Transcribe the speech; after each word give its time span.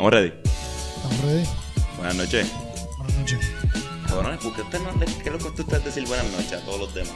¿Estamos 0.00 0.14
ready? 0.14 0.32
¿Estamos 0.96 1.20
ready? 1.20 1.48
Buenas 1.98 2.14
noches. 2.14 2.52
Buenas 2.96 3.18
noches. 3.18 3.38
Cabrones, 4.08 4.40
¿por 4.40 4.54
qué 4.54 4.62
usted 4.62 4.78
no 4.80 4.98
qué 4.98 5.28
es 5.28 5.32
lo 5.32 5.38
que 5.52 5.60
usted 5.60 5.82
decir 5.82 6.06
buenas 6.06 6.24
noches 6.32 6.54
a 6.54 6.60
todos 6.64 6.80
los 6.80 6.94
demás? 6.94 7.12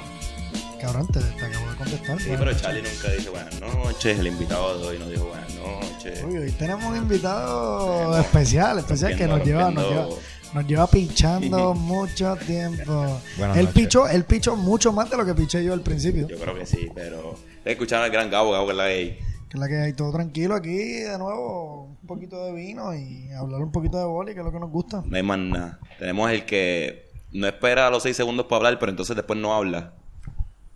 Cabrón, 0.83 1.07
te, 1.07 1.21
te 1.21 1.47
acabo 1.47 1.71
de 1.71 1.77
contestar. 1.79 2.21
Sí, 2.21 2.31
pero. 2.39 2.53
Charlie 2.53 2.83
nunca 2.83 3.11
dice 3.11 3.31
buenas 3.31 3.59
noches. 3.59 4.19
El 4.19 4.27
invitado 4.27 4.79
de 4.79 4.87
hoy 4.87 4.99
no 4.99 5.09
dijo 5.09 5.25
buenas 5.25 5.55
noches. 5.55 6.25
Uy, 6.25 6.37
hoy 6.37 6.51
tenemos 6.51 6.85
un 6.85 6.97
invitado 6.99 8.19
especial, 8.21 8.79
especial 8.79 9.17
que 9.17 9.29
nos 9.29 9.43
lleva, 9.43 9.71
nos 9.71 9.89
lleva, 9.89 10.07
nos 10.53 10.67
lleva 10.67 10.87
pinchando 10.87 11.73
mucho 11.75 12.37
tiempo. 12.37 13.19
Buenas 13.39 13.57
él 13.57 13.65
noches. 13.65 13.83
pichó, 13.83 14.09
él 14.09 14.25
pichó 14.27 14.57
mucho 14.57 14.93
más 14.93 15.09
de 15.09 15.17
lo 15.17 15.25
que 15.25 15.33
piché 15.33 15.65
yo 15.65 15.73
al 15.73 15.81
principio. 15.81 16.29
Yo 16.29 16.39
creo 16.39 16.55
que 16.55 16.67
sí, 16.67 16.91
pero... 16.95 17.35
Escucharon 17.65 18.05
al 18.05 18.11
gran 18.11 18.29
Gabo, 18.29 18.53
Gabo 18.53 18.67
que 18.67 18.75
la 18.75 18.89
gay. 18.89 19.19
Que 19.55 19.59
es 19.59 19.61
la 19.61 19.69
que 19.69 19.77
hay 19.77 19.93
todo 19.93 20.11
tranquilo 20.11 20.57
aquí, 20.57 20.77
de 20.77 21.17
nuevo, 21.17 21.85
un 21.85 22.09
poquito 22.09 22.45
de 22.45 22.53
vino 22.53 22.93
y 22.93 23.31
hablar 23.31 23.61
un 23.61 23.71
poquito 23.71 23.99
de 23.99 24.05
boli, 24.05 24.35
que 24.35 24.41
es 24.41 24.45
lo 24.45 24.51
que 24.51 24.59
nos 24.59 24.69
gusta. 24.69 25.05
No 25.07 25.17
hay 25.17 25.23
más 25.23 25.39
nada. 25.39 25.79
Tenemos 25.97 26.29
el 26.33 26.45
que 26.45 27.13
no 27.31 27.47
espera 27.47 27.89
los 27.89 28.03
seis 28.03 28.17
segundos 28.17 28.47
para 28.47 28.57
hablar, 28.57 28.81
pero 28.81 28.91
entonces 28.91 29.15
después 29.15 29.39
no 29.39 29.55
habla. 29.55 29.93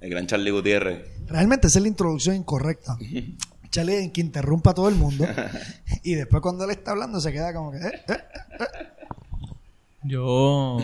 El 0.00 0.10
gran 0.10 0.28
Charlie 0.28 0.52
Gutiérrez. 0.52 1.10
Realmente 1.26 1.66
esa 1.66 1.80
es 1.80 1.82
la 1.82 1.88
introducción 1.88 2.36
incorrecta. 2.36 2.96
Charlie 3.70 3.96
en 3.96 4.12
que 4.12 4.20
interrumpa 4.20 4.70
a 4.70 4.74
todo 4.74 4.88
el 4.88 4.94
mundo 4.94 5.26
y 6.04 6.14
después 6.14 6.40
cuando 6.40 6.62
él 6.62 6.70
está 6.70 6.92
hablando 6.92 7.20
se 7.20 7.32
queda 7.32 7.52
como 7.52 7.72
que... 7.72 7.78
eh, 7.78 8.04
eh. 8.06 8.18
Yo, 10.04 10.78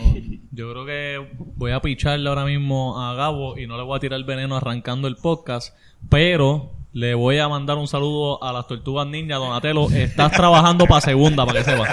yo 0.51 0.69
creo 0.69 0.85
que 0.85 1.29
voy 1.55 1.71
a 1.71 1.79
picharle 1.81 2.27
ahora 2.27 2.43
mismo 2.43 3.01
a 3.01 3.13
Gabo 3.15 3.57
y 3.57 3.67
no 3.67 3.77
le 3.77 3.83
voy 3.83 3.95
a 3.95 4.01
tirar 4.01 4.21
veneno 4.25 4.57
arrancando 4.57 5.07
el 5.07 5.15
podcast, 5.15 5.73
pero 6.09 6.73
le 6.95 7.13
voy 7.13 7.39
a 7.39 7.49
mandar 7.49 7.75
un 7.77 7.89
saludo 7.89 8.41
a 8.41 8.53
las 8.53 8.67
tortugas 8.67 9.05
ninja, 9.05 9.35
Donatello. 9.35 9.89
Estás 9.91 10.31
trabajando 10.31 10.85
para 10.85 11.01
segunda, 11.01 11.45
para 11.45 11.59
que 11.59 11.65
sepa. 11.71 11.89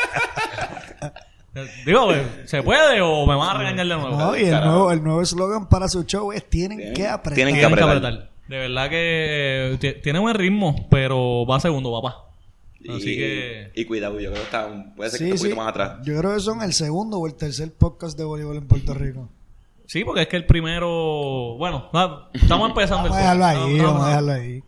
Digo, 1.84 2.06
pues, 2.06 2.22
¿se 2.46 2.62
puede 2.62 3.00
o 3.02 3.26
me 3.26 3.34
van 3.34 3.50
a 3.56 3.58
regañar 3.58 3.86
de 3.86 3.94
nuevo? 3.96 4.16
No, 4.16 4.36
y 4.36 4.44
el 4.44 4.60
nuevo, 4.64 4.92
el 4.92 5.02
nuevo 5.02 5.20
eslogan 5.22 5.68
para 5.68 5.88
su 5.88 6.04
show 6.04 6.30
es 6.32 6.48
tienen 6.48 6.94
que 6.94 7.06
apretar. 7.08 7.34
tienen 7.34 7.54
que 7.56 7.60
Tienen 7.60 7.76
que 7.76 7.82
apretar. 7.84 8.30
De 8.46 8.58
verdad 8.58 8.88
que 8.88 9.72
eh, 9.72 9.76
ti- 9.80 10.00
tiene 10.02 10.20
buen 10.20 10.34
ritmo, 10.36 10.86
pero 10.88 11.44
va 11.46 11.58
segundo, 11.58 11.92
papá. 12.00 12.24
Así 12.88 13.12
y, 13.12 13.16
que... 13.16 13.72
Y 13.74 13.84
cuidado, 13.84 14.14
yo 14.20 14.30
creo 14.30 14.34
que 14.34 14.46
está 14.46 14.66
un, 14.66 14.94
puede 14.94 15.10
ser 15.10 15.18
que 15.18 15.24
Sí, 15.26 15.30
esté 15.30 15.32
un 15.32 15.38
sí. 15.38 15.44
poquito 15.48 15.60
más 15.62 15.70
atrás. 15.70 15.98
Yo 16.04 16.16
creo 16.18 16.34
que 16.34 16.40
son 16.40 16.62
el 16.62 16.72
segundo 16.72 17.18
o 17.18 17.26
el 17.26 17.34
tercer 17.34 17.72
podcast 17.72 18.16
de 18.16 18.24
voleibol 18.24 18.56
en 18.56 18.66
Puerto 18.68 18.94
Rico. 18.94 19.28
Sí, 19.86 20.04
porque 20.04 20.22
es 20.22 20.28
que 20.28 20.36
el 20.36 20.46
primero... 20.46 21.56
Bueno, 21.58 21.90
estamos 22.32 22.68
empezando 22.70 23.06
el 23.06 23.10
Vamos 23.10 23.16
a 23.16 23.20
dejarlo 23.20 23.44
podcast. 23.44 23.66
ahí, 23.68 23.76
No, 23.76 23.82
no, 23.82 23.88
vamos 23.92 24.00
a 24.00 24.04
no. 24.04 24.08
dejarlo 24.08 24.32
ahí. 24.32 24.62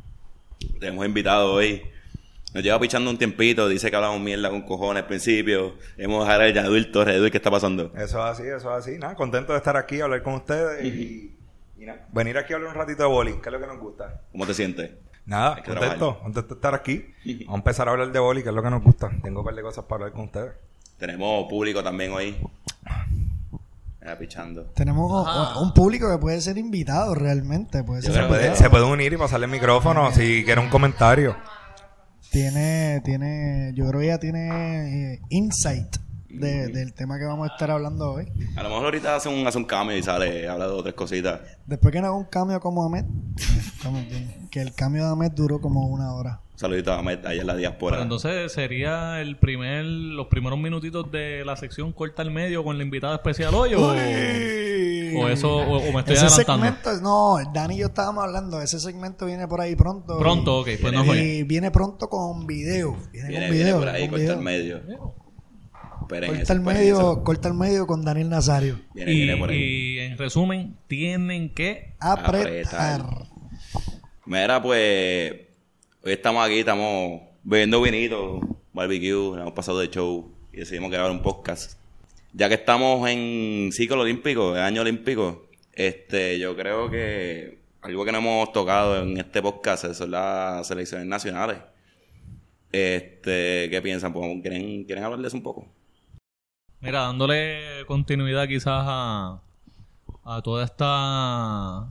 Tenemos 0.79 1.05
invitado 1.07 1.53
hoy. 1.53 1.83
Nos 2.53 2.63
lleva 2.63 2.79
pichando 2.79 3.11
un 3.11 3.19
tiempito. 3.19 3.69
Dice 3.69 3.91
que 3.91 3.97
hablamos 3.97 4.21
mierda 4.21 4.49
con 4.51 4.63
cojones 4.63 5.03
al 5.03 5.09
principio. 5.09 5.75
Hemos 5.97 6.25
dejado 6.25 6.43
el 6.43 6.59
adulto. 6.59 7.03
Edwin, 7.03 7.31
¿qué 7.31 7.39
está 7.39 7.51
pasando? 7.51 7.93
Eso 7.97 8.19
es 8.19 8.25
así, 8.25 8.43
eso 8.45 8.57
es 8.57 8.87
así. 8.87 8.99
Nada, 8.99 9.15
contento 9.15 9.53
de 9.53 9.59
estar 9.59 9.77
aquí, 9.77 10.01
hablar 10.01 10.23
con 10.23 10.35
ustedes 10.35 10.85
y, 10.85 11.35
y 11.79 11.85
nada, 11.85 12.07
venir 12.13 12.39
aquí 12.39 12.53
a 12.53 12.57
hablar 12.57 12.71
un 12.71 12.77
ratito 12.77 13.03
de 13.03 13.09
bowling, 13.09 13.41
que 13.41 13.49
es 13.49 13.53
lo 13.53 13.61
que 13.61 13.67
nos 13.67 13.79
gusta. 13.79 14.21
¿Cómo 14.31 14.47
te 14.47 14.55
sientes? 14.55 14.93
Nada, 15.27 15.57
contento, 15.57 15.81
trabajar. 15.81 16.23
contento 16.23 16.55
de 16.55 16.55
estar 16.55 16.75
aquí. 16.75 17.07
Vamos 17.47 17.55
a 17.55 17.57
empezar 17.57 17.89
a 17.89 17.91
hablar 17.93 18.13
de 18.13 18.19
bowling, 18.21 18.43
que 18.43 18.51
es 18.51 18.55
lo 18.55 18.63
que 18.63 18.71
nos 18.71 18.83
gusta. 18.83 19.11
Tengo 19.23 19.41
un 19.41 19.47
par 19.47 19.55
de 19.55 19.63
cosas 19.63 19.85
para 19.87 20.05
hablar 20.05 20.13
con 20.13 20.27
ustedes. 20.27 20.53
Tenemos 20.99 21.49
público 21.49 21.83
también 21.83 22.13
hoy. 22.13 22.37
Pichando. 24.19 24.65
Tenemos 24.75 25.27
Ajá. 25.27 25.59
un 25.61 25.73
público 25.73 26.11
que 26.11 26.19
puede 26.19 26.41
ser 26.41 26.59
invitado 26.59 27.15
realmente. 27.15 27.83
Puede 27.85 28.03
ser 28.03 28.13
Se 28.13 28.19
puede, 28.21 28.43
invitado. 28.47 28.57
se 28.57 28.71
puede 28.71 28.85
unir 28.85 29.13
y 29.13 29.17
pasarle 29.17 29.47
el 29.47 29.53
micrófono 29.53 30.13
si 30.13 30.45
quiere 30.45 30.61
un 30.61 30.69
comentario. 30.69 31.35
Tiene, 32.31 33.01
tiene, 33.05 33.73
yo 33.75 33.87
creo 33.89 34.01
que 34.01 34.07
ella 34.07 34.19
tiene 34.19 35.15
eh, 35.15 35.21
insight 35.31 35.97
de- 36.29 36.67
del 36.69 36.93
tema 36.95 37.17
que 37.19 37.25
vamos 37.27 37.49
a 37.49 37.53
estar 37.53 37.71
hablando 37.71 38.11
hoy. 38.13 38.27
A 38.57 38.63
lo 38.63 38.69
mejor 38.71 38.87
ahorita 38.87 39.15
hace 39.17 39.29
un, 39.29 39.47
hace 39.47 39.57
un 39.57 39.65
cambio 39.65 39.97
y 39.97 40.03
sale, 40.03 40.49
habla 40.49 40.67
de 40.67 40.73
otras 40.73 40.95
cositas. 40.95 41.41
Después 41.67 41.93
que 41.93 42.01
no 42.01 42.09
haga 42.09 42.17
un 42.17 42.25
cambio 42.25 42.59
como 42.61 42.85
Ahmed, 42.85 43.05
que 44.51 44.61
el 44.61 44.75
cambio 44.75 45.05
de 45.05 45.11
Ahmed 45.13 45.31
duró 45.33 45.61
como 45.61 45.87
una 45.87 46.13
hora. 46.13 46.41
Saludito 46.57 46.93
a 46.93 46.99
Ahmed, 47.01 47.27
allá 47.27 47.41
en 47.41 47.47
la 47.49 47.57
diáspora. 47.57 47.95
Pero 47.97 48.03
entonces 48.05 48.53
sería 48.53 49.21
el 49.21 49.37
primer, 49.37 49.85
los 49.85 50.29
primeros 50.29 50.57
minutitos 50.59 51.11
de 51.11 51.45
la 51.45 51.57
sección 51.57 51.93
corta 51.93 52.23
al 52.23 52.31
medio 52.31 52.63
con 52.63 52.79
la 52.79 52.85
invitada 52.85 53.17
especial 53.17 53.53
hoy 53.55 53.75
o, 53.75 53.89
o 53.89 55.29
eso 55.29 55.49
o, 55.57 55.79
o 55.79 55.93
me 55.93 55.99
estoy 56.01 56.15
ese 56.15 56.27
adelantando. 56.27 56.67
segmento, 56.67 57.03
no, 57.03 57.37
Dani 57.53 57.75
y 57.75 57.79
yo 57.79 57.87
estábamos 57.87 58.23
hablando, 58.25 58.61
ese 58.61 58.79
segmento 58.79 59.27
viene 59.27 59.49
por 59.49 59.61
ahí 59.61 59.75
pronto. 59.75 60.17
Pronto, 60.19 60.61
ok, 60.61 60.69
pues 60.81 60.93
no 60.93 61.03
y, 61.05 61.07
fue. 61.09 61.19
y 61.25 61.43
viene 61.43 61.73
pronto 61.73 62.09
con 62.09 62.47
video. 62.47 62.97
Viene, 63.13 63.29
viene, 63.31 63.47
con 63.47 63.55
viene 63.55 63.65
video. 63.65 63.79
por 63.81 63.89
ahí, 63.89 64.03
corta 64.09 64.17
video. 64.23 64.35
el 64.35 64.41
medio. 64.41 64.77
Esperen 66.03 66.29
Corta 66.37 66.53
el 66.53 66.59
esperen 66.61 66.63
medio, 66.65 67.25
corta 67.25 67.49
el 67.49 67.55
medio 67.55 67.87
con 67.87 68.05
Daniel 68.05 68.29
Nazario. 68.29 68.81
Viene, 68.95 69.13
Y, 69.13 69.17
viene 69.25 69.37
por 69.39 69.51
ahí. 69.51 69.57
y 69.59 69.99
en 70.01 70.19
resumen, 70.19 70.77
tienen 70.87 71.53
que 71.53 71.97
Apretar. 71.99 73.01
Apretar. 73.01 73.29
Mira, 74.27 74.63
pues 74.63 75.33
hoy 76.05 76.13
estamos 76.13 76.45
aquí, 76.47 76.59
estamos 76.59 77.23
bebiendo 77.43 77.81
vinito, 77.81 78.41
barbecue, 78.75 79.41
hemos 79.41 79.53
pasado 79.53 79.79
de 79.79 79.89
show 79.89 80.31
y 80.53 80.59
decidimos 80.59 80.91
grabar 80.91 81.11
un 81.11 81.23
podcast. 81.23 81.79
Ya 82.35 82.49
que 82.49 82.57
estamos 82.57 83.09
en 83.09 83.71
ciclo 83.73 84.03
olímpico, 84.03 84.55
en 84.55 84.63
año 84.63 84.83
olímpico, 84.83 85.49
este, 85.73 86.39
yo 86.39 86.55
creo 86.57 86.91
que 86.91 87.59
algo 87.81 88.05
que 88.05 88.13
no 88.13 88.19
hemos 88.19 88.53
tocado 88.53 89.03
en 89.03 89.17
este 89.17 89.41
podcast 89.41 89.95
son 89.95 90.11
las 90.11 90.67
selecciones 90.67 91.07
nacionales. 91.07 91.59
Este, 92.71 93.71
¿qué 93.71 93.81
piensan? 93.83 94.13
Pues, 94.13 94.43
¿quieren, 94.43 94.85
¿Quieren 94.85 95.05
hablar 95.05 95.21
de 95.21 95.29
eso 95.29 95.39
un 95.39 95.43
poco? 95.43 95.67
Mira, 96.81 97.01
dándole 97.01 97.87
continuidad 97.87 98.47
quizás 98.47 98.85
a, 98.87 99.41
a 100.25 100.43
toda 100.43 100.65
esta 100.65 101.89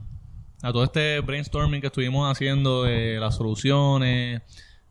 a 0.64 0.72
todo 0.72 0.86
este 0.86 1.20
brainstorming 1.20 1.82
que 1.82 1.88
estuvimos 1.88 2.32
haciendo 2.32 2.84
de 2.84 3.20
las 3.20 3.36
soluciones, 3.36 4.42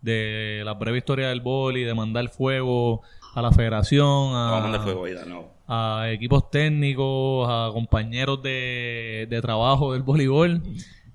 de 0.03 0.61
la 0.65 0.75
breve 0.75 0.99
historia 0.99 1.31
del 1.31 1.41
boli, 1.41 1.83
de 1.83 1.95
mandar 1.95 2.29
fuego 2.29 3.01
a 3.35 3.41
la 3.41 3.51
federación, 3.53 4.35
a 4.35 4.81
fuego 4.83 5.07
no. 5.27 5.49
a 5.67 6.11
equipos 6.11 6.51
técnicos, 6.51 7.49
a 7.49 7.71
compañeros 7.73 8.43
de, 8.43 9.27
de 9.31 9.41
trabajo 9.41 9.95
del 9.95 10.03
voleibol. 10.03 10.63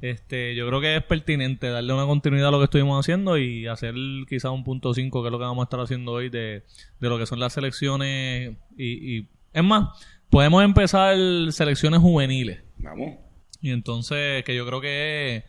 Este, 0.02 0.56
yo 0.56 0.68
creo 0.68 0.82
que 0.82 0.96
es 0.96 1.04
pertinente 1.04 1.70
darle 1.70 1.94
una 1.94 2.08
continuidad 2.08 2.48
a 2.48 2.52
lo 2.52 2.58
que 2.58 2.66
estuvimos 2.66 3.00
haciendo 3.00 3.38
y 3.38 3.68
hacer 3.68 3.94
quizás 4.28 4.52
un 4.52 4.64
punto 4.64 4.92
5, 4.92 5.22
que 5.22 5.28
es 5.28 5.32
lo 5.32 5.38
que 5.38 5.46
vamos 5.46 5.62
a 5.62 5.66
estar 5.66 5.80
haciendo 5.80 6.14
hoy, 6.14 6.30
de, 6.30 6.64
de 7.00 7.10
lo 7.10 7.20
que 7.20 7.28
son 7.28 7.40
las 7.40 7.54
selecciones. 7.54 8.58
Y, 8.76 9.18
y 9.18 9.28
es 9.54 9.64
más, 9.64 9.90
podemos 10.32 10.64
empezar 10.64 11.16
selecciones 11.52 12.00
juveniles. 12.00 12.64
Vamos. 12.78 13.27
Y 13.62 13.72
entonces, 13.72 14.44
que 14.44 14.56
yo 14.56 14.66
creo 14.66 14.82
que 14.82 15.44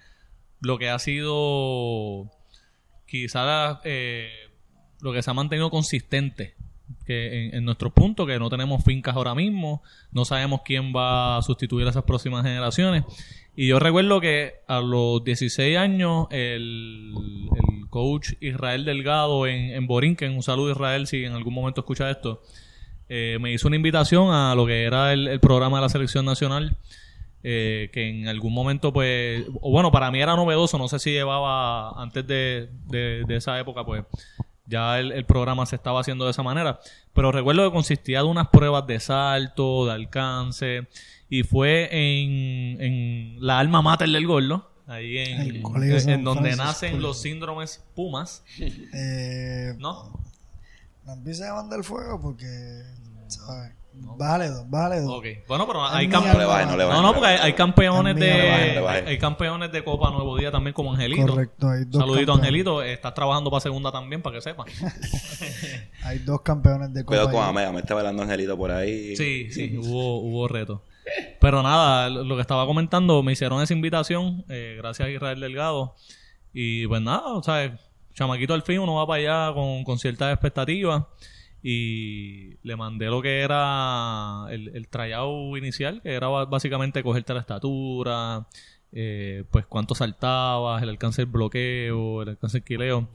lo 0.61 0.79
que 0.79 0.89
ha 0.89 0.99
sido 0.99 2.31
quizás 3.07 3.79
eh, 3.85 4.31
lo 5.01 5.13
que 5.13 5.23
se 5.23 5.31
ha 5.31 5.35
mantenido 5.35 5.71
consistente 5.71 6.55
en, 7.07 7.65
nuestros 7.65 7.93
puntos, 7.93 8.27
que 8.27 8.39
no 8.39 8.51
tenemos 8.51 8.85
fincas 8.85 9.17
ahora 9.17 9.35
mismo, 9.35 9.83
no 10.13 10.25
sabemos 10.25 10.61
quién 10.65 10.93
va 10.95 11.39
a 11.39 11.43
sustituir 11.43 11.87
a 11.87 11.91
esas 11.91 12.05
próximas 12.05 12.45
generaciones. 12.45 13.05
Y 13.57 13.67
yo 13.67 13.79
recuerdo 13.79 14.21
que 14.21 14.55
a 14.67 14.81
los 14.81 15.25
16 15.25 15.77
años 15.79 16.27
el, 16.31 17.13
el 17.13 17.89
coach 17.89 18.33
Israel 18.41 18.85
Delgado 18.85 19.47
en, 19.47 19.71
en 19.71 19.87
Borinquen, 19.87 20.35
un 20.35 20.43
saludo 20.43 20.73
Israel 20.73 21.07
si 21.07 21.25
en 21.25 21.33
algún 21.33 21.55
momento 21.55 21.81
escucha 21.81 22.11
esto, 22.11 22.43
eh, 23.09 23.39
me 23.41 23.53
hizo 23.53 23.69
una 23.69 23.77
invitación 23.77 24.33
a 24.33 24.55
lo 24.55 24.67
que 24.67 24.85
era 24.85 25.13
el 25.13 25.41
programa 25.41 25.79
de 25.79 25.83
la 25.83 25.89
selección 25.89 26.27
nacional 26.27 26.77
eh, 27.51 27.89
que 27.93 28.09
en 28.11 28.29
algún 28.29 28.53
momento 28.53 28.93
pues 28.93 29.45
o 29.63 29.71
bueno 29.71 29.91
para 29.91 30.11
mí 30.11 30.21
era 30.21 30.37
novedoso 30.37 30.77
no 30.77 30.87
sé 30.89 30.99
si 30.99 31.13
llevaba 31.13 31.91
antes 32.03 32.27
de, 32.27 32.69
de- 32.89 33.25
de 33.27 33.37
esa 33.37 33.59
época 33.59 33.85
pues 33.85 34.05
ya 34.67 34.99
el, 34.99 35.13
el 35.13 35.25
programa 35.25 35.65
se 35.65 35.77
estaba 35.77 36.01
haciendo 36.01 36.27
de 36.27 36.33
esa 36.33 36.43
manera 36.43 36.79
pero 37.15 37.33
recuerdo 37.33 37.65
que 37.65 37.73
consistía 37.73 38.19
de 38.19 38.25
unas 38.27 38.49
pruebas 38.49 38.87
de 38.87 39.01
salto 39.01 39.87
de 39.87 39.93
alcance 39.93 40.87
y 41.31 41.43
fue 41.43 41.89
en, 41.91 42.81
en 42.83 43.37
la 43.47 43.59
alma 43.61 43.81
mater 43.81 44.11
del 44.11 44.27
gordo 44.27 44.71
ahí 44.87 45.17
en, 45.17 45.41
en- 45.65 46.25
donde 46.25 46.53
Francisco. 46.53 46.65
nacen 46.65 47.01
los 47.01 47.21
síndromes 47.23 47.83
Pumas 47.95 48.43
Eh, 48.93 49.75
¿no? 49.79 50.21
no 51.07 51.13
empieces 51.15 51.47
a 51.47 51.55
mandar 51.55 51.83
fuego 51.85 52.21
porque, 52.21 52.47
¿sabes? 53.29 53.73
Bájale 54.01 54.49
dos, 54.49 54.69
bájale 54.69 55.01
dos. 55.01 55.13
Ok. 55.19 55.25
Bueno, 55.47 55.67
pero 55.67 55.87
hay 55.87 56.07
Es 56.07 56.13
camp- 56.13 56.25
mía, 56.25 56.33
No 56.35 56.39
le 56.41 56.67
no 56.67 56.77
le. 56.77 56.85
No, 56.85 57.03
no, 57.03 57.13
porque 57.15 57.29
hay, 57.29 57.39
hay 57.43 57.53
campeones 57.53 58.15
Es 58.15 58.21
de 58.21 58.29
no 58.31 58.37
le 58.37 58.75
no 58.81 58.91
le 58.91 59.09
hay, 59.11 59.19
campeones 59.19 59.73
de 59.73 59.85
Copa 59.85 60.11
Nuevo 60.11 60.37
Día 60.37 60.51
también 60.51 60.75
como 60.75 60.93
Angelito. 60.93 61.27
Correcto, 61.27 61.69
hay 61.69 61.85
dos 61.85 62.01
Saludito 62.01 62.33
campeones. 62.33 62.41
Angelito, 62.43 62.83
estás 62.83 63.15
trabajando 63.15 63.51
para 63.51 63.61
segunda 63.61 63.93
también 63.93 64.23
para 64.23 64.37
que 64.37 64.43
sepan. 64.43 64.67
Hay 66.05 66.19
dos 66.21 66.41
campeones 66.43 66.93
de 66.93 67.05
Copa. 67.05 67.17
Cuidado 67.17 67.31
con. 67.31 67.45
Ahmed, 67.45 67.65
Ahmed 67.65 67.81
está 67.81 67.95
bailando 67.95 68.23
Angelito 68.23 68.57
por 68.57 68.71
ahí. 68.71 69.17
Sí, 69.17 69.51
sí, 69.51 69.77
hubo 69.79 70.19
hubo 70.21 70.49
reto. 70.49 70.83
Pero 71.41 71.63
nada, 71.63 72.09
lo 72.11 72.23
lo 72.25 72.35
que 72.37 72.43
estaba 72.43 72.67
comentando, 72.67 73.23
me 73.23 73.33
hicieron 73.33 73.63
esa 73.63 73.73
invitación, 73.73 74.45
eh, 74.49 74.75
gracias 74.79 75.09
a 75.09 75.11
Israel 75.11 75.41
Delgado. 75.41 75.95
Y 76.53 76.87
pues 76.87 77.01
nada, 77.01 77.33
o 77.35 77.43
sea, 77.43 77.79
chamaquito 78.15 78.53
al 78.55 78.63
fin 78.63 78.81
uno 78.81 78.95
va 78.95 79.07
para 79.07 79.21
allá 79.47 79.55
con, 79.55 79.85
con 79.85 79.99
ciertas 79.99 80.33
expectativas 80.33 81.05
y 81.63 82.55
le 82.63 82.77
mandé 82.77 83.07
lo 83.07 83.21
que 83.23 83.41
era 83.41 84.47
el, 84.51 84.69
el 84.75 84.89
tryout 84.89 85.57
inicial, 85.59 86.01
que 86.03 86.13
era 86.15 86.29
básicamente 86.29 87.03
cogerte 87.03 87.35
la 87.35 87.41
estatura, 87.41 88.47
eh, 88.93 89.45
pues 89.51 89.67
cuánto 89.67 89.95
saltabas, 89.95 90.83
el 90.83 90.89
alcance 90.89 91.23
del 91.23 91.31
bloqueo, 91.31 92.23
el 92.23 92.29
alcance 92.31 92.59
del 92.59 92.65
quileo. 92.65 93.09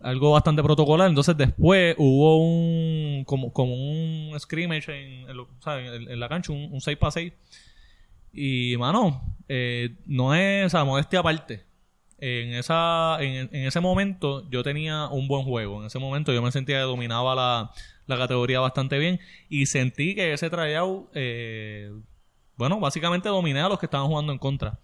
Algo 0.00 0.32
bastante 0.32 0.62
protocolar. 0.62 1.08
Entonces 1.08 1.36
después 1.36 1.94
hubo 1.98 2.38
un 2.38 3.24
como, 3.24 3.52
como 3.52 3.74
un 3.74 4.38
scrimmage 4.38 4.88
en, 4.92 5.30
en 5.30 5.36
lo- 5.36 5.48
en- 5.66 6.10
en 6.10 6.20
la 6.20 6.28
cancha, 6.28 6.52
un, 6.52 6.68
un 6.72 6.80
6 6.80 6.98
para 6.98 7.12
6. 7.12 7.32
Y 8.32 8.76
mano, 8.78 9.22
eh, 9.48 9.96
no 10.06 10.34
es, 10.34 10.66
o 10.66 10.68
sea, 10.70 10.84
modestia 10.84 11.20
aparte. 11.20 11.64
En, 12.18 12.54
esa, 12.54 13.18
en, 13.20 13.48
en 13.52 13.66
ese 13.66 13.80
momento 13.80 14.48
yo 14.50 14.62
tenía 14.62 15.08
un 15.08 15.28
buen 15.28 15.44
juego. 15.44 15.80
En 15.80 15.86
ese 15.86 15.98
momento 15.98 16.32
yo 16.32 16.42
me 16.42 16.52
sentía 16.52 16.76
que 16.78 16.82
dominaba 16.82 17.34
la, 17.34 17.70
la 18.06 18.16
categoría 18.16 18.60
bastante 18.60 18.98
bien. 18.98 19.20
Y 19.48 19.66
sentí 19.66 20.14
que 20.14 20.32
ese 20.32 20.50
tryout, 20.50 21.10
eh, 21.14 21.92
bueno, 22.56 22.80
básicamente 22.80 23.28
dominé 23.28 23.60
a 23.60 23.68
los 23.68 23.78
que 23.78 23.86
estaban 23.86 24.06
jugando 24.06 24.32
en 24.32 24.38
contra. 24.38 24.78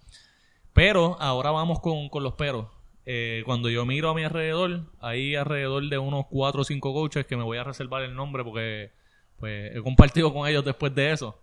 Pero 0.73 1.17
ahora 1.19 1.51
vamos 1.51 1.79
con, 1.79 2.09
con 2.09 2.23
los 2.23 2.33
peros. 2.33 2.67
Eh, 3.05 3.43
cuando 3.45 3.69
yo 3.69 3.85
miro 3.85 4.09
a 4.09 4.15
mi 4.15 4.23
alrededor, 4.23 4.91
hay 4.99 5.35
alrededor 5.35 5.89
de 5.89 5.97
unos 5.97 6.25
4 6.29 6.61
o 6.61 6.63
5 6.63 6.93
coaches 6.93 7.25
que 7.25 7.35
me 7.35 7.43
voy 7.43 7.57
a 7.57 7.63
reservar 7.63 8.03
el 8.03 8.15
nombre 8.15 8.43
porque 8.43 8.91
pues, 9.37 9.75
he 9.75 9.81
compartido 9.81 10.33
con 10.33 10.47
ellos 10.47 10.63
después 10.63 10.93
de 10.95 11.11
eso. 11.11 11.39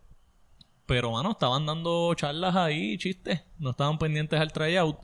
Pero, 0.87 1.13
mano, 1.13 1.33
estaban 1.33 1.67
dando 1.67 2.13
charlas 2.15 2.57
ahí, 2.57 2.99
chistes. 2.99 3.43
No 3.59 3.71
estaban 3.71 3.99
pendientes 3.99 4.41
al 4.41 4.53
tryout. 4.53 4.99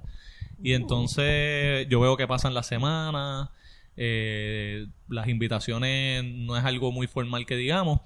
Y 0.62 0.72
entonces 0.72 1.86
yo 1.88 2.00
veo 2.00 2.16
que 2.16 2.26
pasan 2.26 2.54
las 2.54 2.66
semanas. 2.66 3.50
eh, 3.98 4.86
las 5.08 5.26
invitaciones 5.28 6.22
no 6.24 6.56
es 6.56 6.64
algo 6.64 6.92
muy 6.92 7.06
formal 7.06 7.46
que 7.46 7.56
digamos. 7.56 8.00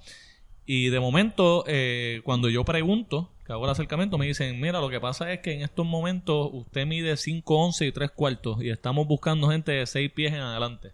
Y 0.65 0.89
de 0.89 0.99
momento, 1.01 1.65
eh, 1.67 2.21
cuando 2.23 2.47
yo 2.49 2.63
pregunto, 2.63 3.33
que 3.45 3.51
hago 3.51 3.65
el 3.65 3.71
acercamiento, 3.71 4.17
me 4.17 4.25
dicen, 4.27 4.59
mira, 4.61 4.79
lo 4.79 4.89
que 4.89 5.01
pasa 5.01 5.33
es 5.33 5.39
que 5.41 5.51
en 5.53 5.63
estos 5.63 5.85
momentos 5.85 6.49
usted 6.53 6.85
mide 6.85 7.17
5, 7.17 7.57
11 7.57 7.87
y 7.87 7.91
3 7.91 8.11
cuartos 8.11 8.61
y 8.63 8.69
estamos 8.69 9.05
buscando 9.07 9.49
gente 9.49 9.71
de 9.73 9.85
6 9.85 10.11
pies 10.11 10.31
en 10.33 10.39
adelante. 10.39 10.91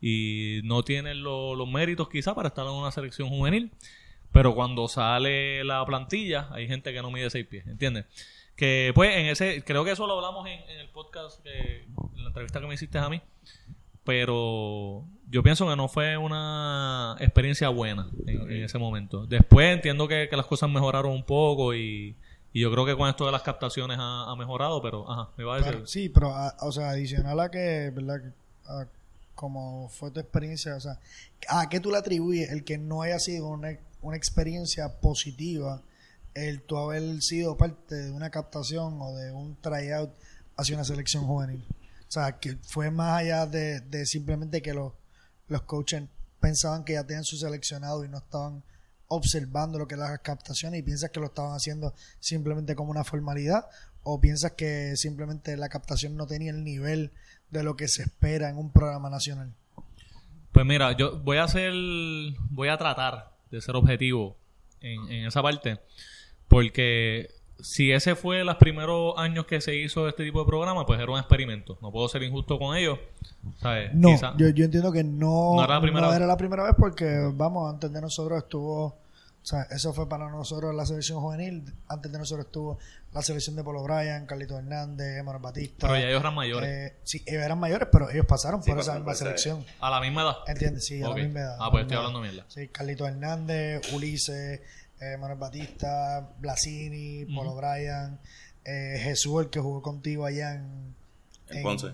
Y 0.00 0.60
no 0.64 0.82
tienen 0.82 1.22
lo- 1.22 1.54
los 1.54 1.68
méritos 1.68 2.08
quizá 2.08 2.34
para 2.34 2.48
estar 2.48 2.64
en 2.66 2.72
una 2.72 2.90
selección 2.92 3.28
juvenil. 3.28 3.70
Pero 4.32 4.54
cuando 4.54 4.88
sale 4.88 5.64
la 5.64 5.84
plantilla, 5.86 6.48
hay 6.52 6.66
gente 6.68 6.92
que 6.92 7.00
no 7.02 7.10
mide 7.10 7.30
6 7.30 7.46
pies, 7.46 7.66
¿entiendes? 7.66 8.04
Que 8.56 8.92
pues 8.94 9.14
en 9.14 9.26
ese, 9.26 9.62
creo 9.64 9.84
que 9.84 9.92
eso 9.92 10.06
lo 10.06 10.14
hablamos 10.14 10.48
en, 10.48 10.78
el 10.78 10.88
podcast, 10.88 11.42
que, 11.42 11.82
en 11.82 12.22
la 12.22 12.28
entrevista 12.28 12.60
que 12.60 12.66
me 12.66 12.74
hiciste 12.74 12.98
a 12.98 13.08
mí. 13.08 13.20
Pero 14.02 15.04
yo 15.28 15.42
pienso 15.42 15.68
que 15.68 15.76
no 15.76 15.88
fue 15.88 16.16
una 16.16 17.16
experiencia 17.18 17.68
buena 17.68 18.08
en, 18.26 18.62
ese 18.64 18.78
momento. 18.78 19.26
Después 19.26 19.74
entiendo 19.74 20.08
que, 20.08 20.28
las 20.32 20.46
cosas 20.46 20.70
mejoraron 20.70 21.12
un 21.12 21.24
poco 21.24 21.74
y, 21.74 22.16
y 22.52 22.60
yo 22.60 22.70
creo 22.72 22.86
que 22.86 22.96
con 22.96 23.08
esto 23.08 23.26
de 23.26 23.32
las 23.32 23.42
captaciones 23.42 23.98
ha, 24.00 24.34
mejorado, 24.38 24.80
pero 24.80 25.10
ajá, 25.10 25.30
me 25.36 25.44
va 25.44 25.56
a 25.56 25.60
decir. 25.60 25.82
Sí, 25.86 26.08
pero 26.08 26.34
a- 26.34 26.56
o 26.60 26.72
sea, 26.72 26.90
adicional 26.90 27.38
a 27.40 27.50
que, 27.50 27.90
¿verdad? 27.94 28.32
A 28.66 28.86
como 29.34 29.88
fue 29.90 30.10
tu 30.10 30.18
experiencia, 30.18 30.74
o 30.74 30.80
sea, 30.80 30.98
¿a 31.48 31.68
qué 31.68 31.78
tú 31.78 31.90
le 31.90 31.98
atribuyes 31.98 32.50
el 32.50 32.64
que 32.64 32.78
no 32.78 33.02
haya 33.02 33.18
sido 33.18 33.48
una, 33.48 33.78
una 34.00 34.16
experiencia 34.16 34.98
positiva 35.00 35.82
el 36.36 36.62
tú 36.62 36.76
haber 36.78 37.22
sido 37.22 37.56
parte 37.56 37.94
de 37.94 38.10
una 38.10 38.30
captación 38.30 38.98
o 39.00 39.14
de 39.16 39.32
un 39.32 39.56
tryout 39.60 40.10
hacia 40.56 40.76
una 40.76 40.84
selección 40.84 41.24
juvenil? 41.26 41.64
O 42.08 42.10
sea, 42.10 42.38
que 42.38 42.56
fue 42.62 42.90
más 42.90 43.20
allá 43.20 43.46
de, 43.46 43.80
de 43.80 44.06
simplemente 44.06 44.62
que 44.62 44.74
los, 44.74 44.92
los 45.48 45.62
coaches 45.62 46.04
pensaban 46.40 46.84
que 46.84 46.92
ya 46.92 47.04
tenían 47.04 47.24
su 47.24 47.36
seleccionado 47.36 48.04
y 48.04 48.08
no 48.08 48.18
estaban 48.18 48.62
observando 49.08 49.78
lo 49.78 49.86
que 49.86 49.94
eran 49.94 50.10
las 50.10 50.20
captaciones 50.20 50.80
y 50.80 50.82
piensas 50.82 51.10
que 51.10 51.20
lo 51.20 51.26
estaban 51.26 51.52
haciendo 51.54 51.94
simplemente 52.20 52.74
como 52.74 52.90
una 52.90 53.04
formalidad 53.04 53.66
o 54.02 54.20
piensas 54.20 54.52
que 54.52 54.96
simplemente 54.96 55.56
la 55.56 55.68
captación 55.68 56.16
no 56.16 56.26
tenía 56.26 56.50
el 56.50 56.62
nivel 56.62 57.12
de 57.50 57.62
lo 57.62 57.76
que 57.76 57.88
se 57.88 58.02
espera 58.02 58.48
en 58.48 58.58
un 58.58 58.72
programa 58.72 59.10
nacional. 59.10 59.52
Pues 60.52 60.64
mira, 60.64 60.96
yo 60.96 61.18
voy 61.20 61.38
a 61.38 61.44
hacer, 61.44 61.72
voy 62.50 62.68
a 62.68 62.78
tratar 62.78 63.36
de 63.50 63.60
ser 63.60 63.76
objetivo 63.76 64.36
en, 64.80 65.10
en 65.10 65.26
esa 65.26 65.42
parte, 65.42 65.80
porque 66.48 67.30
si 67.60 67.90
ese 67.92 68.14
fue 68.14 68.44
los 68.44 68.56
primeros 68.56 69.14
años 69.16 69.46
que 69.46 69.60
se 69.60 69.74
hizo 69.74 70.08
este 70.08 70.24
tipo 70.24 70.40
de 70.40 70.46
programa, 70.46 70.84
pues 70.86 71.00
era 71.00 71.10
un 71.10 71.18
experimento. 71.18 71.78
No 71.80 71.90
puedo 71.90 72.08
ser 72.08 72.22
injusto 72.22 72.58
con 72.58 72.76
ellos. 72.76 72.98
¿sabes? 73.60 73.94
No, 73.94 74.08
Quizá- 74.10 74.34
yo, 74.36 74.48
yo 74.50 74.64
entiendo 74.64 74.92
que 74.92 75.04
no, 75.04 75.54
No 75.56 75.64
era 75.64 75.74
la 75.74 75.80
primera 75.80 76.02
no 76.06 76.08
vez. 76.08 76.16
era 76.18 76.26
la 76.26 76.36
primera 76.36 76.62
vez 76.64 76.74
porque, 76.78 77.30
vamos, 77.32 77.72
antes 77.72 77.92
de 77.92 78.00
nosotros 78.00 78.38
estuvo, 78.42 78.84
o 78.86 78.94
sea, 79.48 79.62
eso 79.70 79.92
fue 79.94 80.08
para 80.08 80.28
nosotros 80.28 80.74
la 80.74 80.84
selección 80.84 81.20
juvenil, 81.20 81.62
antes 81.88 82.10
de 82.12 82.18
nosotros 82.18 82.46
estuvo 82.46 82.78
la 83.14 83.22
selección 83.22 83.54
de 83.56 83.62
Polo 83.64 83.82
Bryan, 83.84 84.26
Carlito 84.26 84.58
Hernández, 84.58 85.22
Manuel 85.24 85.42
Batista. 85.42 85.86
pero 85.88 85.98
ya 85.98 86.08
ellos 86.08 86.20
eran 86.20 86.34
mayores. 86.34 86.68
Eh, 86.68 86.96
sí, 87.04 87.22
ellos 87.24 87.42
eran 87.42 87.58
mayores, 87.58 87.88
pero 87.90 88.10
ellos 88.10 88.26
pasaron 88.26 88.62
Sí, 88.62 88.70
por 88.70 88.80
esa 88.80 88.94
misma 88.96 89.14
selección. 89.14 89.64
a 89.80 89.88
la 89.90 90.00
misma 90.00 90.22
edad. 90.22 90.36
¿Entiendes? 90.48 90.84
Sí, 90.84 91.00
a 91.02 91.08
la 91.08 91.14
misma 91.14 91.40
edad. 91.40 91.56
Ah, 91.60 91.70
pues 91.70 91.82
estoy 91.82 91.96
hablando 91.96 92.20
mierda. 92.20 92.44
Sí, 92.48 92.68
Carlito 92.68 93.06
Hernández, 93.06 93.92
Ulises, 93.94 94.60
eh, 95.00 95.16
Manuel 95.18 95.38
Batista, 95.38 96.28
Blasini, 96.38 97.24
Polo 97.34 97.54
Bryan, 97.54 98.18
eh, 98.64 98.98
Jesús, 99.02 99.44
el 99.44 99.50
que 99.50 99.60
jugó 99.60 99.82
contigo 99.82 100.24
allá 100.26 100.54
en, 100.54 100.94
En 101.50 101.62
Ponce. 101.62 101.88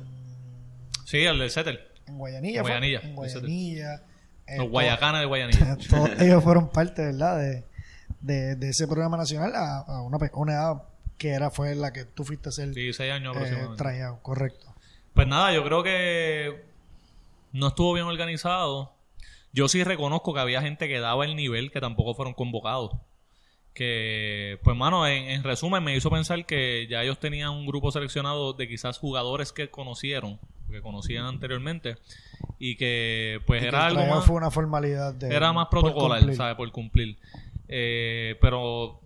Sí, 1.05 1.19
el 1.19 1.39
del 1.39 1.51
Settle. 1.51 1.81
en 2.07 2.19
Guayanilla. 2.19 2.63
fue, 2.63 2.71
Guayanilla, 2.71 3.01
En 3.03 3.15
Guayanilla. 3.15 4.03
Eh, 4.47 4.57
Los 4.59 4.71
Guayacanes 4.71 5.21
de 5.21 5.27
Guayanilla. 5.27 5.77
todos 5.91 6.11
ellos 6.21 6.43
fueron 6.43 6.69
parte, 6.71 7.03
¿verdad? 7.05 7.39
De, 7.39 7.65
de, 8.21 8.57
de 8.57 8.69
ese 8.71 8.87
programa 8.87 9.17
nacional 9.17 9.55
a, 9.55 9.79
a 9.79 10.03
una, 10.03 10.19
una 10.35 10.53
edad 10.53 10.83
que 11.19 11.31
era 11.31 11.51
fue 11.51 11.75
la 11.75 11.93
que 11.93 12.05
tú 12.05 12.25
fuiste 12.25 12.49
a 12.49 12.53
ser 12.53 12.73
Sí, 12.75 12.93
seis 12.93 13.13
años 13.13 13.35
eh, 13.35 13.39
aproximadamente. 13.39 13.83
tryout, 13.85 14.23
correcto. 14.23 14.75
Pues 15.15 15.27
nada, 15.29 15.53
yo 15.53 15.63
creo 15.65 15.83
que 15.83 16.65
no 17.53 17.69
estuvo 17.69 17.93
bien 17.93 18.07
organizado. 18.07 18.93
Yo 19.53 19.69
sí 19.69 19.85
reconozco 19.85 20.33
que 20.35 20.41
había 20.41 20.63
gente 20.63 20.89
que 20.89 21.01
daba 21.01 21.25
el 21.25 21.37
nivel 21.37 21.71
que 21.71 21.81
tampoco 21.81 22.15
fueron 22.15 22.35
convocados. 22.35 22.93
Que, 23.75 24.59
pues, 24.63 24.77
mano, 24.77 25.07
en, 25.07 25.25
en 25.31 25.43
resumen, 25.43 25.83
me 25.83 25.97
hizo 25.97 26.11
pensar 26.11 26.45
que 26.45 26.87
ya 26.91 27.03
ellos 27.03 27.19
tenían 27.19 27.51
un 27.51 27.67
grupo 27.67 27.91
seleccionado 27.91 28.53
de 28.53 28.69
quizás 28.69 28.99
jugadores 28.99 29.53
que 29.53 29.71
conocieron, 29.71 30.39
que 30.71 30.83
conocían 30.83 31.25
anteriormente, 31.25 31.97
y 32.59 32.77
que, 32.77 33.41
pues, 33.47 33.63
Y 33.63 33.67
era 33.67 33.87
algo 33.87 34.05
más 34.07 34.25
fue 34.25 34.37
una 34.37 34.51
formalidad 34.51 35.15
de 35.15 35.35
era 35.35 35.53
más 35.53 35.69
protocolar. 35.69 36.35
¿sabes? 36.35 36.57
Por 36.57 36.71
cumplir. 36.71 37.17
Eh, 37.69 38.37
pero 38.41 39.01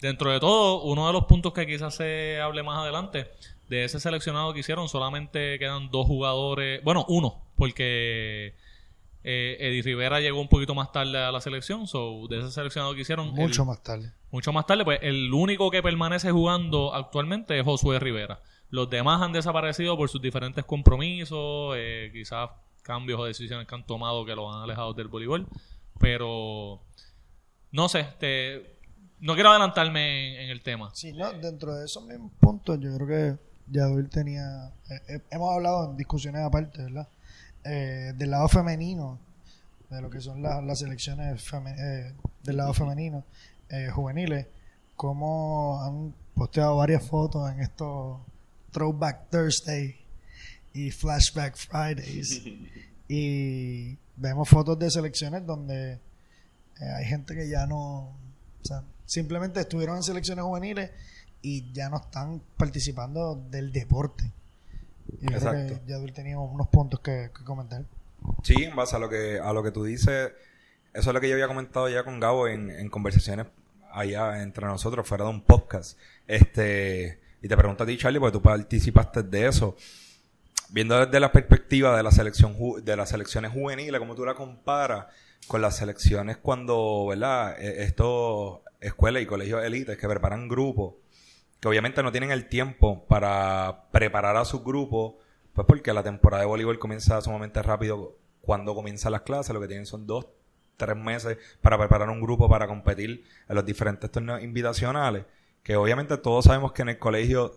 dentro 0.00 0.30
de 0.30 0.40
todo, 0.40 0.82
uno 0.82 1.06
de 1.06 1.12
los 1.12 1.24
puntos 1.24 1.52
que 1.52 1.66
quizás 1.66 1.94
se 1.96 2.40
hable 2.40 2.62
más 2.62 2.78
adelante, 2.78 3.30
de 3.68 3.84
ese 3.84 4.00
seleccionado 4.00 4.52
que 4.52 4.60
hicieron, 4.60 4.88
solamente 4.88 5.58
quedan 5.58 5.90
dos 5.90 6.06
jugadores, 6.06 6.82
bueno, 6.84 7.04
uno, 7.08 7.42
porque 7.56 8.54
eh, 9.30 9.56
Eddie 9.60 9.82
Rivera 9.82 10.20
llegó 10.20 10.40
un 10.40 10.48
poquito 10.48 10.74
más 10.74 10.90
tarde 10.90 11.18
a 11.18 11.30
la 11.30 11.40
selección, 11.42 11.86
so 11.86 12.26
de 12.28 12.38
ese 12.38 12.50
seleccionado 12.50 12.94
que 12.94 13.02
hicieron, 13.02 13.34
Mucho 13.34 13.62
el- 13.62 13.68
más 13.68 13.82
tarde. 13.82 14.12
mucho 14.30 14.52
más 14.54 14.64
tarde, 14.66 14.84
pues 14.84 15.00
el 15.02 15.32
único 15.34 15.70
que 15.70 15.82
permanece 15.82 16.30
jugando 16.30 16.94
actualmente 16.94 17.58
es 17.58 17.64
Josué 17.64 17.98
Rivera. 17.98 18.40
Los 18.70 18.88
demás 18.88 19.20
han 19.20 19.32
desaparecido 19.32 19.96
por 19.98 20.08
sus 20.08 20.22
diferentes 20.22 20.64
compromisos, 20.64 21.74
eh, 21.76 22.10
quizás 22.12 22.50
cambios 22.82 23.20
o 23.20 23.24
decisiones 23.24 23.66
que 23.66 23.74
han 23.74 23.84
tomado 23.86 24.24
que 24.24 24.34
los 24.34 24.54
han 24.54 24.62
alejado 24.62 24.94
del 24.94 25.08
voleibol. 25.08 25.46
Pero 26.00 26.80
no 27.72 27.88
sé, 27.88 28.06
te- 28.18 28.78
no 29.20 29.34
quiero 29.34 29.50
adelantarme 29.50 30.36
en, 30.36 30.40
en 30.44 30.50
el 30.50 30.62
tema. 30.62 30.90
Sí, 30.94 31.12
no, 31.12 31.32
dentro 31.32 31.74
de 31.74 31.84
esos 31.84 32.04
mismos 32.04 32.32
puntos, 32.40 32.78
yo 32.80 32.94
creo 32.96 33.06
que 33.06 33.38
Yadul 33.72 34.08
tenía. 34.08 34.68
eh, 34.90 35.00
eh, 35.16 35.20
hemos 35.30 35.52
hablado 35.54 35.90
en 35.90 35.96
discusiones 35.96 36.42
aparte, 36.42 36.82
¿verdad? 36.82 37.08
Eh, 37.64 38.12
del 38.16 38.30
lado 38.30 38.48
femenino, 38.48 39.18
de 39.90 40.00
lo 40.00 40.10
que 40.10 40.20
son 40.20 40.42
las, 40.42 40.62
las 40.64 40.78
selecciones 40.78 41.42
eh, 41.78 42.14
del 42.42 42.56
lado 42.56 42.72
femenino, 42.72 43.24
eh, 43.68 43.88
juveniles, 43.88 44.46
cómo 44.96 45.82
han 45.82 46.14
posteado 46.34 46.76
varias 46.76 47.02
fotos 47.04 47.50
en 47.50 47.60
estos 47.60 48.20
Throwback 48.70 49.30
Thursday 49.30 49.96
y 50.72 50.90
Flashback 50.90 51.56
Fridays. 51.56 52.42
y 53.08 53.96
vemos 54.16 54.48
fotos 54.48 54.78
de 54.78 54.90
selecciones 54.90 55.44
donde 55.46 55.92
eh, 56.80 56.90
hay 56.96 57.04
gente 57.06 57.34
que 57.34 57.48
ya 57.48 57.66
no. 57.66 58.16
O 58.60 58.64
sea, 58.64 58.84
simplemente 59.06 59.60
estuvieron 59.60 59.96
en 59.96 60.02
selecciones 60.02 60.44
juveniles 60.44 60.90
y 61.40 61.72
ya 61.72 61.88
no 61.88 61.98
están 61.98 62.42
participando 62.56 63.34
del 63.50 63.72
deporte. 63.72 64.32
Y 65.08 65.22
yo 65.22 65.26
creo 65.26 65.38
Exacto. 65.38 65.74
que 65.84 65.90
Yadul 65.90 66.12
tenía 66.12 66.38
unos 66.38 66.68
puntos 66.68 67.00
que, 67.00 67.30
que 67.36 67.44
comentar. 67.44 67.84
Sí, 68.42 68.64
en 68.64 68.74
base 68.76 68.96
a 68.96 68.98
lo 68.98 69.08
que 69.08 69.38
a 69.40 69.52
lo 69.52 69.62
que 69.62 69.70
tú 69.70 69.84
dices, 69.84 70.32
eso 70.92 71.10
es 71.10 71.14
lo 71.14 71.20
que 71.20 71.28
yo 71.28 71.34
había 71.34 71.48
comentado 71.48 71.88
ya 71.88 72.02
con 72.04 72.18
Gabo 72.20 72.48
en, 72.48 72.70
en 72.70 72.88
conversaciones 72.90 73.46
allá 73.92 74.42
entre 74.42 74.66
nosotros, 74.66 75.06
fuera 75.06 75.24
de 75.24 75.30
un 75.30 75.40
podcast. 75.42 75.98
Este, 76.26 77.18
y 77.42 77.48
te 77.48 77.56
pregunto 77.56 77.84
a 77.84 77.86
ti, 77.86 77.96
Charlie, 77.96 78.18
porque 78.20 78.32
tú 78.32 78.42
participaste 78.42 79.22
de 79.22 79.46
eso. 79.46 79.76
viendo 80.70 81.04
desde 81.06 81.20
la 81.20 81.32
perspectiva 81.32 81.96
de 81.96 82.02
la 82.02 82.10
selección 82.10 82.54
de 82.84 82.96
las 82.96 83.08
selecciones 83.10 83.52
juveniles, 83.52 83.98
como 83.98 84.14
tú 84.14 84.24
la 84.24 84.34
comparas 84.34 85.06
con 85.46 85.62
las 85.62 85.76
selecciones 85.76 86.36
cuando, 86.36 87.06
¿verdad? 87.08 87.56
Eh, 87.58 87.84
Estos 87.84 88.60
escuelas 88.80 89.22
y 89.22 89.26
colegios 89.26 89.64
élites 89.64 89.96
que 89.96 90.08
preparan 90.08 90.48
grupos, 90.48 90.94
que 91.60 91.68
obviamente 91.68 92.02
no 92.02 92.12
tienen 92.12 92.30
el 92.30 92.48
tiempo 92.48 93.04
para 93.06 93.88
preparar 93.90 94.36
a 94.36 94.44
sus 94.44 94.62
grupos, 94.62 95.14
pues 95.52 95.66
porque 95.66 95.92
la 95.92 96.02
temporada 96.02 96.42
de 96.42 96.46
voleibol 96.46 96.78
comienza 96.78 97.20
sumamente 97.20 97.62
rápido 97.62 98.16
cuando 98.40 98.74
comienzan 98.74 99.12
las 99.12 99.22
clases, 99.22 99.52
lo 99.52 99.60
que 99.60 99.68
tienen 99.68 99.86
son 99.86 100.06
dos, 100.06 100.26
tres 100.76 100.96
meses 100.96 101.36
para 101.60 101.76
preparar 101.76 102.08
un 102.08 102.20
grupo 102.20 102.48
para 102.48 102.66
competir 102.66 103.24
en 103.48 103.54
los 103.54 103.66
diferentes 103.66 104.10
torneos 104.10 104.42
invitacionales, 104.42 105.24
que 105.62 105.76
obviamente 105.76 106.16
todos 106.16 106.44
sabemos 106.44 106.72
que 106.72 106.82
en 106.82 106.90
el 106.90 106.98
colegio 106.98 107.52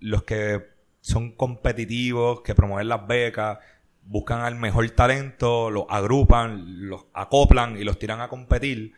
los 0.00 0.24
que 0.24 0.68
son 1.00 1.32
competitivos, 1.32 2.42
que 2.42 2.54
promueven 2.54 2.88
las 2.88 3.06
becas, 3.06 3.58
buscan 4.02 4.40
al 4.40 4.56
mejor 4.56 4.88
talento, 4.90 5.70
los 5.70 5.84
agrupan, 5.88 6.88
los 6.88 7.06
acoplan 7.12 7.76
y 7.76 7.84
los 7.84 7.98
tiran 7.98 8.20
a 8.20 8.28
competir. 8.28 8.92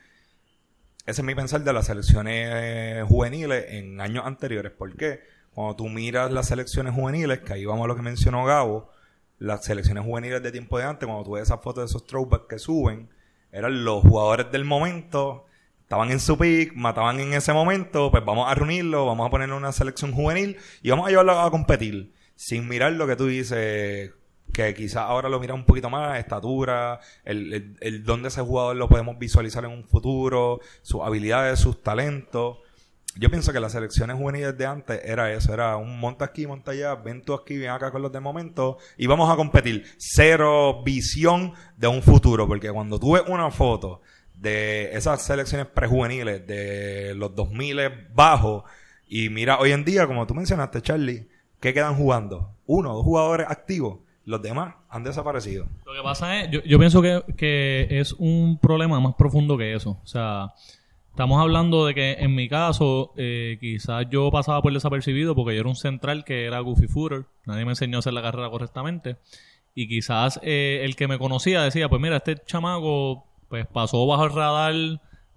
Ese 1.04 1.20
es 1.20 1.26
mi 1.26 1.34
pensar 1.34 1.64
de 1.64 1.72
las 1.72 1.86
selecciones 1.86 2.48
eh, 2.52 3.04
juveniles 3.08 3.64
en 3.70 4.00
años 4.00 4.24
anteriores. 4.24 4.70
¿Por 4.70 4.94
qué? 4.96 5.20
Cuando 5.52 5.74
tú 5.74 5.88
miras 5.88 6.30
las 6.30 6.46
selecciones 6.46 6.94
juveniles, 6.94 7.40
que 7.40 7.54
ahí 7.54 7.64
vamos 7.64 7.84
a 7.84 7.88
lo 7.88 7.96
que 7.96 8.02
mencionó 8.02 8.44
Gabo, 8.44 8.88
las 9.38 9.64
selecciones 9.64 10.04
juveniles 10.04 10.42
de 10.42 10.52
tiempo 10.52 10.78
de 10.78 10.84
antes, 10.84 11.06
cuando 11.06 11.24
tú 11.24 11.32
ves 11.32 11.42
esas 11.42 11.60
fotos 11.60 11.82
de 11.82 11.86
esos 11.86 12.06
throwbacks 12.06 12.46
que 12.48 12.58
suben, 12.60 13.10
eran 13.50 13.84
los 13.84 14.02
jugadores 14.02 14.52
del 14.52 14.64
momento, 14.64 15.46
estaban 15.80 16.12
en 16.12 16.20
su 16.20 16.38
pick, 16.38 16.72
mataban 16.74 17.18
en 17.18 17.34
ese 17.34 17.52
momento, 17.52 18.12
pues 18.12 18.24
vamos 18.24 18.50
a 18.50 18.54
reunirlo, 18.54 19.04
vamos 19.04 19.26
a 19.26 19.30
ponerle 19.30 19.56
una 19.56 19.72
selección 19.72 20.12
juvenil 20.12 20.56
y 20.82 20.90
vamos 20.90 21.08
a 21.08 21.10
llevarlo 21.10 21.40
a 21.40 21.50
competir. 21.50 22.14
Sin 22.36 22.68
mirar 22.68 22.92
lo 22.92 23.08
que 23.08 23.16
tú 23.16 23.26
dices, 23.26 24.12
que 24.52 24.74
quizás 24.74 25.04
ahora 25.04 25.28
lo 25.28 25.40
mira 25.40 25.54
un 25.54 25.64
poquito 25.64 25.90
más, 25.90 26.18
estatura, 26.18 27.00
el, 27.24 27.76
el, 27.80 28.04
dónde 28.04 28.28
ese 28.28 28.42
jugador 28.42 28.76
lo 28.76 28.88
podemos 28.88 29.18
visualizar 29.18 29.64
en 29.64 29.70
un 29.70 29.84
futuro, 29.84 30.60
sus 30.82 31.00
habilidades, 31.02 31.58
sus 31.58 31.82
talentos. 31.82 32.58
Yo 33.14 33.28
pienso 33.28 33.52
que 33.52 33.60
las 33.60 33.72
selecciones 33.72 34.16
juveniles 34.16 34.56
de 34.56 34.64
antes 34.64 35.00
era 35.04 35.32
eso, 35.32 35.52
era 35.52 35.76
un 35.76 36.00
monta 36.00 36.24
aquí, 36.24 36.46
monta 36.46 36.70
allá, 36.70 36.94
ven 36.94 37.22
tú 37.22 37.34
aquí, 37.34 37.58
ven 37.58 37.70
acá 37.70 37.90
con 37.90 38.00
los 38.00 38.12
de 38.12 38.20
momento 38.20 38.78
y 38.96 39.06
vamos 39.06 39.30
a 39.30 39.36
competir. 39.36 39.84
Cero 39.98 40.82
visión 40.82 41.52
de 41.76 41.88
un 41.88 42.02
futuro, 42.02 42.46
porque 42.46 42.70
cuando 42.70 42.98
tú 42.98 43.12
ves 43.12 43.24
una 43.26 43.50
foto 43.50 44.00
de 44.34 44.96
esas 44.96 45.22
selecciones 45.22 45.66
prejuveniles 45.66 46.46
de 46.46 47.14
los 47.14 47.34
2000 47.34 48.08
bajos 48.14 48.64
y 49.06 49.28
mira 49.28 49.58
hoy 49.58 49.72
en 49.72 49.84
día, 49.84 50.06
como 50.06 50.26
tú 50.26 50.34
mencionaste, 50.34 50.80
Charlie, 50.80 51.28
¿qué 51.60 51.74
quedan 51.74 51.96
jugando? 51.96 52.56
Uno, 52.64 52.94
dos 52.94 53.04
jugadores 53.04 53.46
activos, 53.48 54.00
los 54.24 54.42
demás 54.42 54.74
han 54.88 55.04
desaparecido. 55.04 55.66
Lo 55.84 55.92
que 55.92 56.02
pasa 56.02 56.40
es, 56.40 56.50
yo, 56.50 56.62
yo 56.62 56.78
pienso 56.78 57.02
que, 57.02 57.22
que 57.36 57.88
es 57.90 58.12
un 58.14 58.58
problema 58.58 59.00
más 59.00 59.14
profundo 59.14 59.56
que 59.56 59.74
eso. 59.74 59.98
O 60.02 60.06
sea, 60.06 60.52
estamos 61.10 61.40
hablando 61.40 61.86
de 61.86 61.94
que 61.94 62.12
en 62.12 62.34
mi 62.34 62.48
caso, 62.48 63.12
eh, 63.16 63.58
quizás 63.60 64.06
yo 64.10 64.30
pasaba 64.30 64.62
por 64.62 64.72
desapercibido 64.72 65.34
porque 65.34 65.54
yo 65.54 65.60
era 65.60 65.68
un 65.68 65.76
central 65.76 66.24
que 66.24 66.46
era 66.46 66.60
goofy 66.60 66.86
footer. 66.86 67.26
Nadie 67.46 67.64
me 67.64 67.72
enseñó 67.72 67.98
a 67.98 68.00
hacer 68.00 68.12
la 68.12 68.22
carrera 68.22 68.50
correctamente. 68.50 69.16
Y 69.74 69.88
quizás 69.88 70.38
eh, 70.42 70.80
el 70.84 70.96
que 70.96 71.08
me 71.08 71.18
conocía 71.18 71.62
decía, 71.62 71.88
pues 71.88 72.00
mira, 72.00 72.16
este 72.16 72.36
chamaco 72.36 73.26
pues 73.48 73.66
pasó 73.66 74.06
bajo 74.06 74.24
el 74.24 74.32
radar 74.32 74.74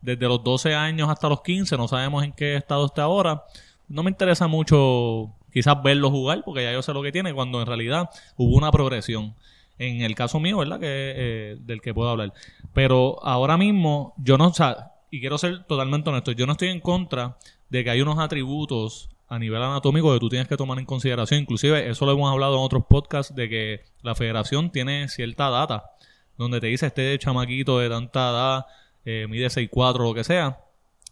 desde 0.02 0.28
los 0.28 0.44
12 0.44 0.76
años 0.76 1.10
hasta 1.10 1.28
los 1.28 1.42
15, 1.42 1.78
no 1.78 1.88
sabemos 1.88 2.24
en 2.24 2.32
qué 2.32 2.56
estado 2.56 2.86
está 2.86 3.04
ahora. 3.04 3.44
No 3.88 4.04
me 4.04 4.12
interesa 4.12 4.48
mucho 4.48 5.34
quizás 5.56 5.82
verlo 5.82 6.12
jugar, 6.12 6.44
porque 6.44 6.64
ya 6.64 6.74
yo 6.74 6.82
sé 6.82 6.92
lo 6.92 7.02
que 7.02 7.14
tiene, 7.14 7.34
cuando 7.34 7.62
en 7.62 7.66
realidad 7.66 8.10
hubo 8.36 8.58
una 8.58 8.72
progresión. 8.72 9.36
En 9.78 10.02
el 10.02 10.14
caso 10.14 10.38
mío, 10.42 10.58
¿verdad? 10.58 10.82
Que 10.82 11.14
eh, 11.16 11.58
del 11.62 11.80
que 11.80 11.94
puedo 11.94 12.10
hablar. 12.10 12.34
Pero 12.74 13.26
ahora 13.26 13.56
mismo, 13.56 14.14
yo 14.18 14.38
no, 14.38 14.48
o 14.48 14.54
sea, 14.54 14.92
y 15.10 15.22
quiero 15.22 15.38
ser 15.38 15.64
totalmente 15.64 16.10
honesto, 16.10 16.34
yo 16.34 16.46
no 16.46 16.52
estoy 16.52 16.68
en 16.68 16.82
contra 16.82 17.38
de 17.70 17.86
que 17.86 17.90
hay 17.90 18.02
unos 18.02 18.20
atributos 18.20 19.10
a 19.30 19.40
nivel 19.40 19.64
anatómico 19.64 20.12
que 20.12 20.20
tú 20.20 20.28
tienes 20.28 20.50
que 20.50 20.58
tomar 20.58 20.78
en 20.78 20.86
consideración. 20.86 21.40
Inclusive, 21.40 21.90
eso 21.90 22.06
lo 22.06 22.12
hemos 22.12 22.30
hablado 22.30 22.56
en 22.56 22.62
otros 22.62 22.84
podcasts, 22.90 23.34
de 23.34 23.48
que 23.48 23.86
la 24.02 24.14
federación 24.14 24.72
tiene 24.72 25.08
cierta 25.08 25.50
data, 25.50 25.92
donde 26.38 26.60
te 26.60 26.68
dice 26.68 26.88
este 26.88 27.18
chamaquito 27.18 27.80
de 27.80 27.88
tanta 27.88 28.30
edad, 28.30 28.66
eh, 29.06 29.26
mide 29.30 29.50
6'4", 29.50 30.04
lo 30.04 30.14
que 30.14 30.26
sea, 30.26 30.65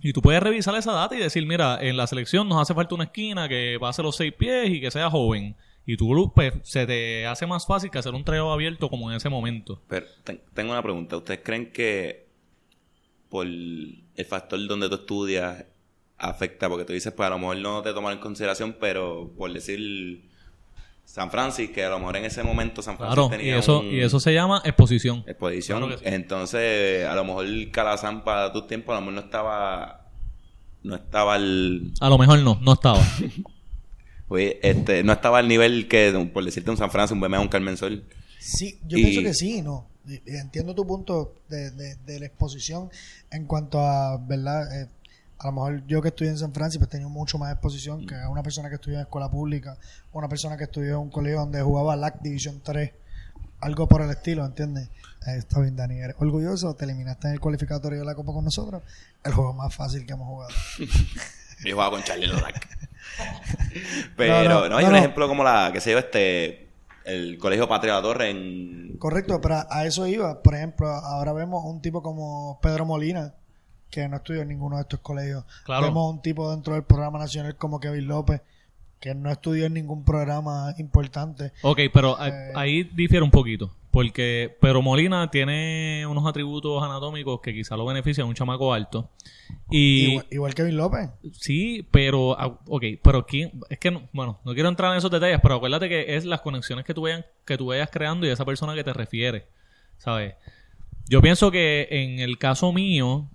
y 0.03 0.13
tú 0.13 0.21
puedes 0.21 0.43
revisar 0.43 0.75
esa 0.75 0.91
data 0.91 1.15
y 1.15 1.19
decir, 1.19 1.45
mira, 1.45 1.79
en 1.81 1.97
la 1.97 2.05
selección 2.07 2.47
nos 2.49 2.61
hace 2.61 2.73
falta 2.73 2.93
una 2.95 3.05
esquina 3.05 3.47
que 3.49 3.77
pase 3.79 4.03
los 4.03 4.15
seis 4.15 4.33
pies 4.33 4.69
y 4.69 4.81
que 4.81 4.91
sea 4.91 5.09
joven. 5.09 5.55
Y 5.85 5.97
tú, 5.97 6.31
pues, 6.33 6.53
se 6.63 6.85
te 6.85 7.25
hace 7.25 7.45
más 7.47 7.65
fácil 7.65 7.89
que 7.91 7.97
hacer 7.97 8.13
un 8.13 8.23
trío 8.23 8.51
abierto 8.51 8.89
como 8.89 9.09
en 9.09 9.17
ese 9.17 9.29
momento. 9.29 9.81
Pero 9.87 10.05
ten- 10.23 10.41
tengo 10.53 10.71
una 10.71 10.81
pregunta. 10.83 11.17
¿Ustedes 11.17 11.41
creen 11.43 11.71
que 11.71 12.27
por 13.29 13.45
el 13.47 14.03
factor 14.27 14.65
donde 14.67 14.87
tú 14.89 14.95
estudias 14.95 15.65
afecta? 16.17 16.69
Porque 16.69 16.85
tú 16.85 16.93
dices, 16.93 17.11
pues 17.13 17.27
a 17.27 17.31
lo 17.31 17.39
mejor 17.39 17.57
no 17.57 17.81
te 17.81 17.93
toman 17.93 18.13
en 18.13 18.19
consideración, 18.19 18.77
pero 18.79 19.31
por 19.37 19.51
decir 19.51 20.23
San 21.05 21.29
Francisco, 21.29 21.73
que 21.75 21.83
a 21.85 21.89
lo 21.89 21.99
mejor 21.99 22.17
en 22.17 22.25
ese 22.25 22.41
momento 22.43 22.81
San 22.81 22.97
Francisco 22.97 23.27
Claro, 23.29 23.35
y 23.35 23.45
tenía 23.45 23.59
eso, 23.59 23.79
un- 23.81 23.85
y 23.87 23.99
eso 23.99 24.19
se 24.19 24.33
llama 24.33 24.61
exposición. 24.65 25.23
exposición. 25.27 25.79
Claro 25.79 25.97
que 25.99 26.09
sí. 26.09 26.13
Entonces, 26.15 27.05
a 27.05 27.13
lo 27.15 27.23
mejor 27.23 27.45
Calazán 27.71 28.23
para 28.23 28.51
tus 28.51 28.65
tiempos, 28.67 28.93
a 28.93 28.99
lo 28.99 29.01
mejor 29.01 29.13
no 29.13 29.21
estaba. 29.21 29.99
No 30.81 30.95
estaba 30.95 31.35
al. 31.35 31.93
A 32.01 32.09
lo 32.09 32.17
mejor 32.17 32.39
no, 32.39 32.57
no 32.61 32.73
estaba. 32.73 32.99
oye, 34.27 34.59
este, 34.67 35.03
no 35.03 35.13
estaba 35.13 35.39
al 35.39 35.47
nivel 35.47 35.87
que, 35.87 36.29
por 36.33 36.43
decirte, 36.43 36.71
un 36.71 36.77
San 36.77 36.91
Francisco, 36.91 37.15
un 37.15 37.21
BMA, 37.21 37.39
un 37.39 37.47
Carmen 37.47 37.77
Sol. 37.77 38.03
Sí, 38.39 38.79
yo 38.87 38.97
Y- 38.97 39.03
pienso 39.03 39.21
que 39.21 39.33
sí, 39.33 39.61
no. 39.61 39.87
Entiendo 40.25 40.75
tu 40.75 40.85
punto 40.85 41.35
de, 41.47 41.71
de- 41.71 41.95
de 41.95 42.19
la 42.19 42.25
exposición 42.25 42.89
en 43.31 43.45
cuanto 43.45 43.79
a, 43.79 44.17
¿verdad? 44.17 44.63
Eh, 44.81 44.87
a 45.43 45.47
lo 45.47 45.51
mejor 45.53 45.85
yo 45.87 46.01
que 46.01 46.07
estudié 46.07 46.31
en 46.31 46.37
San 46.37 46.53
Francisco 46.53 46.85
he 46.85 46.87
tenido 46.87 47.09
mucho 47.09 47.37
más 47.37 47.51
exposición 47.51 48.05
que 48.07 48.15
una 48.29 48.41
persona 48.41 48.69
que 48.69 48.75
estudió 48.75 48.97
en 48.97 49.01
escuela 49.03 49.29
pública, 49.29 49.77
una 50.13 50.27
persona 50.29 50.57
que 50.57 50.63
estudió 50.63 50.93
en 50.93 50.99
un 50.99 51.09
colegio 51.11 51.39
donde 51.41 51.61
jugaba 51.61 51.95
LAC 51.95 52.21
Division 52.21 52.61
3, 52.63 52.91
algo 53.59 53.87
por 53.87 54.01
el 54.01 54.09
estilo, 54.09 54.45
¿entiendes? 54.45 54.89
Eh, 55.27 55.35
está 55.37 55.59
bien, 55.59 55.75
Dani, 55.75 55.99
eres 55.99 56.15
orgulloso, 56.19 56.73
te 56.75 56.85
eliminaste 56.85 57.27
en 57.27 57.33
el 57.33 57.39
cualificatorio 57.39 57.99
de 57.99 58.05
la 58.05 58.15
Copa 58.15 58.33
con 58.33 58.43
nosotros, 58.45 58.81
el 59.23 59.33
juego 59.33 59.53
más 59.53 59.73
fácil 59.75 60.05
que 60.05 60.13
hemos 60.13 60.27
jugado. 60.27 60.51
Yo 61.65 61.73
jugaba 61.73 61.91
con 61.91 62.03
Charlie 62.03 62.27
Lorac. 62.27 62.67
Pero, 64.17 64.43
No, 64.49 64.49
no, 64.63 64.69
no, 64.69 64.77
hay 64.77 64.85
no, 64.85 64.89
un 64.91 64.95
ejemplo 64.97 65.27
como 65.27 65.43
la, 65.43 65.69
que 65.73 65.79
se 65.81 65.91
yo, 65.91 65.99
este, 65.99 66.67
el 67.05 67.37
Colegio 67.37 67.67
Patria 67.67 67.93
de 67.95 67.99
la 67.99 68.03
Torre 68.07 68.29
en... 68.29 68.97
Correcto, 68.97 69.39
pero 69.41 69.55
a- 69.55 69.67
a 69.69 69.85
eso 69.85 70.07
iba. 70.07 70.41
Por 70.41 70.55
ejemplo, 70.55 70.87
ahora 70.87 71.33
vemos 71.33 71.63
un 71.65 71.81
tipo 71.81 72.01
como 72.01 72.59
Pedro 72.61 72.85
Molina, 72.85 73.33
que 73.93 74.07
no 74.09 74.17
estudió 74.17 74.41
en 74.41 74.47
ninguno 74.47 74.77
de 74.77 74.81
estos 74.81 74.99
colegios. 75.01 75.43
Claro. 75.65 75.85
Vemos 75.85 76.11
un 76.13 76.21
tipo 76.21 76.49
dentro 76.51 76.73
del 76.73 76.83
programa 76.83 77.19
nacional 77.19 77.55
como 77.55 77.79
Kevin 77.79 78.07
López, 78.07 78.41
que 78.99 79.13
no 79.13 79.29
estudió 79.29 79.65
en 79.67 79.73
ningún 79.73 80.03
programa 80.03 80.73
importante. 80.79 81.51
Ok, 81.61 81.79
pero 81.93 82.19
a- 82.19 82.29
Eh. 82.29 82.51
ahí 82.55 82.83
difiere 82.83 83.23
un 83.23 83.29
poquito. 83.31 83.71
Porque 83.91 84.57
Pedro 84.59 84.81
Molina 84.81 85.29
tiene 85.29 86.03
unos 86.07 86.25
atributos 86.25 86.81
anatómicos 86.81 87.39
que 87.41 87.53
quizá 87.53 87.77
lo 87.77 87.85
benefician 87.85 88.25
a 88.25 88.27
un 88.29 88.33
chamaco 88.33 88.73
alto. 88.73 89.11
Y 89.69 90.05
Igual, 90.13 90.25
igual 90.31 90.55
Kevin 90.55 90.77
López. 90.77 91.09
sí, 91.33 91.87
pero, 91.91 92.35
ah, 92.39 92.57
ok, 92.67 92.83
pero 93.03 93.27
quién, 93.27 93.51
es 93.69 93.77
que, 93.77 93.91
no- 93.91 94.09
bueno, 94.11 94.39
no 94.43 94.53
quiero 94.55 94.69
entrar 94.69 94.91
en 94.93 94.97
esos 94.97 95.11
detalles, 95.11 95.39
pero 95.43 95.55
acuérdate 95.55 95.89
que 95.89 96.15
es 96.15 96.25
las 96.25 96.41
conexiones 96.41 96.83
que 96.85 96.95
tú, 96.95 97.03
vayan, 97.03 97.23
que 97.45 97.55
tú 97.55 97.67
vayas 97.67 97.89
creando 97.91 98.25
y 98.25 98.29
esa 98.31 98.45
persona 98.45 98.73
que 98.73 98.83
te 98.83 98.93
refiere, 98.93 99.45
¿sabes? 99.99 100.33
Yo 101.07 101.21
pienso 101.21 101.51
que 101.51 101.87
en 101.91 102.19
el 102.19 102.37
caso 102.39 102.71
mío, 102.71 103.27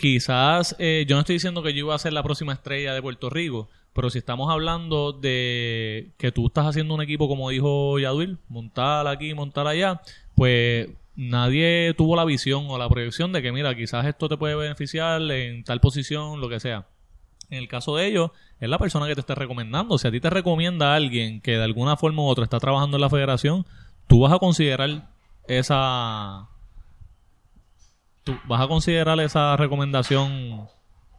quizás, 0.00 0.74
eh, 0.78 1.04
yo 1.06 1.14
no 1.14 1.20
estoy 1.20 1.34
diciendo 1.34 1.62
que 1.62 1.74
yo 1.74 1.80
iba 1.80 1.94
a 1.94 1.98
ser 1.98 2.14
la 2.14 2.22
próxima 2.22 2.54
estrella 2.54 2.94
de 2.94 3.02
Puerto 3.02 3.28
Rico, 3.28 3.68
pero 3.92 4.08
si 4.08 4.18
estamos 4.18 4.50
hablando 4.50 5.12
de 5.12 6.12
que 6.16 6.32
tú 6.32 6.46
estás 6.46 6.66
haciendo 6.66 6.94
un 6.94 7.02
equipo, 7.02 7.28
como 7.28 7.50
dijo 7.50 7.98
Yaduil, 7.98 8.38
montar 8.48 9.06
aquí, 9.06 9.34
montar 9.34 9.66
allá, 9.66 10.00
pues 10.34 10.88
nadie 11.16 11.92
tuvo 11.98 12.16
la 12.16 12.24
visión 12.24 12.64
o 12.68 12.78
la 12.78 12.88
proyección 12.88 13.30
de 13.32 13.42
que, 13.42 13.52
mira, 13.52 13.74
quizás 13.76 14.06
esto 14.06 14.28
te 14.28 14.38
puede 14.38 14.54
beneficiar 14.54 15.20
en 15.30 15.64
tal 15.64 15.80
posición, 15.80 16.40
lo 16.40 16.48
que 16.48 16.60
sea. 16.60 16.86
En 17.50 17.58
el 17.58 17.68
caso 17.68 17.96
de 17.96 18.06
ellos, 18.06 18.30
es 18.58 18.70
la 18.70 18.78
persona 18.78 19.06
que 19.06 19.14
te 19.14 19.20
está 19.20 19.34
recomendando. 19.34 19.98
Si 19.98 20.08
a 20.08 20.10
ti 20.10 20.20
te 20.20 20.30
recomienda 20.30 20.94
alguien 20.94 21.42
que 21.42 21.58
de 21.58 21.64
alguna 21.64 21.98
forma 21.98 22.22
u 22.22 22.26
otra 22.26 22.44
está 22.44 22.58
trabajando 22.58 22.96
en 22.96 23.02
la 23.02 23.10
federación, 23.10 23.66
tú 24.06 24.20
vas 24.20 24.32
a 24.32 24.38
considerar 24.38 25.10
esa 25.46 26.48
tú 28.30 28.38
vas 28.46 28.60
a 28.60 28.68
considerar 28.68 29.18
esa 29.20 29.56
recomendación 29.56 30.68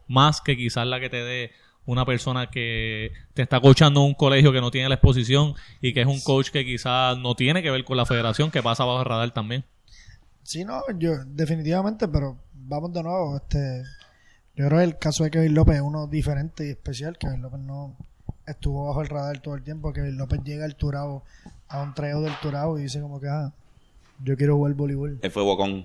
más 0.08 0.40
que 0.40 0.56
quizás 0.56 0.86
la 0.86 1.00
que 1.00 1.10
te 1.10 1.22
dé 1.22 1.52
una 1.84 2.04
persona 2.04 2.48
que 2.50 3.12
te 3.34 3.42
está 3.42 3.60
coachando 3.60 4.00
en 4.00 4.06
un 4.06 4.14
colegio 4.14 4.52
que 4.52 4.60
no 4.60 4.70
tiene 4.70 4.88
la 4.88 4.94
exposición 4.94 5.54
y 5.80 5.92
que 5.92 6.02
es 6.02 6.06
un 6.06 6.20
coach 6.20 6.50
que 6.50 6.64
quizás 6.64 7.18
no 7.18 7.34
tiene 7.34 7.62
que 7.62 7.70
ver 7.70 7.84
con 7.84 7.96
la 7.96 8.06
federación, 8.06 8.50
que 8.50 8.62
pasa 8.62 8.84
bajo 8.84 9.00
el 9.00 9.06
radar 9.06 9.32
también. 9.32 9.64
Sí, 10.44 10.64
no, 10.64 10.82
yo 10.98 11.24
definitivamente, 11.24 12.08
pero 12.08 12.38
vamos 12.54 12.92
de 12.92 13.02
nuevo. 13.02 13.36
este 13.36 13.82
Yo 14.56 14.66
creo 14.66 14.78
que 14.78 14.84
el 14.84 14.98
caso 14.98 15.24
de 15.24 15.30
Kevin 15.30 15.54
López 15.54 15.76
es 15.76 15.82
uno 15.82 16.06
diferente 16.06 16.66
y 16.66 16.70
especial. 16.70 17.18
Kevin 17.18 17.42
López 17.42 17.60
no, 17.60 17.96
estuvo 18.46 18.86
bajo 18.86 19.02
el 19.02 19.08
radar 19.08 19.40
todo 19.40 19.54
el 19.54 19.62
tiempo. 19.62 19.92
Que 19.92 20.02
López 20.02 20.40
llega 20.44 20.64
al 20.64 20.76
Turabo, 20.76 21.24
a 21.68 21.82
un 21.82 21.94
tryout 21.94 22.24
del 22.24 22.38
Turabo 22.40 22.78
y 22.78 22.82
dice 22.82 23.00
como 23.00 23.20
que, 23.20 23.28
ah, 23.28 23.52
yo 24.24 24.36
quiero 24.36 24.56
jugar 24.56 24.74
voleibol. 24.74 25.18
Él 25.22 25.30
fue 25.30 25.42
bocón. 25.42 25.84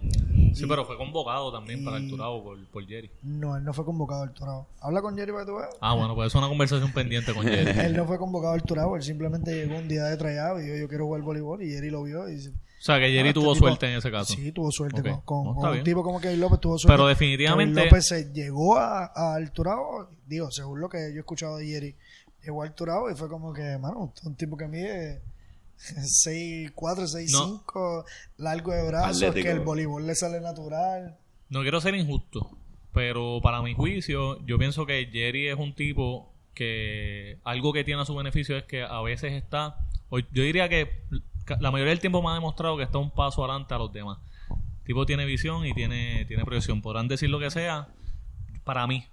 Sí, 0.54 0.66
pero 0.68 0.86
fue 0.86 0.98
convocado 0.98 1.52
también 1.52 1.84
para 1.84 1.98
el 1.98 2.08
Turabo 2.10 2.44
por, 2.44 2.58
por 2.70 2.86
Jerry. 2.86 3.10
No, 3.24 3.56
él 3.58 3.64
no 3.64 3.74
fue 3.74 3.86
convocado 3.86 4.24
al 4.24 4.34
Turabo. 4.34 4.68
Habla 4.82 5.02
con 5.02 5.16
Jerry 5.18 5.32
para 5.32 5.46
que 5.46 5.52
tú 5.52 5.58
veas. 5.58 5.76
Ah, 5.82 5.94
bueno, 5.96 6.16
pues 6.16 6.28
es 6.28 6.36
una 6.36 6.48
conversación 6.48 6.92
pendiente 6.94 7.34
con 7.34 7.44
Jerry. 7.44 7.80
Él 7.88 7.96
no 7.96 8.06
fue 8.06 8.18
convocado 8.18 8.54
al 8.54 8.64
Turabo, 8.64 8.96
él 8.96 9.04
simplemente 9.04 9.54
llegó 9.54 9.78
un 9.78 9.88
día 9.88 10.04
de 10.06 10.18
tryout 10.18 10.60
y 10.60 10.64
dijo, 10.66 10.78
yo 10.78 10.88
quiero 10.88 11.06
jugar 11.06 11.22
voleibol. 11.22 11.62
Y 11.64 11.70
Jerry 11.72 11.90
lo 11.90 12.04
vio 12.04 12.28
y 12.30 12.34
dice, 12.36 12.50
O 12.50 12.54
sea, 12.82 12.96
que 13.00 13.06
Jerry 13.12 13.18
"Ah, 13.20 13.28
este 13.30 13.34
tuvo 13.40 13.54
tipo- 13.54 13.68
suerte 13.68 13.88
en 13.92 13.98
ese 13.98 14.12
caso. 14.12 14.34
Sí, 14.34 14.52
tuvo 14.52 14.72
suerte 14.72 15.02
con, 15.02 15.22
con- 15.22 15.46
No, 15.46 15.54
con 15.56 15.66
está 15.66 15.78
un 15.80 15.84
tipo 15.84 16.04
como 16.04 16.20
Kevin 16.22 16.40
López 16.40 16.60
tuvo 16.60 16.78
suerte. 16.78 16.94
Pero 16.96 17.08
definitivamente- 17.08 17.74
Kevin 17.76 17.90
López 17.90 18.06
se 18.08 18.32
llegó 18.34 18.78
a, 18.78 19.06
a 19.14 19.36
al 19.36 19.52
Turabo, 19.52 20.08
digo, 20.26 20.50
según 20.52 20.80
lo 20.80 20.90
que 20.90 20.98
yo 21.12 21.18
he 21.18 21.20
escuchado 21.20 21.58
de 21.58 21.66
Jerry, 21.68 21.96
llegó 22.44 22.64
al 22.64 22.74
Turabo 22.74 23.12
y 23.12 23.16
fue 23.16 23.28
como 23.30 23.54
que, 23.54 23.78
mano, 23.78 24.14
un 24.24 24.36
tipo 24.36 24.56
que 24.58 24.68
mide 24.68 25.22
6'4", 25.78 26.74
6'5", 26.74 28.06
largo 28.38 28.72
de 28.72 28.88
brazos, 28.88 29.24
Atlético. 29.24 29.46
que 29.46 29.52
el 29.52 29.60
voleibol 29.62 30.06
le 30.06 30.16
sale 30.16 30.42
natural. 30.42 31.18
No 31.50 31.62
quiero 31.62 31.80
ser 31.82 31.96
injusto, 31.96 32.58
pero 32.94 33.40
para 33.42 33.62
mi 33.62 33.74
juicio, 33.74 34.44
yo 34.46 34.58
pienso 34.58 34.86
que 34.86 35.10
Jerry 35.12 35.48
es 35.48 35.58
un 35.58 35.74
tipo 35.76 36.34
que 36.54 37.40
algo 37.44 37.72
que 37.72 37.84
tiene 37.84 38.02
a 38.02 38.06
su 38.06 38.16
beneficio 38.16 38.58
es 38.58 38.64
que 38.64 38.82
a 38.82 39.02
veces 39.02 39.34
está, 39.34 39.78
yo 40.12 40.44
diría 40.44 40.68
que 40.68 41.04
la 41.60 41.72
mayoría 41.72 41.92
del 41.92 42.00
tiempo 42.00 42.22
me 42.22 42.30
ha 42.30 42.34
demostrado 42.34 42.76
que 42.78 42.84
está 42.84 42.98
un 42.98 43.12
paso 43.12 43.44
adelante 43.44 43.74
a 43.74 43.78
los 43.78 43.94
demás. 43.94 44.18
El 44.50 44.84
tipo 44.84 45.06
tiene 45.06 45.26
visión 45.26 45.66
y 45.66 45.74
tiene, 45.74 46.26
tiene 46.26 46.44
proyección. 46.44 46.82
Podrán 46.82 47.08
decir 47.08 47.30
lo 47.30 47.40
que 47.40 47.52
sea, 47.52 47.90
para 48.64 48.88
mí, 48.88 49.06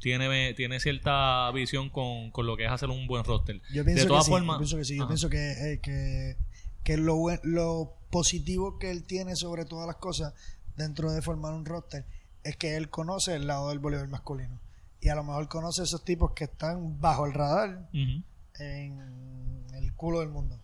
tiene, 0.00 0.54
tiene 0.54 0.80
cierta 0.80 1.50
visión 1.52 1.90
con, 1.90 2.30
con 2.30 2.46
lo 2.46 2.56
que 2.56 2.64
es 2.64 2.70
hacer 2.70 2.88
un 2.90 3.06
buen 3.06 3.24
roster. 3.24 3.60
Yo 3.72 3.84
pienso 3.84 4.02
de 4.02 4.08
todas 4.08 4.24
que 4.24 4.26
sí, 4.26 4.30
formas, 4.30 4.54
yo 4.54 4.58
pienso 4.58 4.76
que 4.76 4.84
sí, 4.84 4.96
yo 4.96 5.02
Ajá. 5.02 5.08
pienso 5.08 5.30
que, 5.30 5.72
eh, 5.72 5.80
que, 5.80 6.36
que 6.82 6.96
lo, 6.96 7.16
lo 7.42 7.94
positivo 8.10 8.78
que 8.78 8.90
él 8.90 9.04
tiene 9.04 9.36
sobre 9.36 9.64
todas 9.64 9.86
las 9.86 9.96
cosas 9.96 10.34
dentro 10.76 11.12
de 11.12 11.22
formar 11.22 11.52
un 11.52 11.64
roster 11.64 12.04
es 12.42 12.56
que 12.56 12.76
él 12.76 12.88
conoce 12.88 13.34
el 13.34 13.46
lado 13.46 13.68
del 13.68 13.78
voleibol 13.78 14.08
masculino 14.08 14.58
y 15.00 15.08
a 15.08 15.14
lo 15.14 15.24
mejor 15.24 15.48
conoce 15.48 15.82
esos 15.82 16.04
tipos 16.04 16.32
que 16.32 16.44
están 16.44 17.00
bajo 17.00 17.26
el 17.26 17.32
radar 17.32 17.88
en 17.92 19.66
el 19.74 19.94
culo 19.94 20.20
del 20.20 20.28
mundo, 20.28 20.58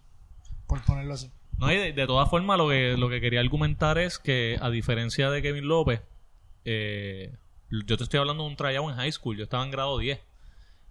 por 0.67 0.83
ponerlo 0.85 1.15
así. 1.15 1.31
No, 1.59 1.73
y 1.73 1.77
de, 1.77 1.93
de 1.95 2.07
todas 2.07 2.29
formas, 2.29 2.59
lo 2.59 2.69
que, 2.69 2.97
lo 2.99 3.09
que 3.09 3.21
quería 3.21 3.41
argumentar 3.41 3.97
es 3.97 4.19
que, 4.19 4.59
a 4.61 4.69
diferencia 4.69 5.31
de 5.31 5.41
Kevin 5.41 5.69
López, 5.69 6.03
eh, 6.67 7.35
yo 7.71 7.97
te 7.97 8.05
estoy 8.05 8.21
hablando 8.21 8.45
de 8.45 8.51
un 8.51 8.57
tryout 8.57 8.91
en 8.91 8.97
high 8.97 9.13
school, 9.13 9.37
yo 9.37 9.45
estaba 9.45 9.65
en 9.65 9.71
grado 9.71 9.99
10. 9.99 10.19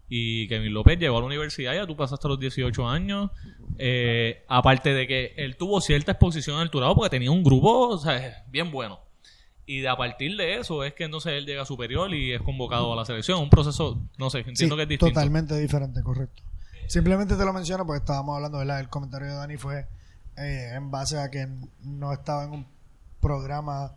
Y 0.07 0.47
Kevin 0.49 0.73
López 0.73 0.99
llegó 0.99 1.17
a 1.17 1.19
la 1.21 1.25
universidad, 1.25 1.73
ya 1.73 1.87
tú 1.87 1.95
pasaste 1.95 2.27
los 2.27 2.39
18 2.39 2.87
años. 2.87 3.31
eh, 3.77 4.43
aparte 4.47 4.93
de 4.93 5.07
que 5.07 5.33
él 5.37 5.57
tuvo 5.57 5.81
cierta 5.81 6.11
exposición 6.11 6.57
en 6.57 6.61
el 6.63 6.69
Turabo 6.69 6.95
porque 6.95 7.09
tenía 7.09 7.31
un 7.31 7.43
grupo 7.43 7.89
o 7.89 7.97
sea, 7.97 8.43
bien 8.49 8.71
bueno. 8.71 8.99
Y 9.65 9.79
de 9.81 9.89
a 9.89 9.97
partir 9.97 10.37
de 10.37 10.57
eso 10.59 10.83
es 10.83 10.93
que 10.93 11.05
entonces 11.05 11.33
él 11.33 11.45
llega 11.47 11.63
a 11.63 11.65
superior 11.65 12.13
y 12.13 12.33
es 12.33 12.41
convocado 12.43 12.93
a 12.93 12.95
la 12.95 13.03
selección. 13.03 13.39
Un 13.41 13.49
proceso, 13.49 13.99
no 14.19 14.29
sé, 14.29 14.39
entiendo 14.39 14.75
Sí, 14.75 14.77
que 14.77 14.83
es 14.83 14.89
distinto. 14.89 15.13
Totalmente 15.13 15.57
diferente, 15.57 16.03
correcto. 16.03 16.43
Simplemente 16.87 17.35
te 17.35 17.43
lo 17.43 17.51
menciono 17.51 17.83
porque 17.83 17.97
estábamos 18.01 18.35
hablando, 18.35 18.59
¿verdad? 18.59 18.79
El 18.79 18.89
comentario 18.89 19.27
de 19.29 19.33
Dani 19.33 19.57
fue 19.57 19.87
eh, 20.37 20.69
en 20.75 20.91
base 20.91 21.17
a 21.17 21.31
que 21.31 21.47
no 21.81 22.13
estaba 22.13 22.43
en 22.43 22.51
un 22.51 22.67
programa 23.19 23.95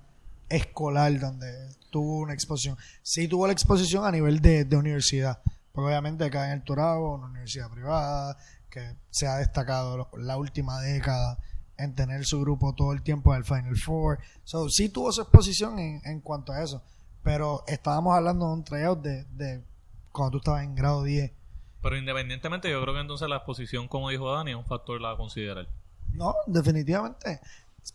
escolar 0.49 1.19
donde 1.19 1.53
tuvo 1.91 2.19
una 2.19 2.35
exposición. 2.35 2.77
Sí 3.03 3.29
tuvo 3.29 3.47
la 3.47 3.53
exposición 3.53 4.05
a 4.05 4.11
nivel 4.11 4.41
de, 4.41 4.65
de 4.65 4.77
universidad, 4.77 5.41
porque 5.73 5.89
obviamente 5.89 6.25
acá 6.25 6.47
en 6.47 6.59
el 6.59 6.65
Turabo, 6.65 7.15
una 7.15 7.27
universidad 7.27 7.71
privada 7.71 8.37
que 8.71 8.97
se 9.11 9.27
ha 9.27 9.37
destacado 9.37 10.11
la 10.19 10.37
última 10.37 10.81
década 10.81 11.39
en 11.79 11.95
tener 11.95 12.25
su 12.25 12.41
grupo 12.41 12.75
todo 12.75 12.93
el 12.93 13.03
tiempo 13.03 13.33
en 13.33 13.39
el 13.39 13.45
Final 13.45 13.77
Four. 13.77 14.19
So, 14.45 14.69
sí 14.69 14.89
tuvo 14.89 15.13
su 15.13 15.23
exposición 15.23 15.79
en, 15.79 16.01
en 16.05 16.21
cuanto 16.21 16.53
a 16.53 16.63
eso, 16.63 16.83
pero 17.23 17.65
estábamos 17.67 18.17
hablando 18.17 18.47
de 18.47 18.53
un 18.53 18.65
tryout 18.65 19.01
de, 19.01 19.25
de 19.25 19.63
cuando 20.13 20.33
tú 20.33 20.39
estabas 20.39 20.65
en 20.65 20.75
grado 20.75 21.05
10. 21.05 21.33
Pero 21.81 21.97
independientemente, 21.97 22.69
yo 22.71 22.83
creo 22.83 22.95
que 22.95 23.01
entonces 23.01 23.29
la 23.29 23.37
exposición, 23.37 23.87
como 23.87 24.11
dijo 24.11 24.33
Dani, 24.33 24.51
es 24.51 24.57
un 24.57 24.65
factor 24.65 25.05
a 25.07 25.17
considerar. 25.17 25.69
No, 26.13 26.35
definitivamente. 26.47 27.41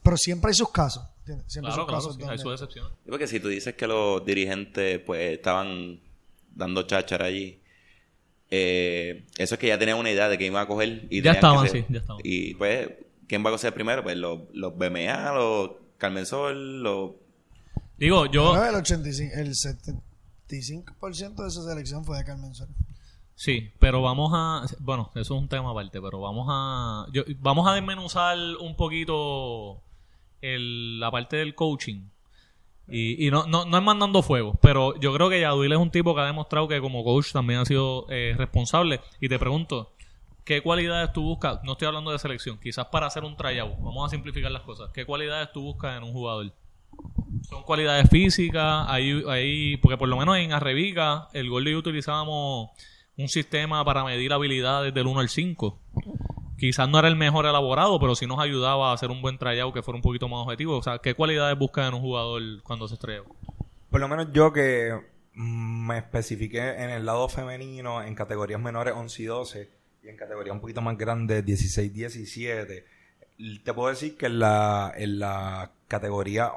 Pero 0.01 0.17
siempre 0.17 0.49
hay 0.49 0.55
sus 0.55 0.69
casos. 0.71 1.03
¿entiendes? 1.19 1.45
Siempre 1.51 1.71
Claro, 1.73 1.83
hay 1.95 2.01
sus 2.01 2.15
claro, 2.15 2.15
casos. 2.15 2.15
sí, 2.17 2.31
hay 2.31 2.37
sus 2.39 2.51
excepciones. 2.53 2.91
Porque 3.07 3.27
si 3.27 3.39
tú 3.39 3.47
dices 3.47 3.75
que 3.75 3.87
los 3.87 4.25
dirigentes 4.25 4.99
pues 5.05 5.33
estaban 5.33 5.99
dando 6.55 6.83
cháchara 6.83 7.25
allí, 7.25 7.61
eh, 8.49 9.25
eso 9.37 9.55
es 9.55 9.59
que 9.59 9.67
ya 9.67 9.77
tenían 9.79 9.97
una 9.97 10.11
idea 10.11 10.29
de 10.29 10.37
que 10.37 10.45
iban 10.45 10.61
a 10.63 10.67
coger 10.67 11.07
y 11.09 11.21
Ya 11.21 11.31
que 11.31 11.37
estaban, 11.37 11.67
ser- 11.67 11.81
sí, 11.81 11.85
ya 11.89 11.99
estaban. 11.99 12.21
Y 12.23 12.53
pues, 12.55 12.89
¿quién 13.27 13.43
va 13.43 13.49
a 13.49 13.53
coger 13.53 13.73
primero? 13.73 14.03
Pues 14.03 14.17
los, 14.17 14.41
los 14.53 14.77
BMA, 14.77 15.31
los 15.33 15.71
Carmen 15.97 16.25
Sol, 16.25 16.83
los... 16.83 17.11
Digo, 17.97 18.25
yo... 18.25 18.61
El 18.65 18.75
85, 18.75 19.33
el 19.35 19.53
75% 20.49 21.35
de 21.41 21.47
esa 21.47 21.63
selección 21.63 22.03
fue 22.05 22.17
de 22.17 22.23
Carmen 22.25 22.53
Sol. 22.53 22.67
Sí, 23.35 23.71
pero 23.79 24.01
vamos 24.01 24.31
a... 24.35 24.65
Bueno, 24.79 25.09
eso 25.15 25.21
es 25.21 25.41
un 25.41 25.47
tema 25.47 25.71
aparte, 25.71 25.99
pero 26.01 26.19
vamos 26.19 26.47
a... 26.49 27.07
yo- 27.11 27.23
vamos 27.39 27.67
a 27.67 27.73
desmenuzar 27.73 28.37
un 28.59 28.75
poquito 28.75 29.81
el, 30.43 30.99
la 30.99 31.09
parte 31.09 31.37
del 31.37 31.55
coaching. 31.55 32.09
Y, 32.87 33.27
y 33.27 33.31
no, 33.31 33.47
no, 33.47 33.65
no 33.65 33.77
es 33.77 33.83
mandando 33.83 34.21
fuego, 34.21 34.59
pero 34.61 34.99
yo 34.99 35.13
creo 35.13 35.29
que 35.29 35.39
Yaduil 35.39 35.71
es 35.71 35.77
un 35.77 35.89
tipo 35.89 36.13
que 36.13 36.21
ha 36.21 36.25
demostrado 36.25 36.67
que 36.67 36.81
como 36.81 37.03
coach 37.03 37.31
también 37.31 37.61
ha 37.61 37.65
sido 37.65 38.05
eh, 38.09 38.35
responsable. 38.37 38.99
Y 39.21 39.29
te 39.29 39.39
pregunto, 39.39 39.93
¿qué 40.43 40.61
cualidades 40.61 41.13
tú 41.13 41.23
buscas? 41.23 41.63
No 41.63 41.71
estoy 41.71 41.87
hablando 41.87 42.11
de 42.11 42.19
selección, 42.19 42.59
quizás 42.59 42.87
para 42.87 43.07
hacer 43.07 43.23
un 43.23 43.37
tryout. 43.37 43.79
Vamos 43.79 44.05
a 44.05 44.09
simplificar 44.09 44.51
las 44.51 44.63
cosas. 44.63 44.91
¿Qué 44.91 45.05
cualidades 45.05 45.51
tú 45.53 45.61
buscas 45.61 45.97
en 45.97 46.03
un 46.03 46.11
jugador? 46.11 46.51
Son 47.49 47.63
cualidades 47.63 48.09
físicas, 48.09 48.85
ahí, 48.87 49.23
ahí, 49.29 49.77
porque 49.77 49.97
por 49.97 50.09
lo 50.09 50.17
menos 50.17 50.37
en 50.37 50.51
Arrebica, 50.51 51.29
el 51.33 51.49
gol 51.49 51.63
de 51.63 51.75
utilizábamos 51.75 52.69
un 53.17 53.29
sistema 53.29 53.83
para 53.85 54.03
medir 54.03 54.33
habilidades 54.33 54.93
del 54.93 55.07
1 55.07 55.19
al 55.19 55.29
5. 55.29 55.79
Quizás 56.57 56.87
no 56.87 56.99
era 56.99 57.07
el 57.07 57.15
mejor 57.15 57.45
elaborado, 57.45 57.99
pero 57.99 58.15
sí 58.15 58.27
nos 58.27 58.39
ayudaba 58.39 58.91
a 58.91 58.93
hacer 58.93 59.09
un 59.09 59.21
buen 59.21 59.37
tryout 59.37 59.73
que 59.73 59.81
fuera 59.81 59.95
un 59.95 60.01
poquito 60.01 60.27
más 60.27 60.39
objetivo. 60.45 60.77
O 60.77 60.83
sea, 60.83 60.99
¿qué 60.99 61.13
cualidades 61.13 61.57
buscas 61.57 61.87
en 61.87 61.95
un 61.95 62.01
jugador 62.01 62.41
cuando 62.63 62.87
se 62.87 62.95
estrella? 62.95 63.23
Por 63.89 63.99
lo 63.99 64.07
menos 64.07 64.27
yo 64.33 64.53
que 64.53 64.93
me 65.33 65.97
especifiqué 65.97 66.59
en 66.59 66.89
el 66.89 67.05
lado 67.05 67.27
femenino, 67.27 68.03
en 68.03 68.15
categorías 68.15 68.61
menores 68.61 68.93
11 68.95 69.23
y 69.23 69.25
12, 69.25 69.69
y 70.03 70.09
en 70.09 70.17
categorías 70.17 70.53
un 70.53 70.61
poquito 70.61 70.81
más 70.81 70.97
grandes 70.97 71.43
16 71.45 71.93
17, 71.93 72.85
te 73.63 73.73
puedo 73.73 73.89
decir 73.89 74.15
que 74.15 74.27
en 74.27 74.39
la, 74.39 74.93
en 74.95 75.19
la 75.19 75.71
categoría 75.87 76.51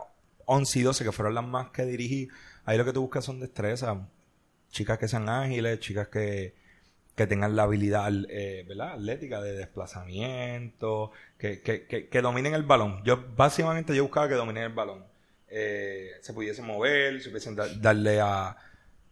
11 0.45 0.79
y 0.79 0.83
12, 0.83 1.05
que 1.05 1.13
fueron 1.13 1.35
las 1.35 1.45
más 1.45 1.71
que 1.71 1.85
dirigí, 1.85 2.29
ahí 2.65 2.77
lo 2.77 2.85
que 2.85 2.93
tú 2.93 3.01
buscas 3.01 3.25
son 3.25 3.41
destrezas. 3.41 3.99
Chicas 4.71 4.99
que 4.99 5.09
sean 5.09 5.29
ágiles, 5.29 5.81
chicas 5.81 6.09
que, 6.09 6.55
que 7.17 7.27
tengan 7.27 7.57
la 7.57 7.65
habilidad 7.65 8.13
eh, 8.29 8.65
¿verdad? 8.69 8.93
atlética 8.93 9.41
de 9.41 9.55
desplazamiento, 9.57 11.11
que, 11.39 11.63
que, 11.63 11.87
que, 11.87 12.09
que 12.09 12.23
dominen 12.23 12.55
el 12.55 12.63
balón. 12.63 13.03
Yo 13.05 13.25
básicamente 13.37 13.97
yo 13.97 14.05
buscaba 14.05 14.29
que 14.29 14.35
dominen 14.35 14.65
el 14.65 14.73
balón. 14.73 15.05
Eh, 15.49 16.11
se 16.21 16.33
pudiesen 16.35 16.67
mover, 16.67 17.21
se 17.23 17.31
pudiesen 17.31 17.57
da- 17.57 17.69
darle 17.81 18.21
a, 18.21 18.57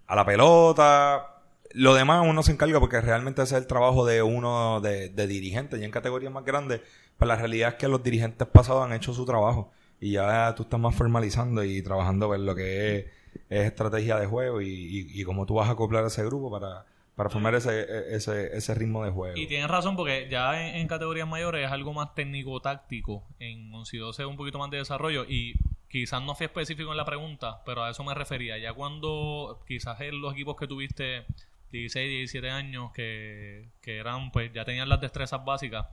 a 0.07 0.17
la 0.17 0.25
pelota. 0.27 1.31
Lo 1.73 1.95
demás 1.95 2.25
uno 2.29 2.43
se 2.43 2.53
encarga 2.53 2.79
porque 2.79 3.01
realmente 3.01 3.43
es 3.43 3.53
el 3.53 3.67
trabajo 3.67 4.05
de 4.07 4.23
uno 4.23 4.81
de, 4.81 5.09
de 5.09 5.27
dirigente. 5.27 5.79
Y 5.79 5.85
en 5.85 5.91
categorías 5.91 6.33
más 6.33 6.45
grandes, 6.45 6.83
pues 7.17 7.27
la 7.27 7.37
realidad 7.37 7.71
es 7.71 7.75
que 7.77 7.89
los 7.89 8.03
dirigentes 8.03 8.47
pasados 8.49 8.85
han 8.85 8.93
hecho 8.93 9.15
su 9.15 9.25
trabajo. 9.25 9.73
Y 9.99 10.13
ya 10.13 10.55
tú 10.55 10.65
estás 10.65 10.79
más 10.79 10.95
formalizando 10.95 11.65
y 11.65 11.81
trabajando 11.83 12.35
en 12.35 12.45
lo 12.45 12.55
que 12.55 12.97
es, 12.99 13.05
es 13.49 13.65
estrategia 13.67 14.19
de 14.19 14.27
juego 14.27 14.61
y, 14.61 14.69
y, 14.69 15.21
y 15.21 15.25
cómo 15.25 15.47
tú 15.47 15.55
vas 15.55 15.69
a 15.69 15.73
acoplar 15.73 16.05
a 16.05 16.09
ese 16.09 16.25
grupo 16.25 16.51
para, 16.51 16.85
para 17.15 17.31
formar 17.31 17.55
ese, 17.55 18.15
ese, 18.15 18.57
ese 18.57 18.75
ritmo 18.75 19.05
de 19.05 19.11
juego. 19.11 19.37
Y 19.37 19.47
tienes 19.47 19.69
razón 19.69 19.97
porque 19.97 20.29
ya 20.31 20.61
en, 20.61 20.77
en 20.77 20.89
categorías 20.89 21.29
mayores 21.29 21.67
es 21.67 21.73
algo 21.73 21.93
más 21.93 22.15
técnico-táctico. 22.15 23.25
En 23.39 23.73
11 23.73 23.97
y 23.97 24.01
12 24.01 24.23
es 24.23 24.29
un 24.29 24.37
poquito 24.37 24.59
más 24.59 24.71
de 24.71 24.79
desarrollo 24.79 25.25
y 25.25 25.55
quizás 25.89 26.23
no 26.23 26.35
fui 26.35 26.47
específico 26.47 26.91
en 26.91 26.97
la 26.97 27.05
pregunta, 27.05 27.63
pero 27.65 27.85
a 27.85 27.91
eso 27.91 28.03
me 28.03 28.15
refería. 28.15 28.59
Ya 28.59 28.73
cuando 28.73 29.63
quizás 29.67 30.01
en 30.01 30.21
los 30.21 30.33
equipos 30.33 30.57
que 30.57 30.67
tuviste 30.67 31.25
16, 31.71 32.11
17 32.11 32.51
años 32.51 32.93
que, 32.93 33.69
que 33.81 33.99
eran, 33.99 34.33
pues 34.33 34.53
ya 34.53 34.65
tenían 34.65 34.89
las 34.89 35.01
destrezas 35.01 35.45
básicas, 35.45 35.87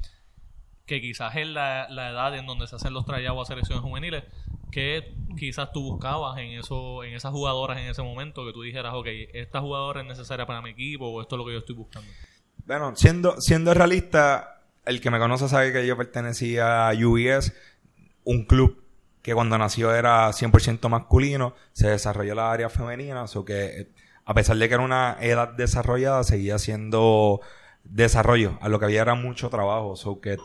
que 0.86 1.02
quizás 1.02 1.36
es 1.36 1.48
la, 1.48 1.88
la 1.90 2.10
edad 2.10 2.38
en 2.38 2.46
donde 2.46 2.68
se 2.68 2.76
hacen 2.76 2.94
los 2.94 3.06
trayouts 3.06 3.42
a 3.42 3.46
selecciones 3.46 3.84
juveniles, 3.84 4.24
que 4.72 5.14
quizás 5.38 5.72
tú 5.72 5.84
buscabas 5.84 6.38
en 6.40 6.52
eso, 6.52 7.04
en 7.04 7.14
esas 7.14 7.32
jugadoras 7.32 7.78
en 7.78 7.88
ese 7.88 8.02
momento, 8.02 8.46
que 8.46 8.54
tú 8.54 8.62
dijeras, 8.62 8.94
ok, 8.94 9.08
esta 9.34 9.62
jugadora 9.62 10.02
es 10.02 10.08
necesaria 10.08 10.46
para 10.46 10.62
mi 10.62 10.72
equipo 10.72 11.08
o 11.08 11.22
esto 11.22 11.36
es 11.36 11.38
lo 11.38 11.46
que 11.46 11.54
yo 11.54 11.60
estoy 11.60 11.76
buscando. 11.76 12.10
Bueno, 12.66 12.96
siendo, 12.96 13.36
siendo 13.40 13.74
realista, 13.74 14.62
el 14.86 15.02
que 15.02 15.12
me 15.12 15.20
conoce 15.20 15.48
sabe 15.48 15.74
que 15.74 15.86
yo 15.86 15.98
pertenecía 15.98 16.90
a 16.90 16.94
UBS, 16.94 17.54
un 18.24 18.46
club 18.46 18.82
que 19.22 19.34
cuando 19.34 19.58
nació 19.58 19.94
era 19.94 20.30
100% 20.30 20.90
masculino, 20.90 21.54
se 21.74 21.90
desarrolló 21.90 22.34
la 22.36 22.52
área 22.52 22.70
femenina, 22.70 23.24
o 23.24 23.46
que 23.46 23.66
eh, 23.66 23.88
a 24.26 24.34
pesar 24.34 24.58
de 24.58 24.68
que 24.68 24.74
era 24.74 24.84
una 24.84 25.18
edad 25.22 25.50
desarrollada, 25.50 26.24
seguía 26.24 26.58
siendo 26.58 27.42
desarrollo. 27.84 28.58
A 28.62 28.70
lo 28.70 28.80
que 28.80 28.86
había 28.86 29.02
era 29.02 29.16
mucho 29.16 29.50
trabajo. 29.50 29.96
So 29.96 30.22
que 30.22 30.38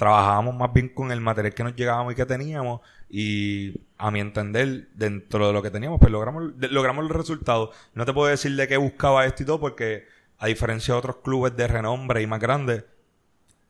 trabajábamos 0.00 0.54
más 0.56 0.72
bien 0.72 0.88
con 0.88 1.12
el 1.12 1.20
material 1.20 1.52
que 1.52 1.62
nos 1.62 1.76
llegábamos 1.76 2.14
y 2.14 2.16
que 2.16 2.24
teníamos. 2.24 2.80
Y 3.10 3.82
a 3.98 4.10
mi 4.10 4.20
entender, 4.20 4.88
dentro 4.94 5.46
de 5.46 5.52
lo 5.52 5.60
que 5.60 5.70
teníamos, 5.70 6.00
pues 6.00 6.10
logramos, 6.10 6.54
logramos 6.56 7.04
el 7.04 7.10
resultado. 7.10 7.70
No 7.92 8.06
te 8.06 8.14
puedo 8.14 8.28
decir 8.30 8.56
de 8.56 8.66
qué 8.66 8.78
buscaba 8.78 9.26
esto 9.26 9.42
y 9.42 9.46
todo, 9.46 9.60
porque 9.60 10.06
a 10.38 10.46
diferencia 10.46 10.94
de 10.94 10.98
otros 11.00 11.16
clubes 11.16 11.54
de 11.54 11.68
renombre 11.68 12.22
y 12.22 12.26
más 12.26 12.40
grandes, 12.40 12.84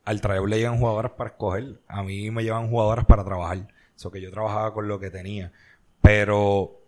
al 0.04 0.20
traer 0.20 0.42
le 0.42 0.58
llegan 0.58 0.78
jugadoras 0.78 1.10
para 1.12 1.30
escoger. 1.30 1.80
A 1.88 2.04
mí 2.04 2.30
me 2.30 2.44
llevan 2.44 2.68
jugadoras 2.70 3.06
para 3.06 3.24
trabajar. 3.24 3.66
Eso 3.96 4.12
que 4.12 4.20
yo 4.20 4.30
trabajaba 4.30 4.72
con 4.72 4.86
lo 4.86 5.00
que 5.00 5.10
tenía. 5.10 5.50
Pero 6.00 6.79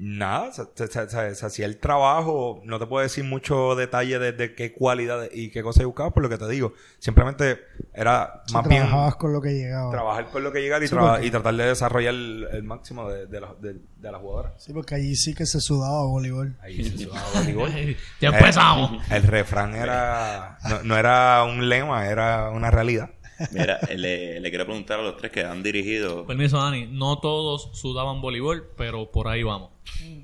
nada, 0.00 0.52
se, 0.52 0.62
se- 0.74 0.86
se- 1.08 1.34
se- 1.34 1.46
hacía 1.46 1.66
el 1.66 1.78
trabajo. 1.78 2.60
No 2.64 2.78
te 2.78 2.86
puedo 2.86 3.02
decir 3.02 3.24
mucho 3.24 3.74
detalle 3.74 4.18
de, 4.18 4.32
de 4.32 4.54
qué 4.54 4.72
cualidad 4.72 5.28
y 5.32 5.50
qué 5.50 5.62
cosa 5.62 5.84
buscaba, 5.84 6.10
por 6.12 6.22
lo 6.22 6.28
que 6.28 6.38
te 6.38 6.48
digo. 6.48 6.72
Simplemente 7.00 7.58
era 7.92 8.42
Si 8.46 8.54
más 8.54 8.68
bien 8.68 8.82
trabajabas 8.82 9.16
con 9.16 9.32
lo 9.32 9.40
que 9.42 9.54
llegaba. 9.54 9.90
trabajar 9.90 10.30
con 10.30 10.44
lo 10.44 10.52
que 10.52 10.60
llegara 10.62 10.84
y, 10.84 10.88
Sí, 10.88 10.94
porque- 10.94 11.26
y 11.26 11.30
tratar 11.30 11.54
de 11.54 11.64
desarrollar 11.64 12.14
el, 12.14 12.46
el 12.52 12.62
máximo 12.62 13.08
de, 13.10 13.26
de, 13.26 13.40
la- 13.40 13.54
de, 13.60 13.74
de 13.96 14.12
las 14.12 14.20
jugadoras. 14.20 14.52
Sí, 14.62 14.72
porque 14.72 14.94
allí 14.94 15.16
sí 15.16 15.34
que 15.34 15.46
se 15.46 15.60
sudaba 15.60 16.04
voleibol. 16.04 16.56
Ahí 16.62 16.84
se 16.84 16.96
sudaba 17.04 17.28
voleibol. 17.34 17.70
Ya 18.20 18.28
Eh, 18.30 18.32
empezamos. 18.38 19.02
el 19.10 19.22
refrán 19.24 19.74
era 19.74 20.58
no, 20.68 20.82
no 20.84 20.96
era 20.96 21.42
un 21.44 21.68
lema, 21.68 22.06
era 22.06 22.50
una 22.50 22.70
realidad. 22.70 23.10
Mira, 23.52 23.80
le, 23.96 24.40
le 24.40 24.50
quiero 24.50 24.66
preguntar 24.66 25.00
a 25.00 25.02
los 25.02 25.16
tres 25.16 25.30
que 25.30 25.42
han 25.42 25.62
dirigido. 25.62 26.26
Permiso, 26.26 26.58
Dani. 26.58 26.86
No 26.90 27.18
todos 27.20 27.70
sudaban 27.78 28.20
voleibol, 28.20 28.68
pero 28.76 29.10
por 29.10 29.28
ahí 29.28 29.42
vamos. 29.42 29.70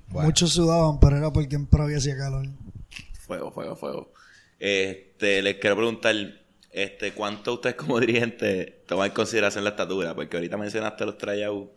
Bueno. 0.08 0.28
Muchos 0.28 0.52
sudaban, 0.52 0.98
pero 1.00 1.16
era 1.16 1.32
porque 1.32 1.56
en 1.56 1.66
Pravia 1.66 1.98
hacía 1.98 2.16
calor. 2.16 2.46
Fuego, 3.20 3.52
fuego, 3.52 3.76
fuego. 3.76 4.12
Este, 4.58 5.42
les 5.42 5.56
quiero 5.56 5.76
preguntar, 5.76 6.14
este, 6.70 7.12
¿cuánto 7.12 7.54
ustedes 7.54 7.76
como 7.76 8.00
dirigentes 8.00 8.84
toman 8.86 9.08
en 9.08 9.12
consideración 9.12 9.64
la 9.64 9.70
estatura? 9.70 10.14
Porque 10.14 10.36
ahorita 10.36 10.56
mencionaste 10.56 11.06
los 11.06 11.18
tryouts, 11.18 11.70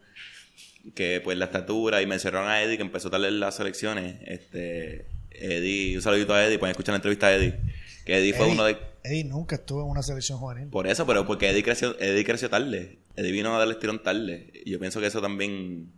que 0.95 1.21
pues 1.23 1.37
la 1.37 1.45
estatura, 1.45 2.01
y 2.01 2.07
mencionaron 2.07 2.49
a 2.49 2.61
Eddie 2.61 2.77
que 2.77 2.83
empezó 2.83 3.13
a 3.13 3.27
en 3.27 3.39
las 3.39 3.55
selecciones. 3.55 4.15
Este, 4.25 5.05
Eddie, 5.31 5.95
un 5.95 6.01
saludito 6.01 6.33
a 6.33 6.45
Eddie, 6.45 6.59
pueden 6.59 6.71
escuchar 6.71 6.93
la 6.93 6.97
entrevista 6.97 7.27
a 7.27 7.35
Eddie. 7.35 7.55
Que 8.07 8.17
Eddie 8.19 8.33
fue 8.33 8.47
uno 8.47 8.63
de... 8.63 8.77
Eddie 9.03 9.25
nunca 9.25 9.55
estuvo 9.57 9.83
en 9.83 9.89
una 9.89 10.01
selección 10.01 10.39
juvenil. 10.39 10.69
Por 10.69 10.87
eso, 10.87 11.05
pero 11.05 11.27
porque 11.27 11.49
Eddie 11.49 11.61
creció, 11.61 11.99
Eddie 11.99 12.23
creció 12.23 12.49
tarde. 12.49 12.99
Eddie 13.17 13.31
vino 13.33 13.53
a 13.53 13.59
darle 13.59 13.73
estirón 13.73 14.01
tarde. 14.01 14.49
Y 14.65 14.71
yo 14.71 14.79
pienso 14.79 15.01
que 15.01 15.07
eso 15.07 15.21
también 15.21 15.91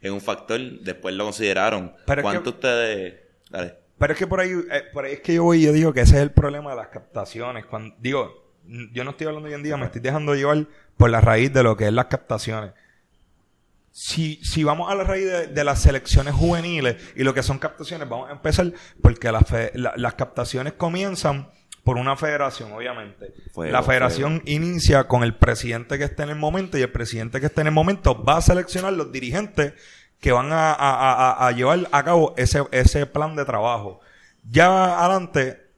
es 0.00 0.10
un 0.10 0.20
factor. 0.20 0.60
Después 0.80 1.14
lo 1.14 1.22
consideraron. 1.22 1.94
Pero 2.04 2.20
es 2.20 2.22
¿Cuánto 2.24 2.42
que- 2.42 2.48
ustedes...? 2.50 3.14
Dale. 3.48 3.74
Pero 3.96 4.12
es 4.12 4.18
que 4.18 4.26
por 4.26 4.40
ahí, 4.40 4.50
eh, 4.50 4.82
por 4.92 5.04
ahí 5.04 5.12
es 5.14 5.20
que 5.20 5.34
yo 5.34 5.44
voy 5.44 5.58
y 5.58 5.66
yo 5.66 5.72
digo 5.72 5.92
que 5.92 6.00
ese 6.00 6.16
es 6.16 6.22
el 6.22 6.32
problema 6.32 6.70
de 6.70 6.76
las 6.78 6.88
captaciones. 6.88 7.64
Cuando, 7.64 7.94
digo, 8.00 8.52
yo 8.92 9.04
no 9.04 9.12
estoy 9.12 9.28
hablando 9.28 9.48
hoy 9.48 9.54
en 9.54 9.62
día, 9.62 9.76
me 9.76 9.86
estoy 9.86 10.00
dejando 10.00 10.34
llevar 10.34 10.66
por 10.96 11.10
la 11.10 11.20
raíz 11.20 11.52
de 11.52 11.62
lo 11.62 11.76
que 11.76 11.86
es 11.86 11.92
las 11.92 12.06
captaciones. 12.06 12.72
Si, 13.98 14.36
si 14.44 14.62
vamos 14.62 14.92
a 14.92 14.94
la 14.94 15.04
raíz 15.04 15.24
de, 15.24 15.46
de 15.46 15.64
las 15.64 15.80
selecciones 15.80 16.34
juveniles 16.34 16.96
y 17.16 17.24
lo 17.24 17.32
que 17.32 17.42
son 17.42 17.58
captaciones, 17.58 18.06
vamos 18.06 18.28
a 18.28 18.32
empezar 18.32 18.70
porque 19.00 19.32
fe- 19.46 19.70
la- 19.74 19.94
las 19.96 20.12
captaciones 20.16 20.74
comienzan 20.74 21.48
por 21.82 21.96
una 21.96 22.14
federación, 22.14 22.72
obviamente. 22.72 23.32
Fuego, 23.54 23.72
la 23.72 23.82
federación 23.82 24.42
inicia 24.44 25.04
con 25.08 25.22
el 25.22 25.34
presidente 25.34 25.96
que 25.96 26.04
esté 26.04 26.24
en 26.24 26.28
el 26.28 26.36
momento 26.36 26.76
y 26.76 26.82
el 26.82 26.92
presidente 26.92 27.40
que 27.40 27.46
esté 27.46 27.62
en 27.62 27.68
el 27.68 27.72
momento 27.72 28.22
va 28.22 28.36
a 28.36 28.42
seleccionar 28.42 28.92
los 28.92 29.10
dirigentes 29.12 29.72
que 30.20 30.30
van 30.30 30.52
a- 30.52 30.72
a- 30.74 31.12
a- 31.32 31.46
a 31.46 31.52
llevar 31.52 31.88
a 31.90 32.04
cabo 32.04 32.34
ese, 32.36 32.64
ese 32.72 33.06
plan 33.06 33.34
de 33.34 33.46
trabajo. 33.46 34.00
Ya 34.44 34.98
adelante, 35.02 35.70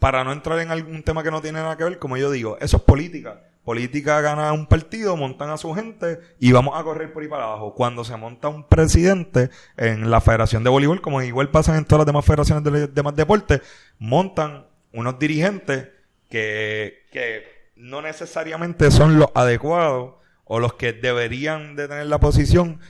para 0.00 0.24
no 0.24 0.32
entrar 0.32 0.58
en 0.58 0.72
algún 0.72 1.04
tema 1.04 1.22
que 1.22 1.30
no 1.30 1.40
tiene 1.40 1.60
nada 1.60 1.76
que 1.76 1.84
ver, 1.84 1.98
como 2.00 2.16
yo 2.16 2.32
digo, 2.32 2.58
eso 2.60 2.78
es 2.78 2.82
política. 2.82 3.42
Política 3.70 4.20
gana 4.20 4.52
un 4.52 4.66
partido, 4.66 5.16
montan 5.16 5.50
a 5.50 5.56
su 5.56 5.72
gente 5.74 6.18
y 6.40 6.50
vamos 6.50 6.76
a 6.76 6.82
correr 6.82 7.12
por 7.12 7.22
ahí 7.22 7.28
para 7.28 7.44
abajo. 7.44 7.72
Cuando 7.72 8.02
se 8.02 8.16
monta 8.16 8.48
un 8.48 8.66
presidente 8.66 9.48
en 9.76 10.10
la 10.10 10.20
Federación 10.20 10.64
de 10.64 10.70
Voleibol, 10.70 11.00
como 11.00 11.22
igual 11.22 11.52
pasan 11.52 11.76
en 11.76 11.84
todas 11.84 12.00
las 12.00 12.06
demás 12.06 12.24
federaciones 12.24 12.64
de 12.64 12.88
demás 12.88 13.14
deportes, 13.14 13.60
montan 14.00 14.66
unos 14.92 15.20
dirigentes 15.20 15.86
que, 16.28 17.06
que 17.12 17.44
no 17.76 18.02
necesariamente 18.02 18.90
son 18.90 19.20
los 19.20 19.28
adecuados 19.36 20.14
o 20.42 20.58
los 20.58 20.74
que 20.74 20.92
deberían 20.92 21.76
de 21.76 21.86
tener 21.86 22.06
la 22.06 22.18
posición 22.18 22.80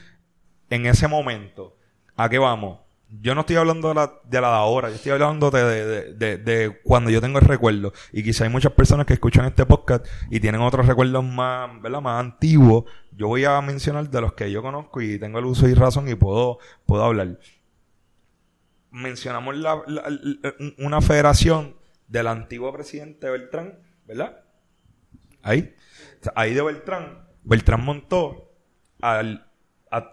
en 0.71 0.87
ese 0.87 1.07
momento. 1.07 1.77
¿A 2.15 2.27
qué 2.27 2.39
vamos? 2.39 2.79
Yo 3.19 3.35
no 3.35 3.41
estoy 3.41 3.57
hablando 3.57 3.89
de 3.89 3.95
la 3.95 4.13
de, 4.23 4.39
la 4.39 4.47
de 4.47 4.55
ahora, 4.55 4.87
yo 4.87 4.95
estoy 4.95 5.11
hablando 5.11 5.51
de, 5.51 6.13
de, 6.13 6.37
de, 6.37 6.79
cuando 6.81 7.09
yo 7.09 7.19
tengo 7.19 7.39
el 7.39 7.45
recuerdo. 7.45 7.91
Y 8.13 8.23
quizá 8.23 8.45
hay 8.45 8.49
muchas 8.49 8.71
personas 8.71 9.05
que 9.05 9.13
escuchan 9.13 9.45
este 9.45 9.65
podcast 9.65 10.05
y 10.29 10.39
tienen 10.39 10.61
otros 10.61 10.85
recuerdos 10.85 11.21
más, 11.21 11.81
¿verdad? 11.81 11.99
más 11.99 12.21
antiguos. 12.21 12.85
Yo 13.11 13.27
voy 13.27 13.43
a 13.43 13.59
mencionar 13.59 14.09
de 14.09 14.21
los 14.21 14.33
que 14.33 14.49
yo 14.49 14.61
conozco 14.61 15.01
y 15.01 15.19
tengo 15.19 15.39
el 15.39 15.45
uso 15.45 15.67
y 15.67 15.73
razón 15.73 16.07
y 16.07 16.15
puedo, 16.15 16.59
puedo 16.85 17.03
hablar. 17.03 17.37
Mencionamos 18.91 19.57
la, 19.57 19.83
una 20.77 21.01
federación 21.01 21.75
del 22.07 22.27
antiguo 22.27 22.71
presidente 22.71 23.29
Beltrán, 23.29 23.77
¿verdad? 24.05 24.41
Ahí. 25.41 25.75
Ahí 26.33 26.53
de 26.53 26.61
Beltrán. 26.61 27.27
Beltrán 27.43 27.83
montó 27.83 28.53
al 29.01 29.50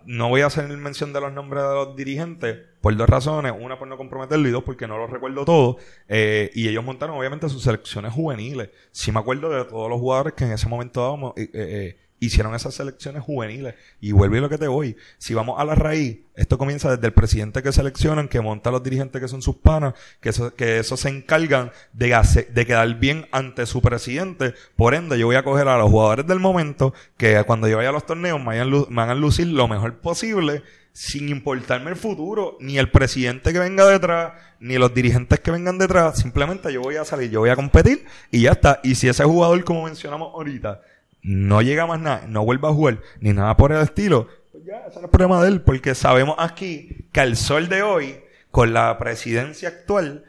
no 0.06 0.28
voy 0.28 0.40
a 0.40 0.46
hacer 0.46 0.66
mención 0.76 1.12
de 1.12 1.20
los 1.20 1.32
nombres 1.32 1.62
de 1.62 1.74
los 1.74 1.96
dirigentes 1.96 2.58
por 2.80 2.96
dos 2.96 3.08
razones. 3.08 3.52
Una, 3.58 3.78
por 3.78 3.86
no 3.86 3.96
comprometerlo 3.96 4.48
y 4.48 4.50
dos, 4.50 4.64
porque 4.64 4.88
no 4.88 4.98
los 4.98 5.10
recuerdo 5.10 5.44
todos. 5.44 5.76
Eh, 6.08 6.50
y 6.54 6.68
ellos 6.68 6.84
montaron, 6.84 7.16
obviamente, 7.16 7.48
sus 7.48 7.62
selecciones 7.62 8.12
juveniles. 8.12 8.70
Sí 8.90 9.12
me 9.12 9.20
acuerdo 9.20 9.50
de 9.50 9.64
todos 9.64 9.88
los 9.88 10.00
jugadores 10.00 10.34
que 10.34 10.44
en 10.44 10.52
ese 10.52 10.68
momento 10.68 11.00
dábamos, 11.00 11.34
eh, 11.36 11.48
eh, 11.52 11.96
hicieron 12.20 12.54
esas 12.54 12.74
selecciones 12.74 13.22
juveniles. 13.22 13.74
Y 14.00 14.12
vuelvo 14.12 14.36
a 14.36 14.40
lo 14.40 14.48
que 14.48 14.58
te 14.58 14.68
voy. 14.68 14.96
Si 15.18 15.34
vamos 15.34 15.60
a 15.60 15.64
la 15.64 15.74
raíz, 15.74 16.18
esto 16.34 16.58
comienza 16.58 16.90
desde 16.94 17.06
el 17.06 17.12
presidente 17.12 17.62
que 17.62 17.72
seleccionan, 17.72 18.28
que 18.28 18.40
monta 18.40 18.70
a 18.70 18.72
los 18.72 18.82
dirigentes 18.82 19.20
que 19.20 19.28
son 19.28 19.42
sus 19.42 19.56
panas, 19.56 19.94
que 20.20 20.28
eso, 20.28 20.54
que 20.54 20.78
eso 20.78 20.96
se 20.96 21.08
encargan 21.08 21.72
de, 21.92 22.14
hacer- 22.14 22.48
de 22.52 22.66
quedar 22.66 22.94
bien 22.98 23.26
ante 23.32 23.66
su 23.66 23.82
presidente. 23.82 24.54
Por 24.76 24.94
ende, 24.94 25.18
yo 25.18 25.26
voy 25.26 25.36
a 25.36 25.42
coger 25.42 25.68
a 25.68 25.78
los 25.78 25.90
jugadores 25.90 26.26
del 26.26 26.38
momento, 26.40 26.94
que 27.16 27.42
cuando 27.44 27.68
yo 27.68 27.76
vaya 27.78 27.88
a 27.88 27.92
los 27.92 28.06
torneos 28.06 28.40
me 28.42 28.54
hagan, 28.60 28.70
me 28.88 29.02
hagan 29.02 29.20
lucir 29.20 29.48
lo 29.48 29.66
mejor 29.68 29.98
posible, 29.98 30.62
sin 30.92 31.28
importarme 31.28 31.90
el 31.90 31.96
futuro, 31.96 32.56
ni 32.60 32.78
el 32.78 32.90
presidente 32.90 33.52
que 33.52 33.58
venga 33.60 33.86
detrás, 33.86 34.32
ni 34.58 34.78
los 34.78 34.92
dirigentes 34.92 35.38
que 35.40 35.50
vengan 35.52 35.78
detrás. 35.78 36.18
Simplemente 36.18 36.72
yo 36.72 36.80
voy 36.82 36.96
a 36.96 37.04
salir, 37.04 37.30
yo 37.30 37.40
voy 37.40 37.50
a 37.50 37.56
competir 37.56 38.04
y 38.32 38.42
ya 38.42 38.52
está. 38.52 38.80
Y 38.82 38.96
si 38.96 39.08
ese 39.08 39.22
jugador, 39.24 39.62
como 39.64 39.84
mencionamos 39.84 40.32
ahorita, 40.34 40.80
no 41.28 41.60
llega 41.60 41.86
más 41.86 42.00
nada, 42.00 42.24
no 42.26 42.42
vuelve 42.42 42.68
a 42.68 42.72
jugar, 42.72 43.02
ni 43.20 43.34
nada 43.34 43.54
por 43.56 43.70
el 43.70 43.82
estilo, 43.82 44.28
pues 44.50 44.64
ya, 44.64 44.78
ese 44.88 45.00
es 45.00 45.08
problema 45.08 45.42
de 45.42 45.48
él, 45.48 45.60
porque 45.60 45.94
sabemos 45.94 46.36
aquí 46.38 47.06
que 47.12 47.20
al 47.20 47.36
sol 47.36 47.68
de 47.68 47.82
hoy, 47.82 48.20
con 48.50 48.72
la 48.72 48.96
presidencia 48.98 49.68
actual, 49.68 50.24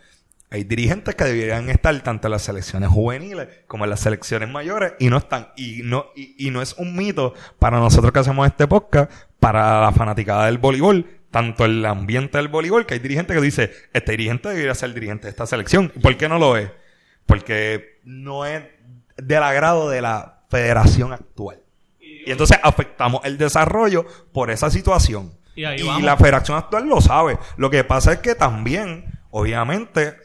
hay 0.50 0.66
dirigentes 0.66 1.16
que 1.16 1.24
deberían 1.24 1.70
estar 1.70 1.98
tanto 2.02 2.28
en 2.28 2.32
las 2.32 2.42
selecciones 2.42 2.90
juveniles 2.90 3.48
como 3.68 3.86
en 3.86 3.92
las 3.92 4.02
selecciones 4.02 4.50
mayores 4.50 4.94
y 5.00 5.10
no 5.10 5.18
están. 5.18 5.50
Y 5.56 5.84
no, 5.84 6.08
y, 6.16 6.48
y 6.48 6.50
no 6.50 6.62
es 6.62 6.74
un 6.74 6.96
mito 6.96 7.34
para 7.60 7.80
nosotros 7.80 8.12
que 8.12 8.20
hacemos 8.20 8.46
este 8.46 8.68
podcast, 8.68 9.10
para 9.40 9.80
la 9.80 9.92
fanaticada 9.94 10.48
del 10.48 10.58
voleibol, 10.58 11.06
tanto 11.32 11.64
el 11.64 11.86
ambiente 11.86 12.40
del 12.40 12.50
voleibol, 12.50 12.86
que 12.86 12.96
hay 12.96 13.00
dirigentes 13.00 13.38
que 13.38 13.42
dice, 13.42 13.72
este 13.94 14.12
dirigente 14.12 14.50
debería 14.50 14.76
ser 14.76 14.94
dirigente 14.94 15.28
de 15.28 15.30
esta 15.30 15.46
selección. 15.46 15.94
¿Por 16.02 16.18
qué 16.18 16.28
no 16.28 16.40
lo 16.40 16.58
es? 16.58 16.72
Porque 17.26 18.02
no 18.04 18.46
es 18.46 18.64
del 19.16 19.44
agrado 19.44 19.90
de 19.90 20.02
la 20.02 20.39
federación 20.50 21.14
actual. 21.14 21.62
Y 22.00 22.32
entonces 22.32 22.60
afectamos 22.62 23.22
el 23.24 23.38
desarrollo 23.38 24.06
por 24.34 24.52
esa 24.52 24.70
situación. 24.70 25.34
Y 25.56 25.66
ahí 25.66 25.82
y 25.82 25.84
vamos. 25.84 26.04
la 26.04 26.18
federación 26.18 26.58
actual 26.58 26.88
lo 26.88 27.02
sabe. 27.02 27.38
Lo 27.58 27.70
que 27.70 27.84
pasa 27.84 28.14
es 28.14 28.20
que 28.20 28.36
también, 28.36 29.20
obviamente, 29.32 30.16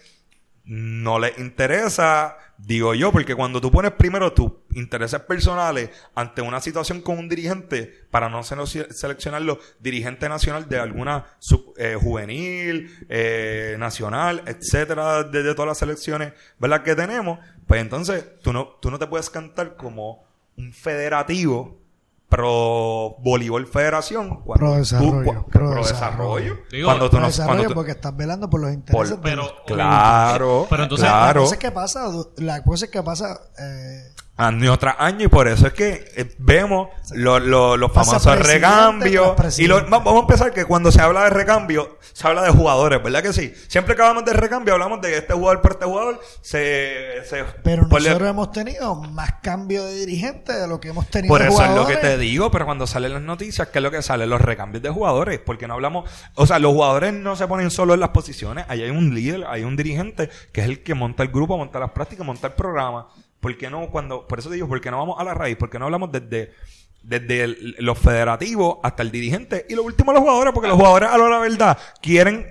no 0.65 1.19
les 1.19 1.39
interesa, 1.39 2.37
digo 2.59 2.95
yo, 2.95 3.13
porque 3.13 3.35
cuando 3.35 3.61
tú 3.61 3.71
pones 3.71 3.93
primero 3.93 4.33
tus 4.33 4.51
intereses 4.75 5.21
personales 5.21 5.91
ante 6.15 6.43
una 6.43 6.61
situación 6.61 7.01
con 7.01 7.19
un 7.19 7.29
dirigente, 7.29 8.07
para 8.11 8.29
no 8.29 8.43
se- 8.43 8.93
seleccionarlo 8.93 9.59
dirigente 9.81 10.29
nacional 10.29 10.69
de 10.69 10.79
alguna 10.79 11.25
sub- 11.39 11.75
eh, 11.77 11.97
juvenil, 12.01 12.91
eh, 13.09 13.77
nacional, 13.79 14.43
etcétera, 14.47 15.23
de, 15.25 15.43
de 15.43 15.55
todas 15.55 15.69
las 15.69 15.79
selecciones, 15.79 16.33
¿verdad? 16.59 16.83
Que 16.83 16.95
tenemos, 16.95 17.39
pues 17.67 17.81
entonces 17.81 18.25
tú 18.43 18.53
no, 18.53 18.67
tú 18.81 18.91
no 18.91 18.99
te 18.99 19.07
puedes 19.07 19.31
cantar 19.31 19.77
como 19.77 20.25
un 20.57 20.73
federativo 20.73 21.81
pro 22.29 23.17
voleibol 23.21 23.67
federación 23.67 24.41
cuando 24.43 24.55
Pro 24.67 24.73
tú- 24.73 24.79
desarrollo, 24.79 25.23
pro 25.23 25.47
pro 25.71 25.75
desarrollo. 25.77 26.59
Digo, 26.71 26.87
cuando 26.89 27.09
tú 27.11 27.21
no 27.21 27.27
desarrollo, 27.27 27.55
cuando 27.55 27.69
tú- 27.69 27.75
porque 27.75 27.91
estás 27.93 28.17
velando 28.17 28.51
por 28.51 28.61
los 28.61 28.73
intereses 28.73 29.11
Por- 29.13 29.23
de 29.23 29.31
pero- 29.31 29.43
los- 29.43 29.55
claro 29.67 30.67
Pero 30.69 30.83
entonces- 30.83 31.07
La 31.09 31.13
claro 31.13 31.41
cosa 31.43 31.55
es 31.55 31.61
que 31.61 31.71
pasa, 31.71 32.11
la 32.39 32.63
cosa 32.65 32.85
es 32.87 32.91
que 32.91 33.03
pasa, 33.03 33.41
eh, 33.59 34.13
año 34.37 34.77
tras 34.79 34.97
año 34.99 35.27
y 35.27 35.29
por 35.29 35.47
eso 35.47 35.69
es 35.69 35.73
que 35.75 36.05
eh, 36.17 36.35
vemos 36.39 36.89
lo- 37.13 37.39
lo- 37.39 37.77
los 37.77 37.93
famosos 37.93 38.23
recambios 38.53 39.59
y 39.59 39.67
lo- 39.69 39.87
vamos 39.89 40.15
a 40.17 40.19
empezar 40.19 40.53
que 40.53 40.65
cuando 40.65 40.91
se 40.91 41.01
habla 41.01 41.25
de 41.25 41.31
recambio 41.31 41.99
se 42.13 42.27
habla 42.27 42.43
de 42.43 42.51
jugadores 42.51 43.01
¿verdad 43.01 43.23
que 43.23 43.33
sí? 43.33 43.55
siempre 43.69 43.95
que 43.95 44.03
hablamos 44.03 44.25
de 44.25 44.33
recambio 44.33 44.75
hablamos 44.75 45.01
de 45.03 45.11
que 45.11 45.17
este 45.19 45.35
jugador 45.35 45.63
por 45.63 45.73
este 45.73 45.85
jugador 45.85 46.21
se, 46.41 47.25
se 47.29 47.45
Pero 47.63 47.87
nosotros 47.87 48.29
hemos 48.29 48.51
tenido 48.51 48.95
más 48.97 49.35
cambio 49.41 49.85
de 49.85 49.95
dirigente 49.95 50.53
de 50.53 50.67
lo 50.67 50.81
que 50.81 50.89
hemos 50.89 51.07
tenido 51.09 51.33
por 51.33 51.41
eso 51.43 51.65
es 51.65 51.71
lo 51.71 51.87
que 51.87 51.97
te 51.97 52.19
digo, 52.19 52.51
pero 52.51 52.65
cuando 52.65 52.87
salen 52.89 53.13
las 53.15 53.23
noticias, 53.23 53.69
¿qué 53.69 53.79
es 53.79 53.83
lo 53.83 53.91
que 53.91 54.03
sale? 54.03 54.27
Los 54.27 54.41
recambios 54.41 54.83
de 54.83 54.91
jugadores, 54.91 55.39
porque 55.39 55.67
no 55.69 55.75
hablamos, 55.75 56.11
o 56.35 56.47
sea, 56.47 56.59
los 56.59 56.73
jugadores 56.73 57.13
no 57.15 57.37
se 57.37 57.47
ponen 57.47 57.71
solo 57.71 57.95
en 57.95 58.01
las 58.01 58.11
posiciones, 58.11 58.65
ahí 58.69 58.83
hay 58.83 58.91
un 58.91 59.15
líder, 59.15 59.45
hay 59.49 59.63
un 59.65 59.77
dirigente 59.77 60.29
que 60.53 60.61
es 60.63 60.67
el 60.67 60.83
que 60.83 60.95
monta 60.95 61.23
el 61.23 61.29
grupo, 61.31 61.57
monta 61.57 61.79
las 61.79 61.91
prácticas, 61.93 62.27
monta 62.27 62.49
el 62.49 62.53
programa. 62.55 63.09
¿Por 63.45 63.59
qué 63.59 63.69
no 63.69 63.91
cuando, 63.91 64.27
por 64.27 64.39
eso 64.39 64.49
te 64.49 64.55
digo, 64.55 64.69
porque 64.69 64.91
no 64.91 64.97
vamos 64.97 65.17
a 65.21 65.25
la 65.25 65.35
raíz? 65.35 65.59
Porque 65.59 65.79
no 65.79 65.85
hablamos 65.85 66.11
desde 66.11 66.55
desde 67.03 67.47
los 67.83 67.99
federativos 67.99 68.79
hasta 68.83 69.03
el 69.03 69.11
dirigente 69.11 69.67
y 69.69 69.75
lo 69.75 69.83
último 69.83 70.15
los 70.15 70.23
jugadores, 70.23 70.55
porque 70.55 70.69
los 70.69 70.79
jugadores 70.79 71.11
a 71.11 71.19
la 71.19 71.39
verdad 71.41 71.77
quieren 72.01 72.47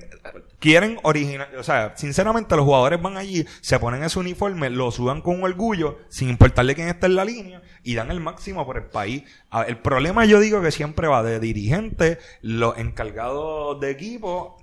quieren 0.60 1.00
original, 1.02 1.50
o 1.58 1.64
sea, 1.64 1.94
sinceramente 1.98 2.56
los 2.56 2.64
jugadores 2.64 3.02
van 3.02 3.18
allí, 3.18 3.44
se 3.62 3.80
ponen 3.80 4.04
ese 4.04 4.20
uniforme, 4.20 4.70
lo 4.70 4.92
sudan 4.92 5.22
con 5.22 5.44
orgullo, 5.44 5.98
sin 6.10 6.30
importarle 6.30 6.76
quién 6.76 6.90
está 6.90 7.08
en 7.08 7.16
la 7.16 7.26
línea, 7.26 7.64
y 7.82 7.96
dan 7.96 8.12
el 8.12 8.20
máximo 8.20 8.64
por 8.68 8.78
el 8.78 8.86
país. 8.86 9.24
El 9.68 9.80
problema 9.80 10.26
yo 10.26 10.40
digo 10.40 10.62
que 10.62 10.72
siempre 10.72 11.08
va 11.08 11.24
de 11.24 11.40
dirigentes, 11.40 12.20
los 12.44 12.78
encargados 12.78 13.80
de 13.82 13.90
equipo, 13.90 14.63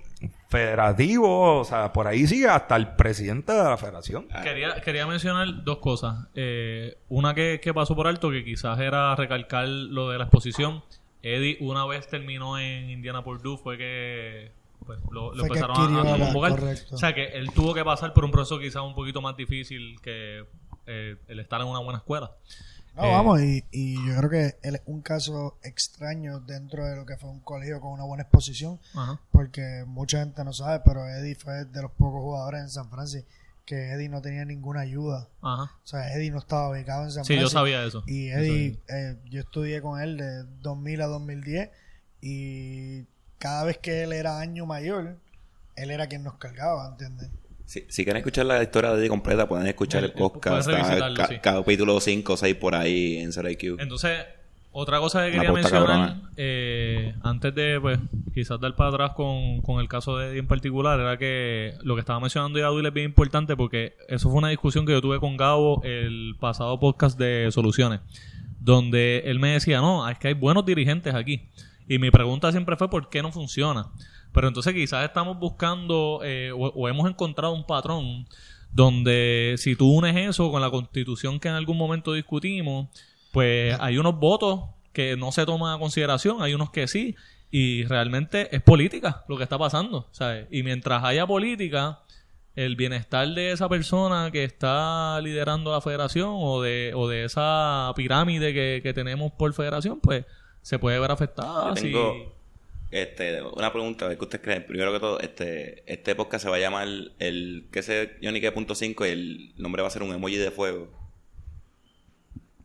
federativos, 0.51 1.65
o 1.67 1.69
sea, 1.69 1.93
por 1.93 2.07
ahí 2.07 2.27
sigue 2.27 2.47
hasta 2.47 2.75
el 2.75 2.89
presidente 2.95 3.53
de 3.53 3.63
la 3.63 3.77
federación. 3.77 4.27
Quería, 4.43 4.81
quería 4.81 5.07
mencionar 5.07 5.63
dos 5.63 5.77
cosas. 5.77 6.27
Eh, 6.35 6.97
una 7.09 7.33
que, 7.33 7.59
que 7.63 7.73
pasó 7.73 7.95
por 7.95 8.07
alto, 8.07 8.29
que 8.29 8.43
quizás 8.43 8.77
era 8.79 9.15
recalcar 9.15 9.67
lo 9.67 10.09
de 10.09 10.17
la 10.17 10.25
exposición. 10.25 10.83
Eddie, 11.23 11.57
una 11.61 11.85
vez 11.85 12.07
terminó 12.07 12.59
en 12.59 12.89
Indiana 12.89 13.23
Purdue, 13.23 13.57
fue 13.57 13.77
que 13.77 14.51
pues, 14.85 14.99
lo, 15.11 15.33
lo 15.33 15.43
empezaron 15.43 15.77
a- 15.77 16.13
a, 16.15 16.17
convocar. 16.17 16.51
correcto. 16.51 16.95
O 16.95 16.97
sea, 16.97 17.13
que 17.15 17.25
él 17.27 17.51
tuvo 17.53 17.73
que 17.73 17.83
pasar 17.85 18.13
por 18.13 18.25
un 18.25 18.31
proceso 18.31 18.59
quizás 18.59 18.81
un 18.83 18.93
poquito 18.95 19.21
más 19.21 19.37
difícil 19.37 20.01
que 20.01 20.43
eh, 20.87 21.15
el 21.27 21.39
estar 21.39 21.61
en 21.61 21.67
una 21.67 21.79
buena 21.79 21.99
escuela. 21.99 22.31
No, 22.95 23.03
Eh, 23.03 23.11
vamos, 23.11 23.41
y, 23.41 23.63
y 23.71 23.95
yo 24.07 24.15
creo 24.17 24.29
que 24.29 24.55
él 24.63 24.75
es 24.75 24.81
un 24.85 25.01
caso 25.01 25.57
extraño 25.63 26.39
dentro 26.41 26.85
de 26.85 26.95
lo 26.95 27.05
que 27.05 27.17
fue 27.17 27.29
un 27.29 27.39
colegio 27.39 27.79
con 27.79 27.91
una 27.93 28.03
buena 28.03 28.23
exposición, 28.23 28.79
Ajá. 28.95 29.19
porque 29.31 29.83
mucha 29.87 30.19
gente 30.19 30.43
no 30.43 30.51
sabe, 30.53 30.81
pero 30.85 31.07
Eddie 31.07 31.35
fue 31.35 31.65
de 31.65 31.81
los 31.81 31.91
pocos 31.91 32.21
jugadores 32.21 32.61
en 32.61 32.69
San 32.69 32.89
Francisco 32.89 33.27
que 33.65 33.91
Eddie 33.91 34.09
no 34.09 34.21
tenía 34.21 34.43
ninguna 34.43 34.81
ayuda. 34.81 35.29
Ajá. 35.41 35.63
O 35.83 35.87
sea, 35.87 36.13
Eddie 36.13 36.31
no 36.31 36.39
estaba 36.39 36.69
ubicado 36.69 37.03
en 37.05 37.11
San 37.11 37.23
Sí, 37.23 37.33
yo 37.35 37.41
Francisco. 37.41 37.59
sabía 37.59 37.85
eso. 37.85 38.03
Y 38.07 38.27
Yo 38.29 38.35
Eddie, 38.37 38.79
eh, 38.89 39.17
yo 39.29 39.39
estudié 39.39 39.81
con 39.81 40.01
él 40.01 40.17
de 40.17 40.43
2000 40.61 41.01
a 41.01 41.05
2010 41.07 41.69
y 42.19 43.03
cada 43.37 43.63
vez 43.63 43.77
que 43.77 44.03
él 44.03 44.13
era 44.13 44.39
año 44.39 44.65
mayor, 44.65 45.17
él 45.75 45.91
era 45.91 46.07
quien 46.07 46.23
nos 46.23 46.35
cargaba, 46.35 46.87
¿entiendes? 46.89 47.29
Si, 47.71 47.85
si 47.87 48.03
quieren 48.03 48.17
escuchar 48.17 48.45
la 48.47 48.61
historia 48.61 48.91
de 48.91 48.99
Eddie 48.99 49.07
completa, 49.07 49.47
pueden 49.47 49.65
escuchar 49.65 50.03
El- 50.03 50.09
el 50.09 50.17
podcast. 50.17 50.65
pueden 50.67 50.81
está 50.81 51.13
ca- 51.13 51.27
sí. 51.27 51.35
Capítulo 51.41 52.01
5 52.01 52.33
o 52.33 52.35
6 52.35 52.55
por 52.55 52.75
ahí 52.75 53.15
en 53.19 53.29
IQ. 53.31 53.79
Entonces, 53.79 54.25
otra 54.73 54.99
cosa 54.99 55.21
que 55.21 55.27
Una 55.27 55.35
quería 55.37 55.53
mencionar, 55.53 56.15
eh, 56.35 57.15
antes 57.23 57.55
de, 57.55 57.79
pues, 57.79 57.97
quizás 58.33 58.59
dar 58.59 58.75
para 58.75 58.89
atrás 58.89 59.11
con, 59.15 59.61
con 59.61 59.79
el 59.79 59.87
caso 59.87 60.17
de 60.17 60.31
Eddie 60.31 60.39
en 60.39 60.47
particular, 60.47 60.99
era 60.99 61.15
que 61.17 61.75
lo 61.83 61.95
que 61.95 62.01
estaba 62.01 62.19
mencionando 62.19 62.59
Yadul 62.59 62.85
es 62.85 62.91
bien 62.93 63.05
importante 63.05 63.55
porque 63.55 63.93
eso 64.09 64.29
fue 64.29 64.39
una 64.39 64.49
discusión 64.49 64.85
que 64.85 64.91
yo 64.91 64.99
tuve 64.99 65.21
con 65.21 65.37
Gabo 65.37 65.81
el 65.85 66.35
pasado 66.41 66.77
podcast 66.77 67.17
de 67.17 67.47
Soluciones, 67.53 68.01
donde 68.59 69.23
él 69.27 69.39
me 69.39 69.53
decía, 69.53 69.79
no, 69.79 70.09
es 70.09 70.17
que 70.17 70.27
hay 70.27 70.33
buenos 70.33 70.65
dirigentes 70.65 71.15
aquí. 71.15 71.47
Y 71.87 71.99
mi 71.99 72.11
pregunta 72.11 72.51
siempre 72.51 72.75
fue, 72.75 72.89
¿por 72.89 73.09
qué 73.09 73.21
no 73.21 73.31
funciona? 73.31 73.87
Pero 74.33 74.47
entonces 74.47 74.73
quizás 74.73 75.05
estamos 75.05 75.37
buscando 75.39 76.21
eh, 76.23 76.51
o, 76.51 76.67
o 76.67 76.87
hemos 76.87 77.09
encontrado 77.09 77.53
un 77.53 77.65
patrón 77.65 78.27
donde 78.71 79.55
si 79.57 79.75
tú 79.75 79.91
unes 79.91 80.15
eso 80.15 80.51
con 80.51 80.61
la 80.61 80.69
constitución 80.69 81.39
que 81.39 81.49
en 81.49 81.55
algún 81.55 81.77
momento 81.77 82.13
discutimos, 82.13 82.87
pues 83.31 83.77
hay 83.79 83.97
unos 83.97 84.17
votos 84.17 84.61
que 84.93 85.17
no 85.17 85.31
se 85.31 85.45
toman 85.45 85.75
a 85.75 85.79
consideración, 85.79 86.41
hay 86.41 86.53
unos 86.53 86.69
que 86.71 86.87
sí, 86.87 87.15
y 87.49 87.83
realmente 87.85 88.53
es 88.55 88.61
política 88.61 89.23
lo 89.27 89.37
que 89.37 89.43
está 89.43 89.57
pasando, 89.57 90.07
¿sabes? 90.11 90.47
Y 90.51 90.63
mientras 90.63 91.03
haya 91.03 91.27
política, 91.27 91.99
el 92.55 92.75
bienestar 92.75 93.27
de 93.29 93.51
esa 93.51 93.69
persona 93.69 94.29
que 94.31 94.43
está 94.43 95.19
liderando 95.21 95.71
la 95.71 95.81
federación 95.81 96.29
o 96.33 96.61
de, 96.61 96.93
o 96.95 97.07
de 97.07 97.25
esa 97.25 97.91
pirámide 97.95 98.53
que, 98.53 98.81
que 98.83 98.93
tenemos 98.93 99.31
por 99.33 99.53
federación, 99.53 99.99
pues 99.99 100.25
se 100.61 100.79
puede 100.79 100.99
ver 100.99 101.11
afectada. 101.11 101.69
Yo 101.69 101.73
tengo 101.73 102.33
este, 102.91 103.41
una 103.41 103.71
pregunta, 103.71 104.05
a 104.05 104.09
ver 104.09 104.17
qué 104.17 104.23
ustedes 104.25 104.43
creen. 104.43 104.65
Primero 104.65 104.91
que 104.93 104.99
todo, 104.99 105.19
este, 105.19 105.83
este 105.91 106.13
podcast 106.15 106.43
se 106.43 106.49
va 106.49 106.57
a 106.57 106.59
llamar 106.59 106.87
el 107.19 107.67
que 107.71 107.81
sé 107.83 108.17
Johnny 108.21 108.41
que 108.41 108.51
punto 108.51 108.75
5 108.75 109.05
y 109.05 109.09
el 109.09 109.53
nombre 109.57 109.81
va 109.81 109.87
a 109.87 109.91
ser 109.91 110.03
un 110.03 110.13
emoji 110.13 110.35
de 110.37 110.51
fuego. 110.51 110.89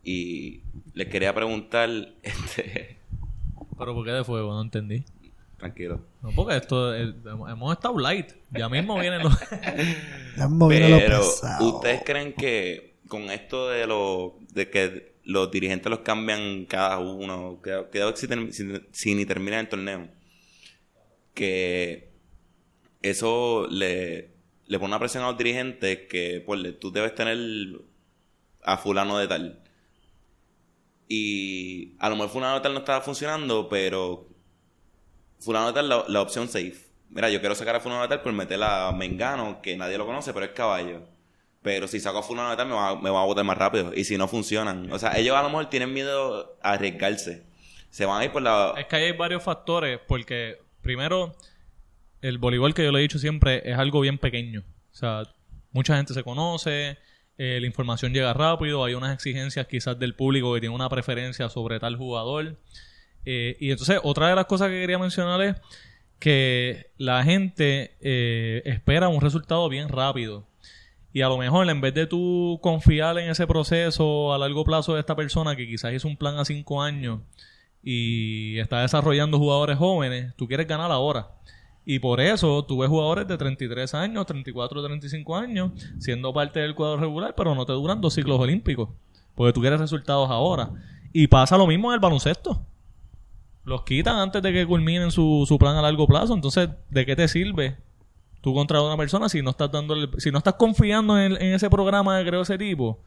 Y 0.02 0.62
les 0.94 1.08
quería 1.08 1.34
preguntar, 1.34 1.88
este, 2.22 2.98
Pero 3.78 3.94
¿por 3.94 4.04
qué 4.04 4.12
de 4.12 4.24
fuego? 4.24 4.52
No 4.54 4.62
entendí. 4.62 5.04
tranquilo. 5.58 6.00
No, 6.22 6.30
porque 6.32 6.56
esto 6.56 6.94
hemos 6.94 7.72
estado 7.72 7.98
light. 7.98 8.32
Ya 8.52 8.68
mismo 8.68 8.98
vienen 8.98 9.22
los... 9.22 9.36
Pero. 11.00 11.20
¿ustedes 11.60 12.02
creen 12.04 12.32
que 12.34 12.94
con 13.08 13.30
esto 13.30 13.68
de 13.68 13.86
lo 13.86 14.36
de 14.52 14.68
que 14.70 15.14
los 15.24 15.50
dirigentes 15.50 15.90
los 15.90 16.00
cambian 16.00 16.64
cada 16.66 16.98
uno, 16.98 17.60
que, 17.62 17.84
que 17.90 17.98
si, 18.14 18.26
term- 18.28 18.50
si- 18.52 18.80
si 18.92 19.14
ni 19.14 19.24
termina 19.26 19.58
el 19.58 19.68
torneo, 19.68 20.08
que 21.36 22.10
eso 23.02 23.68
le, 23.70 24.32
le 24.66 24.78
pone 24.78 24.86
una 24.86 24.98
presión 24.98 25.22
a 25.22 25.28
los 25.28 25.38
dirigentes 25.38 26.08
que, 26.08 26.42
pues, 26.44 26.80
tú 26.80 26.90
debes 26.90 27.14
tener 27.14 27.38
a 28.64 28.78
fulano 28.78 29.18
de 29.18 29.28
tal. 29.28 29.62
Y 31.08 31.94
a 32.00 32.08
lo 32.08 32.16
mejor 32.16 32.30
fulano 32.30 32.54
de 32.56 32.62
tal 32.62 32.72
no 32.72 32.80
estaba 32.80 33.00
funcionando, 33.02 33.68
pero 33.68 34.26
fulano 35.38 35.68
de 35.68 35.72
tal 35.74 35.88
la, 35.88 36.04
la 36.08 36.22
opción 36.22 36.48
safe. 36.48 36.86
Mira, 37.10 37.30
yo 37.30 37.38
quiero 37.38 37.54
sacar 37.54 37.76
a 37.76 37.80
fulano 37.80 38.02
de 38.02 38.08
tal 38.08 38.22
por 38.22 38.32
meter 38.32 38.60
a 38.62 38.90
Mengano, 38.92 39.60
que 39.62 39.76
nadie 39.76 39.98
lo 39.98 40.06
conoce, 40.06 40.32
pero 40.32 40.46
es 40.46 40.52
caballo. 40.52 41.02
Pero 41.62 41.86
si 41.86 42.00
saco 42.00 42.18
a 42.18 42.22
fulano 42.22 42.50
de 42.50 42.56
tal 42.56 42.68
me 42.68 42.74
va, 42.74 42.96
me 43.00 43.10
va 43.10 43.22
a 43.22 43.26
botar 43.26 43.44
más 43.44 43.58
rápido. 43.58 43.92
Y 43.94 44.04
si 44.04 44.16
no 44.16 44.26
funcionan. 44.26 44.90
O 44.90 44.98
sea, 44.98 45.16
ellos 45.18 45.36
a 45.36 45.42
lo 45.42 45.50
mejor 45.50 45.68
tienen 45.68 45.92
miedo 45.92 46.56
a 46.62 46.72
arriesgarse. 46.72 47.44
Se 47.90 48.04
van 48.04 48.22
a 48.22 48.24
ir 48.24 48.32
por 48.32 48.42
la... 48.42 48.74
Es 48.76 48.86
que 48.86 48.96
ahí 48.96 49.04
hay 49.04 49.12
varios 49.12 49.42
factores, 49.42 50.00
porque 50.08 50.65
primero, 50.86 51.36
el 52.22 52.38
voleibol 52.38 52.72
que 52.72 52.84
yo 52.84 52.92
le 52.92 53.00
he 53.00 53.02
dicho 53.02 53.18
siempre 53.18 53.62
es 53.70 53.76
algo 53.76 54.00
bien 54.00 54.18
pequeño. 54.18 54.64
O 54.92 54.94
sea, 54.94 55.24
mucha 55.72 55.96
gente 55.96 56.14
se 56.14 56.22
conoce, 56.22 56.96
eh, 57.38 57.58
la 57.60 57.66
información 57.66 58.14
llega 58.14 58.32
rápido, 58.32 58.84
hay 58.84 58.94
unas 58.94 59.12
exigencias 59.12 59.66
quizás 59.66 59.98
del 59.98 60.14
público 60.14 60.54
que 60.54 60.60
tiene 60.60 60.74
una 60.74 60.88
preferencia 60.88 61.48
sobre 61.48 61.78
tal 61.78 61.96
jugador. 61.96 62.56
Eh, 63.24 63.56
y 63.60 63.70
entonces, 63.72 64.00
otra 64.02 64.28
de 64.28 64.36
las 64.36 64.46
cosas 64.46 64.68
que 64.68 64.80
quería 64.80 64.98
mencionar 64.98 65.42
es 65.42 65.56
que 66.18 66.92
la 66.96 67.22
gente 67.24 67.96
eh, 68.00 68.62
espera 68.64 69.08
un 69.08 69.20
resultado 69.20 69.68
bien 69.68 69.88
rápido. 69.88 70.46
Y 71.12 71.22
a 71.22 71.28
lo 71.28 71.38
mejor 71.38 71.68
en 71.68 71.80
vez 71.80 71.94
de 71.94 72.06
tú 72.06 72.58
confiar 72.62 73.18
en 73.18 73.30
ese 73.30 73.46
proceso 73.46 74.32
a 74.32 74.38
largo 74.38 74.64
plazo 74.64 74.94
de 74.94 75.00
esta 75.00 75.16
persona 75.16 75.56
que 75.56 75.66
quizás 75.66 75.92
hizo 75.94 76.08
un 76.08 76.16
plan 76.16 76.38
a 76.38 76.44
cinco 76.44 76.82
años 76.82 77.20
y 77.88 78.58
está 78.58 78.80
desarrollando 78.80 79.38
jugadores 79.38 79.78
jóvenes, 79.78 80.34
tú 80.34 80.48
quieres 80.48 80.66
ganar 80.66 80.90
ahora. 80.90 81.28
Y 81.84 82.00
por 82.00 82.20
eso 82.20 82.64
tú 82.64 82.78
ves 82.78 82.88
jugadores 82.88 83.28
de 83.28 83.38
33 83.38 83.94
años, 83.94 84.26
34, 84.26 84.84
35 84.84 85.36
años, 85.36 85.70
siendo 86.00 86.34
parte 86.34 86.58
del 86.58 86.74
cuadro 86.74 86.96
regular, 86.96 87.34
pero 87.36 87.54
no 87.54 87.64
te 87.64 87.72
duran 87.74 88.00
dos 88.00 88.12
ciclos 88.14 88.40
olímpicos. 88.40 88.88
Porque 89.36 89.52
tú 89.52 89.60
quieres 89.60 89.78
resultados 89.78 90.28
ahora. 90.28 90.70
Y 91.12 91.28
pasa 91.28 91.56
lo 91.56 91.68
mismo 91.68 91.92
en 91.92 91.94
el 91.94 92.00
baloncesto. 92.00 92.60
Los 93.62 93.84
quitan 93.84 94.16
antes 94.16 94.42
de 94.42 94.52
que 94.52 94.66
culminen 94.66 95.12
su, 95.12 95.44
su 95.46 95.56
plan 95.56 95.76
a 95.76 95.82
largo 95.82 96.08
plazo. 96.08 96.34
Entonces, 96.34 96.68
¿de 96.90 97.06
qué 97.06 97.14
te 97.14 97.28
sirve 97.28 97.76
tú 98.40 98.52
contra 98.52 98.82
una 98.82 98.96
persona 98.96 99.28
si 99.28 99.42
no 99.42 99.50
estás 99.50 99.70
dando 99.70 99.94
si 100.18 100.32
no 100.32 100.38
estás 100.38 100.54
confiando 100.54 101.20
en, 101.20 101.40
en 101.40 101.54
ese 101.54 101.70
programa 101.70 102.18
de 102.18 102.26
creo 102.26 102.42
ese 102.42 102.58
tipo? 102.58 102.98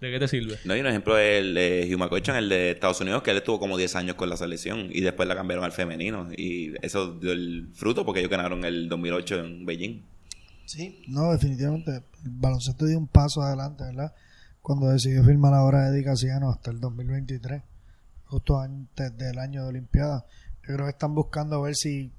¿De 0.00 0.12
qué 0.12 0.18
te 0.20 0.28
sirve? 0.28 0.58
No, 0.64 0.76
y 0.76 0.80
un 0.80 0.86
ejemplo 0.86 1.18
es 1.18 1.40
el 1.40 1.54
de 1.54 1.88
Hugh 1.90 1.98
McCutcheon, 1.98 2.36
el 2.36 2.48
de 2.48 2.70
Estados 2.70 3.00
Unidos, 3.00 3.22
que 3.22 3.32
él 3.32 3.38
estuvo 3.38 3.58
como 3.58 3.76
10 3.76 3.96
años 3.96 4.14
con 4.14 4.28
la 4.30 4.36
selección 4.36 4.88
y 4.92 5.00
después 5.00 5.28
la 5.28 5.34
cambiaron 5.34 5.64
al 5.64 5.72
femenino. 5.72 6.28
Y 6.36 6.74
eso 6.82 7.18
dio 7.18 7.32
el 7.32 7.70
fruto 7.74 8.04
porque 8.04 8.20
ellos 8.20 8.30
ganaron 8.30 8.64
el 8.64 8.88
2008 8.88 9.40
en 9.40 9.66
Beijing. 9.66 10.04
Sí, 10.66 11.02
no, 11.08 11.32
definitivamente. 11.32 11.90
El 12.24 12.30
baloncesto 12.30 12.86
dio 12.86 12.96
un 12.96 13.08
paso 13.08 13.42
adelante, 13.42 13.84
¿verdad? 13.84 14.14
Cuando 14.62 14.88
decidió 14.88 15.24
firmar 15.24 15.54
ahora 15.54 15.88
Eddie 15.88 16.04
Casiano 16.04 16.50
hasta 16.50 16.70
el 16.70 16.78
2023, 16.78 17.62
justo 18.26 18.60
antes 18.60 19.16
del 19.16 19.38
año 19.38 19.64
de 19.64 19.68
Olimpiada. 19.70 20.26
Yo 20.68 20.74
creo 20.74 20.86
que 20.86 20.90
están 20.90 21.14
buscando 21.14 21.62
ver 21.62 21.74
si 21.74 22.12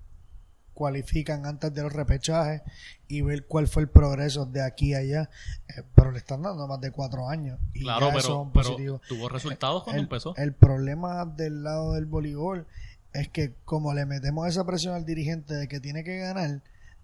cualifican 0.80 1.46
antes 1.46 1.74
de 1.74 1.84
los 1.84 1.92
repechajes 1.92 2.62
y 3.10 3.22
ver 3.22 3.46
cuál 3.48 3.68
fue 3.68 3.82
el 3.82 3.90
progreso 3.90 4.46
de 4.46 4.64
aquí 4.64 4.94
a 4.94 5.00
allá. 5.00 5.30
Eh, 5.68 5.84
pero 5.94 6.12
le 6.12 6.20
están 6.20 6.42
dando 6.42 6.66
más 6.68 6.80
de 6.80 6.92
cuatro 6.92 7.28
años. 7.28 7.60
Y 7.74 7.82
Claro, 7.82 8.08
ya 8.08 8.14
pero, 8.14 8.20
es 8.20 8.30
un 8.30 8.52
pero 8.54 9.02
tuvo 9.10 9.28
resultados 9.28 9.84
cuando 9.84 10.00
el, 10.00 10.06
empezó. 10.06 10.34
el 10.38 10.54
problema 10.54 11.26
del 11.26 11.64
lado 11.64 11.96
del 11.96 12.06
voleibol 12.06 12.66
es 13.12 13.28
que 13.28 13.56
como 13.66 13.94
le 13.94 14.06
metemos 14.06 14.48
esa 14.48 14.66
presión 14.66 14.96
al 14.96 15.06
dirigente 15.06 15.54
de 15.54 15.68
que 15.68 15.82
tiene 15.82 16.06
que 16.06 16.18
ganar, 16.18 16.62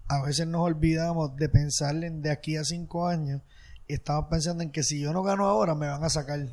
a 0.08 0.22
veces 0.22 0.46
nos 0.46 0.62
olvidamos 0.62 1.36
de 1.36 1.50
pensar 1.50 2.02
en 2.02 2.22
de 2.22 2.30
aquí 2.30 2.56
a 2.56 2.64
cinco 2.64 3.08
años 3.08 3.42
y 3.86 3.92
estamos 3.92 4.26
pensando 4.30 4.62
en 4.62 4.70
que 4.70 4.84
si 4.84 4.98
yo 4.98 5.12
no 5.12 5.22
gano 5.22 5.44
ahora 5.46 5.74
me 5.74 5.86
van 5.86 6.02
a 6.02 6.08
sacar. 6.08 6.48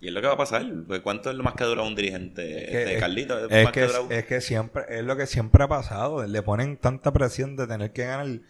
Y 0.00 0.08
es 0.08 0.12
lo 0.12 0.20
que 0.20 0.26
va 0.28 0.34
a 0.34 0.38
pasar. 0.38 0.64
Porque 0.86 1.02
¿Cuánto 1.02 1.30
es 1.30 1.36
lo 1.36 1.42
más 1.42 1.54
que 1.54 1.64
dura 1.64 1.82
un 1.82 1.94
dirigente? 1.94 2.42
que- 2.42 2.64
Este, 2.64 2.94
es- 2.94 3.00
Carlito, 3.00 3.36
es, 3.38 3.50
Es 3.50 3.64
más 3.64 3.72
que, 3.72 3.80
que, 3.80 3.86
dura 3.86 4.00
un- 4.02 4.12
es 4.12 4.24
que 4.26 4.40
siempre, 4.40 4.82
es 4.88 5.04
lo 5.04 5.16
que 5.16 5.26
siempre 5.26 5.64
ha 5.64 5.68
pasado. 5.68 6.24
Le 6.26 6.42
ponen 6.42 6.76
tanta 6.76 7.12
presión 7.12 7.56
de 7.56 7.66
tener 7.66 7.92
que 7.92 8.04
ganar 8.04 8.40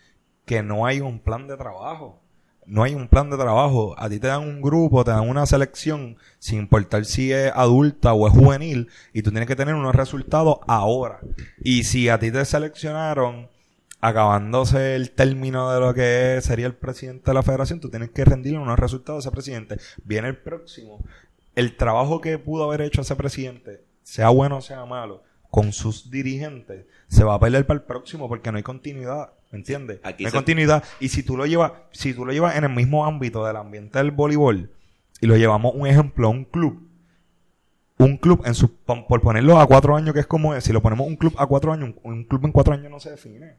que 0.45 0.63
no 0.63 0.85
hay 0.87 1.01
un 1.01 1.21
plan 1.21 1.47
de 1.49 1.57
trabajo. 1.57 2.21
No 2.67 2.83
hay 2.83 2.95
un 2.95 3.09
plan 3.09 3.31
de 3.31 3.39
trabajo. 3.39 3.95
A 3.99 4.11
ti 4.11 4.19
te 4.19 4.27
dan 4.27 4.43
un 4.43 4.61
grupo, 4.61 5.03
te 5.03 5.11
dan 5.11 5.27
una 5.27 5.47
selección, 5.47 6.19
sin 6.39 6.59
importar 6.59 7.07
si 7.07 7.33
es 7.33 7.51
adulta 7.55 8.13
o 8.13 8.27
es 8.29 8.35
juvenil, 8.35 8.89
y 9.15 9.23
tú 9.23 9.31
tienes 9.31 9.47
que 9.49 9.57
tener 9.57 9.75
unos 9.75 9.95
resultados 9.95 10.59
ahora. 10.67 11.21
Y 11.65 11.85
si 11.85 12.11
a 12.11 12.19
ti 12.19 12.31
te 12.31 12.45
seleccionaron 12.45 13.49
acabándose 14.01 14.95
el 14.97 15.11
término 15.11 15.73
de 15.73 15.81
lo 15.81 15.93
que 15.95 16.37
es- 16.37 16.45
sería 16.45 16.67
el 16.67 16.75
presidente 16.75 17.31
de 17.31 17.35
la 17.35 17.43
federación, 17.43 17.81
tú 17.81 17.89
tienes 17.91 18.11
que 18.11 18.25
rendirle 18.25 18.59
unos 18.59 18.79
resultados 18.79 19.25
a 19.25 19.29
ese 19.29 19.35
presidente. 19.35 19.77
Viene 20.05 20.29
el 20.29 20.37
próximo. 20.37 21.03
El 21.59 21.77
trabajo 21.77 22.21
que 22.21 22.38
pudo 22.38 22.64
haber 22.64 22.83
hecho 22.83 23.01
ese 23.01 23.16
presidente, 23.16 23.85
sea 24.03 24.29
bueno 24.29 24.59
o 24.59 24.61
sea 24.61 24.85
malo, 24.87 25.23
con 25.51 25.73
sus 25.73 26.11
dirigentes, 26.11 26.87
se 27.09 27.25
va 27.25 27.35
a 27.35 27.40
pelear 27.40 27.66
para 27.66 27.81
el 27.81 27.85
próximo 27.87 28.29
porque 28.29 28.51
no 28.53 28.59
hay 28.59 28.62
continuidad. 28.62 29.33
¿Me 29.51 29.59
entiendes? 29.59 29.99
Aquí 30.05 30.23
no 30.23 30.29
hay 30.29 30.31
se- 30.33 30.37
continuidad. 30.37 30.85
Y 31.01 31.09
si 31.09 31.23
tú 31.23 31.37
lo 31.37 31.47
llevas, 31.47 31.73
si 31.90 32.12
tú 32.14 32.25
lo 32.27 32.33
llevas 32.33 32.57
en 32.57 32.64
el 32.64 32.71
mismo 32.71 33.07
ámbito 33.07 33.44
del 33.44 33.57
ambiente 33.57 33.99
del 33.99 34.11
voleibol, 34.11 34.71
y 35.21 35.27
lo 35.27 35.37
llevamos 35.37 35.73
un 35.75 35.87
ejemplo 35.87 36.29
a 36.29 36.31
un 36.31 36.44
club, 36.44 36.87
un 37.99 38.16
club 38.18 38.42
en 38.44 38.55
su, 38.55 38.77
por 38.77 39.21
ponerlo 39.21 39.59
a 39.59 39.66
cuatro 39.66 39.97
años 39.97 40.14
que 40.14 40.21
es 40.21 40.27
como 40.27 40.55
es, 40.55 40.62
si 40.64 40.73
lo 40.73 40.81
ponemos 40.81 41.07
un 41.07 41.16
club 41.16 41.35
a 41.38 41.47
cuatro 41.47 41.73
años, 41.73 41.94
un, 42.05 42.12
un 42.12 42.25
club 42.25 42.44
en 42.44 42.53
cuatro 42.53 42.75
años 42.75 42.90
no 42.90 43.01
se 43.01 43.11
define. 43.11 43.57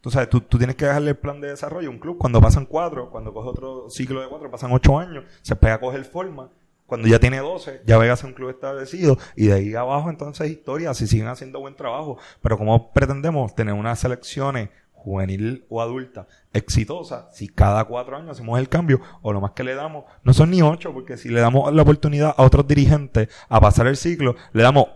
Tú 0.00 0.10
sabes, 0.10 0.30
tú, 0.30 0.40
tú 0.40 0.56
tienes 0.56 0.76
que 0.76 0.86
dejarle 0.86 1.10
el 1.10 1.16
plan 1.16 1.40
de 1.40 1.48
desarrollo. 1.48 1.90
Un 1.90 1.98
club, 1.98 2.16
cuando 2.16 2.40
pasan 2.40 2.64
cuatro, 2.64 3.10
cuando 3.10 3.34
coge 3.34 3.48
otro 3.48 3.90
ciclo 3.90 4.20
de 4.22 4.28
cuatro, 4.28 4.50
pasan 4.50 4.72
ocho 4.72 4.98
años, 4.98 5.24
se 5.42 5.56
pega 5.56 5.74
a 5.74 5.80
coger 5.80 6.04
forma. 6.04 6.50
Cuando 6.88 7.06
ya 7.06 7.20
tiene 7.20 7.38
12, 7.38 7.82
ya 7.86 7.98
ve 7.98 8.10
a 8.10 8.16
ser 8.16 8.26
un 8.26 8.32
club 8.32 8.50
establecido. 8.50 9.16
Y 9.36 9.46
de 9.46 9.52
ahí 9.52 9.74
abajo, 9.76 10.10
entonces, 10.10 10.50
historia, 10.50 10.92
si 10.94 11.06
siguen 11.06 11.28
haciendo 11.28 11.60
buen 11.60 11.76
trabajo. 11.76 12.16
Pero 12.42 12.58
como 12.58 12.90
pretendemos 12.92 13.54
tener 13.54 13.74
unas 13.74 14.00
selecciones 14.00 14.70
juvenil 14.94 15.64
o 15.68 15.80
adulta 15.80 16.26
exitosa 16.52 17.28
si 17.32 17.46
cada 17.46 17.84
cuatro 17.84 18.16
años 18.16 18.30
hacemos 18.32 18.58
el 18.58 18.68
cambio 18.68 19.00
o 19.22 19.32
lo 19.32 19.40
más 19.40 19.52
que 19.52 19.62
le 19.62 19.76
damos 19.76 20.04
no 20.24 20.34
son 20.34 20.50
ni 20.50 20.60
ocho 20.60 20.92
porque 20.92 21.16
si 21.16 21.28
le 21.28 21.40
damos 21.40 21.72
la 21.72 21.82
oportunidad 21.82 22.34
a 22.36 22.42
otros 22.42 22.66
dirigentes 22.66 23.28
a 23.48 23.60
pasar 23.60 23.86
el 23.86 23.96
ciclo 23.96 24.34
le 24.52 24.62
damos 24.64 24.86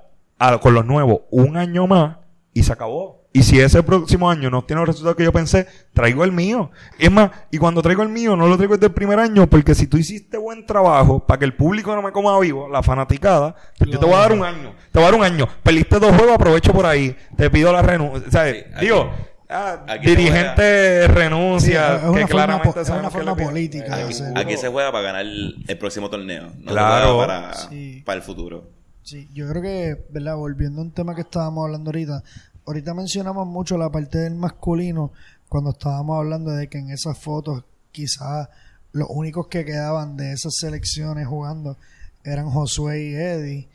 a- 0.40 0.58
con 0.58 0.74
los 0.74 0.84
nuevos 0.84 1.20
un 1.30 1.56
año 1.56 1.86
más 1.86 2.16
y 2.52 2.64
se 2.64 2.72
acabó 2.72 3.21
y 3.34 3.42
si 3.42 3.58
ese 3.60 3.82
próximo 3.82 4.30
año 4.30 4.50
no 4.50 4.62
tiene 4.64 4.80
los 4.80 4.88
resultados 4.88 5.16
que 5.16 5.24
yo 5.24 5.32
pensé 5.32 5.66
traigo 5.94 6.22
el 6.24 6.32
mío 6.32 6.70
es 6.98 7.10
más 7.10 7.30
y 7.50 7.58
cuando 7.58 7.80
traigo 7.80 8.02
el 8.02 8.10
mío 8.10 8.36
no 8.36 8.46
lo 8.46 8.56
traigo 8.56 8.74
desde 8.74 8.86
el 8.88 8.92
primer 8.92 9.18
año 9.18 9.48
porque 9.48 9.74
si 9.74 9.86
tú 9.86 9.96
hiciste 9.96 10.36
buen 10.36 10.66
trabajo 10.66 11.20
para 11.26 11.38
que 11.38 11.44
el 11.46 11.54
público 11.54 11.94
no 11.94 12.02
me 12.02 12.12
coma 12.12 12.38
vivo 12.40 12.68
la 12.68 12.82
fanaticada 12.82 13.54
pues 13.78 13.90
yo 13.90 13.98
te 13.98 14.04
voy 14.04 14.14
a 14.14 14.18
dar 14.18 14.32
un 14.32 14.44
año 14.44 14.74
te 14.92 14.98
voy 14.98 15.08
a 15.08 15.10
dar 15.10 15.18
un 15.18 15.24
año 15.24 15.48
perdiste 15.62 15.98
dos 15.98 16.14
juegos 16.14 16.34
aprovecho 16.34 16.72
por 16.72 16.84
ahí 16.86 17.16
te 17.36 17.48
pido 17.50 17.72
la 17.72 17.80
renuncia. 17.82 18.28
Sí, 18.30 18.38
aquí- 18.74 18.84
digo 18.86 19.10
ah, 19.48 19.78
dirigente 20.04 21.08
renuncia 21.08 21.88
Sí, 21.88 21.96
es 21.96 22.02
una 22.10 22.12
que 22.20 22.26
forma 22.26 22.28
claramente 22.28 22.72
po- 22.72 22.80
es 22.80 22.86
sabemos 22.86 23.12
una 23.14 23.20
que 23.20 23.24
forma 23.24 23.30
le 23.32 23.36
pide. 23.36 23.46
política 23.86 24.40
Aquí, 24.40 24.56
se 24.56 24.68
juega 24.68 24.92
para 24.92 25.04
ganar 25.04 25.22
el, 25.22 25.64
el 25.66 25.78
próximo 25.78 26.08
torneo. 26.10 26.50
No 26.58 26.72
Claro. 26.72 27.18
para, 27.18 27.54
Sí. 27.54 28.02
para 28.04 28.16
el 28.16 28.22
futuro. 28.22 28.70
Sí, 29.02 29.28
yo 29.34 29.48
creo 29.48 29.62
que, 29.62 30.06
¿verdad? 30.10 30.36
Volviendo 30.36 30.80
a 30.80 30.84
un 30.84 30.92
tema 30.92 31.14
que 31.14 31.22
estábamos 31.22 31.64
hablando 31.64 31.88
ahorita, 31.90 32.22
ahorita 32.66 32.94
mencionamos 32.94 33.46
mucho 33.46 33.76
la 33.76 33.90
parte 33.90 34.18
del 34.18 34.34
masculino 34.34 35.12
cuando 35.48 35.70
estábamos 35.70 36.18
hablando 36.18 36.50
de 36.52 36.68
que 36.68 36.78
en 36.78 36.90
esas 36.90 37.18
fotos 37.18 37.64
quizás 37.90 38.48
los 38.92 39.08
únicos 39.10 39.48
que 39.48 39.64
quedaban 39.64 40.16
de 40.16 40.32
esas 40.32 40.54
selecciones 40.56 41.26
jugando 41.26 41.76
eran 42.24 42.50
Josué 42.50 43.02
y 43.02 43.14
Eddie. 43.14 43.68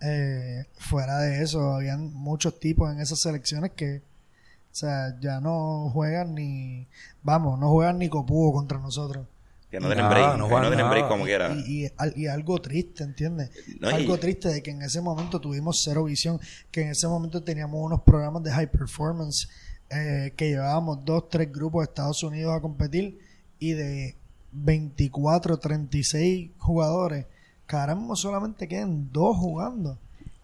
Eh, 0.00 0.64
fuera 0.78 1.18
de 1.18 1.42
eso, 1.42 1.74
habían 1.74 2.12
muchos 2.14 2.58
tipos 2.58 2.90
en 2.90 3.00
esas 3.00 3.20
selecciones 3.20 3.72
que, 3.72 3.98
o 3.98 4.74
sea, 4.74 5.18
ya 5.20 5.40
no 5.40 5.90
juegan 5.92 6.34
ni, 6.34 6.86
vamos, 7.22 7.58
no 7.58 7.70
juegan 7.70 7.98
ni 7.98 8.08
copudo 8.08 8.52
contra 8.52 8.78
nosotros. 8.78 9.26
Que 9.70 9.78
no 9.78 9.88
Nada, 9.88 10.08
break. 10.08 10.36
no 10.38 10.48
que 10.48 10.54
no 10.54 10.66
tienen 10.68 10.90
break 10.90 11.08
como 11.08 11.24
quiera. 11.24 11.54
Y, 11.54 11.84
y, 11.84 11.88
al- 11.96 12.12
y 12.16 12.26
algo 12.26 12.60
triste, 12.60 13.04
¿entiendes? 13.04 13.50
No, 13.78 13.88
y- 13.90 13.94
algo 13.94 14.18
triste 14.18 14.48
de 14.48 14.62
que 14.62 14.72
en 14.72 14.82
ese 14.82 15.00
momento 15.00 15.40
tuvimos 15.40 15.80
cero 15.84 16.02
visión, 16.04 16.40
que 16.72 16.82
en 16.82 16.88
ese 16.90 17.06
momento 17.06 17.42
teníamos 17.44 17.80
unos 17.80 18.00
programas 18.02 18.42
de 18.42 18.50
high 18.50 18.70
performance 18.70 19.48
eh, 19.90 20.32
que 20.36 20.48
llevábamos 20.48 21.04
dos, 21.04 21.28
tres 21.28 21.52
grupos 21.52 21.82
de 21.82 21.90
Estados 21.90 22.22
Unidos 22.24 22.56
a 22.56 22.60
competir 22.60 23.18
y 23.60 23.72
de 23.72 24.16
24, 24.52 25.58
36 25.58 26.50
jugadores, 26.58 27.26
caramba, 27.66 28.16
solamente 28.16 28.66
quedan 28.66 29.10
dos 29.12 29.36
jugando. 29.36 29.98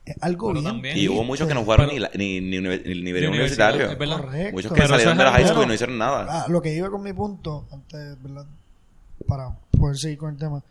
Es 0.04 0.14
algo 0.20 0.48
Pero 0.50 0.60
bien 0.60 0.72
también- 0.72 0.98
Y 0.98 1.08
hubo 1.08 1.24
muchos 1.24 1.48
que 1.48 1.54
no 1.54 1.64
jugaron 1.64 1.86
Pero- 1.86 1.94
ni, 1.94 1.98
la- 2.00 2.10
ni, 2.16 2.40
ni, 2.40 2.60
ni 2.60 2.68
el 2.74 3.02
nivel 3.04 3.22
Ni 3.22 3.28
universitario. 3.28 3.88
Muchos 4.52 4.70
que 4.72 4.76
Pero 4.76 4.88
salieron 4.88 5.18
de 5.18 5.24
la 5.24 5.32
high 5.32 5.46
school 5.48 5.64
y 5.64 5.66
no 5.66 5.74
hicieron 5.74 5.98
nada. 5.98 6.26
Ah, 6.28 6.46
lo 6.48 6.62
que 6.62 6.72
iba 6.74 6.88
con 6.90 7.02
mi 7.02 7.12
punto, 7.12 7.66
antes, 7.72 8.22
¿verdad? 8.22 8.46
Para 9.26 9.50
poder 9.78 9.96
seguir 9.96 10.18
con 10.18 10.30
el 10.30 10.36
tema, 10.38 10.62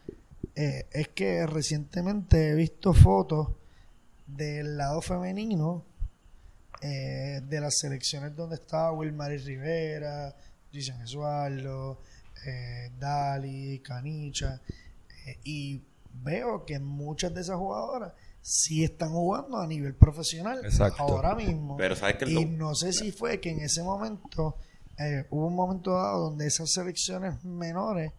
eh, 0.55 0.87
es 0.91 1.09
que 1.09 1.45
recientemente 1.45 2.49
he 2.49 2.55
visto 2.55 2.93
fotos 2.93 3.49
del 4.25 4.77
lado 4.77 5.01
femenino 5.01 5.83
eh, 6.81 7.41
de 7.47 7.61
las 7.61 7.77
selecciones 7.77 8.35
donde 8.35 8.55
estaba 8.55 8.91
Wilmary 8.91 9.37
Rivera, 9.37 10.35
Cristian 10.71 11.01
Esuardo, 11.01 11.99
eh, 12.45 12.91
Dali, 12.99 13.79
Canicha, 13.79 14.61
eh, 15.25 15.39
y 15.43 15.81
veo 16.23 16.65
que 16.65 16.79
muchas 16.79 17.33
de 17.33 17.41
esas 17.41 17.57
jugadoras 17.57 18.13
sí 18.41 18.83
están 18.83 19.09
jugando 19.09 19.57
a 19.57 19.65
nivel 19.67 19.95
profesional 19.95 20.59
Exacto. 20.63 21.01
ahora 21.01 21.33
mismo. 21.33 21.77
Pero 21.77 21.95
sabes 21.95 22.17
que 22.17 22.25
Y 22.29 22.33
lo- 22.45 22.51
no 22.69 22.75
sé 22.75 22.93
si 22.93 23.11
fue 23.11 23.39
que 23.39 23.49
en 23.51 23.59
ese 23.61 23.81
momento 23.81 24.57
eh, 24.99 25.25
hubo 25.31 25.47
un 25.47 25.55
momento 25.55 25.91
dado 25.93 26.29
donde 26.29 26.45
esas 26.47 26.71
selecciones 26.71 27.43
menores, 27.43 28.11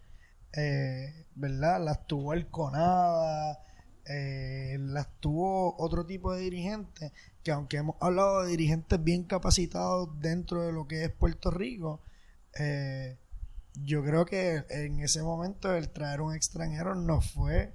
eh, 0.52 1.26
¿verdad? 1.34 1.82
Las 1.84 2.06
tuvo 2.06 2.32
el 2.32 2.46
CONADA, 2.48 3.58
eh, 4.06 4.76
las 4.80 5.08
tuvo 5.20 5.76
otro 5.78 6.06
tipo 6.06 6.32
de 6.32 6.40
dirigentes, 6.40 7.12
que 7.42 7.50
aunque 7.52 7.78
hemos 7.78 7.96
hablado 8.00 8.42
de 8.42 8.50
dirigentes 8.50 9.02
bien 9.02 9.24
capacitados 9.24 10.08
dentro 10.20 10.62
de 10.62 10.72
lo 10.72 10.86
que 10.86 11.04
es 11.04 11.10
Puerto 11.10 11.50
Rico, 11.50 12.00
eh, 12.58 13.18
yo 13.82 14.02
creo 14.02 14.24
que 14.24 14.64
en 14.70 15.00
ese 15.00 15.22
momento 15.22 15.74
el 15.74 15.90
traer 15.90 16.20
un 16.22 16.34
extranjero 16.34 16.94
no 16.94 17.20
fue 17.20 17.74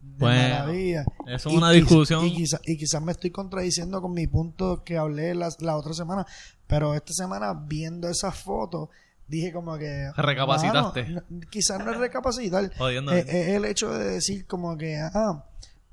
de 0.00 0.18
Bueno, 0.18 0.48
maravilla. 0.54 1.04
eso 1.26 1.48
es 1.48 1.54
una 1.56 1.70
discusión. 1.72 2.24
Y, 2.24 2.34
quizá- 2.36 2.60
y 2.64 2.76
quizás 2.76 3.02
me 3.02 3.10
estoy 3.12 3.30
contradiciendo 3.30 4.00
con 4.00 4.12
mi 4.12 4.28
punto 4.28 4.84
que 4.84 4.96
hablé 4.96 5.34
la, 5.34 5.48
la 5.58 5.76
otra 5.76 5.92
semana, 5.92 6.24
pero 6.68 6.94
esta 6.94 7.12
semana 7.12 7.52
viendo 7.52 8.08
esas 8.08 8.38
fotos 8.38 8.90
dije 9.28 9.52
como 9.52 9.76
que... 9.78 10.10
Recapacitaste. 10.16 11.08
no- 11.08 11.22
quizás 11.50 11.84
no 11.84 11.92
es 11.92 11.98
recapacitar. 11.98 12.72
Jodiendo. 12.78 13.12
Eh, 13.12 13.24
Es 13.28 13.48
el 13.48 13.64
hecho 13.64 13.90
de 13.90 14.10
decir 14.12 14.46
como 14.46 14.76
que, 14.76 14.96
ah, 14.98 15.44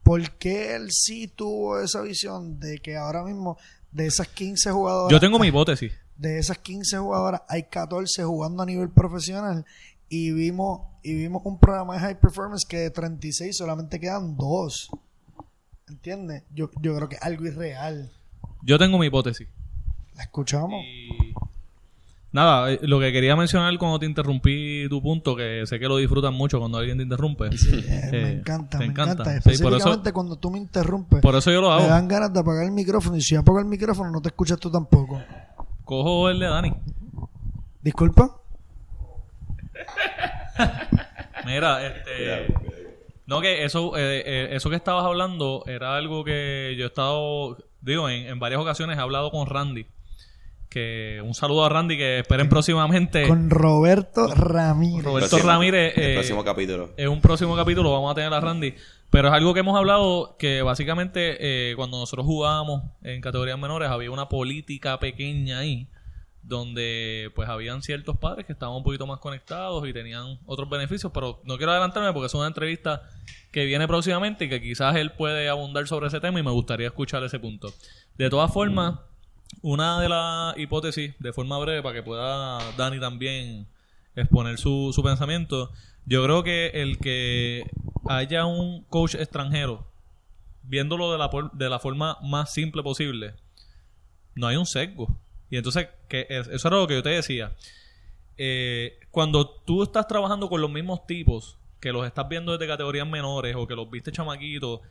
¿por 0.04 0.30
qué 0.38 0.76
él 0.76 0.88
sí 0.92 1.28
tuvo 1.28 1.80
esa 1.80 2.02
visión 2.02 2.60
de 2.60 2.80
que 2.80 2.96
ahora 2.98 3.24
mismo 3.24 3.58
de 3.92 4.08
esas 4.08 4.28
15 4.28 4.72
jugadoras... 4.72 5.12
Yo 5.12 5.20
tengo 5.20 5.38
mi 5.40 5.48
hipótesis. 5.48 5.94
De 6.18 6.40
esas 6.40 6.58
15 6.60 6.98
jugadoras 7.00 7.42
hay 7.50 7.64
14 7.64 8.24
jugando 8.24 8.64
a 8.64 8.66
nivel 8.66 8.88
profesional 8.90 9.66
y 10.08 10.32
vimos 10.32 10.80
y 11.04 11.14
vimos 11.14 11.42
un 11.44 11.60
programa 11.60 11.96
de 11.96 12.00
high 12.00 12.20
performance 12.22 12.64
que 12.66 12.78
de 12.78 12.90
36 12.90 13.58
solamente 13.58 14.00
quedan 14.00 14.38
dos. 14.38 14.90
¿Entiendes? 15.90 16.44
Yo, 16.54 16.70
yo 16.82 16.96
creo 16.96 17.10
que 17.10 17.16
es 17.18 17.22
algo 17.22 17.46
irreal. 17.46 18.12
Yo 18.64 18.78
tengo 18.80 18.98
mi 18.98 19.08
hipótesis. 19.08 19.48
¿La 20.16 20.24
escuchamos? 20.24 20.82
Y 20.86 21.34
nada, 22.36 22.72
eh, 22.74 22.80
lo 22.84 23.00
que 23.00 23.12
quería 23.12 23.36
mencionar 23.36 23.76
cuando 23.80 23.98
te 23.98 24.06
interrumpí 24.06 24.88
tu 24.90 25.02
punto, 25.02 25.36
que 25.36 25.64
sé 25.66 25.80
que 25.80 25.88
lo 25.88 25.98
disfrutan 25.98 26.34
mucho 26.36 26.60
cuando 26.60 26.78
alguien 26.78 26.98
te 26.98 27.04
interrumpe. 27.04 27.46
Eh, 27.48 28.10
me 28.12 28.18
Eh, 28.18 28.32
encanta, 28.34 28.78
me 28.78 28.86
encanta. 28.86 29.24
encanta. 29.24 29.32
Sí, 29.32 29.40
por 29.42 29.50
eso- 29.54 29.68
Específicamente 29.78 30.14
cuando 30.14 30.36
tú 30.36 30.52
me 30.52 30.60
interrumpes. 30.60 31.22
Por 31.22 31.36
eso 31.36 31.50
yo 31.52 31.62
lo 31.62 31.70
me 31.70 31.76
hago. 31.76 31.88
dan 31.88 32.08
ganas 32.08 32.32
de 32.34 32.40
apagar 32.40 32.66
el 32.66 32.72
micrófono 32.72 33.16
y 33.18 33.22
si 33.22 33.36
apago 33.36 33.60
el 33.60 33.66
micrófono 33.66 34.12
no 34.12 34.22
te 34.22 34.30
escuchas 34.30 34.60
tú 34.60 34.70
tampoco. 34.70 35.20
Cojo 35.84 36.30
el 36.30 36.40
de 36.40 36.46
Dani. 36.48 36.74
¿Disculpa? 37.82 38.36
Mira, 41.46 41.86
este. 41.86 42.54
No, 43.28 43.42
que 43.42 43.66
eso, 43.66 43.98
eh, 43.98 44.22
eh, 44.26 44.48
eso 44.52 44.70
que 44.70 44.76
estabas 44.76 45.04
hablando 45.06 45.64
era 45.68 45.96
algo 45.96 46.24
que 46.24 46.76
yo 46.78 46.84
he 46.84 46.88
estado, 46.88 47.58
digo, 47.82 48.08
en, 48.10 48.28
en 48.28 48.40
varias 48.40 48.62
ocasiones 48.62 48.98
he 48.98 49.02
hablado 49.02 49.32
con 49.32 49.48
Randy, 49.48 49.88
que 50.76 51.22
un 51.24 51.34
saludo 51.34 51.64
a 51.64 51.70
Randy 51.70 51.96
que 51.96 52.20
esperen 52.20 52.50
próximamente. 52.50 53.26
Con 53.30 53.50
Roberto 53.50 54.28
Ramírez. 54.28 55.06
Roberto 55.06 55.30
Próximo- 55.30 55.50
Ramírez. 55.50 55.98
el 55.98 56.04
eh, 56.04 56.14
próximo 56.16 56.44
capítulo. 56.44 56.90
en 56.98 57.08
un 57.08 57.22
próximo 57.22 57.56
capítulo 57.56 57.94
vamos 57.94 58.12
a 58.12 58.16
tener 58.16 58.34
a 58.34 58.42
Randy. 58.42 58.76
Pero 59.10 59.30
es 59.30 59.34
algo 59.34 59.54
que 59.54 59.62
hemos 59.62 59.78
hablado 59.78 60.36
que 60.38 60.62
básicamente 60.64 61.38
eh, 61.40 61.76
cuando 61.78 61.98
nosotros 61.98 62.26
jugábamos 62.26 62.84
en 63.04 63.22
categorías 63.22 63.58
menores 63.58 63.90
había 63.90 64.12
una 64.12 64.28
política 64.28 65.00
pequeña 65.00 65.60
ahí 65.60 65.88
donde 66.44 67.32
pues 67.36 67.48
habían 67.48 67.82
ciertos 67.82 68.18
padres 68.18 68.46
que 68.46 68.52
estaban 68.52 68.76
un 68.76 68.84
poquito 68.84 69.08
más 69.08 69.20
conectados 69.20 69.88
y 69.88 69.94
tenían 69.94 70.40
otros 70.46 70.70
beneficios, 70.70 71.10
pero 71.14 71.40
no 71.46 71.56
quiero 71.56 71.72
adelantarme 71.72 72.12
porque 72.12 72.28
es 72.28 72.34
una 72.34 72.48
entrevista 72.48 73.02
que 73.54 73.64
viene 73.64 73.88
próximamente 73.88 74.44
y 74.44 74.50
que 74.50 74.62
quizás 74.62 74.98
él 74.98 75.14
puede 75.14 75.48
abundar 75.48 75.88
sobre 75.88 76.08
ese 76.08 76.20
tema 76.20 76.42
y 76.42 76.44
me 76.44 76.52
gustaría 76.52 76.88
escuchar 76.88 77.24
ese 77.24 77.40
punto. 77.40 77.74
De 78.18 78.30
todas 78.30 78.52
formas, 78.52 79.00
una 79.62 80.00
de 80.02 80.10
las 80.10 80.58
hipótesis, 80.58 81.14
de 81.20 81.34
forma 81.34 81.58
breve, 81.60 81.82
para 81.82 81.96
que 81.96 82.04
pueda 82.04 82.60
Dani 82.78 83.00
también 83.00 83.68
exponer 84.16 84.58
su, 84.58 84.92
su 84.94 85.04
pensamiento, 85.04 85.72
yo 86.06 86.24
creo 86.24 86.44
que 86.44 86.68
el 86.74 86.98
que 87.00 87.70
haya 88.08 88.46
un 88.46 88.84
coach 88.90 89.16
extranjero, 89.16 89.86
viéndolo 90.64 91.12
de 91.12 91.18
la, 91.18 91.30
de 91.54 91.70
la 91.70 91.80
forma 91.80 92.18
más 92.22 92.54
simple 92.54 92.84
posible, 92.84 93.34
no 94.36 94.48
hay 94.48 94.56
un 94.58 94.66
sesgo. 94.66 95.08
Y 95.50 95.58
entonces, 95.58 95.88
que 96.08 96.26
es- 96.30 96.48
eso 96.48 96.68
era 96.68 96.78
lo 96.78 96.88
que 96.88 96.96
yo 96.96 97.04
te 97.04 97.10
decía. 97.10 97.54
Eh, 98.38 99.00
cuando 99.12 99.48
tú 99.50 99.84
estás 99.84 100.08
trabajando 100.08 100.50
con 100.50 100.62
los 100.62 100.70
mismos 100.70 101.06
tipos, 101.08 101.58
que 101.80 101.92
los 101.92 102.06
estás 102.06 102.28
viendo 102.28 102.52
desde 102.52 102.68
categorías 102.68 103.08
menores 103.08 103.56
o 103.56 103.68
que 103.68 103.76
los 103.76 103.90
viste 103.90 104.12
chamaquitos, 104.12 104.82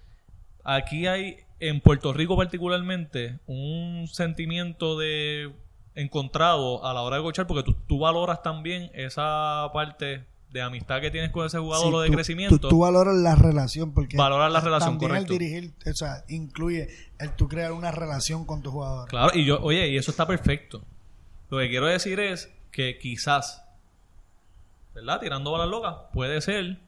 aquí 0.65 1.07
hay, 1.07 1.37
en 1.61 1.81
Puerto 1.81 2.13
Rico 2.13 2.37
particularmente, 2.37 3.39
un 3.47 4.09
sentimiento 4.11 4.99
de 4.99 5.53
encontrado 5.95 6.85
a 6.85 6.93
la 6.93 7.03
hora 7.03 7.17
de 7.17 7.23
coachar 7.23 7.47
porque 7.47 7.63
tú, 7.63 7.75
tú 7.87 7.99
valoras 8.01 8.43
también 8.43 8.91
esa 8.95 9.69
parte 9.73 10.25
de 10.51 10.61
amistad 10.63 11.01
que 11.01 11.11
tienes 11.11 11.31
con 11.31 11.47
ese 11.47 11.59
jugador 11.59 11.87
Sí, 11.89 11.95
o 11.95 12.01
de 12.01 12.09
tú- 12.09 12.15
crecimiento. 12.15 12.59
Tú, 12.59 12.69
tú 12.69 12.79
valoras 12.81 13.15
la 13.17 13.35
relación 13.37 13.93
porque 13.93 14.17
Valorar 14.17 14.51
la 14.51 14.61
relación, 14.61 14.93
también 14.99 15.11
correcto. 15.11 15.33
el 15.33 15.39
dirigir, 15.39 15.73
o 15.89 15.95
sea, 15.95 16.25
incluye 16.29 16.89
el 17.19 17.31
tú 17.37 17.49
crear 17.49 17.73
una 17.73 17.91
relación 17.91 18.45
con 18.45 18.63
tu 18.63 18.71
jugador. 18.71 19.09
Claro, 19.09 19.31
y 19.35 19.45
yo, 19.45 19.59
oye, 19.63 19.89
y 19.89 19.97
eso 19.97 20.11
está 20.11 20.27
perfecto. 20.27 20.83
Lo 21.51 21.59
que 21.59 21.69
quiero 21.69 21.87
decir 21.87 22.19
es 22.21 22.53
que 22.73 22.99
quizás, 22.99 23.65
¿verdad? 24.95 25.21
Tirando 25.21 25.53
balas 25.53 25.69
locas, 25.69 25.95
puede 26.13 26.41
ser 26.41 26.79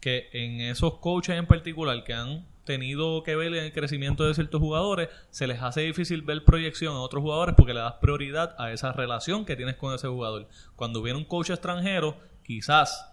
que 0.00 0.28
en 0.32 0.60
esos 0.60 0.94
coaches 0.98 1.36
en 1.38 1.46
particular 1.46 2.02
que 2.04 2.14
han 2.14 2.44
tenido 2.64 3.22
que 3.22 3.36
ver 3.36 3.54
en 3.54 3.64
el 3.64 3.72
crecimiento 3.72 4.24
de 4.24 4.34
ciertos 4.34 4.60
jugadores, 4.60 5.08
se 5.30 5.46
les 5.46 5.62
hace 5.62 5.82
difícil 5.82 6.22
ver 6.22 6.44
proyección 6.44 6.94
a 6.94 7.00
otros 7.00 7.22
jugadores 7.22 7.54
porque 7.56 7.74
le 7.74 7.80
das 7.80 7.94
prioridad 7.94 8.54
a 8.58 8.72
esa 8.72 8.92
relación 8.92 9.44
que 9.44 9.56
tienes 9.56 9.76
con 9.76 9.94
ese 9.94 10.08
jugador. 10.08 10.48
Cuando 10.76 11.02
viene 11.02 11.18
un 11.18 11.24
coach 11.24 11.50
extranjero, 11.50 12.16
quizás 12.44 13.08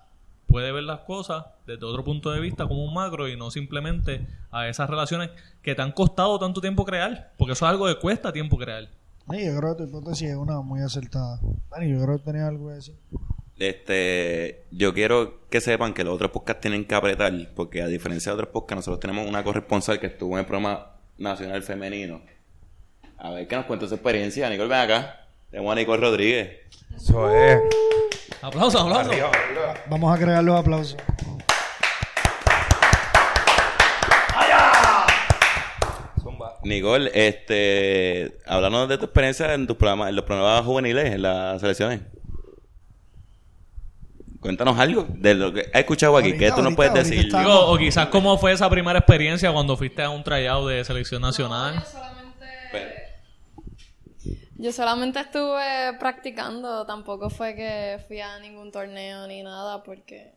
puede 0.47 0.71
ver 0.71 0.83
las 0.83 1.01
cosas 1.01 1.45
desde 1.65 1.85
otro 1.85 2.03
punto 2.03 2.31
de 2.31 2.39
vista 2.39 2.67
como 2.67 2.83
un 2.83 2.93
macro 2.93 3.27
y 3.27 3.37
no 3.37 3.51
simplemente 3.51 4.27
a 4.51 4.67
esas 4.67 4.89
relaciones 4.89 5.29
que 5.61 5.75
te 5.75 5.81
han 5.81 5.91
costado 5.91 6.39
tanto 6.39 6.59
tiempo 6.59 6.85
crear, 6.85 7.33
porque 7.37 7.53
eso 7.53 7.65
es 7.65 7.69
algo 7.69 7.87
que 7.87 7.99
cuesta 7.99 8.33
tiempo 8.33 8.57
crear. 8.57 8.89
Sí, 9.29 9.45
yo 9.45 9.57
creo 9.57 9.77
que 9.77 9.83
tu 9.83 9.89
hipótesis 9.89 10.29
es 10.29 10.35
una 10.35 10.61
muy 10.61 10.81
acertada. 10.81 11.39
Dani, 11.69 11.91
yo 11.91 12.03
creo 12.03 12.17
que 12.17 12.23
tenía 12.23 12.47
algo 12.47 12.69
que 12.69 12.73
decir. 12.75 12.95
Este, 13.59 14.63
yo 14.71 14.93
quiero 14.93 15.41
que 15.49 15.59
sepan 15.59 15.93
que 15.93 16.05
los 16.05 16.15
otros 16.15 16.31
podcasts 16.31 16.61
tienen 16.61 16.85
que 16.85 16.95
apretar, 16.95 17.33
porque 17.55 17.81
a 17.81 17.87
diferencia 17.87 18.31
de 18.31 18.35
otros 18.35 18.53
podcasts, 18.53 18.77
nosotros 18.77 19.01
tenemos 19.01 19.27
una 19.27 19.43
corresponsal 19.43 19.99
que 19.99 20.07
estuvo 20.07 20.33
en 20.35 20.39
el 20.39 20.45
programa 20.45 20.93
nacional 21.17 21.61
femenino. 21.61 22.21
A 23.17 23.31
ver 23.31 23.49
qué 23.49 23.57
nos 23.57 23.65
cuenta 23.65 23.85
su 23.85 23.95
experiencia. 23.95 24.49
Nicole, 24.49 24.69
ven 24.69 24.79
acá. 24.79 25.27
Tenemos 25.51 25.73
a 25.73 25.75
Nicole 25.75 26.01
Rodríguez. 26.01 26.59
Eso 26.95 27.29
es. 27.35 27.59
Aplausos, 28.41 28.81
aplausos. 28.81 29.11
Arriba, 29.11 29.29
arriba. 29.29 29.73
Vamos 29.89 30.15
a 30.15 30.23
crear 30.23 30.41
los 30.41 30.57
aplausos. 30.57 30.97
Zumba. 36.21 36.59
Nicole, 36.63 37.11
este, 37.13 38.37
háblanos 38.45 38.87
de 38.87 38.97
tu 38.97 39.05
experiencia 39.05 39.53
en 39.53 39.67
tus 39.67 39.75
programas, 39.75 40.09
en 40.09 40.15
los 40.15 40.23
programas 40.23 40.63
juveniles, 40.63 41.13
en 41.13 41.23
las 41.23 41.59
selecciones. 41.59 42.01
Cuéntanos 44.39 44.79
algo 44.79 45.05
de 45.09 45.33
lo 45.35 45.51
que 45.53 45.61
has 45.73 45.81
escuchado 45.81 46.15
aquí, 46.17 46.29
Ahorita, 46.31 46.45
que 46.45 46.51
tú 46.53 46.61
nos 46.61 46.75
puedes 46.75 46.91
ahorita 46.91 47.09
decir. 47.09 47.25
está- 47.25 47.39
Digo, 47.39 47.65
o 47.71 47.77
quizás 47.77 48.07
cómo 48.07 48.37
fue 48.37 48.53
esa 48.53 48.69
primera 48.69 48.99
experiencia 48.99 49.51
cuando 49.51 49.75
fuiste 49.75 50.01
a 50.01 50.09
un 50.09 50.23
tryout 50.23 50.69
de 50.69 50.83
selección 50.85 51.21
nacional. 51.21 51.75
No, 51.75 51.81
yo 51.81 51.87
solamente... 51.87 52.45
Pe- 52.71 52.95
Yo 54.57 54.71
solamente 54.73 55.19
estuve 55.19 55.97
practicando, 55.99 56.85
tampoco 56.85 57.29
fue 57.29 57.55
que 57.55 57.99
fui 58.07 58.19
a 58.21 58.39
ningún 58.39 58.71
torneo 58.71 59.25
ni 59.27 59.41
nada 59.43 59.83
porque 59.83 60.33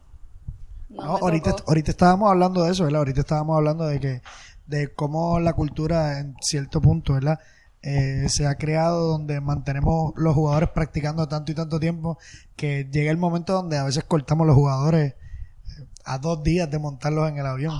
no, 0.88 1.04
No, 1.04 1.12
me 1.14 1.18
ahorita, 1.20 1.50
tocó. 1.56 1.70
ahorita 1.70 1.90
estábamos 1.90 2.30
hablando 2.30 2.62
de 2.64 2.70
eso, 2.72 2.84
¿verdad? 2.84 2.98
Ahorita 3.00 3.20
estábamos 3.20 3.56
hablando 3.56 3.84
de 3.86 3.98
que 4.00 4.22
de 4.66 4.92
cómo 4.94 5.40
la 5.40 5.52
cultura 5.54 6.20
en 6.20 6.36
cierto 6.40 6.80
punto, 6.80 7.14
¿verdad? 7.14 7.38
Eh, 7.82 8.28
se 8.28 8.46
ha 8.46 8.54
creado 8.54 9.08
donde 9.08 9.40
mantenemos 9.40 10.12
los 10.16 10.34
jugadores 10.34 10.68
practicando 10.70 11.26
tanto 11.26 11.50
y 11.50 11.54
tanto 11.56 11.80
tiempo 11.80 12.16
que 12.54 12.88
llega 12.90 13.10
el 13.10 13.16
momento 13.18 13.52
donde 13.54 13.76
a 13.76 13.82
veces 13.84 14.04
cortamos 14.04 14.46
los 14.46 14.54
jugadores 14.54 15.14
eh, 15.14 15.86
a 16.04 16.18
dos 16.18 16.42
días 16.44 16.70
de 16.70 16.78
montarlos 16.78 17.28
en 17.28 17.38
el 17.38 17.46
avión. 17.46 17.74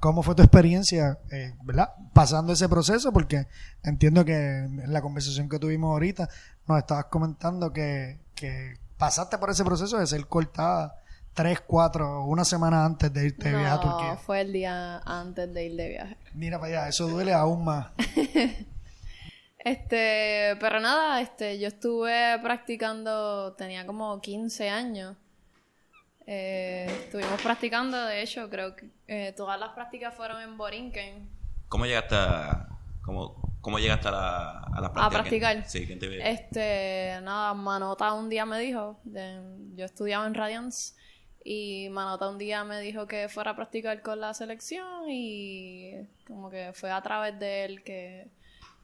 ¿Cómo 0.00 0.22
fue 0.22 0.34
tu 0.34 0.42
experiencia, 0.42 1.18
eh, 1.30 1.52
verdad? 1.64 1.90
Pasando 2.14 2.54
ese 2.54 2.68
proceso, 2.68 3.12
porque 3.12 3.46
entiendo 3.84 4.24
que 4.24 4.34
en 4.58 4.92
la 4.92 5.00
conversación 5.02 5.48
que 5.48 5.58
tuvimos 5.58 5.90
ahorita 5.92 6.28
nos 6.66 6.78
estabas 6.78 7.04
comentando 7.06 7.72
que, 7.72 8.18
que 8.34 8.74
pasaste 8.96 9.36
por 9.38 9.50
ese 9.50 9.64
proceso 9.64 9.98
de 9.98 10.06
ser 10.06 10.26
cortada 10.26 10.96
tres, 11.34 11.60
cuatro, 11.66 12.24
una 12.24 12.44
semana 12.44 12.84
antes 12.84 13.12
de 13.12 13.26
irte 13.26 13.50
de 13.50 13.56
viaje 13.58 13.70
a 13.70 13.76
No, 13.76 13.80
Turquía. 13.82 14.16
fue 14.16 14.40
el 14.40 14.52
día 14.52 14.98
antes 14.98 15.52
de 15.54 15.66
ir 15.66 15.76
de 15.76 15.88
viaje. 15.88 16.16
Mira 16.34 16.58
para 16.58 16.80
allá, 16.80 16.88
eso 16.88 17.06
duele 17.06 17.32
aún 17.34 17.64
más. 17.64 17.88
Este, 19.64 20.56
pero 20.60 20.80
nada, 20.80 21.20
este, 21.20 21.58
yo 21.58 21.68
estuve 21.68 22.38
practicando, 22.42 23.52
tenía 23.54 23.86
como 23.86 24.20
15 24.20 24.68
años. 24.68 25.16
Eh, 26.26 26.86
estuvimos 27.04 27.40
practicando, 27.42 28.04
de 28.06 28.22
hecho, 28.22 28.48
creo 28.50 28.74
que 28.74 28.86
eh, 29.06 29.32
todas 29.36 29.58
las 29.58 29.70
prácticas 29.70 30.14
fueron 30.14 30.40
en 30.42 30.56
Borinquen. 30.56 31.28
¿Cómo 31.68 31.86
llegaste 31.86 32.14
a, 32.16 32.68
cómo, 33.04 33.36
cómo 33.60 33.78
llegaste 33.78 34.08
a, 34.08 34.10
la, 34.10 34.58
a 34.60 34.80
las 34.80 34.90
A 34.94 35.10
practicar. 35.10 35.64
Sí, 35.68 35.86
¿quién 35.86 35.98
te? 35.98 36.30
Este, 36.30 37.20
nada, 37.22 37.54
Manota 37.54 38.12
un 38.14 38.28
día 38.28 38.44
me 38.44 38.58
dijo, 38.58 38.98
de- 39.04 39.40
yo 39.76 39.84
estudiaba 39.84 40.26
en 40.26 40.34
Radiance 40.34 40.94
y 41.44 41.88
Manota 41.90 42.28
un 42.28 42.38
día 42.38 42.64
me 42.64 42.80
dijo 42.80 43.06
que 43.06 43.28
fuera 43.28 43.52
a 43.52 43.56
practicar 43.56 44.02
con 44.02 44.20
la 44.20 44.34
selección 44.34 45.08
y 45.08 45.94
como 46.26 46.50
que 46.50 46.72
fue 46.72 46.90
a 46.90 47.00
través 47.02 47.38
de 47.38 47.64
él 47.64 47.82
que, 47.82 48.28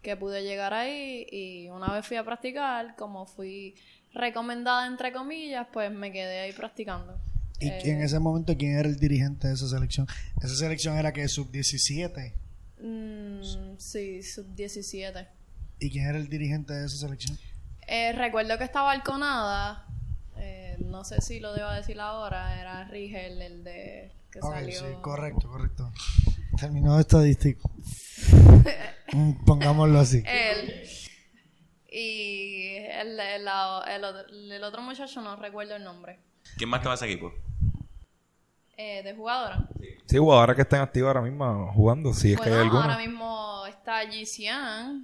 que 0.02 0.16
pude 0.16 0.42
llegar 0.42 0.72
ahí 0.74 1.26
y 1.30 1.68
una 1.70 1.92
vez 1.92 2.06
fui 2.06 2.16
a 2.16 2.24
practicar, 2.24 2.94
como 2.96 3.26
fui 3.26 3.74
recomendada 4.14 4.86
entre 4.86 5.12
comillas, 5.12 5.66
pues 5.72 5.90
me 5.92 6.10
quedé 6.12 6.40
ahí 6.40 6.52
practicando. 6.52 7.18
¿Y 7.60 7.68
Eh, 7.68 7.80
en 7.90 8.02
ese 8.02 8.18
momento 8.20 8.56
quién 8.56 8.78
era 8.78 8.88
el 8.88 8.96
dirigente 8.98 9.48
de 9.48 9.54
esa 9.54 9.68
selección? 9.68 10.06
Esa 10.42 10.54
selección 10.54 10.96
era 10.96 11.12
que 11.12 11.26
sub-17. 11.28 12.32
mm, 12.80 13.76
sí, 13.78 14.22
sub-17. 14.22 15.26
¿Y 15.80 15.90
quién 15.90 16.06
era 16.06 16.18
el 16.18 16.28
dirigente 16.28 16.72
de 16.72 16.86
esa 16.86 16.96
selección? 16.96 17.36
Eh, 17.86 18.12
recuerdo 18.12 18.56
que 18.58 18.64
estaba 18.64 18.92
Alconada. 18.92 19.86
Eh, 20.36 20.76
no 20.80 21.04
sé 21.04 21.20
si 21.20 21.40
lo 21.40 21.52
debo 21.52 21.70
decir 21.70 21.98
ahora. 22.00 22.60
Era 22.60 22.84
Rigel, 22.84 23.42
el 23.42 23.64
de 23.64 24.12
que 24.30 24.40
salió. 24.40 24.78
sí, 24.78 24.86
correcto, 25.02 25.48
correcto. 25.48 25.90
Terminó 26.60 26.96
de 26.96 27.00
estadístico. 27.02 27.70
Pongámoslo 29.46 29.98
así. 30.00 30.22
Él. 30.26 30.82
Y 31.90 32.76
el, 32.76 33.18
el, 33.18 33.48
otro, 34.04 34.26
el 34.28 34.64
otro 34.64 34.82
muchacho 34.82 35.20
no 35.20 35.36
recuerdo 35.36 35.76
el 35.76 35.84
nombre. 35.84 36.18
¿Quién 36.56 36.68
más 36.68 36.80
estaba 36.80 36.94
en 36.94 36.98
ese 36.98 37.06
equipo? 37.06 37.32
Eh, 38.76 39.02
de 39.02 39.14
jugadora. 39.14 39.68
Sí, 40.06 40.18
jugadores 40.18 40.56
que 40.56 40.62
estén 40.62 40.80
activos 40.80 41.08
ahora 41.08 41.22
mismo 41.22 41.72
jugando, 41.72 42.12
si 42.12 42.32
es 42.32 42.40
que 42.40 42.48
hay 42.48 42.68
bueno, 42.68 42.82
ahora 42.82 42.98
mismo 42.98 43.66
está 43.66 44.06
Gisian. 44.08 45.02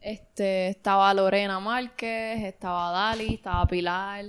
Este, 0.00 0.68
estaba 0.68 1.12
Lorena 1.12 1.60
Márquez, 1.60 2.42
estaba 2.44 2.90
Dali, 2.92 3.34
estaba 3.34 3.66
Pilar. 3.66 4.26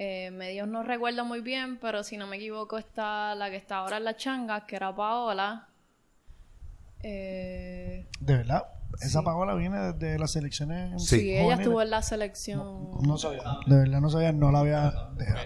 Eh, 0.00 0.30
medios 0.30 0.68
no 0.68 0.84
recuerdo 0.84 1.24
muy 1.24 1.40
bien, 1.40 1.76
pero 1.80 2.04
si 2.04 2.16
no 2.16 2.26
me 2.28 2.36
equivoco 2.36 2.78
está 2.78 3.34
la 3.34 3.50
que 3.50 3.56
está 3.56 3.78
ahora 3.78 3.96
en 3.96 4.04
las 4.04 4.16
changas, 4.16 4.62
que 4.62 4.76
era 4.76 4.94
Paola. 4.94 5.66
Eh, 7.02 8.06
De 8.20 8.36
verdad, 8.36 8.64
esa 9.00 9.22
Paola 9.22 9.54
viene 9.54 9.92
desde 9.92 10.18
las 10.18 10.32
selecciones. 10.32 11.02
Sí. 11.04 11.20
sí, 11.20 11.36
ella 11.36 11.54
estuvo 11.54 11.82
en 11.82 11.90
la 11.90 12.02
selección. 12.02 12.90
No 13.02 13.18
sabía. 13.18 13.42
De 13.66 13.76
verdad, 13.76 14.00
no 14.00 14.08
sabía, 14.10 14.32
no 14.32 14.50
la 14.52 14.60
había. 14.60 14.88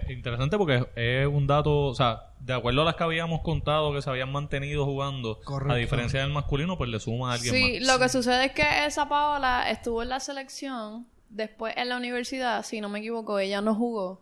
Eh, 0.07 0.13
Interesante 0.13 0.57
porque 0.59 0.87
es 0.97 1.27
un 1.27 1.47
dato, 1.47 1.87
o 1.87 1.95
sea, 1.95 2.31
de 2.41 2.53
acuerdo 2.55 2.83
a 2.83 2.85
las 2.87 2.97
que 2.97 3.05
habíamos 3.05 3.41
contado 3.43 3.93
que 3.95 4.03
se 4.03 4.11
habían 4.11 4.33
mantenido 4.33 4.85
jugando, 4.85 5.41
Correcto. 5.45 5.75
a 5.75 5.77
diferencia 5.77 6.21
del 6.21 6.31
masculino, 6.31 6.77
pues 6.77 6.91
le 6.91 7.01
suma 7.01 7.31
a 7.31 7.35
alguien 7.35 7.55
Sí, 7.55 7.79
más. 7.81 7.89
lo 7.89 7.99
que 7.99 8.09
sucede 8.09 8.47
es 8.47 8.53
que 8.53 8.87
esa 8.87 9.09
Paola 9.09 9.71
estuvo 9.71 10.03
en 10.03 10.09
la 10.11 10.21
selección 10.21 11.07
después 11.31 11.75
en 11.77 11.89
la 11.89 11.97
universidad, 11.97 12.63
si 12.65 12.81
no 12.83 12.89
me 12.91 12.99
equivoco, 12.99 13.39
ella 13.39 13.61
no 13.63 13.75
jugó. 13.75 14.21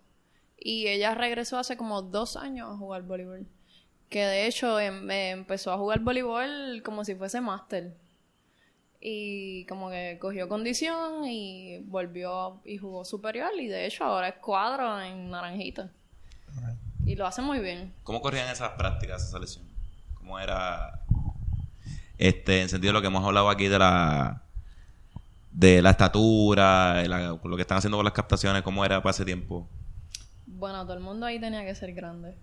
Y 0.60 0.86
ella 0.88 1.14
regresó 1.14 1.58
hace 1.58 1.76
como 1.76 2.02
dos 2.02 2.36
años 2.36 2.70
a 2.70 2.76
jugar 2.76 3.02
voleibol. 3.02 3.46
Que 4.10 4.24
de 4.26 4.46
hecho 4.46 4.78
em- 4.78 5.10
empezó 5.10 5.72
a 5.72 5.78
jugar 5.78 6.00
voleibol 6.00 6.82
como 6.84 7.04
si 7.04 7.14
fuese 7.14 7.40
máster. 7.40 7.96
Y 9.00 9.64
como 9.64 9.88
que 9.88 10.18
cogió 10.20 10.48
condición 10.48 11.24
y 11.24 11.78
volvió 11.84 12.60
y 12.66 12.76
jugó 12.76 13.04
superior. 13.04 13.50
Y 13.58 13.66
de 13.68 13.86
hecho 13.86 14.04
ahora 14.04 14.28
es 14.28 14.34
cuadro 14.34 15.00
en 15.00 15.30
Naranjita. 15.30 15.90
Y 17.06 17.16
lo 17.16 17.26
hace 17.26 17.40
muy 17.40 17.60
bien. 17.60 17.94
¿Cómo 18.02 18.20
corrían 18.20 18.48
esas 18.50 18.72
prácticas, 18.72 19.22
esa 19.22 19.32
selección? 19.32 19.64
¿Cómo 20.14 20.38
era? 20.38 21.00
Este, 22.18 22.60
en 22.60 22.68
sentido 22.68 22.90
de 22.90 22.98
lo 22.98 23.00
que 23.00 23.06
hemos 23.06 23.24
hablado 23.24 23.48
aquí 23.48 23.68
de 23.68 23.78
la 23.78 24.42
de 25.50 25.82
la 25.82 25.90
estatura, 25.90 27.02
lo 27.42 27.56
que 27.56 27.62
están 27.62 27.78
haciendo 27.78 27.96
con 27.96 28.04
las 28.04 28.12
captaciones, 28.12 28.62
¿cómo 28.62 28.84
era 28.84 29.02
para 29.02 29.10
ese 29.10 29.24
tiempo? 29.24 29.66
Bueno, 30.60 30.84
todo 30.84 30.94
el 30.94 31.00
mundo 31.00 31.26
ahí 31.26 31.40
tenía 31.40 31.64
que 31.64 31.74
ser 31.74 31.92
grande. 31.94 32.36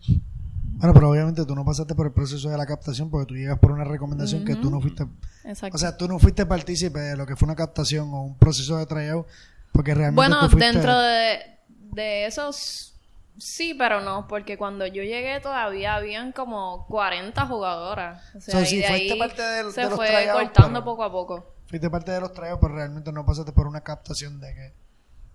Bueno, 0.79 0.93
pero 0.93 1.09
obviamente 1.09 1.45
tú 1.45 1.55
no 1.55 1.63
pasaste 1.63 1.95
por 1.95 2.07
el 2.07 2.11
proceso 2.13 2.49
de 2.49 2.57
la 2.57 2.65
captación 2.65 3.09
porque 3.09 3.27
tú 3.27 3.35
llegas 3.35 3.57
por 3.59 3.71
una 3.71 3.83
recomendación 3.83 4.43
que 4.43 4.55
tú 4.55 4.69
no 4.69 4.81
fuiste, 4.81 5.05
Exacto. 5.43 5.75
o 5.75 5.79
sea, 5.79 5.95
tú 5.97 6.07
no 6.07 6.19
fuiste 6.19 6.45
partícipe 6.45 6.99
de 6.99 7.15
lo 7.17 7.25
que 7.25 7.35
fue 7.35 7.45
una 7.47 7.55
captación 7.55 8.13
o 8.13 8.21
un 8.23 8.37
proceso 8.37 8.77
de 8.77 8.85
tryout 8.85 9.25
porque 9.71 9.93
realmente 9.95 10.15
Bueno, 10.15 10.39
tú 10.41 10.49
fuiste- 10.57 10.71
dentro 10.73 10.99
de, 10.99 11.39
de 11.93 12.25
esos 12.25 12.93
sí, 13.39 13.73
pero 13.75 14.01
no, 14.01 14.27
porque 14.27 14.57
cuando 14.57 14.85
yo 14.85 15.01
llegué 15.03 15.39
todavía 15.39 15.95
habían 15.95 16.31
como 16.31 16.85
40 16.87 17.45
jugadoras. 17.47 18.35
O 18.35 18.41
sea, 18.41 18.59
So, 18.59 18.65
sí, 18.65 18.77
de 18.77 18.85
ahí 18.87 19.17
parte 19.19 19.41
del- 19.41 19.71
se 19.71 19.81
de 19.81 19.87
los 19.87 19.95
fue 19.95 20.07
tryouts, 20.07 20.33
cortando 20.51 20.83
poco 20.83 21.03
a 21.03 21.11
poco. 21.11 21.53
fuiste 21.67 21.89
parte 21.89 22.11
de 22.11 22.19
los 22.21 22.33
tryouts, 22.33 22.59
pero 22.61 22.75
realmente 22.75 23.11
no 23.11 23.25
pasaste 23.25 23.51
por 23.51 23.67
una 23.67 23.81
captación 23.81 24.39
de 24.39 24.53
que 24.53 24.73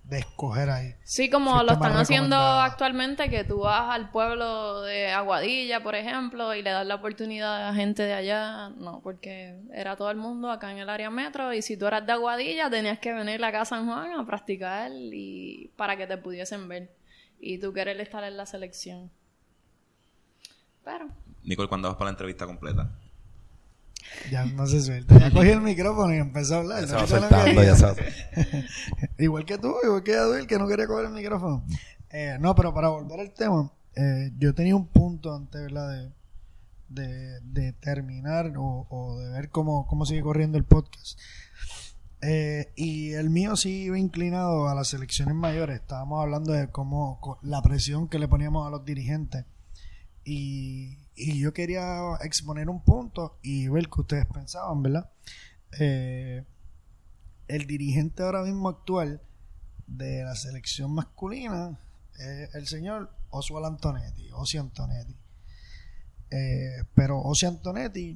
de 0.03 0.19
escoger 0.19 0.69
ahí. 0.69 0.95
Sí, 1.03 1.29
como 1.29 1.63
lo 1.63 1.73
están 1.73 1.93
haciendo 1.93 2.35
actualmente, 2.35 3.29
que 3.29 3.43
tú 3.43 3.59
vas 3.59 3.89
al 3.89 4.11
pueblo 4.11 4.81
de 4.81 5.11
Aguadilla, 5.11 5.81
por 5.81 5.95
ejemplo, 5.95 6.53
y 6.53 6.61
le 6.61 6.71
das 6.71 6.85
la 6.85 6.95
oportunidad 6.95 7.69
a 7.69 7.73
gente 7.73 8.03
de 8.03 8.13
allá. 8.13 8.69
No, 8.69 8.99
porque 9.01 9.59
era 9.73 9.95
todo 9.95 10.11
el 10.11 10.17
mundo 10.17 10.51
acá 10.51 10.71
en 10.71 10.79
el 10.79 10.89
área 10.89 11.09
metro, 11.09 11.53
y 11.53 11.61
si 11.61 11.77
tú 11.77 11.87
eras 11.87 12.05
de 12.05 12.11
Aguadilla, 12.11 12.69
tenías 12.69 12.99
que 12.99 13.13
venir 13.13 13.43
acá 13.43 13.61
a 13.61 13.65
San 13.65 13.85
Juan 13.85 14.11
a 14.19 14.25
practicar 14.25 14.91
y 14.91 15.71
para 15.77 15.95
que 15.95 16.05
te 16.05 16.17
pudiesen 16.17 16.67
ver. 16.67 16.89
Y 17.39 17.57
tú 17.57 17.73
querer 17.73 17.99
estar 17.99 18.23
en 18.23 18.37
la 18.37 18.45
selección. 18.45 19.09
Pero, 20.83 21.09
Nicole, 21.43 21.69
cuando 21.69 21.87
vas 21.87 21.97
para 21.97 22.05
la 22.05 22.11
entrevista 22.11 22.45
completa. 22.45 22.89
Ya 24.31 24.45
no 24.45 24.65
se 24.67 24.81
suelta. 24.81 25.17
Ya 25.19 25.31
cogí 25.31 25.49
el 25.49 25.61
micrófono 25.61 26.13
y 26.13 26.17
empezó 26.17 26.55
a 26.55 26.57
hablar. 26.59 26.81
Ya 26.81 26.87
se 26.87 26.93
No 26.93 26.99
va 26.99 27.03
quise, 27.05 27.15
no 27.15 27.19
soltando, 27.21 27.45
quería. 27.45 27.63
ya 27.63 27.75
se 27.75 27.85
va- 27.85 27.95
igual 29.19 29.45
que 29.45 29.57
tú, 29.57 29.75
igual 29.83 30.03
que 30.03 30.11
Yaduil, 30.11 30.47
que 30.47 30.57
no 30.57 30.67
quería 30.67 30.87
coger 30.87 31.05
el 31.05 31.11
micrófono. 31.13 31.65
Eh, 32.09 32.37
no, 32.39 32.55
pero 32.55 32.73
para 32.73 32.89
volver 32.89 33.19
al 33.19 33.33
tema, 33.33 33.71
eh, 33.95 34.31
yo 34.37 34.53
tenía 34.53 34.75
un 34.75 34.87
punto 34.87 35.35
antes, 35.35 35.61
¿verdad? 35.61 35.89
De, 35.89 36.11
de, 37.01 37.39
de 37.41 37.73
terminar 37.73 38.53
o, 38.57 38.85
o 38.89 39.19
de 39.19 39.29
ver 39.31 39.49
cómo, 39.49 39.87
cómo 39.87 40.05
sigue 40.05 40.21
corriendo 40.21 40.57
el 40.57 40.63
podcast. 40.65 41.19
Eh, 42.21 42.71
y 42.77 43.11
el 43.13 43.29
mío 43.29 43.57
sí 43.57 43.83
iba 43.83 43.99
inclinado 43.99 44.69
a 44.69 44.75
las 44.75 44.87
selecciones 44.89 45.35
mayores. 45.35 45.79
Estábamos 45.81 46.21
hablando 46.21 46.53
de 46.53 46.69
cómo 46.69 47.39
la 47.41 47.61
presión 47.61 48.07
que 48.07 48.19
le 48.19 48.27
poníamos 48.29 48.65
a 48.65 48.69
los 48.69 48.85
dirigentes. 48.85 49.45
Y, 50.23 50.99
y 51.15 51.39
yo 51.39 51.53
quería 51.53 52.15
exponer 52.21 52.69
un 52.69 52.83
punto 52.83 53.37
y 53.41 53.67
ver 53.67 53.89
qué 53.89 54.01
ustedes 54.01 54.25
pensaban, 54.25 54.81
¿verdad? 54.81 55.09
Eh, 55.79 56.43
el 57.47 57.67
dirigente 57.67 58.23
ahora 58.23 58.43
mismo 58.43 58.69
actual 58.69 59.21
de 59.87 60.23
la 60.23 60.35
selección 60.35 60.93
masculina 60.93 61.79
es 62.17 62.55
el 62.55 62.67
señor 62.67 63.11
Oswald 63.29 63.65
Antonetti, 63.65 64.29
Osi 64.31 64.57
Antonetti. 64.57 65.15
Eh, 66.31 66.83
pero 66.95 67.19
Osi 67.21 67.45
Antonetti 67.45 68.15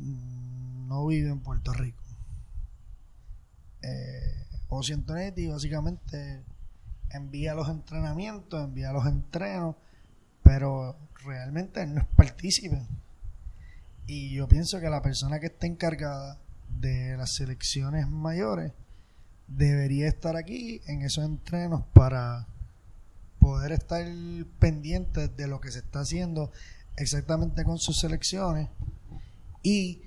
no 0.87 1.05
vive 1.07 1.29
en 1.29 1.39
Puerto 1.39 1.73
Rico. 1.73 2.03
Eh, 3.81 4.45
Osi 4.69 4.93
Antonetti 4.93 5.47
básicamente 5.47 6.43
envía 7.11 7.53
los 7.53 7.69
entrenamientos, 7.69 8.63
envía 8.63 8.91
los 8.91 9.05
entrenos, 9.05 9.75
pero 10.47 10.95
realmente 11.25 11.85
no 11.85 11.99
es 11.99 12.07
partícipe. 12.15 12.81
Y 14.05 14.33
yo 14.33 14.47
pienso 14.47 14.79
que 14.79 14.89
la 14.89 15.01
persona 15.01 15.41
que 15.41 15.47
está 15.47 15.67
encargada 15.67 16.39
de 16.69 17.17
las 17.17 17.33
selecciones 17.35 18.07
mayores 18.07 18.71
debería 19.49 20.07
estar 20.07 20.37
aquí 20.37 20.79
en 20.87 21.01
esos 21.01 21.25
entrenos 21.25 21.83
para 21.91 22.47
poder 23.39 23.73
estar 23.73 24.05
pendiente 24.57 25.27
de 25.27 25.47
lo 25.47 25.59
que 25.59 25.69
se 25.69 25.79
está 25.79 25.99
haciendo 25.99 26.53
exactamente 26.95 27.65
con 27.65 27.77
sus 27.77 27.99
selecciones 27.99 28.69
y 29.63 30.01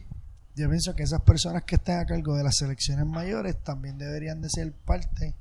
yo 0.57 0.69
pienso 0.69 0.95
que 0.95 1.03
esas 1.03 1.23
personas 1.23 1.65
que 1.65 1.77
estén 1.77 1.99
a 1.99 2.07
cargo 2.07 2.35
de 2.35 2.45
las 2.45 2.57
selecciones 2.57 3.07
mayores 3.07 3.63
también 3.63 3.99
deberían 3.99 4.41
de 4.41 4.51
ser 4.51 4.73
parte 4.73 5.35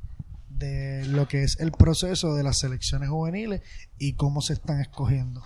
de 0.59 1.05
lo 1.07 1.27
que 1.27 1.43
es 1.43 1.59
el 1.59 1.71
proceso 1.71 2.35
de 2.35 2.43
las 2.43 2.59
selecciones 2.59 3.09
juveniles 3.09 3.61
y 3.97 4.13
cómo 4.13 4.41
se 4.41 4.53
están 4.53 4.79
escogiendo. 4.81 5.41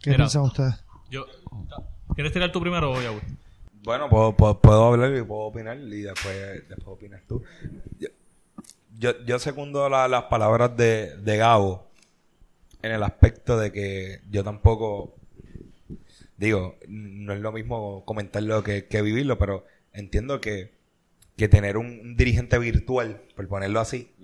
¿Qué 0.00 0.10
Mira. 0.10 0.24
piensan 0.24 0.42
ustedes? 0.42 0.74
Yo, 1.10 1.26
¿Quieres 2.14 2.32
tirar 2.32 2.50
tú 2.52 2.60
primero 2.60 2.92
o 2.92 3.00
yo? 3.02 3.18
Bueno, 3.84 4.08
puedo, 4.08 4.36
puedo, 4.36 4.60
puedo 4.60 4.84
hablar 4.86 5.14
y 5.16 5.22
puedo 5.22 5.42
opinar 5.42 5.78
y 5.78 6.02
después, 6.02 6.68
después 6.68 6.86
opinas 6.88 7.22
tú. 7.28 7.42
Yo, 8.00 8.08
yo, 8.98 9.24
yo 9.24 9.38
secundo 9.38 9.88
la- 9.88 10.08
las 10.08 10.24
palabras 10.24 10.76
de, 10.76 11.16
de 11.18 11.36
Gabo 11.36 11.86
en 12.82 12.92
el 12.92 13.02
aspecto 13.02 13.58
de 13.58 13.70
que 13.72 14.20
yo 14.30 14.42
tampoco, 14.42 15.14
digo, 16.36 16.76
no 16.88 17.32
es 17.32 17.40
lo 17.40 17.52
mismo 17.52 18.04
comentarlo 18.04 18.62
que, 18.62 18.86
que 18.86 19.02
vivirlo, 19.02 19.38
pero 19.38 19.64
entiendo 19.92 20.40
que, 20.40 20.75
que 21.36 21.48
tener 21.48 21.76
un, 21.76 22.16
dirigente 22.16 22.58
virtual, 22.58 23.22
por 23.34 23.46
ponerlo 23.48 23.80
así, 23.80 24.14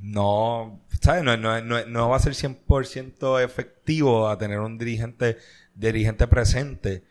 no, 0.00 0.80
¿sabes? 1.00 1.22
No, 1.22 1.36
no, 1.36 1.60
no, 1.62 1.86
no 1.86 2.08
va 2.08 2.16
a 2.16 2.20
ser 2.20 2.32
100% 2.34 3.44
efectivo 3.44 4.28
a 4.28 4.36
tener 4.36 4.58
un 4.58 4.76
dirigente, 4.76 5.38
dirigente 5.74 6.26
presente. 6.26 7.04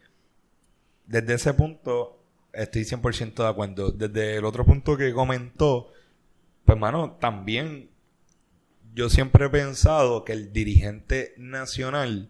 Desde 1.05 1.35
ese 1.35 1.53
punto 1.53 2.21
estoy 2.53 2.83
100% 2.83 3.35
de 3.35 3.47
acuerdo. 3.47 3.91
Desde 3.91 4.37
el 4.37 4.45
otro 4.45 4.65
punto 4.65 4.97
que 4.97 5.13
comentó, 5.13 5.91
pues 6.65 6.77
mano, 6.77 7.17
también 7.19 7.89
yo 8.93 9.09
siempre 9.09 9.45
he 9.45 9.49
pensado 9.49 10.25
que 10.25 10.33
el 10.33 10.51
dirigente 10.51 11.33
nacional, 11.37 12.29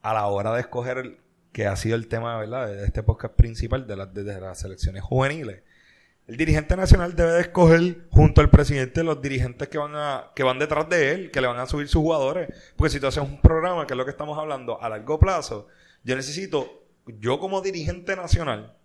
a 0.00 0.14
la 0.14 0.26
hora 0.26 0.52
de 0.54 0.60
escoger, 0.60 1.18
que 1.52 1.66
ha 1.66 1.76
sido 1.76 1.96
el 1.96 2.08
tema, 2.08 2.38
¿verdad?, 2.38 2.66
de 2.66 2.84
este 2.84 3.02
podcast 3.02 3.34
principal 3.34 3.86
de, 3.86 3.96
las 3.96 4.12
de 4.12 4.40
las 4.40 4.58
selecciones 4.58 5.02
juveniles, 5.02 5.62
el 6.28 6.36
dirigente 6.36 6.76
nacional 6.76 7.16
debe 7.16 7.32
de 7.32 7.40
escoger 7.40 8.06
junto 8.10 8.40
al 8.40 8.48
presidente 8.48 9.02
los 9.02 9.20
dirigentes 9.20 9.68
que 9.68 9.76
van 9.76 9.92
a 9.94 10.30
que 10.36 10.44
van 10.44 10.58
detrás 10.58 10.88
de 10.88 11.10
él, 11.10 11.30
que 11.30 11.40
le 11.40 11.48
van 11.48 11.58
a 11.58 11.66
subir 11.66 11.88
sus 11.88 12.00
jugadores. 12.00 12.48
Porque 12.76 12.90
si 12.90 13.00
tú 13.00 13.08
haces 13.08 13.22
un 13.22 13.40
programa, 13.40 13.86
que 13.86 13.94
es 13.94 13.98
lo 13.98 14.04
que 14.04 14.12
estamos 14.12 14.38
hablando, 14.38 14.80
a 14.80 14.88
largo 14.88 15.18
plazo, 15.18 15.66
yo 16.04 16.14
necesito, 16.14 16.84
yo 17.06 17.40
como 17.40 17.60
dirigente 17.60 18.14
nacional, 18.14 18.76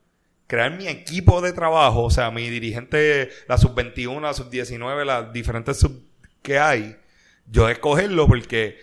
crear 0.47 0.75
mi 0.75 0.87
equipo 0.87 1.41
de 1.41 1.53
trabajo, 1.53 2.03
o 2.05 2.09
sea, 2.09 2.31
mi 2.31 2.49
dirigente, 2.49 3.29
la 3.47 3.57
sub-21, 3.57 4.21
la 4.21 4.33
sub-19, 4.33 5.05
las 5.05 5.31
diferentes 5.31 5.77
sub 5.77 6.03
que 6.41 6.57
hay, 6.57 6.97
yo 7.45 7.69
escogerlo 7.69 8.27
porque, 8.27 8.77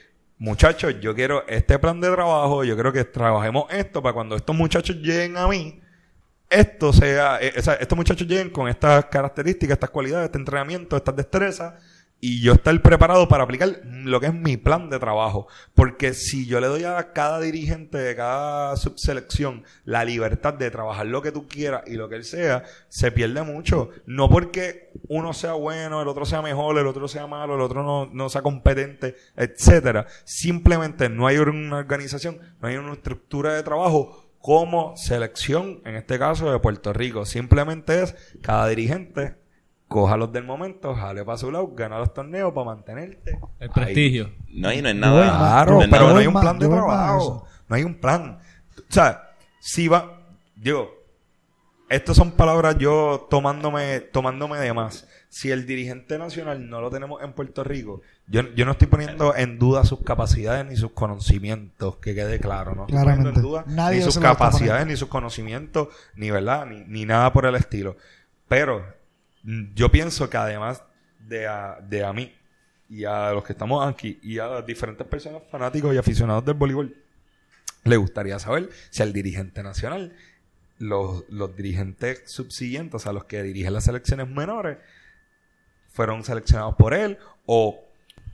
muchachos, 0.45 1.01
yo 1.01 1.15
quiero 1.15 1.45
este 1.49 1.79
plan 1.79 2.01
de 2.01 2.11
trabajo, 2.11 2.65
yo 2.65 2.75
quiero 2.75 2.93
que 2.93 3.05
trabajemos 3.05 3.65
esto 3.71 4.03
para 4.03 4.13
cuando 4.13 4.37
estos 4.37 4.55
muchachos 4.55 4.97
lleguen 4.97 5.37
a 5.39 5.49
mí, 5.49 5.81
esto 6.51 6.93
sea, 6.93 7.39
eh, 7.41 7.55
o 7.57 7.63
sea, 7.63 7.75
estos 7.75 7.97
muchachos 7.97 8.29
lleguen 8.29 8.51
con 8.51 8.69
estas 8.69 9.07
características, 9.07 9.77
estas 9.77 9.91
cualidades, 9.91 10.27
este 10.27 10.39
entrenamiento, 10.39 10.97
estas 10.97 11.17
destrezas, 11.17 11.75
y 12.27 12.41
yo 12.41 12.55
estar 12.55 12.81
preparado 12.81 13.29
para 13.29 13.45
aplicar 13.45 13.83
lo 13.85 14.19
que 14.19 14.29
es 14.29 14.35
mi 14.35 14.57
plan 14.57 14.89
de 14.89 14.99
trabajo. 14.99 15.47
Porque 15.75 16.15
si 16.15 16.47
yo 16.47 16.59
le 16.59 16.69
doy 16.69 16.85
a 16.85 17.13
cada 17.13 17.39
dirigente 17.39 17.99
de 17.99 18.17
cada 18.17 18.79
subselección 18.79 19.63
la 19.85 20.07
libertad 20.07 20.55
de 20.55 20.71
trabajar 20.71 21.05
lo 21.05 21.21
que 21.21 21.33
tú 21.33 21.47
quieras 21.47 21.83
y 21.87 21.97
lo 21.97 22.09
que 22.09 22.17
él 22.17 22.25
sea, 22.25 22.65
se 22.89 23.13
pierde 23.13 23.43
mucho. 23.43 23.91
No 24.07 24.31
porque 24.31 24.91
uno 25.07 25.35
sea 25.35 25.53
bueno, 25.53 26.01
el 26.01 26.09
otro 26.09 26.25
sea 26.25 26.41
mejor, 26.41 26.79
el 26.79 26.87
otro 26.87 27.09
sea 27.09 27.27
malo, 27.27 27.57
el 27.57 27.61
otro 27.61 27.83
no, 27.83 28.09
no 28.11 28.31
sea 28.31 28.41
competente, 28.41 29.17
etcétera. 29.37 30.07
Simplemente 30.25 31.11
no 31.11 31.27
hay 31.27 31.37
una 31.37 31.77
organización, 31.77 32.39
no 32.59 32.69
hay 32.69 32.77
una 32.77 32.95
estructura 32.95 33.53
de 33.53 33.63
trabajo 33.63 34.25
como 34.39 34.97
selección, 34.97 35.83
en 35.85 35.97
este 35.97 36.19
caso 36.19 36.51
de 36.51 36.59
Puerto 36.59 36.95
Rico. 36.95 37.27
Simplemente 37.27 38.03
es 38.03 38.15
cada 38.41 38.67
dirigente 38.67 39.44
coja 39.89 40.17
los 40.17 40.33
del 40.33 40.45
momento, 40.45 40.95
jale 40.95 41.25
para 41.25 41.39
su 41.39 41.51
lado, 41.51 41.69
gana 41.75 41.99
los 41.99 42.13
torneos 42.15 42.53
para 42.53 42.67
mantenerte. 42.67 43.39
El 43.61 43.69
ahí. 43.69 43.75
prestigio. 43.75 44.31
No, 44.53 44.73
y 44.73 44.83
no 44.83 44.89
es 44.89 44.97
nada. 44.97 45.37
Claro, 45.39 45.73
no 45.75 45.83
es 45.83 45.89
pero 45.89 46.03
nada- 46.03 46.13
no 46.15 46.19
hay 46.21 46.27
un 46.27 46.41
plan 46.41 46.59
de 46.59 46.69
trabajo. 46.69 47.47
No 47.69 47.77
hay 47.77 47.83
un 47.85 47.95
plan. 47.95 48.39
O 48.79 48.93
sea, 48.93 49.31
si 49.61 49.89
va, 49.89 50.21
digo, 50.57 50.91
Estas 51.91 52.17
son 52.17 52.33
palabras 52.33 52.77
yo 52.79 53.27
tomándome, 53.31 54.01
tomándome 54.01 54.59
de 54.59 54.73
más. 54.73 55.07
Si 55.29 55.51
el 55.51 55.67
dirigente 55.67 56.19
nacional 56.19 56.69
no 56.69 56.81
lo 56.81 56.91
tenemos 56.91 57.23
en 57.23 57.35
Puerto 57.35 57.63
Rico, 57.63 58.01
yo, 58.27 58.41
yo 58.55 58.65
no 58.65 58.73
estoy 58.73 58.89
poniendo 58.89 59.37
en 59.37 59.59
duda 59.59 59.85
sus 59.85 60.03
capacidades 60.03 60.65
ni 60.67 60.77
sus 60.77 60.93
conocimientos, 60.93 61.97
que 61.99 62.15
quede 62.15 62.41
claro, 62.41 62.75
¿no? 62.75 62.87
Estoy 62.87 62.99
poniendo 63.05 63.29
en 63.29 63.35
Claramente. 63.35 63.41
duda 63.43 63.65
Nadie 63.69 63.99
ni 63.99 64.05
sus 64.05 64.19
capacidades, 64.19 64.87
ni 64.87 64.97
sus 64.97 65.09
conocimientos, 65.09 65.89
ni 66.17 66.31
verdad, 66.31 66.65
ni, 66.67 66.85
ni 66.87 67.05
nada 67.05 67.33
por 67.35 67.45
el 67.45 67.55
estilo. 67.55 67.97
Pero 68.49 68.83
yo 69.75 69.91
pienso 69.91 70.29
que 70.31 70.37
además 70.37 70.83
de 71.21 71.47
a, 71.47 71.79
de 71.89 72.05
a 72.05 72.13
mí 72.13 72.33
y 72.89 73.05
a 73.05 73.33
los 73.33 73.45
que 73.45 73.53
estamos 73.53 73.87
aquí 73.87 74.19
y 74.23 74.39
a 74.39 74.63
diferentes 74.63 75.07
personas 75.07 75.43
fanáticos 75.51 75.95
y 75.95 75.99
aficionados 75.99 76.45
del 76.45 76.55
voleibol, 76.55 76.95
le 77.85 77.97
gustaría 77.97 78.39
saber 78.39 78.71
si 78.91 79.03
al 79.03 79.13
dirigente 79.13 79.63
nacional, 79.63 80.15
los, 80.79 81.25
los 81.29 81.55
dirigentes 81.57 82.23
subsiguientes, 82.27 82.95
o 82.95 82.99
sea, 82.99 83.13
los 83.13 83.25
que 83.25 83.43
dirigen 83.43 83.73
las 83.75 83.85
selecciones 83.85 84.29
menores, 84.29 84.79
fueron 85.93 86.25
seleccionados 86.25 86.75
por 86.77 86.95
él 86.95 87.19
o 87.47 87.81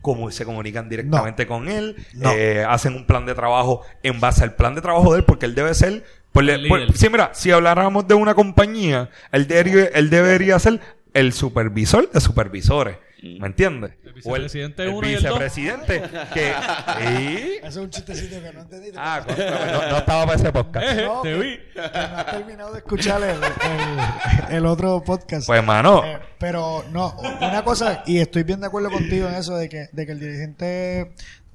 cómo 0.00 0.30
se 0.30 0.44
comunican 0.46 0.88
directamente 0.88 1.46
con 1.46 1.68
él, 1.68 1.94
No. 2.14 2.32
eh, 2.32 2.64
hacen 2.64 2.94
un 2.94 3.06
plan 3.06 3.26
de 3.26 3.34
trabajo 3.34 3.82
en 4.02 4.18
base 4.18 4.42
al 4.42 4.54
plan 4.54 4.74
de 4.74 4.80
trabajo 4.80 5.12
de 5.12 5.18
él, 5.18 5.24
porque 5.26 5.44
él 5.46 5.54
debe 5.54 5.74
ser... 5.74 6.04
le- 6.34 6.92
sí, 6.94 7.08
mira, 7.10 7.34
si 7.34 7.50
habláramos 7.50 8.08
de 8.08 8.14
una 8.14 8.34
compañía, 8.34 9.10
él, 9.32 9.46
él 9.50 10.08
debería 10.10 10.58
ser 10.58 10.80
el 11.14 11.32
supervisor 11.32 12.10
de 12.10 12.20
supervisores. 12.20 12.96
¿Me 13.22 13.48
entiendes? 13.48 13.92
El 14.02 14.14
O 14.24 14.34
el, 14.36 14.44
vicepresidente 14.44 14.82
el 14.84 14.88
y 14.88 14.92
el 15.12 15.16
vicepresidente 15.16 16.02
que... 16.32 16.52
¿Sí? 17.06 17.52
Eso 17.58 17.66
es 17.68 17.76
un 17.76 17.90
chistecito 17.90 18.42
que 18.42 18.52
no 18.54 18.62
entendí. 18.62 18.88
Ah, 18.96 19.22
no, 19.28 19.90
no 19.90 19.98
estaba 19.98 20.24
para 20.24 20.38
ese 20.38 20.50
podcast. 20.52 20.86
Eh, 20.98 21.04
No, 21.04 21.20
te 21.20 21.34
vi. 21.34 21.56
que 21.74 21.80
no 21.82 22.16
has 22.16 22.26
terminado 22.30 22.72
de 22.72 22.78
escuchar 22.78 23.22
el, 23.22 23.36
el- 23.42 24.54
el 24.56 24.66
otro 24.66 25.02
podcast. 25.04 25.46
Pues, 25.46 25.62
mano, 25.62 26.02
Eh, 26.02 26.18
pero 26.38 26.82
no, 26.92 27.14
una 27.42 27.62
cosa, 27.62 28.02
y 28.06 28.18
estoy 28.20 28.42
bien 28.44 28.60
de 28.60 28.68
acuerdo 28.68 28.90
contigo 28.90 29.28
en 29.28 29.34
eso 29.34 29.54
de 29.54 29.68
que, 29.68 29.88
de 29.92 30.06
que 30.06 30.12
el 30.12 30.20
dirigente 30.20 30.64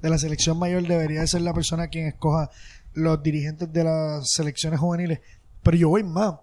de 0.00 0.08
la 0.10 0.18
selección 0.18 0.58
mayor 0.60 0.86
debería 0.86 1.22
de 1.22 1.26
ser 1.26 1.40
la 1.40 1.52
persona 1.52 1.88
quien 1.88 2.06
escoja 2.06 2.48
los 2.94 3.20
dirigentes 3.24 3.72
de 3.72 3.82
las 3.82 4.30
selecciones 4.30 4.78
juveniles. 4.78 5.18
Pero 5.64 5.76
yo 5.76 5.88
voy 5.88 6.04
más. 6.04 6.34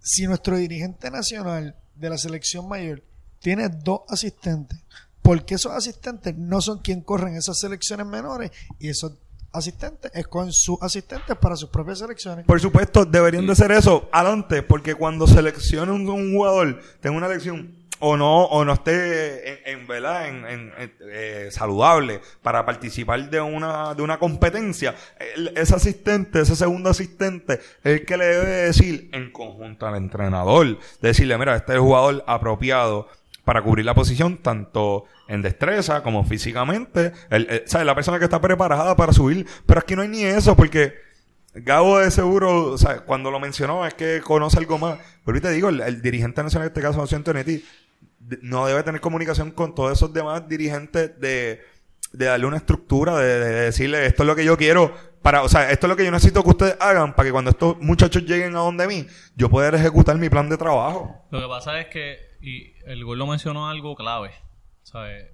Si 0.00 0.26
nuestro 0.26 0.56
dirigente 0.56 1.08
nacional 1.08 1.76
de 1.94 2.10
la 2.10 2.18
selección 2.18 2.68
mayor 2.68 3.02
tiene 3.42 3.68
dos 3.68 4.02
asistentes, 4.08 4.78
¿por 5.20 5.44
qué 5.44 5.56
esos 5.56 5.72
asistentes 5.72 6.36
no 6.36 6.60
son 6.60 6.78
quien 6.78 7.02
corren 7.02 7.36
esas 7.36 7.58
selecciones 7.58 8.06
menores 8.06 8.52
y 8.78 8.88
esos 8.88 9.14
asistentes 9.52 10.10
escogen 10.14 10.52
sus 10.52 10.80
asistentes 10.80 11.36
para 11.36 11.56
sus 11.56 11.68
propias 11.68 11.98
selecciones? 11.98 12.46
Por 12.46 12.60
supuesto, 12.60 13.04
deberían 13.04 13.46
de 13.46 13.54
ser 13.56 13.72
eso 13.72 14.08
adelante, 14.12 14.62
porque 14.62 14.94
cuando 14.94 15.26
seleccione 15.26 15.92
un, 15.92 16.08
un 16.08 16.32
jugador, 16.32 16.80
tenga 17.00 17.16
una 17.16 17.26
elección 17.26 17.81
o 18.04 18.16
no, 18.16 18.44
o 18.46 18.64
no 18.64 18.72
esté 18.72 19.70
en, 19.70 19.80
en 19.80 19.86
verdad, 19.86 20.28
en, 20.28 20.44
en, 20.44 20.72
eh, 21.08 21.48
saludable 21.52 22.20
para 22.42 22.66
participar 22.66 23.30
de 23.30 23.40
una, 23.40 23.94
de 23.94 24.02
una 24.02 24.18
competencia, 24.18 24.96
ese 25.54 25.74
asistente, 25.74 26.40
ese 26.40 26.56
segundo 26.56 26.90
asistente, 26.90 27.54
es 27.54 28.00
el 28.00 28.04
que 28.04 28.16
le 28.16 28.24
debe 28.26 28.50
decir 28.50 29.08
en 29.12 29.30
conjunto 29.30 29.86
al 29.86 29.94
entrenador, 29.94 30.78
decirle, 31.00 31.38
mira, 31.38 31.54
este 31.54 31.72
es 31.72 31.76
el 31.76 31.82
jugador 31.82 32.24
apropiado 32.26 33.08
para 33.44 33.62
cubrir 33.62 33.84
la 33.84 33.94
posición 33.94 34.38
tanto 34.38 35.04
en 35.28 35.42
destreza 35.42 36.02
como 36.02 36.24
físicamente. 36.24 37.12
El, 37.30 37.46
el- 37.50 37.62
¿sabes? 37.66 37.86
La 37.86 37.94
persona 37.94 38.18
que 38.18 38.24
está 38.24 38.40
preparada 38.40 38.96
para 38.96 39.12
subir. 39.12 39.46
Pero 39.66 39.80
aquí 39.80 39.94
no 39.96 40.02
hay 40.02 40.08
ni 40.08 40.24
eso 40.24 40.56
porque 40.56 40.94
Gabo 41.54 41.98
de 41.98 42.10
seguro, 42.10 42.72
o 42.72 42.78
sea, 42.78 43.00
cuando 43.00 43.30
lo 43.30 43.38
mencionó 43.38 43.86
es 43.86 43.92
que 43.92 44.22
conoce 44.24 44.58
algo 44.58 44.78
más. 44.78 44.96
Pero 44.96 45.34
ahorita 45.36 45.50
digo, 45.50 45.68
el, 45.68 46.00
dirigente 46.00 46.42
nacional, 46.42 46.68
en 46.68 46.70
este 46.72 46.80
caso, 46.80 46.98
José 47.00 47.16
Antonetti, 47.16 47.62
no 48.40 48.66
debe 48.66 48.82
tener 48.82 49.00
comunicación 49.00 49.50
con 49.50 49.74
todos 49.74 49.92
esos 49.92 50.12
demás 50.12 50.48
dirigentes 50.48 51.18
de, 51.20 51.62
de 52.12 52.24
darle 52.26 52.46
una 52.46 52.56
estructura, 52.58 53.16
de, 53.16 53.38
de 53.38 53.50
decirle 53.64 54.06
esto 54.06 54.22
es 54.22 54.26
lo 54.26 54.36
que 54.36 54.44
yo 54.44 54.56
quiero 54.56 54.92
para, 55.22 55.42
o 55.42 55.48
sea, 55.48 55.70
esto 55.70 55.86
es 55.86 55.88
lo 55.88 55.96
que 55.96 56.04
yo 56.04 56.10
necesito 56.10 56.42
que 56.42 56.50
ustedes 56.50 56.76
hagan 56.80 57.14
para 57.14 57.28
que 57.28 57.32
cuando 57.32 57.50
estos 57.50 57.78
muchachos 57.78 58.24
lleguen 58.24 58.56
a 58.56 58.58
donde 58.58 58.88
mí, 58.88 59.06
yo 59.36 59.48
poder 59.48 59.74
ejecutar 59.76 60.18
mi 60.18 60.28
plan 60.28 60.48
de 60.48 60.56
trabajo. 60.56 61.24
Lo 61.30 61.40
que 61.40 61.46
pasa 61.46 61.80
es 61.80 61.86
que, 61.86 62.18
y 62.40 62.74
el 62.86 63.04
gol 63.04 63.18
lo 63.18 63.26
mencionó 63.28 63.68
algo 63.68 63.94
clave, 63.94 64.32
¿sabes? 64.82 65.28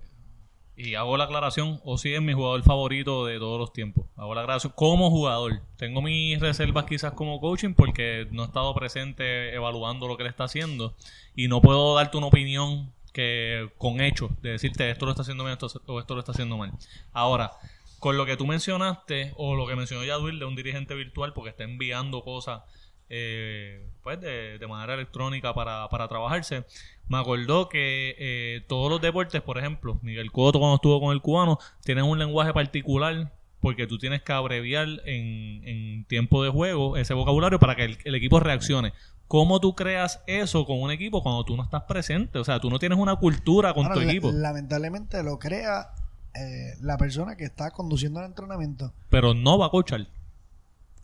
Y 0.81 0.95
hago 0.95 1.17
la 1.17 1.25
aclaración, 1.25 1.81
Osi 1.83 2.15
es 2.15 2.23
mi 2.23 2.35
jugador 2.35 2.63
favorito 2.63 3.27
de 3.27 3.41
todos 3.41 3.59
los 3.59 3.73
tiempos. 3.73 4.07
Hago 4.15 4.33
la 4.37 4.43
aclaración 4.43 4.73
como 4.77 5.11
jugador. 5.11 5.61
Tengo 5.77 6.03
mis 6.03 6.39
reservas 6.39 6.85
quizás 6.85 7.15
como 7.15 7.41
coaching 7.41 7.75
porque 7.75 8.29
no 8.31 8.45
he 8.45 8.47
estado 8.47 8.73
presente 8.77 9.53
evaluando 9.53 10.07
lo 10.07 10.17
que 10.17 10.23
él 10.23 10.29
está 10.29 10.45
haciendo 10.45 10.95
y 11.35 11.49
no 11.49 11.61
puedo 11.61 11.97
darte 11.97 12.17
una 12.17 12.29
opinión 12.29 12.93
que 13.13 13.69
con 13.77 14.01
hechos 14.01 14.31
de 14.41 14.51
decirte 14.51 14.89
esto 14.89 15.05
lo 15.05 15.11
está 15.11 15.23
haciendo 15.23 15.43
bien 15.43 15.59
esto, 15.61 15.83
o 15.87 15.99
esto 15.99 16.15
lo 16.15 16.21
está 16.21 16.31
haciendo 16.31 16.57
mal. 16.57 16.71
Ahora, 17.13 17.51
con 17.99 18.17
lo 18.17 18.25
que 18.25 18.37
tú 18.37 18.47
mencionaste 18.47 19.33
o 19.37 19.57
lo 19.57 19.67
que 19.67 19.75
mencionó 19.75 20.05
Yaduil 20.05 20.39
de 20.39 20.45
un 20.45 20.55
dirigente 20.55 20.95
virtual 20.95 21.33
porque 21.33 21.51
está 21.51 21.65
enviando 21.65 22.23
cosas 22.23 22.63
eh, 23.11 23.85
pues 24.03 24.21
de, 24.21 24.59
de 24.59 24.67
manera 24.69 24.95
electrónica 24.95 25.55
para, 25.55 25.89
para 25.89 26.07
trabajarse. 26.07 26.65
Me 27.09 27.19
acordó 27.19 27.69
que 27.69 28.15
eh, 28.19 28.65
todos 28.69 28.91
los 28.91 29.01
deportes, 29.01 29.41
por 29.43 29.59
ejemplo, 29.59 29.99
Miguel 30.03 30.31
Cotto 30.31 30.59
cuando 30.59 30.77
estuvo 30.77 31.01
con 31.01 31.13
el 31.13 31.23
cubano, 31.23 31.59
tienen 31.85 32.05
un 32.05 32.19
lenguaje 32.19 32.53
particular 32.53 33.33
porque 33.61 33.87
tú 33.87 33.99
tienes 33.99 34.23
que 34.23 34.33
abreviar 34.33 34.87
en, 35.05 35.67
en 35.67 36.05
tiempo 36.05 36.45
de 36.45 36.51
juego 36.51 36.97
ese 36.97 37.15
vocabulario 37.15 37.59
para 37.59 37.75
que 37.77 37.85
el, 37.85 37.99
el 38.05 38.15
equipo 38.15 38.39
reaccione. 38.41 38.93
¿Cómo 39.27 39.61
tú 39.61 39.75
creas 39.75 40.23
eso 40.27 40.65
con 40.65 40.81
un 40.81 40.91
equipo 40.91 41.23
cuando 41.23 41.45
tú 41.45 41.57
no 41.57 41.63
estás 41.63 41.83
presente? 41.83 42.39
O 42.39 42.45
sea, 42.45 42.61
tú 42.61 42.71
no 42.71 42.79
tienes 42.79 42.99
una 42.99 43.17
cultura 43.17 43.75
con 43.75 43.85
Ahora, 43.87 43.97
tu 43.97 44.09
equipo. 44.09 44.31
lamentablemente 44.33 45.23
lo 45.23 45.39
crea 45.39 45.91
eh, 46.35 46.75
la 46.81 46.97
persona 46.97 47.37
que 47.37 47.45
está 47.45 47.71
conduciendo 47.71 48.21
el 48.21 48.27
entrenamiento. 48.27 48.93
Pero 49.11 49.35
no 49.35 49.59
va 49.59 49.67
a 49.67 49.71
coachar. 49.71 50.07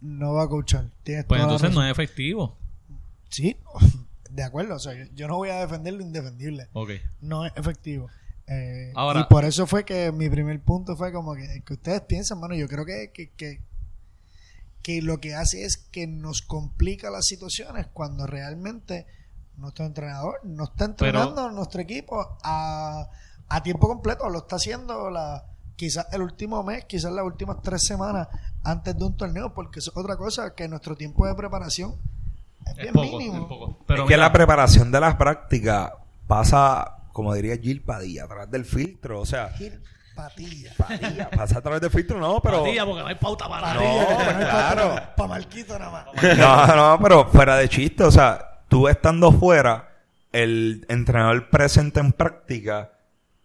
No 0.01 0.35
va 0.35 0.45
a 0.45 0.49
coachar. 0.49 0.87
Tienes 1.03 1.25
Pues 1.27 1.41
entonces 1.43 1.73
no 1.75 1.85
es 1.85 1.91
efectivo. 1.91 2.57
Sí, 3.29 3.57
de 4.35 4.43
acuerdo. 4.43 4.75
O 4.75 4.79
sea, 4.79 4.95
yo, 4.95 5.05
yo 5.15 5.29
no 5.29 5.37
voy 5.37 5.51
a 5.51 5.61
defender 5.61 5.95
lo 5.95 6.03
indefendible. 6.03 6.69
No 7.21 7.47
es 7.47 7.53
efectivo. 7.57 8.09
Eh, 8.47 8.93
Ahora- 8.95 9.21
y 9.21 9.25
por 9.25 9.45
eso 9.45 9.67
fue 9.67 9.85
que 9.85 10.13
mi 10.13 10.29
primer 10.29 10.61
punto 10.61 10.97
fue 10.97 11.13
como 11.13 11.35
que, 11.35 11.63
que 11.65 11.73
ustedes 11.75 12.03
piensan, 12.03 12.41
mano, 12.41 12.55
yo 12.55 12.69
creo 12.69 12.85
que, 12.85 13.11
que, 13.13 13.31
que, 13.31 13.63
que 14.83 15.01
lo 15.01 15.19
que 15.21 15.35
hace 15.35 15.65
es 15.65 15.77
que 15.79 16.07
nos 16.07 16.43
complica 16.43 17.09
las 17.11 17.25
situaciones 17.27 17.87
cuando 17.87 18.27
realmente 18.27 19.07
nuestro 19.57 19.87
entrenador 19.87 20.41
no 20.43 20.65
está 20.65 20.85
entrenando 20.87 21.47
a 21.47 21.53
nuestro 21.53 21.81
equipo 21.81 22.37
a, 22.43 23.09
a 23.49 23.63
tiempo 23.63 23.87
completo, 23.89 24.29
lo 24.29 24.39
está 24.41 24.57
haciendo 24.57 25.11
la 25.11 25.45
quizás 25.77 26.07
el 26.13 26.23
último 26.23 26.63
mes, 26.63 26.85
quizás 26.85 27.13
las 27.13 27.25
últimas 27.25 27.63
tres 27.63 27.83
semanas 27.85 28.29
antes 28.63 28.97
de 28.97 29.05
un 29.05 29.17
torneo, 29.17 29.55
porque 29.55 29.79
es 29.81 29.91
otra 29.95 30.17
cosa 30.17 30.55
que 30.55 30.69
nuestro 30.69 30.97
tiempo 30.97 31.27
de 31.27 31.35
preparación 31.35 31.97
es 32.67 32.73
Es 32.73 32.77
bien 32.77 32.93
poco, 32.95 33.19
mínimo. 33.19 33.43
es 33.43 33.49
poco. 33.49 33.79
Pero 33.87 34.03
es 34.05 34.09
que 34.09 34.17
la 34.17 34.33
preparación 34.33 34.91
de 34.91 35.01
las 35.01 35.17
prácticas 35.17 35.93
pasa, 36.27 36.97
como 37.13 37.35
diría 37.35 37.57
Gil 37.57 37.83
Padilla, 37.83 38.25
a 38.25 38.29
través 38.29 38.51
del 38.51 38.65
filtro. 38.65 39.21
O 39.21 39.27
sea, 39.27 39.51
Gil 39.51 39.81
Patilla. 40.15 40.73
Padilla, 40.77 41.31
pasa 41.31 41.59
a 41.59 41.61
través 41.61 41.81
del 41.81 41.91
filtro, 41.91 42.19
no, 42.19 42.41
pero... 42.41 42.61
Patilla, 42.63 42.85
porque 42.85 43.03
no 43.03 43.09
hay 43.09 43.15
pauta 43.17 43.49
para. 43.49 43.75
Patilla, 43.75 44.33
no 44.33 44.39
claro. 44.39 44.89
para, 44.91 45.17
para 45.17 45.29
Marquito 45.29 45.79
nada 45.79 45.91
más. 45.91 46.39
No, 46.39 46.77
no, 46.77 46.99
pero 47.03 47.29
fuera 47.29 47.57
de 47.57 47.69
chiste, 47.69 48.05
o 48.05 48.11
sea, 48.11 48.63
tú 48.69 48.89
estando 48.89 49.33
fuera, 49.33 49.89
el 50.33 50.87
entrenador 50.89 51.51
presente 51.51 52.01
en 52.01 52.13
práctica 52.13 52.91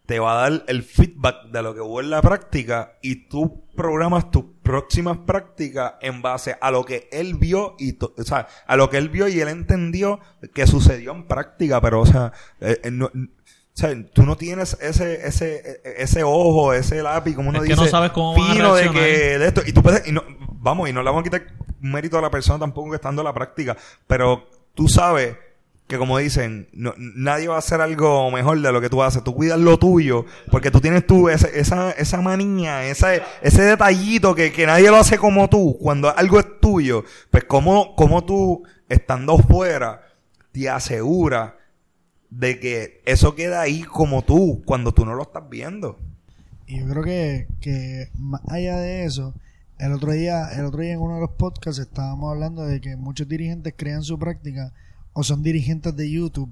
te 0.10 0.18
va 0.18 0.32
a 0.44 0.50
dar 0.50 0.64
el 0.66 0.82
feedback 0.82 1.44
de 1.52 1.62
lo 1.62 1.76
que 1.76 1.82
hubo 1.82 2.00
en 2.02 2.10
la 2.10 2.20
práctica 2.20 2.94
y 3.04 3.28
tú 3.30 3.64
programas 3.76 4.32
tus 4.32 4.44
próximas 4.64 5.20
prácticas 5.20 5.94
en 6.02 6.24
base 6.24 6.58
a 6.60 6.72
lo 6.72 6.84
que 6.84 7.08
él 7.12 7.36
vio 7.36 7.76
y 7.78 7.96
o 8.02 8.24
sea, 8.24 8.48
a 8.66 8.76
lo 8.76 8.90
que 8.90 8.98
él 8.98 9.10
vio 9.10 9.28
y 9.28 9.40
él 9.40 9.50
entendió 9.50 10.20
que 10.56 10.66
sucedió 10.66 11.12
en 11.12 11.28
práctica, 11.28 11.80
pero 11.80 12.02
o 12.02 12.08
sea, 12.08 12.34
eh, 12.60 12.80
eh, 12.86 12.90
no- 12.90 13.06
o 13.06 13.82
sea, 13.82 13.92
tú 14.12 14.24
no 14.24 14.36
tienes 14.36 14.76
ese, 14.82 15.28
ese, 15.28 15.80
ese 15.84 16.24
ojo, 16.24 16.74
ese 16.74 17.04
lápiz, 17.04 17.36
como 17.36 17.50
uno 17.50 17.60
Es 17.60 17.66
que 17.66 17.70
dice, 17.76 17.86
no 17.86 17.88
sabes 17.92 18.10
cómo 18.12 18.34
fino 18.36 18.74
de 18.74 18.90
que 18.90 19.38
de 19.38 19.46
esto. 19.48 19.62
Y 19.64 19.74
tú 19.74 19.84
puedes, 19.84 20.08
y 20.08 20.12
no, 20.12 20.24
vamos, 20.54 20.90
y 20.90 20.92
no 20.94 21.02
le 21.04 21.06
vamos 21.06 21.22
a 21.22 21.24
quitar 21.24 21.44
mérito 21.82 22.18
a 22.18 22.22
la 22.22 22.32
persona 22.32 22.58
tampoco 22.58 22.90
que 22.90 22.96
está 22.96 23.10
dando 23.10 23.22
la 23.22 23.32
práctica, 23.34 23.78
pero 24.08 24.50
tú 24.74 24.88
sabes 24.90 25.38
que 25.90 25.98
como 25.98 26.20
dicen, 26.20 26.70
no- 26.72 26.94
nadie 26.98 27.48
va 27.48 27.56
a 27.56 27.60
hacer 27.60 27.82
algo 27.82 28.30
mejor 28.30 28.62
de 28.62 28.72
lo 28.72 28.80
que 28.80 28.90
tú 28.92 29.02
haces. 29.02 29.24
Tú 29.24 29.34
cuidas 29.34 29.60
lo 29.60 29.80
tuyo, 29.80 30.24
porque 30.52 30.70
tú 30.70 30.80
tienes 30.80 31.06
tú 31.08 31.30
ese- 31.30 31.60
esa, 31.60 31.90
esa 31.92 32.22
manía, 32.22 32.86
esa, 32.86 33.16
ese 33.42 33.64
detallito 33.64 34.36
que, 34.36 34.52
que 34.52 34.68
nadie 34.68 34.92
lo 34.92 34.98
hace 34.98 35.18
como 35.18 35.50
tú. 35.50 35.78
Cuando 35.82 36.16
algo 36.16 36.40
es 36.40 36.46
tuyo, 36.62 37.04
pues 37.32 37.44
como, 37.46 37.96
como 37.96 38.24
tú, 38.24 38.64
estando 38.88 39.40
fuera, 39.40 40.04
te 40.52 40.70
asegura 40.70 41.58
de 42.30 42.60
que 42.60 43.02
eso 43.06 43.34
queda 43.34 43.62
ahí 43.62 43.82
como 43.82 44.22
tú, 44.22 44.62
cuando 44.66 44.92
tú 44.94 45.06
no 45.06 45.16
lo 45.16 45.24
estás 45.24 45.50
viendo. 45.50 45.98
Y 46.68 46.82
yo 46.82 46.88
creo 46.88 47.04
que, 47.04 47.48
que 47.62 48.10
más 48.16 48.42
allá 48.48 48.78
de 48.78 49.06
eso, 49.06 49.34
el 49.80 49.92
otro 49.94 50.12
día, 50.12 50.50
el 50.56 50.66
otro 50.66 50.82
día 50.82 50.94
en 50.94 51.00
uno 51.00 51.16
de 51.16 51.22
los 51.22 51.32
podcasts 51.32 51.82
estábamos 51.82 52.32
hablando 52.32 52.64
de 52.64 52.80
que 52.80 52.96
muchos 52.96 53.28
dirigentes 53.28 53.74
crean 53.76 54.04
su 54.04 54.20
práctica 54.20 54.72
o 55.14 55.24
son 55.24 55.42
dirigentes 55.44 55.96
de 55.96 56.10
YouTube 56.12 56.52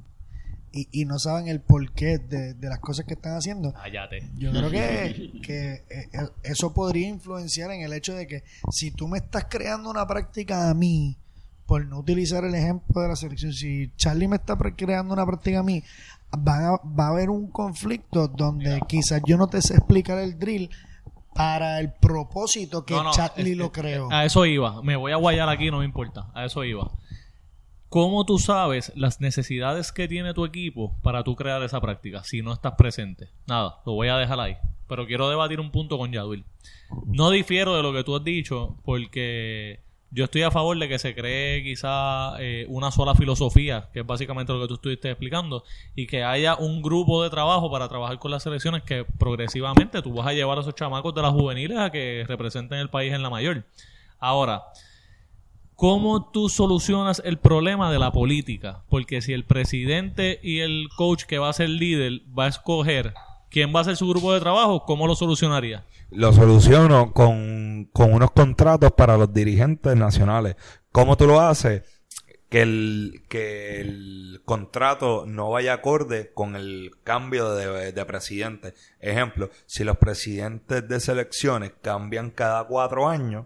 y, 0.74 0.88
y 0.92 1.06
no 1.06 1.18
saben 1.20 1.48
el 1.48 1.62
porqué 1.62 2.18
de, 2.20 2.54
de 2.54 2.70
las 2.70 2.80
cosas 2.80 3.06
que 3.06 3.14
están 3.14 3.36
haciendo, 3.36 3.74
Cállate. 3.74 4.30
yo 4.38 4.52
creo 4.52 4.70
que, 4.70 5.40
que, 5.44 5.74
eh, 5.74 5.84
eh, 5.90 6.30
eso 6.44 6.74
podría 6.74 7.08
influenciar 7.08 7.72
en 7.72 7.82
el 7.82 7.94
hecho 7.94 8.14
de 8.14 8.28
que 8.28 8.44
si 8.72 8.92
tú 8.92 9.08
me 9.08 9.18
estás 9.20 9.46
creando 9.50 9.90
una 9.90 10.06
práctica 10.06 10.70
a 10.70 10.74
mí, 10.74 11.16
por 11.66 11.86
no 11.86 12.00
utilizar 12.00 12.44
el 12.46 12.56
ejemplo 12.56 13.02
de 13.02 13.08
la 13.10 13.16
selección, 13.16 13.54
si 13.54 13.92
Charlie 13.98 14.28
me 14.28 14.38
está 14.38 14.56
creando 14.58 15.14
una 15.14 15.26
práctica 15.26 15.60
a 15.60 15.64
mí, 15.64 15.84
van 16.38 16.64
a- 16.66 16.78
va 16.88 17.06
a 17.08 17.10
haber 17.10 17.30
un 17.30 17.48
conflicto 17.50 18.28
donde 18.28 18.82
quizás 18.88 19.22
yo 19.26 19.38
no 19.38 19.48
te 19.48 19.62
sé 19.62 19.76
explicar 19.76 20.18
el 20.20 20.38
drill 20.40 20.70
para 21.34 21.80
el 21.80 21.92
propósito 21.94 22.86
que 22.86 22.94
No, 22.94 23.04
no, 23.04 23.12
Charlie 23.12 23.52
es- 23.52 23.58
lo 23.58 23.72
creó. 23.72 24.12
A 24.12 24.26
eso 24.26 24.46
iba. 24.46 24.82
Me 24.82 24.96
voy 24.96 25.12
a 25.12 25.18
guayar 25.18 25.50
aquí, 25.50 25.70
no 25.72 25.80
me 25.80 25.86
importa. 25.86 26.28
A 26.34 26.46
eso 26.46 26.64
iba. 26.64 26.90
¿Cómo 27.90 28.26
tú 28.26 28.38
sabes 28.38 28.92
las 28.96 29.22
necesidades 29.22 29.94
que 29.94 30.10
tiene 30.10 30.34
tu 30.34 30.44
equipo 30.44 30.98
para 31.02 31.24
tú 31.24 31.38
crear 31.38 31.64
esa 31.64 31.80
práctica 31.80 32.24
si 32.26 32.42
no 32.42 32.52
estás 32.52 32.74
presente? 32.78 33.30
Nada, 33.48 33.80
lo 33.86 33.94
voy 33.94 34.10
a 34.10 34.18
dejar 34.18 34.40
ahí. 34.42 34.58
Pero 34.88 35.08
quiero 35.08 35.30
debatir 35.30 35.62
un 35.62 35.72
punto 35.72 35.98
con 35.98 36.12
Yadwil. 36.12 36.44
No 37.06 37.30
difiero 37.30 37.76
de 37.78 37.84
lo 37.84 37.94
que 37.94 38.04
tú 38.04 38.16
has 38.16 38.24
dicho 38.26 38.76
porque 38.84 39.80
yo 40.12 40.26
estoy 40.26 40.42
a 40.42 40.52
favor 40.52 40.78
de 40.78 40.90
que 40.90 41.00
se 41.00 41.16
cree 41.16 41.64
quizá 41.64 42.36
eh, 42.40 42.66
una 42.70 42.92
sola 42.92 43.16
filosofía, 43.16 43.90
que 43.94 44.02
es 44.02 44.06
básicamente 44.06 44.52
lo 44.52 44.62
que 44.62 44.68
tú 44.68 44.74
estuviste 44.76 45.10
explicando, 45.10 45.64
y 45.96 46.08
que 46.08 46.24
haya 46.24 46.56
un 46.56 46.82
grupo 46.82 47.24
de 47.24 47.30
trabajo 47.30 47.70
para 47.72 47.88
trabajar 47.88 48.20
con 48.20 48.32
las 48.32 48.44
selecciones 48.44 48.84
que 48.84 49.06
progresivamente 49.18 50.02
tú 50.02 50.14
vas 50.14 50.28
a 50.28 50.34
llevar 50.34 50.58
a 50.58 50.62
esos 50.62 50.76
chamacos 50.76 51.14
de 51.14 51.22
las 51.22 51.32
juveniles 51.32 51.78
a 51.78 51.90
que 51.90 52.26
representen 52.28 52.80
el 52.80 52.90
país 52.90 53.14
en 53.14 53.22
la 53.22 53.30
mayor. 53.30 53.64
Ahora, 54.20 54.64
¿cómo 55.78 56.30
tú 56.32 56.50
solucionas 56.50 57.22
el 57.24 57.38
problema 57.38 57.90
de 57.92 58.00
la 58.00 58.12
política? 58.12 58.84
Porque 58.90 59.22
si 59.22 59.32
el 59.32 59.46
presidente 59.46 60.40
y 60.44 60.60
el 60.60 60.90
coach 60.98 61.24
que 61.24 61.38
va 61.38 61.50
a 61.50 61.54
ser 61.54 61.70
líder 61.70 62.24
va 62.38 62.46
a 62.46 62.50
escoger 62.50 63.14
quién 63.50 63.74
va 63.74 63.82
a 63.82 63.86
ser 63.86 63.96
su 63.96 64.10
grupo 64.10 64.34
de 64.34 64.42
trabajo, 64.42 64.84
¿cómo 64.86 65.08
lo 65.08 65.16
solucionaría? 65.16 65.86
Lo 66.10 66.34
soluciono 66.34 67.14
con, 67.14 67.90
con 67.94 68.12
unos 68.12 68.32
contratos 68.32 68.92
para 68.92 69.18
los 69.18 69.34
dirigentes 69.34 69.96
nacionales. 69.96 70.56
¿Cómo 70.92 71.16
tú 71.16 71.28
lo 71.28 71.40
haces? 71.40 71.84
Que 72.50 72.62
el, 72.62 73.24
que 73.30 73.82
el 73.82 74.42
contrato 74.46 75.26
no 75.28 75.52
vaya 75.52 75.74
acorde 75.74 76.32
con 76.34 76.56
el 76.56 76.92
cambio 77.04 77.54
de, 77.54 77.92
de 77.92 78.06
presidente. 78.06 78.74
Ejemplo, 79.00 79.52
si 79.66 79.84
los 79.84 79.98
presidentes 79.98 80.88
de 80.88 81.00
selecciones 81.00 81.74
cambian 81.82 82.32
cada 82.32 82.64
cuatro 82.64 83.08
años, 83.08 83.46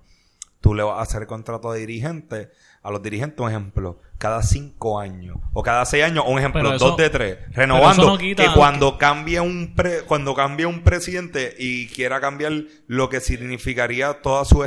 tú 0.62 0.74
le 0.74 0.84
vas 0.84 1.00
a 1.00 1.02
hacer 1.02 1.28
contrato 1.28 1.72
de 1.74 1.80
dirigente 1.82 2.52
a 2.84 2.90
los 2.92 3.02
dirigentes, 3.04 3.40
un 3.40 3.50
ejemplo, 3.50 4.00
cada 4.18 4.42
cinco 4.44 5.00
años 5.00 5.38
o 5.54 5.62
cada 5.64 5.84
seis 5.86 6.04
años, 6.04 6.24
un 6.28 6.40
ejemplo, 6.40 6.74
eso- 6.74 6.88
dos 6.90 6.98
de 6.98 7.10
tres, 7.10 7.38
renovando 7.52 8.06
no 8.08 8.18
quita- 8.18 8.44
que 8.44 8.50
cuando 8.54 8.98
cambie 8.98 9.40
un 9.40 9.74
pre- 9.76 10.02
cuando 10.04 10.34
cambie 10.34 10.66
un 10.66 10.82
presidente 10.84 11.56
y 11.60 11.88
quiera 11.88 12.20
cambiar 12.22 12.54
lo 12.88 13.10
que 13.10 13.20
significaría 13.20 14.22
toda 14.22 14.46
su 14.46 14.64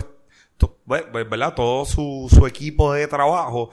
to- 0.57 0.79
ve- 0.87 1.07
ve- 1.13 1.25
¿verdad? 1.25 1.55
todo 1.55 1.85
su, 1.85 2.29
su 2.33 2.47
equipo 2.47 2.93
de 2.93 3.07
trabajo 3.09 3.71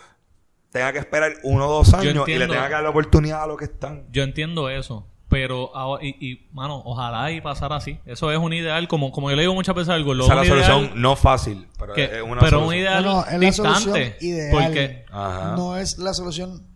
tenga 0.72 0.94
que 0.94 1.00
esperar 1.00 1.34
uno 1.44 1.68
o 1.68 1.72
dos 1.74 1.94
años 1.94 2.28
y 2.28 2.32
le 2.40 2.48
tenga 2.48 2.68
que 2.68 2.74
dar 2.74 2.84
la 2.84 2.90
oportunidad 2.90 3.44
a 3.44 3.48
los 3.48 3.58
que 3.58 3.66
están. 3.66 4.06
Yo 4.12 4.24
entiendo 4.24 4.70
eso, 4.70 5.06
pero 5.32 5.76
ahora- 5.76 6.04
y, 6.06 6.10
y, 6.20 6.48
mano, 6.52 6.82
ojalá 6.86 7.32
y 7.32 7.40
pasara 7.40 7.78
así. 7.78 7.98
Eso 8.06 8.32
es 8.34 8.38
un 8.38 8.52
ideal, 8.54 8.88
como, 8.90 9.12
como 9.14 9.30
yo 9.30 9.36
le 9.38 9.44
digo 9.44 9.54
muchas 9.56 9.74
veces 9.74 9.90
al 9.90 10.04
gordo, 10.04 10.26
Esa 10.26 10.34
es 10.34 10.40
la 10.40 10.46
solución 10.46 10.92
no 11.02 11.16
fácil, 11.16 11.68
pero 11.80 11.94
que- 11.94 12.04
es 12.04 12.22
una 12.22 12.42
pero 12.42 12.60
un 12.60 12.66
solución. 12.66 12.76
ideal 12.76 13.04
No, 13.06 13.14
no, 13.14 13.26
es 13.26 13.40
la 13.40 13.52
solución 13.54 13.94
distante. 13.94 14.18
ideal. 14.26 14.52
Porque, 14.52 15.06
Ajá. 15.10 15.56
No 15.56 15.78
es 15.78 15.98
la 15.98 16.14
solución 16.14 16.68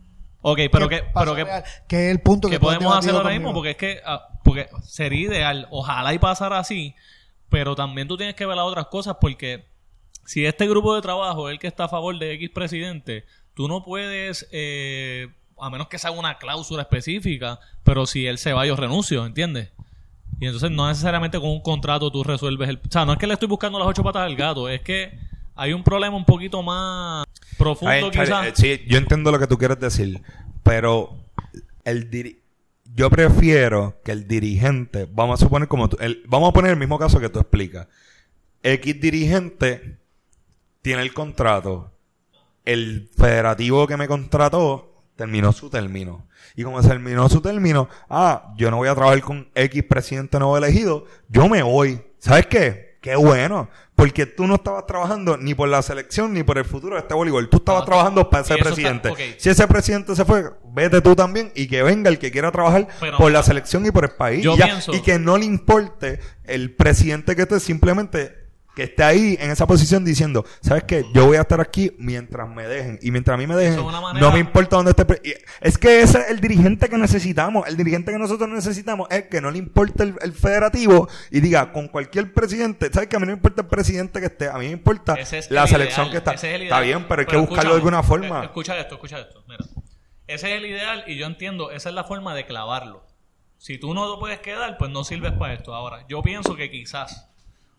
ok, 0.41 0.59
pero 0.71 0.87
que 0.87 0.97
que, 0.97 1.03
pasa 1.03 1.19
pero 1.25 1.35
que, 1.35 1.43
real, 1.43 1.63
que 1.87 2.05
es 2.05 2.11
el 2.15 2.21
punto 2.21 2.49
que, 2.49 2.59
podemos 2.59 2.95
hacer 2.97 3.13
ahora 3.13 3.29
mismo, 3.31 3.53
porque 3.53 3.71
es 3.71 3.77
que, 3.77 3.99
ah, 4.05 4.25
porque 4.43 4.69
sería 4.83 5.27
ideal, 5.27 5.67
ojalá 5.69 6.13
y 6.13 6.19
pasara 6.19 6.57
así, 6.57 6.95
pero 7.49 7.75
también 7.75 8.07
tú 8.07 8.15
tienes 8.15 8.35
que 8.35 8.45
ver 8.45 8.55
las 8.55 8.65
otras 8.65 8.87
cosas, 8.87 9.17
porque 9.19 9.65
si 10.25 10.45
este 10.45 10.65
grupo 10.67 10.95
de 10.95 11.01
trabajo 11.01 11.49
es 11.49 11.53
el 11.53 11.59
que 11.59 11.67
está 11.67 11.83
a 11.83 11.89
favor 11.89 12.17
de 12.17 12.31
X 12.35 12.49
presidente, 12.51 13.25
tú 13.53 13.67
no 13.67 13.83
puedes, 13.83 14.47
eh, 14.51 15.27
a 15.57 15.69
menos 15.69 15.87
que 15.87 15.97
sea 15.97 16.11
una 16.11 16.37
cláusula 16.37 16.83
específica, 16.83 17.59
pero 17.83 18.05
si 18.05 18.27
él 18.27 18.37
se 18.37 18.53
va 18.53 18.65
yo 18.65 18.75
renuncio, 18.75 19.25
¿entiendes? 19.25 19.69
Y 20.39 20.45
entonces 20.47 20.69
no 20.71 20.87
necesariamente 20.87 21.39
con 21.39 21.49
un 21.49 21.61
contrato 21.61 22.11
tú 22.11 22.23
resuelves 22.23 22.67
el... 22.69 22.77
O 22.77 22.91
sea, 22.91 23.05
no 23.05 23.13
es 23.13 23.19
que 23.19 23.27
le 23.27 23.33
estoy 23.33 23.47
buscando 23.47 23.79
las 23.79 23.87
ocho 23.87 24.03
patas 24.03 24.23
al 24.23 24.35
gato, 24.35 24.67
es 24.67 24.81
que 24.81 25.17
hay 25.55 25.71
un 25.71 25.83
problema 25.83 26.17
un 26.17 26.25
poquito 26.25 26.61
más 26.61 27.25
profundo 27.57 28.11
quizás. 28.11 28.47
eh, 28.47 28.53
sí, 28.55 28.81
yo 28.87 28.97
entiendo 28.97 29.31
lo 29.31 29.39
que 29.39 29.47
tú 29.47 29.57
quieres 29.57 29.79
decir, 29.79 30.21
pero 30.63 31.15
el 31.85 32.11
diri- 32.11 32.39
yo 32.93 33.09
prefiero 33.09 33.97
que 34.03 34.11
el 34.11 34.27
dirigente, 34.27 35.07
vamos 35.09 35.39
a 35.41 35.45
suponer 35.45 35.69
como 35.69 35.87
tú, 35.87 35.97
el- 36.01 36.21
vamos 36.27 36.49
a 36.49 36.53
poner 36.53 36.71
el 36.71 36.77
mismo 36.77 36.99
caso 36.99 37.19
que 37.21 37.29
tú 37.29 37.39
explicas. 37.39 37.87
X 38.61 38.99
dirigente 38.99 39.97
tiene 40.81 41.01
el 41.01 41.13
contrato, 41.13 41.91
el 42.65 43.09
federativo 43.15 43.87
que 43.87 43.95
me 43.95 44.07
contrató 44.07 44.94
terminó 45.15 45.51
su 45.53 45.69
término. 45.69 46.27
Y 46.55 46.63
como 46.63 46.81
terminó 46.81 47.27
su 47.29 47.41
término, 47.41 47.89
ah, 48.09 48.53
yo 48.57 48.71
no 48.71 48.77
voy 48.77 48.87
a 48.89 48.95
trabajar 48.95 49.21
con 49.21 49.49
X 49.55 49.83
presidente 49.83 50.37
nuevo 50.39 50.57
elegido, 50.57 51.05
yo 51.29 51.47
me 51.49 51.63
voy. 51.63 52.01
¿Sabes 52.19 52.47
qué? 52.47 52.97
Qué 53.01 53.15
bueno. 53.15 53.69
Porque 53.93 54.25
tú 54.25 54.47
no 54.47 54.55
estabas 54.55 54.85
trabajando 54.87 55.37
ni 55.37 55.53
por 55.53 55.69
la 55.69 55.81
selección 55.81 56.33
ni 56.33 56.43
por 56.43 56.57
el 56.57 56.65
futuro 56.65 56.95
de 56.95 57.01
este 57.01 57.13
voleibol. 57.13 57.47
Tú 57.49 57.57
estabas 57.57 57.83
Ah, 57.83 57.85
trabajando 57.85 58.29
para 58.29 58.43
ese 58.43 58.55
está- 58.55 58.63
presidente. 58.65 59.13
Si 59.37 59.49
ese 59.49 59.67
presidente 59.67 60.15
se 60.15 60.25
fue, 60.25 60.51
vete 60.73 61.01
tú 61.01 61.15
también 61.15 61.51
y 61.55 61.67
que 61.67 61.83
venga 61.83 62.09
el 62.09 62.17
que 62.19 62.31
quiera 62.31 62.51
trabajar 62.51 62.87
Pero- 62.99 63.17
por 63.17 63.31
la 63.31 63.43
selección 63.43 63.85
y 63.85 63.91
por 63.91 64.05
el 64.05 64.11
país. 64.11 64.43
Yo 64.43 64.55
y, 64.55 64.57
ya. 64.57 64.65
pienso- 64.65 64.93
y 64.93 65.01
que 65.01 65.19
no 65.19 65.37
le 65.37 65.45
importe 65.45 66.19
el 66.45 66.73
presidente 66.75 67.35
que 67.35 67.43
esté 67.43 67.59
simplemente 67.59 68.44
que 68.75 68.83
esté 68.83 69.03
ahí 69.03 69.37
en 69.39 69.51
esa 69.51 69.65
posición 69.65 70.03
diciendo, 70.03 70.45
¿sabes 70.61 70.83
qué? 70.83 71.05
Yo 71.13 71.25
voy 71.25 71.37
a 71.37 71.41
estar 71.41 71.61
aquí 71.61 71.91
mientras 71.97 72.47
me 72.49 72.67
dejen. 72.67 72.99
Y 73.01 73.09
mientras 73.11 73.35
a 73.35 73.37
mí 73.37 73.47
me 73.47 73.55
dejen, 73.55 73.83
manera- 73.83 74.19
no 74.19 74.31
me 74.33 74.39
importa 74.39 74.75
dónde 74.75 74.91
esté. 74.91 75.05
Es 75.61 75.77
que 75.77 76.01
ese 76.01 76.19
es 76.19 76.29
el 76.29 76.41
dirigente 76.41 76.89
que 76.89 76.97
necesitamos. 76.97 77.67
El 77.67 77.77
dirigente 77.77 78.11
que 78.11 78.17
nosotros 78.19 78.49
necesitamos 78.49 79.07
es 79.09 79.23
que 79.27 79.39
no 79.41 79.49
le 79.49 79.57
importe 79.59 80.03
el, 80.03 80.15
el 80.21 80.33
federativo 80.33 81.07
y 81.31 81.39
diga, 81.39 81.71
con 81.71 81.87
cualquier 81.87 82.33
presidente, 82.33 82.89
¿sabes 82.91 83.07
que 83.07 83.15
A 83.15 83.19
mí 83.19 83.25
no 83.25 83.31
me 83.31 83.37
importa 83.37 83.61
el 83.61 83.67
presidente 83.67 84.19
que 84.19 84.25
esté, 84.25 84.49
a 84.49 84.53
mí 84.57 84.65
me 84.65 84.71
importa 84.73 85.13
es 85.13 85.49
la 85.49 85.63
el 85.63 85.69
selección 85.69 86.07
ideal, 86.07 86.11
que 86.11 86.17
está. 86.17 86.33
es 86.33 86.43
está 86.61 86.79
bien, 86.81 87.05
pero 87.07 87.21
hay 87.21 87.25
que 87.27 87.37
buscarlo 87.37 87.71
de 87.71 87.75
alguna 87.77 88.03
forma. 88.03 88.41
eh, 88.41 88.45
Escucha 88.45 88.77
esto, 88.77 88.95
escucha 88.95 89.19
esto. 89.19 89.43
Mira. 89.47 89.63
Ese 90.27 90.51
es 90.51 90.57
el 90.57 90.65
ideal 90.65 91.03
y 91.07 91.17
yo 91.17 91.27
entiendo, 91.27 91.71
esa 91.71 91.89
es 91.89 91.95
la 91.95 92.03
forma 92.03 92.35
de 92.35 92.45
clavarlo. 92.45 93.05
Si 93.57 93.77
tú 93.77 93.93
no 93.93 94.13
te 94.13 94.19
puedes 94.19 94.39
quedar, 94.39 94.77
pues 94.77 94.91
no 94.91 95.03
sirves 95.03 95.31
para 95.33 95.53
esto. 95.53 95.73
Ahora, 95.73 96.05
yo 96.09 96.21
pienso 96.21 96.55
que 96.55 96.69
quizás 96.69 97.29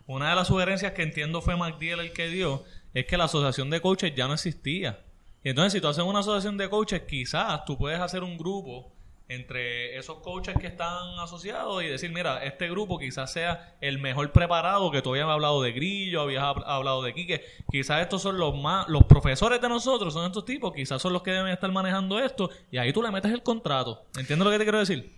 una 0.07 0.29
de 0.31 0.35
las 0.35 0.47
sugerencias 0.47 0.93
que 0.93 1.03
entiendo 1.03 1.41
fue 1.41 1.55
McDill 1.55 1.99
el 1.99 2.13
que 2.13 2.27
dio 2.29 2.63
es 2.93 3.05
que 3.05 3.17
la 3.17 3.25
asociación 3.25 3.69
de 3.69 3.81
coaches 3.81 4.13
ya 4.15 4.27
no 4.27 4.33
existía. 4.33 5.01
Y 5.43 5.49
entonces, 5.49 5.73
si 5.73 5.81
tú 5.81 5.87
haces 5.87 6.03
una 6.03 6.19
asociación 6.19 6.57
de 6.57 6.69
coaches, 6.69 7.01
quizás 7.07 7.63
tú 7.65 7.77
puedes 7.77 7.99
hacer 7.99 8.23
un 8.23 8.37
grupo 8.37 8.91
entre 9.29 9.97
esos 9.97 10.19
coaches 10.19 10.55
que 10.57 10.67
están 10.67 11.19
asociados 11.19 11.83
y 11.83 11.87
decir, 11.87 12.09
mira, 12.13 12.43
este 12.45 12.69
grupo 12.69 12.97
quizás 12.97 13.31
sea 13.33 13.75
el 13.81 13.99
mejor 13.99 14.31
preparado, 14.31 14.89
que 14.89 15.01
tú 15.01 15.09
habías 15.09 15.27
hablado 15.27 15.61
de 15.61 15.73
Grillo, 15.73 16.21
habías 16.21 16.43
hab- 16.43 16.63
hablado 16.65 17.03
de 17.03 17.13
Quique, 17.13 17.43
quizás 17.69 18.01
estos 18.01 18.21
son 18.21 18.37
los 18.37 18.55
más, 18.55 18.87
los 18.87 19.03
profesores 19.03 19.59
de 19.59 19.67
nosotros 19.67 20.13
son 20.13 20.25
estos 20.25 20.45
tipos, 20.45 20.73
quizás 20.73 21.01
son 21.01 21.11
los 21.11 21.23
que 21.23 21.31
deben 21.31 21.51
estar 21.51 21.69
manejando 21.73 22.19
esto, 22.19 22.49
y 22.71 22.77
ahí 22.77 22.93
tú 22.93 23.01
le 23.03 23.11
metes 23.11 23.33
el 23.33 23.43
contrato. 23.43 24.05
¿Entiendes 24.17 24.45
lo 24.45 24.51
que 24.51 24.59
te 24.59 24.63
quiero 24.63 24.79
decir? 24.79 25.13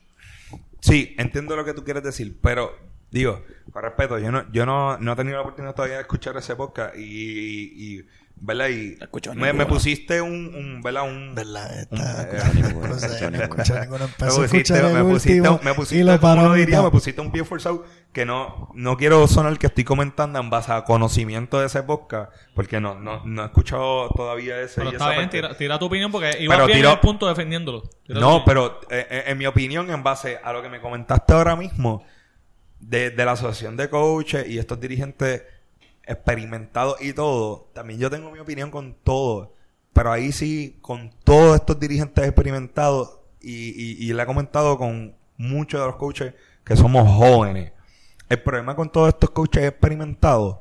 Sí, 0.81 1.13
entiendo 1.19 1.55
lo 1.55 1.63
que 1.63 1.75
tú 1.75 1.83
quieres 1.83 2.01
decir, 2.01 2.35
pero 2.41 2.75
digo, 3.11 3.43
con 3.71 3.83
respeto, 3.83 4.17
yo 4.19 4.31
no, 4.31 4.51
yo 4.51 4.65
no, 4.65 4.97
no 4.97 5.13
he 5.13 5.15
tenido 5.15 5.35
la 5.37 5.41
oportunidad 5.41 5.75
todavía 5.75 5.95
de 5.97 6.01
escuchar 6.01 6.35
ese 6.37 6.55
podcast 6.55 6.95
y, 6.97 7.01
y 7.99 8.05
¿verdad? 8.41 8.69
Y 8.69 8.97
me, 9.35 9.65
pusiste 9.65 10.21
un, 10.21 10.55
un 10.55 10.81
¿verdad? 10.81 11.03
Un, 11.09 11.35
¿Verdad? 11.35 11.87
un- 11.91 11.99
Está 11.99 12.21
eh, 12.23 12.41
no 12.63 12.69
me 12.69 12.85
pusiste, 12.85 13.29
me 13.31 13.47
pusiste, 15.03 15.41
me 15.63 15.73
pusiste, 15.73 15.95
y 15.97 16.03
lo 16.03 16.11
como 16.11 16.21
paró 16.21 16.41
uno 16.43 16.51
a 16.51 16.55
diría, 16.55 16.77
mitad. 16.77 16.83
me 16.85 16.91
pusiste 16.91 17.21
un 17.21 17.31
pie 17.31 17.43
forzado 17.43 17.83
que 18.13 18.25
no, 18.25 18.69
no 18.75 18.97
quiero 18.97 19.27
sonar 19.27 19.57
que 19.57 19.67
estoy 19.67 19.83
comentando 19.83 20.39
en 20.39 20.49
base 20.49 20.71
a 20.71 20.83
conocimiento 20.83 21.59
de 21.59 21.67
ese 21.67 21.83
podcast, 21.83 22.31
porque 22.55 22.79
no, 22.79 22.97
no, 22.99 23.25
no 23.25 23.43
he 23.43 23.45
escuchado 23.45 24.09
todavía 24.09 24.59
ese. 24.61 24.75
Pero 24.81 24.91
y 24.91 24.93
está 24.93 25.05
esa 25.05 25.09
bien, 25.13 25.23
parte. 25.25 25.37
tira, 25.37 25.57
tira 25.57 25.79
tu 25.79 25.85
opinión 25.85 26.11
porque 26.11 26.31
ibas 26.39 26.55
Pero 26.57 26.65
bien 26.67 26.77
tiro- 26.79 26.89
en 26.89 26.93
el 26.95 26.99
punto 27.01 27.27
defendiéndolo. 27.27 27.83
Tira 28.05 28.19
No, 28.19 28.43
pero 28.45 28.79
eh, 28.89 29.05
eh, 29.09 29.23
en 29.27 29.37
mi 29.37 29.45
opinión, 29.47 29.89
en 29.91 30.01
base 30.01 30.39
a 30.41 30.53
lo 30.53 30.61
que 30.61 30.69
me 30.69 30.79
comentaste 30.79 31.33
ahora 31.33 31.55
mismo, 31.55 32.03
de, 32.79 33.09
de 33.11 33.25
la 33.25 33.33
asociación 33.33 33.77
de 33.77 33.89
coaches 33.89 34.47
y 34.47 34.57
estos 34.57 34.79
dirigentes 34.79 35.43
experimentados 36.03 37.01
y 37.01 37.13
todo, 37.13 37.69
también 37.73 37.99
yo 37.99 38.09
tengo 38.09 38.31
mi 38.31 38.39
opinión 38.39 38.71
con 38.71 38.95
todo. 39.03 39.53
Pero 39.93 40.11
ahí 40.11 40.31
sí, 40.31 40.77
con 40.81 41.11
todos 41.23 41.55
estos 41.55 41.79
dirigentes 41.79 42.25
experimentados, 42.25 43.19
y, 43.41 44.05
y, 44.05 44.13
le 44.13 44.23
he 44.23 44.25
comentado 44.25 44.77
con 44.77 45.15
muchos 45.37 45.79
de 45.79 45.87
los 45.87 45.95
coaches 45.95 46.33
que 46.65 46.75
somos 46.75 47.07
jóvenes. 47.09 47.71
El 48.27 48.41
problema 48.41 48.75
con 48.75 48.91
todos 48.91 49.07
estos 49.09 49.29
coaches 49.31 49.63
experimentados, 49.63 50.57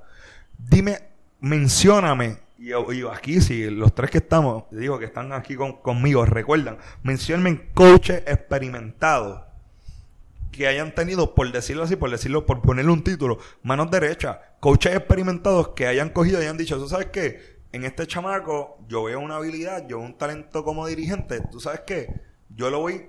dime, 0.56 0.98
mencióname 1.40 2.38
Y, 2.58 2.70
y 2.70 3.02
aquí, 3.12 3.40
si 3.40 3.68
los 3.70 3.94
tres 3.94 4.10
que 4.10 4.18
estamos, 4.18 4.64
digo 4.70 4.98
que 4.98 5.04
están 5.06 5.32
aquí 5.32 5.54
con- 5.56 5.76
conmigo, 5.82 6.24
recuerdan, 6.24 6.78
mencionen 7.02 7.70
coaches 7.74 8.22
experimentados 8.26 9.42
que 10.52 10.66
hayan 10.66 10.94
tenido, 10.94 11.34
por 11.34 11.50
decirlo 11.52 11.84
así, 11.84 11.96
por 11.96 12.10
decirlo, 12.10 12.46
por 12.46 12.62
ponerle 12.62 12.90
un 12.90 13.04
título, 13.04 13.38
manos 13.62 13.90
derechas, 13.90 14.38
coaches 14.60 14.94
experimentados 14.94 15.68
que 15.70 15.86
hayan 15.86 16.10
cogido 16.10 16.38
y 16.40 16.44
hayan 16.44 16.56
dicho, 16.56 16.78
¿tú 16.78 16.88
sabes 16.88 17.06
qué? 17.06 17.58
En 17.72 17.84
este 17.84 18.06
chamaco 18.06 18.78
yo 18.88 19.04
veo 19.04 19.20
una 19.20 19.36
habilidad, 19.36 19.86
yo 19.86 19.98
veo 19.98 20.06
un 20.06 20.16
talento 20.16 20.64
como 20.64 20.86
dirigente, 20.86 21.40
¿tú 21.50 21.60
sabes 21.60 21.80
qué? 21.86 22.20
Yo 22.48 22.70
lo 22.70 22.80
voy, 22.80 23.08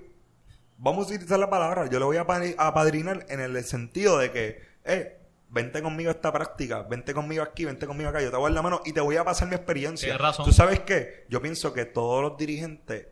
vamos 0.76 1.06
a 1.06 1.14
utilizar 1.14 1.38
la 1.38 1.48
palabra, 1.48 1.88
yo 1.88 1.98
lo 1.98 2.06
voy 2.06 2.18
a 2.18 2.26
apadrinar 2.58 3.26
en 3.28 3.40
el 3.40 3.64
sentido 3.64 4.18
de 4.18 4.30
que, 4.30 4.60
eh, 4.84 5.16
vente 5.50 5.82
conmigo 5.82 6.10
a 6.10 6.12
esta 6.12 6.32
práctica, 6.32 6.82
vente 6.82 7.12
conmigo 7.12 7.42
aquí, 7.42 7.64
vente 7.64 7.86
conmigo 7.86 8.08
acá, 8.08 8.22
yo 8.22 8.30
te 8.30 8.36
voy 8.36 8.44
a 8.44 8.48
dar 8.48 8.54
la 8.54 8.62
mano 8.62 8.80
y 8.84 8.92
te 8.92 9.00
voy 9.00 9.16
a 9.16 9.24
pasar 9.24 9.48
mi 9.48 9.56
experiencia. 9.56 10.06
Tienes 10.06 10.20
razón. 10.20 10.44
¿Tú 10.44 10.52
sabes 10.52 10.80
qué? 10.80 11.26
Yo 11.28 11.42
pienso 11.42 11.72
que 11.72 11.84
todos 11.84 12.22
los 12.22 12.36
dirigentes 12.38 13.08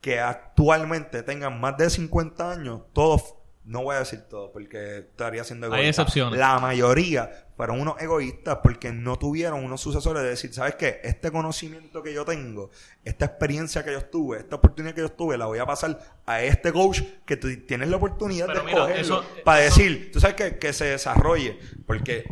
que 0.00 0.20
actualmente 0.20 1.22
tengan 1.22 1.60
más 1.60 1.76
de 1.78 1.88
50 1.88 2.50
años, 2.50 2.82
todos, 2.92 3.34
no 3.64 3.82
voy 3.84 3.94
a 3.94 4.00
decir 4.00 4.22
todos 4.22 4.50
porque 4.52 4.98
estaría 4.98 5.44
siendo 5.44 5.66
Hay 5.72 5.80
egoísta. 5.82 6.02
excepciones. 6.02 6.38
La 6.38 6.58
mayoría 6.58 7.30
fueron 7.56 7.80
unos 7.80 8.00
egoístas 8.02 8.58
porque 8.62 8.90
no 8.92 9.18
tuvieron 9.18 9.62
unos 9.64 9.80
sucesores 9.80 10.22
de 10.24 10.30
decir, 10.30 10.52
¿sabes 10.52 10.74
qué? 10.74 11.00
Este 11.04 11.30
conocimiento 11.30 12.02
que 12.02 12.12
yo 12.12 12.24
tengo, 12.24 12.70
esta 13.04 13.26
experiencia 13.26 13.84
que 13.84 13.92
yo 13.92 14.04
tuve, 14.06 14.38
esta 14.38 14.56
oportunidad 14.56 14.94
que 14.94 15.02
yo 15.02 15.12
tuve, 15.12 15.38
la 15.38 15.46
voy 15.46 15.60
a 15.60 15.66
pasar 15.66 15.96
a 16.26 16.42
este 16.42 16.72
coach 16.72 17.02
que 17.24 17.36
tú 17.36 17.48
tienes 17.66 17.88
la 17.88 17.98
oportunidad 17.98 18.46
Pero 18.48 18.60
de 18.60 18.66
mira, 18.66 18.94
eso- 18.96 19.24
para 19.44 19.64
eso- 19.64 19.76
decir, 19.80 20.10
tú 20.12 20.18
sabes 20.18 20.34
que, 20.34 20.58
que 20.58 20.72
se 20.72 20.86
desarrolle, 20.86 21.58
porque 21.86 22.24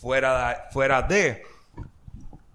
fuera 0.00 0.48
de, 0.50 0.56
fuera 0.72 1.00
de 1.02 1.42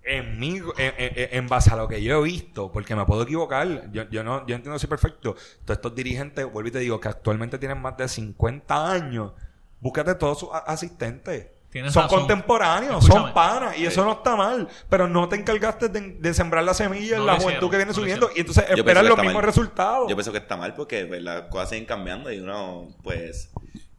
en 0.10 0.39
mí, 0.39 0.57
en, 0.78 0.93
en- 0.97 1.30
en 1.38 1.47
base 1.47 1.72
a 1.72 1.76
lo 1.76 1.88
que 1.88 2.01
yo 2.01 2.20
he 2.20 2.24
visto, 2.24 2.72
porque 2.72 2.95
me 2.95 3.05
puedo 3.05 3.24
equivocar, 3.24 3.91
yo, 3.91 4.10
yo 4.10 4.24
no, 4.24 4.45
yo 4.47 4.55
entiendo 4.55 4.78
si 4.80 4.88
perfecto. 4.88 5.36
Todos 5.66 5.78
estos 5.78 5.95
dirigentes, 5.95 6.45
vuelvo 6.51 6.70
y 6.70 6.72
te 6.72 6.80
digo, 6.80 6.99
que 6.99 7.07
actualmente 7.07 7.57
tienen 7.57 7.82
más 7.82 7.95
de 7.97 8.07
50 8.07 8.91
años, 8.91 9.34
búscate 9.80 10.16
todos 10.16 10.39
sus 10.39 10.49
a- 10.51 10.60
asistentes. 10.60 11.47
Tienes 11.70 11.93
son 11.93 12.03
razón. 12.03 12.20
contemporáneos, 12.22 12.95
Escúchame. 13.03 13.26
son 13.28 13.34
panas, 13.36 13.78
y 13.78 13.86
eso 13.86 14.03
no 14.03 14.14
está 14.14 14.36
mal, 14.36 14.68
pero 14.89 15.07
no 15.07 15.30
te 15.30 15.36
encargaste 15.36 15.88
de, 15.89 16.01
de 16.20 16.34
sembrar 16.34 16.64
la 16.64 16.74
semilla 16.74 17.14
en 17.18 17.20
No 17.20 17.26
la 17.28 17.34
juventud 17.36 17.68
hicieron, 17.68 17.70
que 17.70 17.78
viene 17.78 17.89
no 17.91 17.93
subiendo, 17.95 18.26
hicieron. 18.32 18.38
y 18.38 18.39
entonces 18.39 18.64
que 18.66 19.03
los 19.07 19.18
mismos 19.20 19.34
mal. 19.36 19.43
resultados. 19.43 20.10
Yo 20.10 20.16
pienso 20.16 20.32
que 20.32 20.39
está 20.39 20.57
mal 20.57 20.74
porque 20.74 21.05
pues, 21.05 21.22
las 21.22 21.43
cosas 21.43 21.70
siguen 21.70 21.86
cambiando 21.86 22.32
y 22.32 22.39
uno, 22.39 22.88
pues... 23.03 23.51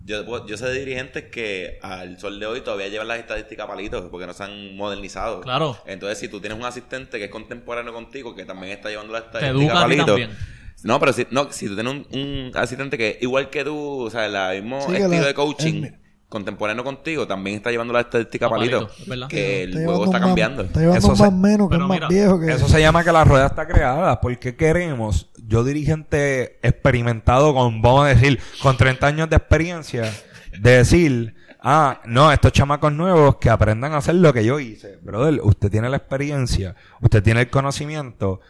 Yo, 0.02 0.46
yo 0.46 0.56
sé 0.56 0.66
de 0.66 0.78
dirigentes 0.78 1.24
que 1.24 1.78
al 1.82 2.18
sol 2.18 2.40
de 2.40 2.46
hoy 2.46 2.62
todavía 2.62 2.88
llevan 2.88 3.08
las 3.08 3.18
estadísticas 3.18 3.66
palitos 3.66 4.06
porque 4.10 4.26
no 4.26 4.32
se 4.32 4.42
han 4.44 4.74
modernizado. 4.76 5.42
Claro. 5.42 5.76
Entonces, 5.86 6.18
si 6.18 6.28
tú 6.28 6.40
tienes 6.40 6.58
un 6.58 6.64
asistente 6.64 7.18
que 7.18 7.24
es 7.26 7.30
contemporáneo 7.30 7.92
contigo, 7.92 8.34
que 8.34 8.44
también 8.46 8.72
está 8.72 8.88
llevando 8.88 9.12
las 9.12 9.24
estadísticas 9.24 9.74
palitos. 9.82 10.06
también. 10.06 10.30
No, 10.82 10.98
pero 10.98 11.12
si, 11.12 11.26
no, 11.30 11.52
si 11.52 11.68
tú 11.68 11.74
tienes 11.74 11.92
un, 11.92 12.06
un 12.18 12.50
asistente 12.54 12.96
que 12.96 13.18
igual 13.20 13.50
que 13.50 13.62
tú, 13.64 14.04
o 14.06 14.10
sea, 14.10 14.52
el 14.54 14.62
mismo 14.62 14.80
Sí, 14.88 14.92
estilo 14.96 15.20
la- 15.20 15.26
de 15.26 15.34
coaching 15.34 15.84
el- 15.84 15.96
contemporáneo 16.30 16.82
contigo, 16.84 17.26
también 17.26 17.56
está 17.56 17.70
llevando 17.70 17.92
las 17.92 18.04
estadísticas 18.06 18.46
A 18.46 18.50
palitos. 18.50 18.84
palitos, 18.84 19.00
es 19.02 19.06
verdad. 19.08 19.28
Que 19.28 19.62
el 19.64 19.70
Está 19.74 19.84
juego 19.84 20.04
está 20.06 20.18
más- 20.18 20.26
cambiando. 20.28 20.62
Está 20.62 20.80
llevando 20.80 20.98
Eso 20.98 21.08
un 21.08 21.16
se- 21.16 21.22
más 21.24 21.32
menos, 21.34 21.68
que 21.68 21.74
es 21.74 21.80
más 21.80 21.90
mira, 21.90 22.08
viejo 22.08 22.40
que 22.40 22.52
Eso 22.52 22.68
se 22.68 22.80
llama 22.80 23.04
que 23.04 23.12
la 23.12 23.24
rueda 23.24 23.46
está 23.46 23.66
creada. 23.66 24.20
porque 24.22 24.56
queremos, 24.56 25.28
yo 25.46 25.62
dirigente 25.64 26.58
experimentado 26.62 27.52
con, 27.52 27.82
vamos 27.82 28.04
a 28.06 28.08
decir, 28.08 28.40
con 28.62 28.76
30 28.76 29.06
años 29.08 29.28
de 29.28 29.36
experiencia, 29.36 30.10
de 30.58 30.70
decir, 30.78 31.34
ah, 31.62 32.00
no, 32.06 32.32
estos 32.32 32.52
chamacos 32.52 32.92
nuevos 32.92 33.36
que 33.36 33.50
aprendan 33.50 33.92
a 33.92 33.98
hacer 33.98 34.14
lo 34.14 34.32
que 34.32 34.44
yo 34.44 34.60
hice. 34.60 34.98
Brother, 35.02 35.40
usted 35.42 35.70
tiene 35.70 35.88
la 35.90 35.96
experiencia, 35.96 36.74
usted 37.00 37.22
tiene 37.22 37.40
el 37.40 37.50
conocimiento. 37.50 38.40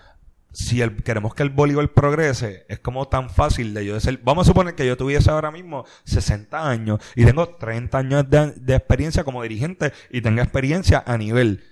Si 0.53 0.81
el- 0.83 1.03
queremos 1.03 1.35
que 1.35 1.43
el 1.43 1.51
voleibol 1.51 1.91
progrese, 1.91 2.65
es 2.69 2.81
como 2.81 3.07
tan 3.09 3.31
fácil 3.31 3.73
de 3.75 3.85
yo 3.87 3.95
decir, 3.95 4.21
vamos 4.25 4.47
a 4.47 4.51
suponer 4.51 4.75
que 4.75 4.87
yo 4.87 4.97
tuviese 4.97 5.31
ahora 5.31 5.51
mismo 5.51 5.85
60 6.05 6.69
años 6.69 6.99
y 7.15 7.25
tengo 7.25 7.49
30 7.51 7.99
años 7.99 8.29
de, 8.29 8.53
de 8.57 8.75
experiencia 8.75 9.23
como 9.25 9.43
dirigente 9.43 9.93
y 10.11 10.21
tengo 10.23 10.41
experiencia 10.43 11.03
a 11.07 11.17
nivel 11.17 11.63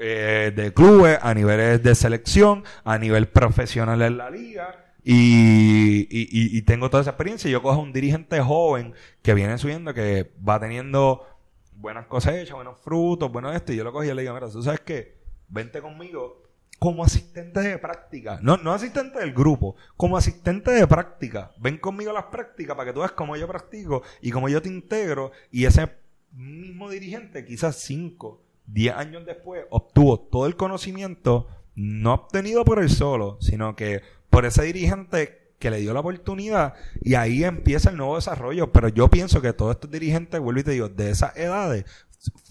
eh, 0.00 0.52
de 0.54 0.72
clubes, 0.72 1.18
a 1.22 1.34
niveles 1.34 1.82
de 1.82 1.94
selección, 1.94 2.64
a 2.84 2.98
nivel 2.98 3.28
profesional 3.28 4.00
en 4.02 4.18
la 4.18 4.30
liga. 4.30 4.84
Y, 5.02 6.06
y, 6.10 6.62
tengo 6.62 6.90
toda 6.90 7.00
esa 7.00 7.10
experiencia. 7.12 7.50
Yo 7.50 7.62
cojo 7.62 7.80
un 7.80 7.94
dirigente 7.94 8.40
joven 8.42 8.92
que 9.22 9.32
viene 9.32 9.56
subiendo, 9.56 9.94
que 9.94 10.32
va 10.46 10.60
teniendo 10.60 11.24
buenas 11.72 12.06
cosechas, 12.06 12.54
buenos 12.54 12.78
frutos, 12.80 13.32
bueno 13.32 13.50
esto. 13.52 13.72
Y 13.72 13.76
yo 13.76 13.84
lo 13.84 13.92
cojo 13.92 14.04
y 14.04 14.12
le 14.12 14.20
digo, 14.20 14.34
mira, 14.34 14.50
tú 14.50 14.62
sabes 14.62 14.80
qué, 14.80 15.16
vente 15.48 15.80
conmigo 15.80 16.42
como 16.78 17.04
asistente 17.04 17.60
de 17.60 17.78
práctica. 17.78 18.38
No, 18.42 18.56
no 18.56 18.72
asistente 18.72 19.18
del 19.18 19.32
grupo, 19.32 19.76
como 19.96 20.16
asistente 20.16 20.70
de 20.70 20.86
práctica. 20.86 21.50
Ven 21.58 21.78
conmigo 21.78 22.10
a 22.10 22.14
las 22.14 22.26
prácticas 22.26 22.76
para 22.76 22.88
que 22.88 22.94
tú 22.94 23.00
veas 23.00 23.12
cómo 23.12 23.36
yo 23.36 23.48
practico 23.48 24.02
y 24.20 24.30
cómo 24.30 24.48
yo 24.48 24.62
te 24.62 24.68
integro. 24.68 25.32
Y 25.50 25.64
ese 25.64 25.90
mismo 26.32 26.90
dirigente, 26.90 27.44
quizás 27.44 27.76
5, 27.76 28.40
10 28.66 28.94
años 28.94 29.26
después, 29.26 29.64
obtuvo 29.70 30.20
todo 30.20 30.46
el 30.46 30.56
conocimiento, 30.56 31.48
no 31.74 32.14
obtenido 32.14 32.64
por 32.64 32.80
él 32.80 32.90
solo, 32.90 33.38
sino 33.40 33.74
que 33.74 34.02
por 34.30 34.44
ese 34.44 34.62
dirigente 34.62 35.54
que 35.58 35.70
le 35.70 35.78
dio 35.78 35.92
la 35.92 36.00
oportunidad 36.00 36.74
y 37.00 37.14
ahí 37.14 37.42
empieza 37.42 37.90
el 37.90 37.96
nuevo 37.96 38.16
desarrollo. 38.16 38.70
Pero 38.72 38.88
yo 38.88 39.08
pienso 39.08 39.42
que 39.42 39.52
todos 39.52 39.74
estos 39.74 39.90
dirigentes, 39.90 40.40
vuelvo 40.40 40.60
y 40.60 40.64
te 40.64 40.70
digo, 40.72 40.88
de 40.88 41.10
esas 41.10 41.36
edades, 41.36 41.84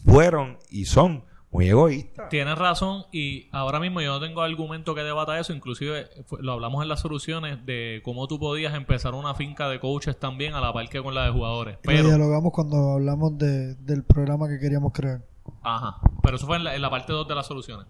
fueron 0.05 0.57
y 0.69 0.85
son 0.85 1.23
muy 1.51 1.69
egoístas. 1.69 2.29
Tienes 2.29 2.57
razón 2.57 3.05
y 3.11 3.47
ahora 3.51 3.79
mismo 3.79 4.01
yo 4.01 4.11
no 4.11 4.19
tengo 4.19 4.41
argumento 4.41 4.93
que 4.93 5.01
debata 5.01 5.39
eso, 5.39 5.53
inclusive 5.53 6.09
lo 6.39 6.51
hablamos 6.51 6.83
en 6.83 6.89
las 6.89 6.99
soluciones 6.99 7.65
de 7.65 8.01
cómo 8.03 8.27
tú 8.27 8.39
podías 8.39 8.75
empezar 8.75 9.13
una 9.13 9.33
finca 9.33 9.69
de 9.69 9.79
coaches 9.79 10.19
también 10.19 10.53
a 10.55 10.61
la 10.61 10.73
par 10.73 10.89
que 10.89 11.01
con 11.01 11.15
la 11.15 11.25
de 11.25 11.31
jugadores. 11.31 11.75
lo 11.75 11.81
Pero, 11.83 12.09
dialogamos 12.09 12.51
cuando 12.51 12.93
hablamos 12.93 13.37
de, 13.37 13.75
del 13.75 14.03
programa 14.03 14.47
que 14.47 14.59
queríamos 14.59 14.91
crear. 14.93 15.21
ajá, 15.63 16.01
pero 16.21 16.35
eso 16.35 16.45
fue 16.45 16.57
en 16.57 16.65
la, 16.65 16.75
en 16.75 16.81
la 16.81 16.89
parte 16.89 17.13
2 17.13 17.27
de 17.27 17.35
las 17.35 17.47
soluciones. 17.47 17.87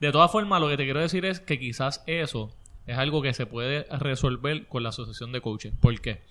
De 0.00 0.12
todas 0.12 0.30
formas, 0.30 0.60
lo 0.60 0.68
que 0.68 0.76
te 0.76 0.84
quiero 0.84 1.00
decir 1.00 1.24
es 1.24 1.40
que 1.40 1.58
quizás 1.58 2.04
eso 2.06 2.50
es 2.86 2.98
algo 2.98 3.22
que 3.22 3.34
se 3.34 3.46
puede 3.46 3.84
resolver 3.98 4.68
con 4.68 4.82
la 4.82 4.90
asociación 4.90 5.32
de 5.32 5.40
coaches. 5.40 5.72
¿Por 5.80 6.00
qué? 6.00 6.22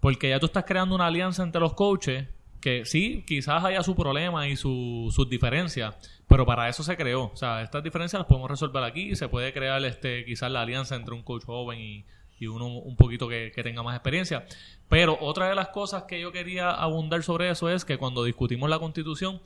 Porque 0.00 0.28
ya 0.28 0.38
tú 0.38 0.46
estás 0.46 0.64
creando 0.64 0.94
una 0.94 1.06
alianza 1.06 1.42
entre 1.42 1.60
los 1.60 1.74
coaches 1.74 2.28
que 2.60 2.84
sí, 2.84 3.24
quizás 3.26 3.64
haya 3.64 3.82
su 3.82 3.94
problema 3.94 4.48
y 4.48 4.56
su- 4.56 5.10
sus 5.14 5.28
diferencias, 5.28 5.94
pero 6.28 6.44
para 6.46 6.68
eso 6.68 6.82
se 6.82 6.96
creó. 6.96 7.24
O 7.32 7.36
sea, 7.36 7.62
estas 7.62 7.82
diferencias 7.84 8.18
las 8.20 8.26
podemos 8.26 8.50
resolver 8.50 8.82
aquí 8.84 9.10
y 9.10 9.16
se 9.16 9.28
puede 9.28 9.52
crear 9.52 9.84
este 9.84 10.24
quizás 10.24 10.50
la 10.50 10.62
alianza 10.62 10.96
entre 10.96 11.14
un 11.14 11.22
coach 11.22 11.44
joven 11.44 11.78
y, 11.80 12.04
y 12.38 12.46
uno 12.48 12.66
un 12.66 12.96
poquito 12.96 13.28
que, 13.28 13.52
que 13.54 13.62
tenga 13.62 13.82
más 13.82 13.94
experiencia. 13.94 14.46
Pero 14.88 15.16
otra 15.20 15.48
de 15.48 15.54
las 15.56 15.68
cosas 15.68 16.04
que 16.04 16.20
yo 16.20 16.30
quería 16.32 16.70
abundar 16.70 17.22
sobre 17.22 17.50
eso 17.50 17.68
es 17.68 17.84
que 17.84 17.98
cuando 17.98 18.22
discutimos 18.24 18.68
la 18.70 18.78
constitución 18.78 19.40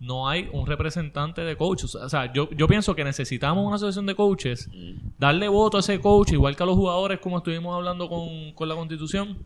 no 0.00 0.28
hay 0.28 0.48
un 0.52 0.66
representante 0.66 1.42
de 1.42 1.56
coaches. 1.56 1.94
O 1.94 2.08
sea, 2.08 2.32
yo, 2.32 2.50
yo 2.50 2.66
pienso 2.68 2.94
que 2.94 3.02
necesitamos 3.04 3.64
una 3.64 3.76
asociación 3.76 4.06
de 4.06 4.14
coaches, 4.14 4.68
darle 5.18 5.48
voto 5.48 5.78
a 5.78 5.80
ese 5.80 5.98
coach, 6.00 6.32
igual 6.32 6.56
que 6.56 6.62
a 6.62 6.66
los 6.66 6.74
jugadores, 6.76 7.20
como 7.20 7.38
estuvimos 7.38 7.74
hablando 7.74 8.08
con, 8.08 8.52
con 8.52 8.68
la 8.68 8.74
constitución, 8.74 9.38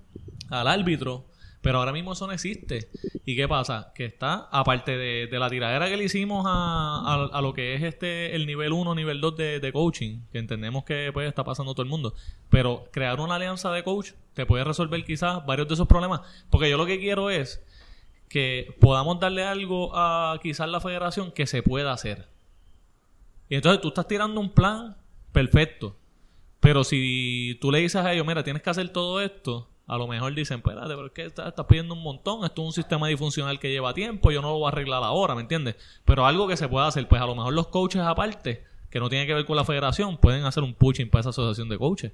al 0.51 0.67
árbitro. 0.67 1.25
Pero 1.67 1.81
ahora 1.81 1.91
mismo 1.91 2.13
eso 2.13 2.29
no 2.29 2.33
existe. 2.33 2.91
¿Y 3.25 3.35
qué 3.35 3.49
pasa? 3.49 3.91
Que 3.93 4.05
está, 4.05 4.47
aparte 4.53 4.97
de, 4.97 5.29
la 5.37 5.51
tiradera 5.51 5.89
que 5.89 5.97
le 5.97 6.05
hicimos 6.05 6.45
a 6.47 7.41
lo 7.43 7.55
que 7.55 7.75
es 7.75 7.83
este 7.83 8.37
el 8.37 8.47
nivel 8.47 8.73
1, 8.73 8.95
nivel 8.95 9.21
2 9.21 9.37
de, 9.37 9.59
de 9.59 9.73
coaching, 9.73 10.21
que 10.31 10.39
entendemos 10.39 10.85
que 10.85 11.11
pues, 11.13 11.27
está 11.27 11.43
pasando 11.43 11.75
todo 11.75 11.83
el 11.83 11.89
mundo, 11.89 12.15
pero 12.51 12.85
crear 12.93 13.19
una 13.19 13.35
alianza 13.35 13.73
de 13.73 13.83
coach 13.83 14.13
te 14.35 14.47
puede 14.47 14.63
resolver 14.63 15.05
quizás 15.05 15.45
varios 15.45 15.67
de 15.67 15.75
esos 15.75 15.89
problemas. 15.89 16.21
Porque 16.51 16.71
yo 16.71 16.77
lo 16.77 16.87
que 16.87 17.01
quiero 17.01 17.31
es 17.31 17.61
que 18.29 18.77
podamos 18.79 19.19
darle 19.19 19.43
algo 19.43 19.91
a 19.93 20.39
quizás 20.41 20.69
la 20.69 20.79
federación 20.81 21.33
que 21.33 21.49
se 21.49 21.65
pueda 21.65 21.91
hacer. 21.91 22.29
Y 23.49 23.57
entonces 23.57 23.81
tú 23.81 23.89
estás 23.89 24.07
tirando 24.07 24.41
un 24.41 24.51
plan 24.51 24.97
perfecto. 25.33 25.97
Pero 26.61 26.85
si 26.85 27.59
tú 27.61 27.73
le 27.73 27.81
dices 27.81 28.05
a 28.05 28.13
ellos, 28.13 28.25
mira, 28.25 28.45
tienes 28.45 28.63
que 28.63 28.71
hacer 28.71 28.89
todo 28.91 29.21
esto, 29.21 29.69
a 29.87 29.97
lo 29.99 30.09
mejor 30.09 30.35
dicen, 30.35 30.59
espérate, 30.59 30.89
pero 30.89 31.07
es 31.07 31.13
que 31.13 31.25
estás, 31.25 31.49
estás 31.49 31.67
pidiendo 31.67 31.95
un 31.95 32.03
montón, 32.03 32.45
esto 32.45 32.63
es 32.63 32.67
un 32.67 32.73
sistema 32.73 33.07
disfuncional 33.07 33.61
que 33.61 33.71
lleva 33.71 33.95
tiempo, 33.95 34.33
yo 34.33 34.43
no 34.43 34.51
lo 34.51 34.59
voy 34.59 34.67
a 34.67 34.69
arreglar 34.69 35.03
ahora, 35.05 35.35
¿me 35.35 35.43
entiendes? 35.43 35.77
Pero 36.05 36.27
algo 36.27 36.49
que 36.49 36.57
se 36.57 36.69
pueda 36.69 36.89
hacer, 36.89 37.07
pues 37.07 37.23
a 37.23 37.27
lo 37.27 37.37
mejor 37.37 37.53
los 37.53 37.69
coaches 37.69 38.03
aparte, 38.03 38.65
que 38.91 38.99
no 38.99 39.09
tiene 39.09 39.27
que 39.27 39.35
ver 39.35 39.45
con 39.45 39.55
la 39.57 39.65
federación, 39.65 40.19
pueden 40.19 40.45
hacer 40.45 40.65
un 40.65 40.75
pushing 40.75 41.09
para 41.09 41.21
esa 41.21 41.31
asociación 41.31 41.69
de 41.69 41.79
coaches. 41.79 42.13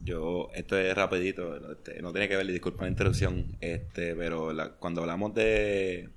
Yo, 0.00 0.50
esto 0.54 0.76
es 0.76 0.92
rapidito, 0.96 1.72
este, 1.72 2.02
no 2.02 2.10
tiene 2.10 2.28
que 2.28 2.36
ver, 2.36 2.46
disculpa 2.46 2.82
la 2.82 2.90
interrupción, 2.90 3.56
este, 3.60 4.16
pero 4.16 4.50
cuando 4.80 5.02
hablamos 5.02 5.32
de, 5.34 6.10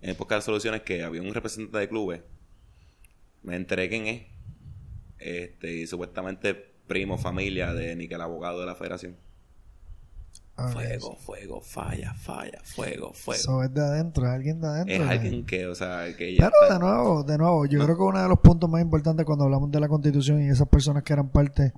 en 0.00 0.42
soluciones, 0.42 0.82
que 0.82 1.02
había 1.02 1.22
un 1.22 1.34
representante 1.34 1.78
de 1.78 1.88
clubes, 1.88 2.20
me 3.42 3.56
enteré 3.56 3.88
quién 3.88 4.06
es, 4.06 4.22
este, 5.18 5.74
y 5.74 5.86
supuestamente 5.88 6.54
primo, 6.86 7.18
familia 7.18 7.74
de 7.74 7.96
Nickel, 7.96 8.20
abogado 8.20 8.60
de 8.60 8.66
la 8.66 8.76
federación. 8.76 9.16
Fuego, 10.56 11.16
fuego, 11.16 11.60
falla, 11.60 12.14
falla, 12.14 12.58
fuego, 12.64 13.12
fuego. 13.12 13.38
Eso 13.40 13.62
es 13.62 13.74
de 13.74 13.80
adentro, 13.82 14.24
es 14.26 14.30
alguien 14.32 14.60
de 14.60 14.66
adentro. 14.68 14.94
es 15.04 15.10
alguien 15.10 15.44
que, 15.44 15.66
o 15.66 15.74
sea, 15.74 16.16
que 16.16 16.34
ya 16.34 16.50
Pero 16.50 16.62
está- 16.62 16.74
de 16.74 16.80
nuevo, 16.80 17.22
de 17.24 17.36
nuevo, 17.38 17.66
yo 17.66 17.84
creo 17.84 17.94
que 17.96 18.02
uno 18.02 18.22
de 18.22 18.28
los 18.28 18.38
puntos 18.40 18.70
más 18.70 18.80
importantes 18.80 19.26
cuando 19.26 19.44
hablamos 19.44 19.70
de 19.70 19.80
la 19.80 19.88
constitución 19.88 20.42
y 20.42 20.48
esas 20.48 20.66
personas 20.68 21.02
que 21.02 21.12
eran 21.12 21.28
parte 21.28 21.74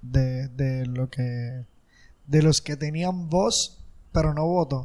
de, 0.00 0.46
de 0.48 0.86
lo 0.86 1.10
que 1.10 1.64
de 2.26 2.42
los 2.42 2.60
que 2.62 2.76
tenían 2.76 3.28
voz 3.28 3.82
pero 4.12 4.32
no 4.32 4.46
voto, 4.46 4.84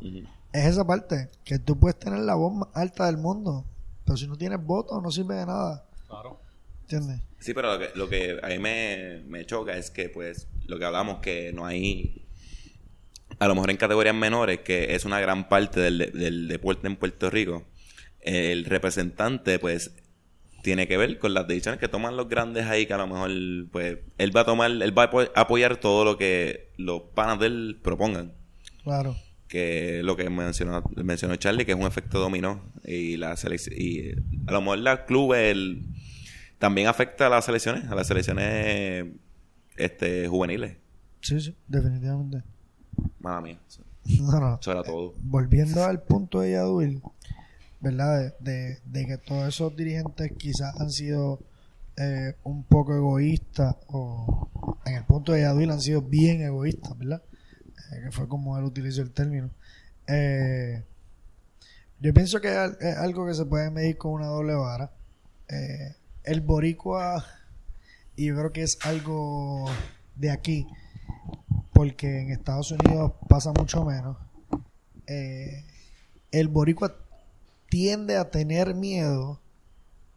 es 0.51 0.65
esa 0.65 0.85
parte, 0.85 1.29
que 1.43 1.59
tú 1.59 1.77
puedes 1.79 1.99
tener 1.99 2.19
la 2.19 2.33
voz 2.35 2.51
más 2.53 2.69
alta 2.73 3.05
del 3.05 3.17
mundo, 3.17 3.63
pero 4.05 4.17
si 4.17 4.27
no 4.27 4.35
tienes 4.37 4.63
voto 4.63 4.99
no 5.01 5.11
sirve 5.11 5.35
de 5.35 5.45
nada, 5.45 5.85
Claro. 6.07 6.39
¿entiendes? 6.81 7.21
Sí, 7.39 7.53
pero 7.53 7.73
lo 7.73 7.79
que, 7.79 7.89
lo 7.95 8.09
que 8.09 8.39
a 8.41 8.47
mí 8.47 8.57
me, 8.59 9.21
me 9.27 9.45
choca 9.45 9.77
es 9.77 9.91
que, 9.91 10.09
pues, 10.09 10.47
lo 10.65 10.79
que 10.79 10.85
hablamos, 10.85 11.19
que 11.19 11.51
no 11.53 11.65
hay, 11.65 12.24
a 13.39 13.47
lo 13.47 13.55
mejor 13.55 13.71
en 13.71 13.77
categorías 13.77 14.15
menores, 14.15 14.59
que 14.59 14.95
es 14.95 15.05
una 15.05 15.19
gran 15.19 15.49
parte 15.49 15.79
del, 15.79 15.97
de- 15.97 16.11
del 16.11 16.47
deporte 16.47 16.87
en 16.87 16.95
Puerto 16.95 17.29
Rico, 17.29 17.65
el 18.21 18.65
representante, 18.65 19.59
pues, 19.59 19.91
tiene 20.63 20.87
que 20.87 20.97
ver 20.97 21.19
con 21.19 21.33
las 21.35 21.47
decisiones 21.47 21.79
que 21.79 21.87
toman 21.87 22.17
los 22.17 22.27
grandes 22.27 22.65
ahí, 22.65 22.87
que 22.87 22.93
a 22.93 22.97
lo 22.97 23.05
mejor, 23.07 23.31
pues, 23.71 23.99
él 24.17 24.35
va 24.35 24.41
a 24.41 24.45
tomar, 24.45 24.71
él 24.71 24.97
va 24.97 25.03
a 25.03 25.11
apo- 25.11 25.31
apoyar 25.35 25.77
todo 25.77 26.03
lo 26.05 26.17
que 26.17 26.71
los 26.77 27.01
panas 27.13 27.39
de 27.39 27.45
él 27.47 27.79
propongan. 27.83 28.33
Claro. 28.83 29.15
que 29.47 30.01
lo 30.03 30.15
que 30.17 30.27
mencionó, 30.29 30.83
mencionó 30.95 31.35
Charlie, 31.35 31.65
que 31.65 31.71
es 31.73 31.77
un 31.77 31.85
efecto 31.85 32.19
dominó. 32.19 32.73
Y 32.83 33.15
la 33.17 33.35
y 33.77 34.09
a 34.47 34.51
lo 34.51 34.59
mejor 34.61 34.79
la 34.79 35.05
club 35.05 35.33
el, 35.35 35.83
también 36.57 36.87
afecta 36.87 37.27
a 37.27 37.29
las 37.29 37.45
selecciones, 37.45 37.85
a 37.85 37.95
las 37.95 38.07
selecciones 38.07 39.05
este, 39.77 40.27
juveniles. 40.27 40.77
Sí, 41.21 41.39
sí, 41.39 41.55
definitivamente. 41.67 42.41
Mala 43.19 43.41
mía. 43.41 43.59
No, 44.19 44.39
no. 44.39 44.59
eso 44.61 44.71
era 44.71 44.83
todo. 44.83 45.13
volviendo 45.23 45.83
al 45.83 45.99
punto 46.03 46.41
de 46.41 46.51
Yadul, 46.51 47.01
¿verdad? 47.81 48.33
De, 48.39 48.51
de- 48.51 48.79
de 48.85 49.05
que 49.07 49.17
todos 49.17 49.47
esos 49.47 49.75
dirigentes 49.75 50.31
quizás 50.37 50.79
han 50.79 50.91
sido 50.91 51.39
eh, 51.97 52.35
un 52.43 52.63
poco 52.63 52.93
egoístas, 52.95 53.75
o 53.87 54.47
en 54.85 54.95
el 54.95 55.03
punto 55.05 55.31
de 55.31 55.41
Yadul 55.41 55.71
han 55.71 55.81
sido 55.81 56.01
bien 56.03 56.41
egoístas, 56.41 56.95
¿verdad? 56.99 57.23
Eh, 57.91 58.01
que 58.05 58.11
fue 58.11 58.27
como 58.27 58.55
él 58.59 58.63
utilizó 58.65 59.01
el 59.01 59.09
término. 59.11 59.49
Eh, 60.07 60.83
yo 61.99 62.13
pienso 62.13 62.39
que 62.41 62.49
es 62.49 62.57
al- 62.57 62.77
es 62.79 62.97
algo 62.97 63.25
que 63.25 63.33
se 63.33 63.45
puede 63.45 63.71
medir 63.71 63.97
con 63.97 64.11
una 64.13 64.27
doble 64.27 64.53
vara. 64.53 64.91
Eh, 65.49 65.95
el 66.25 66.41
boricua, 66.41 67.25
y 68.15 68.25
yo 68.27 68.35
creo 68.35 68.51
que 68.51 68.61
es 68.63 68.77
algo 68.83 69.65
de 70.15 70.29
aquí, 70.29 70.67
porque 71.75 72.21
en 72.21 72.31
Estados 72.31 72.71
Unidos 72.71 73.11
pasa 73.27 73.51
mucho 73.51 73.83
menos 73.83 74.15
eh, 75.07 75.65
el 76.31 76.47
boricua 76.47 76.95
tiende 77.69 78.15
a 78.15 78.31
tener 78.31 78.73
miedo 78.73 79.41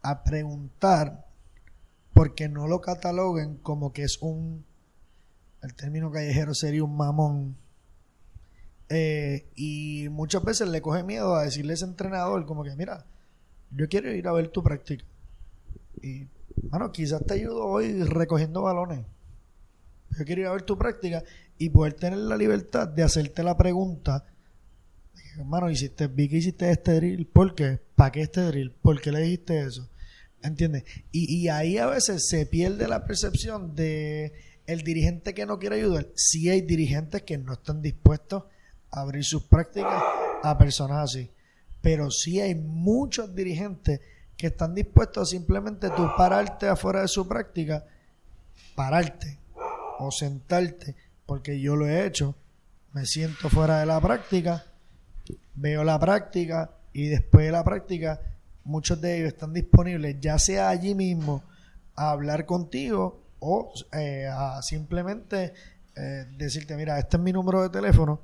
a 0.01 0.23
preguntar 0.23 1.27
porque 2.13 2.47
no 2.47 2.67
lo 2.67 2.79
cataloguen 2.79 3.57
como 3.57 3.91
que 3.91 4.03
es 4.03 4.19
un 4.21 4.63
el 5.61 5.75
término 5.75 6.09
callejero 6.09 6.53
sería 6.53 6.85
un 6.85 6.95
mamón. 6.95 7.57
Eh, 8.87 9.49
y 9.55 10.07
muchas 10.09 10.41
veces 10.41 10.69
le 10.69 10.81
coge 10.81 11.03
miedo 11.03 11.35
a 11.35 11.43
decirle 11.43 11.73
a 11.73 11.75
ese 11.75 11.85
entrenador 11.85 12.45
como 12.45 12.63
que 12.63 12.75
mira 12.75 13.05
yo 13.69 13.87
quiero 13.87 14.11
ir 14.11 14.27
a 14.27 14.31
ver 14.31 14.47
tu 14.47 14.63
práctica 14.63 15.05
y 16.01 16.25
bueno 16.71 16.91
quizás 16.91 17.23
te 17.23 17.35
ayudo 17.35 17.67
hoy 17.67 18.01
recogiendo 18.01 18.63
balones 18.63 19.05
yo 20.17 20.25
quiero 20.25 20.41
ir 20.41 20.47
a 20.47 20.51
ver 20.51 20.63
tu 20.63 20.77
práctica 20.77 21.23
y 21.57 21.69
poder 21.69 21.93
tener 21.93 22.19
la 22.19 22.37
libertad 22.37 22.87
de 22.87 23.03
hacerte 23.03 23.43
la 23.43 23.57
pregunta 23.57 24.25
hermano, 25.39 25.69
hiciste, 25.69 26.07
vi 26.07 26.27
que 26.27 26.37
hiciste 26.37 26.69
este 26.69 26.95
drill, 26.95 27.25
¿por 27.25 27.55
qué? 27.55 27.79
¿Para 27.95 28.11
qué 28.11 28.21
este 28.21 28.41
drill? 28.41 28.71
¿Por 28.71 29.01
qué 29.01 29.11
le 29.11 29.21
dijiste 29.21 29.61
eso? 29.61 29.89
¿Entiendes? 30.41 30.83
Y, 31.11 31.47
ahí 31.49 31.77
a 31.77 31.87
veces 31.87 32.27
se 32.29 32.45
pierde 32.45 32.87
la 32.87 33.05
percepción 33.05 33.75
de 33.75 34.33
el 34.67 34.83
dirigente 34.83 35.33
que 35.33 35.45
no 35.45 35.59
quiere 35.59 35.77
ayudar. 35.77 36.07
Sí 36.15 36.49
hay 36.49 36.61
dirigentes 36.61 37.23
que 37.23 37.37
no 37.37 37.53
están 37.53 37.81
dispuestos 37.81 38.43
a 38.91 39.01
abrir 39.01 39.23
sus 39.25 39.43
prácticas 39.43 40.01
a 40.43 40.57
personas 40.57 41.09
así. 41.09 41.31
Pero 41.81 42.11
sí 42.11 42.39
hay 42.39 42.55
muchos 42.55 43.35
dirigentes 43.35 43.99
que 44.37 44.47
están 44.47 44.75
dispuestos 44.75 45.27
a 45.27 45.31
simplemente 45.31 45.89
tú 45.89 46.07
pararte 46.15 46.67
afuera 46.67 47.01
de 47.01 47.07
su 47.07 47.27
práctica, 47.27 47.85
pararte 48.75 49.39
o 49.99 50.11
sentarte, 50.11 50.95
porque 51.25 51.59
yo 51.59 51.75
lo 51.75 51.87
he 51.87 52.05
hecho, 52.05 52.35
me 52.93 53.05
siento 53.05 53.49
fuera 53.49 53.79
de 53.79 53.85
la 53.85 54.01
práctica, 54.01 54.65
veo 55.55 55.83
la 55.83 55.99
práctica 55.99 56.71
y 56.93 57.07
después 57.07 57.45
de 57.45 57.51
la 57.51 57.63
práctica 57.63 58.19
muchos 58.63 58.99
de 59.01 59.17
ellos 59.17 59.29
están 59.29 59.53
disponibles 59.53 60.17
ya 60.19 60.39
sea 60.39 60.69
allí 60.69 60.95
mismo 60.95 61.43
a 61.95 62.11
hablar 62.11 62.45
contigo 62.45 63.21
o 63.39 63.71
eh, 63.93 64.27
a 64.27 64.61
simplemente 64.61 65.53
eh, 65.95 66.25
decirte 66.37 66.75
mira 66.75 66.97
este 66.99 67.17
es 67.17 67.23
mi 67.23 67.31
número 67.31 67.61
de 67.61 67.69
teléfono 67.69 68.21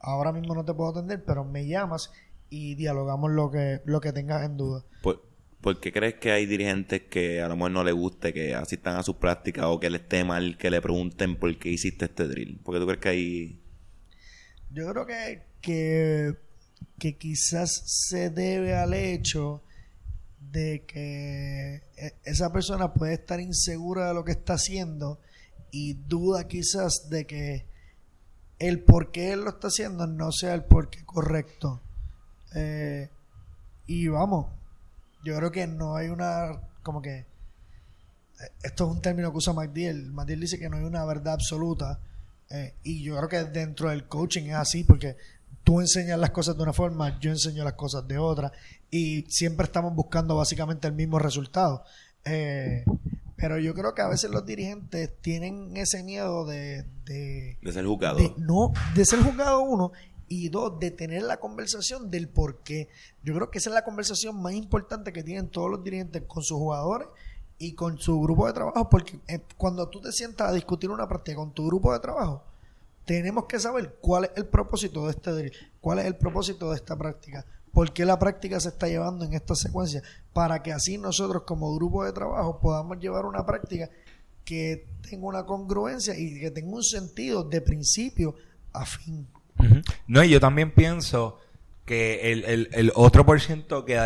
ahora 0.00 0.32
mismo 0.32 0.54
no 0.54 0.64
te 0.64 0.74
puedo 0.74 0.90
atender 0.90 1.24
pero 1.24 1.44
me 1.44 1.66
llamas 1.66 2.10
y 2.50 2.74
dialogamos 2.74 3.30
lo 3.30 3.50
que 3.50 3.80
lo 3.84 4.00
que 4.00 4.12
tengas 4.12 4.44
en 4.44 4.56
duda 4.56 4.84
¿Por, 5.02 5.22
por 5.64 5.80
qué 5.80 5.92
crees 5.92 6.16
que 6.16 6.30
hay 6.30 6.44
dirigentes 6.44 7.04
que 7.08 7.40
a 7.40 7.48
lo 7.48 7.56
mejor 7.56 7.70
no 7.70 7.84
les 7.84 7.94
guste 7.94 8.34
que 8.34 8.54
asistan 8.54 8.96
a 8.96 9.02
sus 9.02 9.16
prácticas 9.16 9.64
o 9.64 9.80
que 9.80 9.88
les 9.88 10.02
esté 10.02 10.22
mal 10.22 10.58
que 10.58 10.68
le 10.68 10.82
pregunten 10.82 11.36
por 11.36 11.58
qué 11.58 11.70
hiciste 11.70 12.04
este 12.04 12.28
drill? 12.28 12.58
¿Por 12.58 12.74
qué 12.74 12.80
tú 12.80 12.86
crees 12.86 13.00
que 13.00 13.08
hay...? 13.08 13.60
Yo 14.72 14.92
creo 14.92 15.06
que, 15.06 15.42
que, 15.62 16.34
que 16.98 17.16
quizás 17.16 17.82
se 17.86 18.28
debe 18.28 18.74
al 18.74 18.92
hecho 18.92 19.62
de 20.38 20.84
que 20.86 21.76
e- 21.96 22.14
esa 22.24 22.52
persona 22.52 22.92
puede 22.92 23.14
estar 23.14 23.40
insegura 23.40 24.08
de 24.08 24.12
lo 24.12 24.22
que 24.22 24.32
está 24.32 24.54
haciendo 24.54 25.18
y 25.70 25.94
duda 25.94 26.46
quizás 26.46 27.08
de 27.08 27.26
que 27.26 27.64
el 28.58 28.80
por 28.80 29.12
qué 29.12 29.32
él 29.32 29.44
lo 29.44 29.48
está 29.48 29.68
haciendo 29.68 30.06
no 30.06 30.30
sea 30.30 30.52
el 30.52 30.64
por 30.64 30.90
qué 30.90 31.06
correcto. 31.06 31.80
Eh, 32.54 33.08
y 33.86 34.08
vamos, 34.08 34.48
yo 35.24 35.36
creo 35.36 35.50
que 35.50 35.66
no 35.66 35.96
hay 35.96 36.08
una, 36.08 36.60
como 36.82 37.00
que, 37.02 37.18
eh, 37.18 37.26
esto 38.62 38.84
es 38.84 38.90
un 38.96 39.02
término 39.02 39.30
que 39.30 39.38
usa 39.38 39.52
McDill. 39.52 40.12
McDill 40.12 40.40
dice 40.40 40.58
que 40.58 40.68
no 40.68 40.76
hay 40.76 40.84
una 40.84 41.04
verdad 41.04 41.34
absoluta. 41.34 42.00
eh, 42.50 42.74
y 42.82 43.02
yo 43.02 43.16
creo 43.16 43.28
que 43.28 43.44
dentro 43.50 43.90
del 43.90 44.06
coaching 44.06 44.44
es 44.44 44.54
así, 44.54 44.84
porque 44.84 45.16
tú 45.64 45.80
enseñas 45.80 46.18
las 46.18 46.30
cosas 46.30 46.56
de 46.56 46.62
una 46.62 46.72
forma, 46.72 47.18
yo 47.20 47.30
enseño 47.30 47.64
las 47.64 47.72
cosas 47.74 48.06
de 48.06 48.18
otra. 48.18 48.52
Y 48.90 49.22
siempre 49.28 49.64
estamos 49.64 49.94
buscando 49.94 50.36
básicamente 50.36 50.86
el 50.86 50.94
mismo 50.94 51.18
resultado. 51.18 51.84
Eh, 52.24 52.84
pero 53.36 53.58
yo 53.58 53.74
creo 53.74 53.94
que 53.94 54.02
a 54.02 54.08
veces 54.08 54.30
los 54.30 54.46
dirigentes 54.46 55.10
tienen 55.20 55.76
ese 55.76 56.02
miedo 56.04 56.46
de, 56.46 56.84
de, 57.04 57.58
de 57.60 57.72
ser 57.72 57.84
juzgado? 57.84 58.18
de 58.18 58.32
no 58.38 58.72
de 58.94 59.04
ser 59.04 59.18
juzgado 59.20 59.60
uno 59.60 59.92
y 60.28 60.48
dos 60.48 60.78
de 60.78 60.90
tener 60.90 61.22
la 61.22 61.38
conversación 61.38 62.10
del 62.10 62.28
por 62.28 62.58
qué 62.58 62.88
yo 63.22 63.34
creo 63.34 63.50
que 63.50 63.58
esa 63.58 63.70
es 63.70 63.74
la 63.74 63.84
conversación 63.84 64.40
más 64.40 64.54
importante 64.54 65.12
que 65.12 65.22
tienen 65.22 65.48
todos 65.48 65.70
los 65.70 65.84
dirigentes 65.84 66.22
con 66.26 66.42
sus 66.42 66.58
jugadores 66.58 67.08
y 67.58 67.74
con 67.74 67.98
su 67.98 68.20
grupo 68.20 68.46
de 68.46 68.52
trabajo 68.52 68.88
porque 68.88 69.20
eh, 69.28 69.40
cuando 69.56 69.88
tú 69.88 70.00
te 70.00 70.12
sientas 70.12 70.48
a 70.48 70.52
discutir 70.52 70.90
una 70.90 71.08
práctica 71.08 71.36
con 71.36 71.52
tu 71.52 71.66
grupo 71.66 71.92
de 71.92 72.00
trabajo 72.00 72.42
tenemos 73.04 73.44
que 73.46 73.60
saber 73.60 73.96
cuál 74.00 74.24
es 74.24 74.30
el 74.36 74.46
propósito 74.46 75.06
de 75.06 75.10
este 75.10 75.52
cuál 75.80 75.98
es 75.98 76.06
el 76.06 76.16
propósito 76.16 76.70
de 76.70 76.76
esta 76.76 76.96
práctica, 76.96 77.44
por 77.72 77.92
qué 77.92 78.04
la 78.04 78.18
práctica 78.18 78.60
se 78.60 78.68
está 78.68 78.88
llevando 78.88 79.24
en 79.24 79.34
esta 79.34 79.54
secuencia, 79.54 80.02
para 80.32 80.62
que 80.62 80.72
así 80.72 80.96
nosotros 80.96 81.42
como 81.42 81.74
grupo 81.74 82.04
de 82.04 82.12
trabajo 82.12 82.58
podamos 82.60 82.98
llevar 82.98 83.26
una 83.26 83.44
práctica 83.44 83.90
que 84.44 84.86
tenga 85.08 85.26
una 85.26 85.44
congruencia 85.44 86.16
y 86.16 86.40
que 86.40 86.50
tenga 86.50 86.74
un 86.74 86.82
sentido 86.82 87.44
de 87.44 87.60
principio 87.60 88.34
a 88.72 88.86
fin. 88.86 89.26
No, 90.06 90.22
y 90.22 90.28
yo 90.28 90.40
también 90.40 90.70
pienso 90.70 91.40
que 91.84 92.32
el, 92.32 92.44
el, 92.44 92.68
el 92.72 92.92
otro 92.94 93.24
por 93.24 93.40
ciento 93.40 93.84
que 93.84 93.98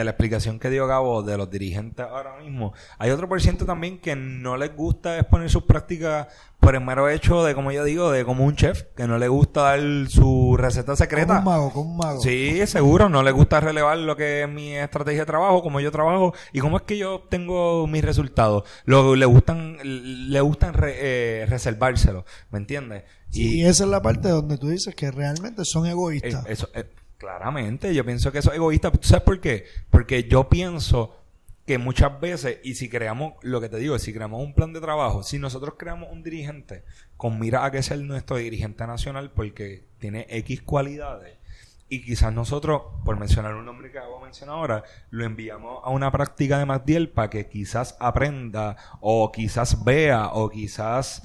de 0.00 0.04
la 0.04 0.10
explicación 0.12 0.58
que 0.58 0.70
dio 0.70 0.86
Gabo 0.86 1.22
de 1.22 1.36
los 1.36 1.50
dirigentes 1.50 2.06
ahora 2.06 2.36
mismo, 2.40 2.72
hay 2.98 3.10
otro 3.10 3.28
por 3.28 3.40
ciento 3.40 3.64
también 3.66 3.98
que 3.98 4.14
no 4.16 4.56
les 4.56 4.74
gusta 4.76 5.18
exponer 5.18 5.50
sus 5.50 5.64
prácticas 5.64 6.28
por 6.60 6.74
el 6.74 6.80
mero 6.80 7.08
hecho 7.08 7.44
de, 7.44 7.54
como 7.54 7.70
yo 7.70 7.84
digo, 7.84 8.10
de 8.10 8.24
como 8.24 8.44
un 8.44 8.56
chef, 8.56 8.84
que 8.96 9.06
no 9.06 9.18
le 9.18 9.28
gusta 9.28 9.60
dar 9.62 9.80
su 10.08 10.56
receta 10.58 10.86
Como 10.86 10.96
secreta. 10.96 11.38
un 11.38 11.44
mago, 11.44 11.72
como 11.72 11.90
un 11.92 11.96
mago. 11.98 12.20
Sí, 12.20 12.66
seguro, 12.66 13.08
no 13.08 13.22
le 13.22 13.30
gusta 13.30 13.60
relevar 13.60 13.98
lo 13.98 14.16
que 14.16 14.42
es 14.42 14.48
mi 14.48 14.74
estrategia 14.74 15.20
de 15.20 15.26
trabajo, 15.26 15.62
cómo 15.62 15.80
yo 15.80 15.92
trabajo 15.92 16.34
y 16.52 16.60
cómo 16.60 16.78
es 16.78 16.82
que 16.84 16.96
yo 16.98 17.24
tengo 17.28 17.86
mis 17.86 18.04
resultados. 18.04 18.64
Lo, 18.84 19.14
le 19.14 19.26
gustan, 19.26 19.76
le 19.82 20.40
gustan 20.40 20.72
re- 20.74 20.96
eh, 21.42 21.46
reservárselo, 21.46 22.24
¿me 22.50 22.58
entiendes? 22.58 23.04
Y 23.32 23.62
esa 23.64 23.84
es 23.84 23.90
la 23.90 24.00
parte 24.02 24.28
donde 24.28 24.56
tú 24.56 24.68
dices 24.68 24.94
que 24.94 25.10
realmente 25.10 25.64
son 25.64 25.86
Eh, 25.86 25.90
egoístas. 25.90 26.46
eso, 26.48 26.68
eh, 26.74 26.84
claramente, 27.18 27.94
yo 27.94 28.04
pienso 28.04 28.32
que 28.32 28.38
eso 28.38 28.50
es 28.50 28.56
egoísta. 28.56 28.90
¿Tú 28.90 28.98
¿Sabes 29.02 29.24
por 29.24 29.40
qué? 29.40 29.64
Porque 29.90 30.24
yo 30.24 30.48
pienso 30.48 31.16
que 31.66 31.78
muchas 31.78 32.20
veces, 32.20 32.58
y 32.62 32.74
si 32.74 32.88
creamos, 32.88 33.34
lo 33.42 33.60
que 33.60 33.68
te 33.68 33.78
digo, 33.78 33.98
si 33.98 34.12
creamos 34.12 34.40
un 34.40 34.54
plan 34.54 34.72
de 34.72 34.80
trabajo, 34.80 35.22
si 35.22 35.38
nosotros 35.38 35.74
creamos 35.76 36.10
un 36.12 36.22
dirigente 36.22 36.84
con 37.16 37.40
mira 37.40 37.64
a 37.64 37.72
que 37.72 37.78
es 37.78 37.90
el 37.90 38.06
nuestro 38.06 38.36
dirigente 38.36 38.86
nacional 38.86 39.32
porque 39.32 39.84
tiene 39.98 40.26
X 40.30 40.62
cualidades, 40.62 41.36
y 41.88 42.02
quizás 42.02 42.32
nosotros, 42.32 42.82
por 43.04 43.18
mencionar 43.18 43.54
un 43.54 43.64
nombre 43.64 43.92
que 43.92 43.98
hago 43.98 44.20
mencionar 44.20 44.56
ahora, 44.56 44.84
lo 45.10 45.24
enviamos 45.24 45.80
a 45.84 45.90
una 45.90 46.10
práctica 46.10 46.58
de 46.58 46.66
Magdiel 46.66 47.10
para 47.10 47.30
que 47.30 47.46
quizás 47.46 47.96
aprenda 48.00 48.76
o 49.00 49.30
quizás 49.30 49.84
vea 49.84 50.30
o 50.32 50.48
quizás 50.50 51.22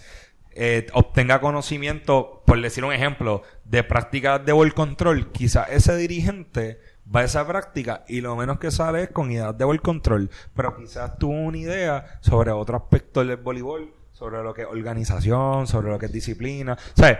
eh, 0.53 0.87
obtenga 0.93 1.41
conocimiento, 1.41 2.43
por 2.45 2.61
decir 2.61 2.83
un 2.83 2.93
ejemplo, 2.93 3.43
de 3.65 3.83
prácticas 3.83 4.45
de 4.45 4.51
ball 4.51 4.73
control, 4.73 5.31
quizás 5.31 5.69
ese 5.69 5.95
dirigente 5.95 6.79
va 7.13 7.21
a 7.21 7.23
esa 7.23 7.45
práctica 7.45 8.03
y 8.07 8.21
lo 8.21 8.35
menos 8.35 8.59
que 8.59 8.71
sale 8.71 9.03
es 9.03 9.09
con 9.09 9.31
ideas 9.31 9.57
de 9.57 9.65
ball 9.65 9.81
control, 9.81 10.29
pero 10.55 10.75
quizás 10.75 11.17
tuvo 11.17 11.33
una 11.33 11.57
idea 11.57 12.19
sobre 12.21 12.51
otro 12.51 12.77
aspecto 12.77 13.23
del 13.23 13.37
voleibol, 13.37 13.93
sobre 14.11 14.43
lo 14.43 14.53
que 14.53 14.61
es 14.61 14.67
organización, 14.67 15.67
sobre 15.67 15.89
lo 15.89 15.99
que 15.99 16.05
es 16.05 16.11
disciplina, 16.11 16.73
o 16.73 16.97
sea, 16.97 17.19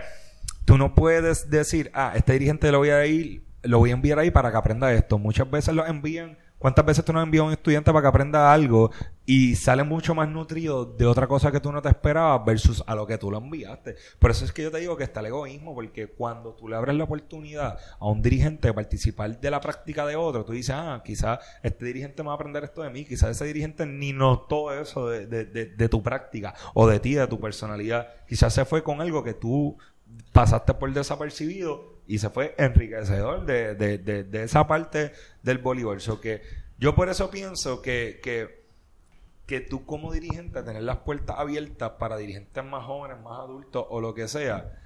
Tú 0.64 0.78
no 0.78 0.94
puedes 0.94 1.50
decir, 1.50 1.90
ah, 1.92 2.12
este 2.14 2.34
dirigente 2.34 2.70
lo 2.70 2.78
voy 2.78 2.90
a 2.90 3.04
ir, 3.04 3.44
lo 3.62 3.78
voy 3.78 3.90
a 3.90 3.94
enviar 3.94 4.18
ahí 4.18 4.30
para 4.30 4.50
que 4.50 4.56
aprenda 4.56 4.92
esto. 4.92 5.18
Muchas 5.18 5.50
veces 5.50 5.74
lo 5.74 5.84
envían. 5.86 6.38
¿Cuántas 6.62 6.86
veces 6.86 7.04
tú 7.04 7.12
no 7.12 7.20
envías 7.20 7.42
a 7.42 7.46
un 7.46 7.52
estudiante 7.52 7.90
para 7.90 8.02
que 8.02 8.06
aprenda 8.06 8.52
algo 8.52 8.92
y 9.26 9.56
sale 9.56 9.82
mucho 9.82 10.14
más 10.14 10.28
nutrido 10.28 10.84
de 10.84 11.06
otra 11.06 11.26
cosa 11.26 11.50
que 11.50 11.58
tú 11.58 11.72
no 11.72 11.82
te 11.82 11.88
esperabas 11.88 12.44
versus 12.46 12.84
a 12.86 12.94
lo 12.94 13.04
que 13.04 13.18
tú 13.18 13.32
lo 13.32 13.38
enviaste? 13.38 13.96
Por 14.20 14.30
eso 14.30 14.44
es 14.44 14.52
que 14.52 14.62
yo 14.62 14.70
te 14.70 14.78
digo 14.78 14.96
que 14.96 15.02
está 15.02 15.18
el 15.18 15.26
egoísmo, 15.26 15.74
porque 15.74 16.06
cuando 16.06 16.54
tú 16.54 16.68
le 16.68 16.76
abres 16.76 16.94
la 16.94 17.02
oportunidad 17.02 17.80
a 17.98 18.06
un 18.06 18.22
dirigente 18.22 18.68
de 18.68 18.74
participar 18.74 19.40
de 19.40 19.50
la 19.50 19.60
práctica 19.60 20.06
de 20.06 20.14
otro, 20.14 20.44
tú 20.44 20.52
dices, 20.52 20.76
ah, 20.78 21.02
quizás 21.04 21.40
este 21.64 21.84
dirigente 21.84 22.22
me 22.22 22.28
va 22.28 22.34
a 22.34 22.36
aprender 22.36 22.62
esto 22.62 22.82
de 22.82 22.90
mí, 22.90 23.04
quizás 23.04 23.30
ese 23.30 23.44
dirigente 23.44 23.84
ni 23.84 24.12
notó 24.12 24.72
eso 24.72 25.08
de, 25.08 25.26
de, 25.26 25.44
de, 25.44 25.66
de 25.66 25.88
tu 25.88 26.00
práctica 26.00 26.54
o 26.74 26.86
de 26.86 27.00
ti, 27.00 27.14
de 27.14 27.26
tu 27.26 27.40
personalidad. 27.40 28.06
Quizás 28.28 28.54
se 28.54 28.64
fue 28.64 28.84
con 28.84 29.00
algo 29.00 29.24
que 29.24 29.34
tú 29.34 29.76
pasaste 30.32 30.74
por 30.74 30.92
desapercibido 30.92 31.91
y 32.06 32.18
se 32.18 32.30
fue 32.30 32.54
enriquecedor 32.58 33.46
de, 33.46 33.74
de, 33.74 33.98
de, 33.98 34.42
esa 34.42 34.66
parte 34.66 35.12
del 35.42 35.58
voleibol. 35.58 35.98
que 36.20 36.42
yo 36.78 36.94
por 36.94 37.08
eso 37.08 37.30
pienso 37.30 37.80
que, 37.80 38.20
que, 38.22 38.64
que 39.46 39.60
tú 39.60 39.84
como 39.86 40.12
dirigente, 40.12 40.62
tener 40.62 40.82
las 40.82 40.98
puertas 40.98 41.38
abiertas 41.38 41.92
para 41.98 42.16
dirigentes 42.16 42.64
más 42.64 42.84
jóvenes, 42.84 43.20
más 43.22 43.38
adultos 43.38 43.86
o 43.88 44.00
lo 44.00 44.14
que 44.14 44.28
sea, 44.28 44.78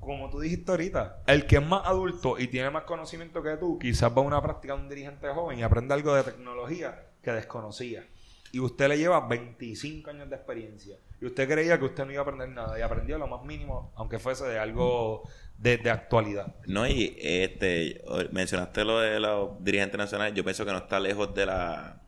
como 0.00 0.30
tú 0.30 0.40
dijiste 0.40 0.70
ahorita, 0.70 1.22
el 1.26 1.46
que 1.46 1.56
es 1.56 1.66
más 1.66 1.86
adulto 1.86 2.38
y 2.38 2.48
tiene 2.48 2.70
más 2.70 2.84
conocimiento 2.84 3.42
que 3.42 3.56
tú, 3.56 3.78
quizás 3.78 4.12
va 4.12 4.22
a 4.22 4.24
una 4.24 4.40
práctica 4.40 4.74
de 4.74 4.82
un 4.82 4.88
dirigente 4.88 5.28
joven 5.28 5.58
y 5.58 5.62
aprende 5.62 5.94
algo 5.94 6.14
de 6.14 6.22
tecnología 6.22 7.06
que 7.22 7.32
desconocía. 7.32 8.06
Y 8.52 8.60
usted 8.60 8.88
le 8.88 8.96
lleva 8.96 9.26
25 9.26 10.08
años 10.10 10.30
de 10.30 10.36
experiencia 10.36 10.96
y 11.20 11.26
usted 11.26 11.48
creía 11.48 11.78
que 11.78 11.84
usted 11.84 12.06
no 12.06 12.12
iba 12.12 12.20
a 12.20 12.22
aprender 12.22 12.48
nada 12.48 12.78
y 12.78 12.82
aprendió 12.82 13.18
lo 13.18 13.26
más 13.26 13.44
mínimo, 13.44 13.92
aunque 13.96 14.18
fuese 14.18 14.46
de 14.46 14.58
algo 14.58 15.28
de, 15.58 15.90
actualidad. 15.90 16.54
No, 16.66 16.86
y 16.86 17.16
este, 17.20 18.02
mencionaste 18.32 18.84
lo 18.84 19.00
de 19.00 19.20
los 19.20 19.62
dirigentes 19.62 19.98
nacionales, 19.98 20.34
yo 20.34 20.44
pienso 20.44 20.64
que 20.64 20.72
no 20.72 20.78
está 20.78 21.00
lejos 21.00 21.34
de 21.34 21.46
la... 21.46 22.00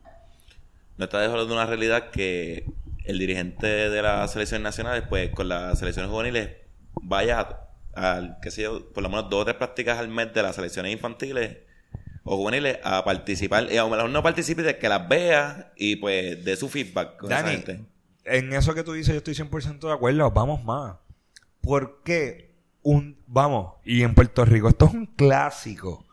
No 0.97 1.05
está 1.05 1.21
lejos 1.21 1.47
de 1.47 1.53
una 1.53 1.65
realidad 1.65 2.09
que 2.11 2.65
el 3.05 3.17
dirigente 3.17 3.67
de 3.67 4.01
las 4.01 4.31
selecciones 4.31 4.63
nacionales, 4.63 5.03
pues 5.09 5.31
con 5.31 5.49
las 5.49 5.79
selecciones 5.79 6.11
juveniles, 6.11 6.51
vaya 7.01 7.67
al, 7.95 8.37
qué 8.41 8.51
sé 8.51 8.63
yo, 8.63 8.91
por 8.91 9.03
lo 9.03 9.09
menos 9.09 9.29
dos 9.29 9.41
o 9.41 9.45
tres 9.45 9.57
prácticas 9.57 9.97
al 9.97 10.09
mes 10.09 10.33
de 10.33 10.43
las 10.43 10.55
selecciones 10.55 10.91
infantiles 10.91 11.57
o 12.23 12.37
juveniles 12.37 12.77
a 12.83 13.03
participar, 13.03 13.71
y 13.71 13.77
a 13.77 13.83
lo 13.83 13.89
mejor 13.89 14.09
no 14.09 14.21
participe, 14.21 14.61
de 14.61 14.77
que 14.77 14.89
las 14.89 15.07
vea 15.09 15.73
y 15.75 15.95
pues 15.95 16.45
de 16.45 16.55
su 16.55 16.69
feedback 16.69 17.17
con 17.17 17.31
esa 17.31 17.47
gente 17.47 17.79
en 18.25 18.53
eso 18.53 18.73
que 18.73 18.83
tú 18.83 18.93
dices, 18.93 19.13
yo 19.13 19.17
estoy 19.17 19.33
100% 19.33 19.79
de 19.79 19.93
acuerdo. 19.93 20.29
Vamos 20.31 20.63
más. 20.63 20.95
¿Por 21.61 22.01
qué 22.03 22.50
un. 22.83 23.17
Vamos, 23.27 23.73
y 23.85 24.03
en 24.03 24.13
Puerto 24.13 24.45
Rico, 24.45 24.69
esto 24.69 24.85
es 24.85 24.93
un 24.93 25.05
clásico. 25.05 26.05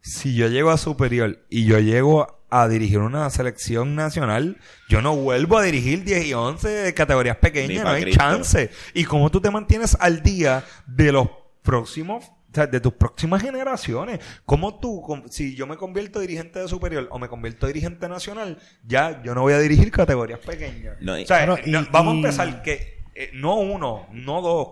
Si 0.00 0.34
yo 0.34 0.48
llego 0.48 0.70
a 0.70 0.76
superior 0.76 1.44
y 1.48 1.64
yo 1.64 1.78
llego 1.78 2.40
a 2.50 2.68
dirigir 2.68 2.98
una 2.98 3.28
selección 3.30 3.94
nacional, 3.94 4.58
yo 4.88 5.02
no 5.02 5.16
vuelvo 5.16 5.58
a 5.58 5.62
dirigir 5.62 6.04
10 6.04 6.26
y 6.26 6.34
11 6.34 6.68
de 6.68 6.94
categorías 6.94 7.38
pequeñas, 7.38 7.84
no 7.84 7.90
hay 7.90 8.12
chance. 8.12 8.70
¿Y 8.92 9.04
cómo 9.04 9.30
tú 9.30 9.40
te 9.40 9.50
mantienes 9.50 9.96
al 9.98 10.22
día 10.22 10.64
de 10.86 11.12
los 11.12 11.28
próximos 11.62 12.24
o 12.24 12.54
sea, 12.54 12.68
de 12.68 12.78
tus 12.78 12.92
próximas 12.92 13.42
generaciones. 13.42 14.20
¿Cómo 14.46 14.78
tú, 14.78 15.02
si 15.28 15.56
yo 15.56 15.66
me 15.66 15.76
convierto 15.76 16.20
dirigente 16.20 16.60
de 16.60 16.68
superior 16.68 17.08
o 17.10 17.18
me 17.18 17.26
convierto 17.26 17.66
dirigente 17.66 18.08
nacional, 18.08 18.58
ya 18.86 19.20
yo 19.24 19.34
no 19.34 19.40
voy 19.40 19.54
a 19.54 19.58
dirigir 19.58 19.90
categorías 19.90 20.38
pequeñas? 20.38 20.96
o 21.02 21.26
sea, 21.26 21.58
vamos 21.90 22.14
a 22.14 22.16
empezar 22.16 22.62
que 22.62 23.02
eh, 23.16 23.30
no 23.34 23.56
uno, 23.56 24.06
no 24.12 24.40
dos. 24.40 24.68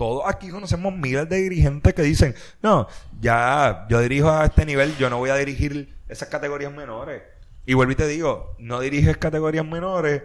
Todos 0.00 0.22
aquí 0.26 0.48
conocemos 0.48 0.94
miles 0.94 1.28
de 1.28 1.36
dirigentes 1.36 1.92
que 1.92 2.00
dicen, 2.00 2.34
no, 2.62 2.88
ya 3.20 3.84
yo 3.90 4.00
dirijo 4.00 4.30
a 4.30 4.46
este 4.46 4.64
nivel, 4.64 4.96
yo 4.96 5.10
no 5.10 5.18
voy 5.18 5.28
a 5.28 5.36
dirigir 5.36 5.94
esas 6.08 6.30
categorías 6.30 6.72
menores. 6.72 7.20
Y 7.66 7.74
vuelvo 7.74 7.92
y 7.92 7.96
te 7.96 8.06
digo, 8.06 8.56
no 8.58 8.80
diriges 8.80 9.18
categorías 9.18 9.66
menores, 9.66 10.22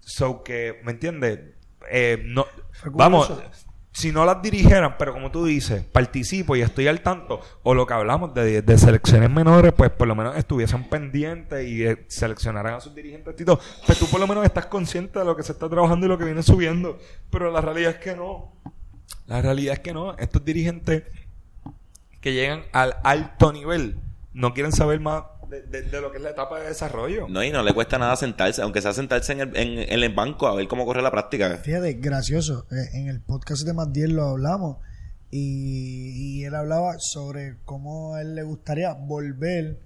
so 0.00 0.42
que, 0.42 0.82
¿me 0.84 0.92
entiendes? 0.92 1.40
Eh, 1.90 2.22
no, 2.26 2.44
vamos, 2.84 3.32
si 3.92 4.12
no 4.12 4.26
las 4.26 4.42
dirigieran, 4.42 4.98
pero 4.98 5.14
como 5.14 5.30
tú 5.30 5.46
dices, 5.46 5.84
participo 5.84 6.54
y 6.54 6.60
estoy 6.60 6.86
al 6.86 7.00
tanto, 7.00 7.40
o 7.62 7.72
lo 7.72 7.86
que 7.86 7.94
hablamos 7.94 8.34
de, 8.34 8.62
selecciones 8.76 9.30
menores, 9.30 9.72
pues 9.72 9.88
por 9.88 10.06
lo 10.06 10.16
menos 10.16 10.36
estuviesen 10.36 10.84
pendientes 10.84 11.66
y 11.66 11.86
eh, 11.86 12.04
seleccionaran 12.08 12.74
a 12.74 12.80
sus 12.82 12.94
dirigentes 12.94 13.34
y 13.40 13.44
todo, 13.46 13.58
pues 13.86 13.98
tú 13.98 14.06
por 14.10 14.20
lo 14.20 14.26
menos 14.26 14.44
estás 14.44 14.66
consciente 14.66 15.18
de 15.18 15.24
lo 15.24 15.34
que 15.34 15.42
se 15.42 15.52
está 15.52 15.66
trabajando 15.66 16.04
y 16.04 16.10
lo 16.10 16.18
que 16.18 16.26
viene 16.26 16.42
subiendo, 16.42 16.98
pero 17.30 17.50
la 17.50 17.62
realidad 17.62 17.92
es 17.92 17.96
que 18.00 18.14
no. 18.14 18.52
La 19.26 19.42
realidad 19.42 19.74
es 19.74 19.80
que 19.80 19.92
no. 19.92 20.16
Estos 20.16 20.44
dirigentes 20.44 21.04
que 22.20 22.32
llegan 22.32 22.62
al 22.72 22.96
alto 23.04 23.52
nivel 23.52 23.98
no 24.32 24.54
quieren 24.54 24.72
saber 24.72 25.00
más 25.00 25.24
de, 25.48 26.00
lo 26.00 26.10
que 26.10 26.18
es 26.18 26.22
la 26.22 26.30
etapa 26.30 26.60
de 26.60 26.68
desarrollo. 26.68 27.26
No, 27.28 27.42
y 27.42 27.50
no 27.50 27.62
le 27.62 27.72
cuesta 27.72 27.98
nada 27.98 28.16
sentarse, 28.16 28.62
aunque 28.62 28.82
sea 28.82 28.92
sentarse 28.92 29.32
en 29.32 29.40
el, 29.40 29.56
en, 29.56 30.02
el 30.02 30.14
banco 30.14 30.46
a 30.46 30.54
ver 30.54 30.68
cómo 30.68 30.84
corre 30.84 31.02
la 31.02 31.10
práctica. 31.10 31.56
Fíjate, 31.58 31.94
gracioso. 31.94 32.66
Eh, 32.70 32.98
en 32.98 33.08
el 33.08 33.20
podcast 33.20 33.64
de 33.64 33.72
Matiel 33.72 34.12
lo 34.12 34.24
hablamos 34.28 34.78
y, 35.30 36.44
él 36.44 36.54
hablaba 36.54 36.96
sobre 36.98 37.58
cómo 37.64 38.14
a 38.14 38.22
él 38.22 38.34
le 38.34 38.42
gustaría 38.42 38.92
volver 38.92 39.80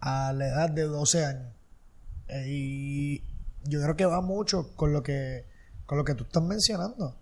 a 0.00 0.32
la 0.32 0.48
edad 0.48 0.70
de 0.70 0.82
12 0.82 1.24
años. 1.24 1.52
Eh, 2.28 2.44
y 2.48 3.24
yo 3.64 3.80
creo 3.82 3.96
que 3.96 4.06
va 4.06 4.20
mucho 4.20 4.74
con 4.76 4.92
lo 4.92 5.02
que, 5.02 5.44
con 5.86 5.98
lo 5.98 6.04
que 6.04 6.14
tú 6.14 6.24
estás 6.24 6.42
mencionando. 6.42 7.16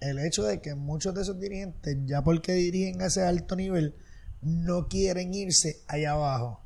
El 0.00 0.18
hecho 0.18 0.44
de 0.44 0.60
que 0.60 0.74
muchos 0.74 1.14
de 1.14 1.22
esos 1.22 1.38
dirigentes, 1.38 1.96
ya 2.06 2.22
porque 2.22 2.52
dirigen 2.52 3.02
a 3.02 3.06
ese 3.06 3.22
alto 3.22 3.56
nivel, 3.56 3.94
no 4.40 4.88
quieren 4.88 5.34
irse 5.34 5.82
allá 5.88 6.12
abajo 6.12 6.60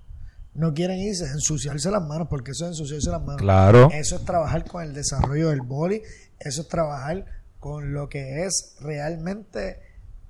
no 0.54 0.72
quieren 0.72 0.98
irse, 0.98 1.24
ensuciarse 1.24 1.90
las 1.90 2.02
manos, 2.02 2.28
porque 2.28 2.52
eso 2.52 2.64
es 2.64 2.70
ensuciarse 2.70 3.10
las 3.10 3.20
manos. 3.20 3.42
Claro. 3.42 3.90
Eso 3.92 4.16
es 4.16 4.24
trabajar 4.24 4.64
con 4.64 4.82
el 4.82 4.94
desarrollo 4.94 5.50
del 5.50 5.62
body, 5.62 6.00
eso 6.38 6.62
es 6.62 6.68
trabajar 6.68 7.24
con 7.58 7.92
lo 7.92 8.08
que 8.08 8.44
es 8.44 8.76
realmente, 8.80 9.80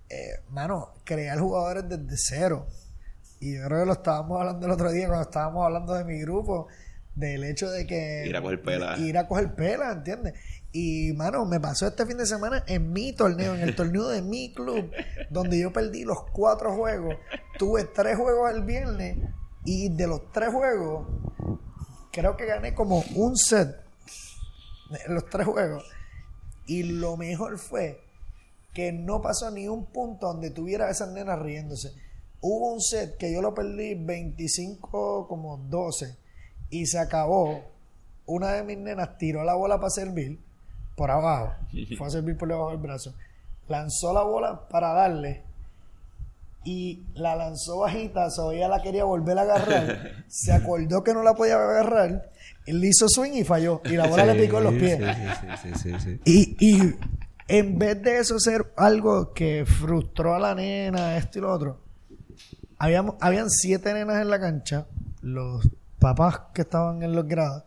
eh, 0.08 0.40
mano, 0.48 0.94
crear 1.04 1.38
jugadores 1.38 1.88
desde 1.88 2.16
cero. 2.16 2.66
Y 3.40 3.56
yo 3.56 3.66
creo 3.66 3.80
que 3.80 3.86
lo 3.86 3.92
estábamos 3.92 4.40
hablando 4.40 4.66
el 4.66 4.72
otro 4.72 4.90
día 4.90 5.06
cuando 5.06 5.24
estábamos 5.24 5.64
hablando 5.66 5.92
de 5.94 6.04
mi 6.04 6.18
grupo, 6.20 6.68
del 7.14 7.44
hecho 7.44 7.70
de 7.70 7.86
que... 7.86 8.24
Ir 8.26 8.36
a 8.36 8.42
coger 8.42 8.62
pela. 8.62 8.98
Ir 8.98 9.18
a 9.18 9.28
coger 9.28 9.54
pela, 9.54 9.92
¿entiendes? 9.92 10.34
Y, 10.76 11.12
mano, 11.12 11.44
me 11.46 11.60
pasó 11.60 11.86
este 11.86 12.04
fin 12.04 12.18
de 12.18 12.26
semana 12.26 12.64
en 12.66 12.92
mi 12.92 13.12
torneo, 13.12 13.54
en 13.54 13.60
el 13.60 13.76
torneo 13.76 14.08
de 14.08 14.22
mi 14.22 14.52
club, 14.52 14.90
donde 15.30 15.60
yo 15.60 15.72
perdí 15.72 16.02
los 16.02 16.24
cuatro 16.32 16.74
juegos. 16.74 17.14
Tuve 17.56 17.84
tres 17.84 18.18
juegos 18.18 18.52
el 18.52 18.64
viernes 18.64 19.16
y 19.64 19.88
de 19.88 20.08
los 20.08 20.32
tres 20.32 20.52
juegos, 20.52 21.06
creo 22.10 22.36
que 22.36 22.46
gané 22.46 22.74
como 22.74 23.04
un 23.14 23.36
set 23.36 23.76
en 25.06 25.14
los 25.14 25.30
tres 25.30 25.46
juegos. 25.46 25.84
Y 26.66 26.82
lo 26.82 27.16
mejor 27.16 27.56
fue 27.56 28.00
que 28.72 28.90
no 28.90 29.22
pasó 29.22 29.52
ni 29.52 29.68
un 29.68 29.86
punto 29.86 30.26
donde 30.26 30.50
tuviera 30.50 30.90
esas 30.90 31.12
nenas 31.12 31.38
riéndose. 31.38 31.92
Hubo 32.40 32.72
un 32.72 32.80
set 32.80 33.16
que 33.16 33.32
yo 33.32 33.40
lo 33.40 33.54
perdí 33.54 33.94
25 33.94 35.28
como 35.28 35.56
12 35.56 36.16
y 36.70 36.86
se 36.86 36.98
acabó. 36.98 37.62
Una 38.26 38.54
de 38.54 38.64
mis 38.64 38.78
nenas 38.78 39.18
tiró 39.18 39.44
la 39.44 39.54
bola 39.54 39.76
para 39.76 39.90
servir 39.90 40.43
por 40.94 41.10
abajo, 41.10 41.54
fue 41.98 42.06
a 42.06 42.10
servir 42.10 42.36
por 42.36 42.48
debajo 42.48 42.70
del 42.70 42.78
brazo. 42.78 43.14
Lanzó 43.68 44.12
la 44.12 44.22
bola 44.22 44.68
para 44.68 44.92
darle 44.92 45.42
y 46.64 47.02
la 47.14 47.36
lanzó 47.36 47.80
bajita, 47.80 48.30
so 48.30 48.52
ella 48.52 48.68
la 48.68 48.82
quería 48.82 49.04
volver 49.04 49.38
a 49.38 49.42
agarrar, 49.42 50.24
se 50.28 50.52
acordó 50.52 51.04
que 51.04 51.12
no 51.12 51.22
la 51.22 51.34
podía 51.34 51.56
agarrar, 51.56 52.30
él 52.66 52.84
hizo 52.84 53.06
swing 53.08 53.32
y 53.32 53.44
falló, 53.44 53.82
y 53.84 53.96
la 53.96 54.08
bola 54.08 54.24
le 54.24 54.42
picó 54.42 54.58
en 54.58 54.64
los 54.64 54.74
pies. 54.74 55.00
y, 56.24 56.56
y 56.58 56.94
en 57.48 57.78
vez 57.78 58.02
de 58.02 58.18
eso 58.18 58.38
ser 58.40 58.72
algo 58.76 59.32
que 59.34 59.66
frustró 59.66 60.34
a 60.34 60.38
la 60.38 60.54
nena, 60.54 61.18
esto 61.18 61.38
y 61.38 61.42
lo 61.42 61.52
otro, 61.52 61.80
habíamos, 62.78 63.16
habían 63.20 63.50
siete 63.50 63.92
nenas 63.92 64.22
en 64.22 64.30
la 64.30 64.40
cancha, 64.40 64.86
los 65.20 65.68
papás 65.98 66.40
que 66.54 66.62
estaban 66.62 67.02
en 67.02 67.14
los 67.14 67.26
grados, 67.26 67.64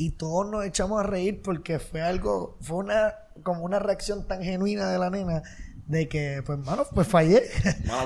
y 0.00 0.12
todos 0.12 0.50
nos 0.50 0.64
echamos 0.64 0.98
a 0.98 1.02
reír 1.02 1.42
porque 1.42 1.78
fue 1.78 2.00
algo, 2.00 2.56
fue 2.62 2.78
una, 2.78 3.16
como 3.42 3.64
una 3.64 3.78
reacción 3.78 4.26
tan 4.26 4.42
genuina 4.42 4.90
de 4.90 4.98
la 4.98 5.10
nena 5.10 5.42
de 5.88 6.08
que, 6.08 6.42
pues, 6.46 6.58
mano, 6.58 6.86
pues 6.94 7.06
fallé. 7.06 7.42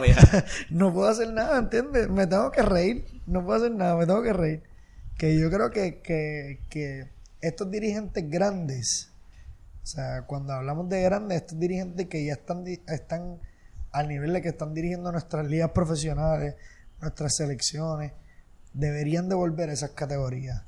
Mía. 0.03 0.17
no 0.71 0.93
puedo 0.93 1.09
hacer 1.09 1.33
nada, 1.33 1.57
¿entiendes? 1.57 2.09
Me 2.09 2.27
tengo 2.27 2.51
que 2.51 2.63
reír, 2.63 3.07
no 3.27 3.45
puedo 3.45 3.59
hacer 3.59 3.77
nada, 3.77 3.95
me 3.95 4.07
tengo 4.07 4.25
que 4.25 4.33
reír. 4.33 4.63
Que 5.17 5.39
yo 5.39 5.49
creo 5.51 5.71
que, 5.71 6.01
que, 6.01 6.59
que 6.69 7.11
estos 7.41 7.71
dirigentes 7.71 8.29
grandes, 8.29 9.13
o 9.85 9.87
sea, 9.87 10.23
cuando 10.23 10.53
hablamos 10.53 10.89
de 10.89 11.01
grandes, 11.01 11.43
estos 11.43 11.61
dirigentes 11.61 12.09
que 12.09 12.25
ya 12.25 12.33
están, 12.33 12.67
están 12.67 13.39
al 13.93 14.09
nivel 14.09 14.33
de 14.33 14.43
que 14.43 14.49
están 14.49 14.75
dirigiendo 14.75 15.13
nuestras 15.13 15.47
ligas 15.47 15.71
profesionales, 15.71 16.57
nuestras 17.01 17.37
selecciones, 17.37 18.11
deberían 18.73 19.29
de 19.29 19.37
volver 19.37 19.71
a 19.71 19.75
esas 19.75 19.91
categorías. 19.91 20.65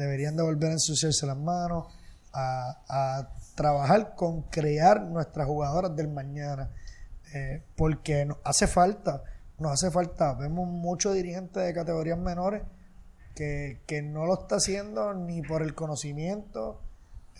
Deberían 0.00 0.34
de 0.34 0.42
volver 0.42 0.70
a 0.70 0.72
ensuciarse 0.72 1.26
las 1.26 1.36
manos, 1.36 1.86
a, 2.32 2.78
a 2.88 3.28
trabajar 3.54 4.14
con 4.14 4.42
crear 4.42 5.02
nuestras 5.02 5.46
jugadoras 5.46 5.94
del 5.94 6.08
mañana. 6.08 6.70
Eh, 7.34 7.62
porque 7.76 8.24
nos 8.24 8.38
hace 8.44 8.66
falta, 8.66 9.22
nos 9.58 9.72
hace 9.72 9.90
falta. 9.90 10.34
Vemos 10.34 10.66
muchos 10.66 11.14
dirigentes 11.14 11.62
de 11.62 11.74
categorías 11.74 12.18
menores 12.18 12.62
que, 13.34 13.80
que 13.86 14.02
no 14.02 14.26
lo 14.26 14.40
está 14.40 14.56
haciendo 14.56 15.14
ni 15.14 15.42
por 15.42 15.62
el 15.62 15.74
conocimiento 15.74 16.80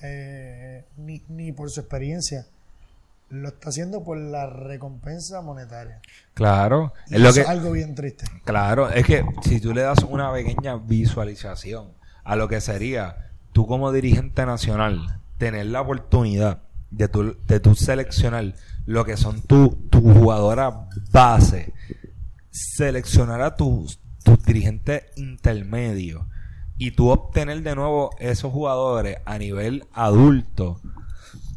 eh, 0.02 0.84
ni, 0.98 1.22
ni 1.28 1.52
por 1.52 1.70
su 1.70 1.80
experiencia. 1.80 2.46
Lo 3.30 3.48
está 3.48 3.70
haciendo 3.70 4.04
por 4.04 4.18
la 4.18 4.46
recompensa 4.46 5.40
monetaria. 5.40 6.00
Claro, 6.34 6.92
Y 7.08 7.14
es 7.14 7.20
lo 7.20 7.32
que 7.32 7.40
es 7.40 7.48
algo 7.48 7.72
bien 7.72 7.94
triste. 7.94 8.26
Claro, 8.44 8.90
es 8.90 9.06
que 9.06 9.24
si 9.42 9.60
tú 9.60 9.72
le 9.72 9.82
das 9.82 10.02
una 10.02 10.32
pequeña 10.32 10.76
visualización 10.76 11.92
a 12.24 12.36
lo 12.36 12.48
que 12.48 12.60
sería 12.60 13.30
tú 13.52 13.66
como 13.66 13.92
dirigente 13.92 14.46
nacional 14.46 15.20
tener 15.38 15.66
la 15.66 15.80
oportunidad 15.80 16.62
de 16.90 17.08
tu, 17.08 17.36
de 17.46 17.60
tu 17.60 17.74
seleccionar 17.74 18.54
lo 18.86 19.04
que 19.04 19.16
son 19.16 19.42
tu, 19.42 19.70
tu 19.90 20.00
jugadora 20.00 20.88
base, 21.12 21.72
seleccionar 22.50 23.40
a 23.42 23.54
tus, 23.54 24.00
tus 24.24 24.42
dirigentes 24.44 25.04
intermedios 25.16 26.24
y 26.76 26.92
tú 26.92 27.10
obtener 27.10 27.62
de 27.62 27.74
nuevo 27.74 28.10
esos 28.18 28.52
jugadores 28.52 29.18
a 29.24 29.38
nivel 29.38 29.84
adulto, 29.92 30.80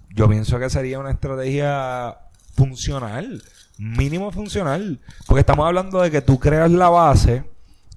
yo 0.10 0.30
pienso 0.30 0.60
que 0.60 0.70
sería 0.70 1.00
una 1.00 1.12
estrategia 1.12 2.18
funcional, 2.56 3.42
mínimo 3.78 4.32
funcional, 4.32 5.00
porque 5.26 5.40
estamos 5.40 5.66
hablando 5.66 6.02
de 6.02 6.12
que 6.12 6.22
tú 6.22 6.40
creas 6.40 6.70
la 6.72 6.90
base, 6.90 7.44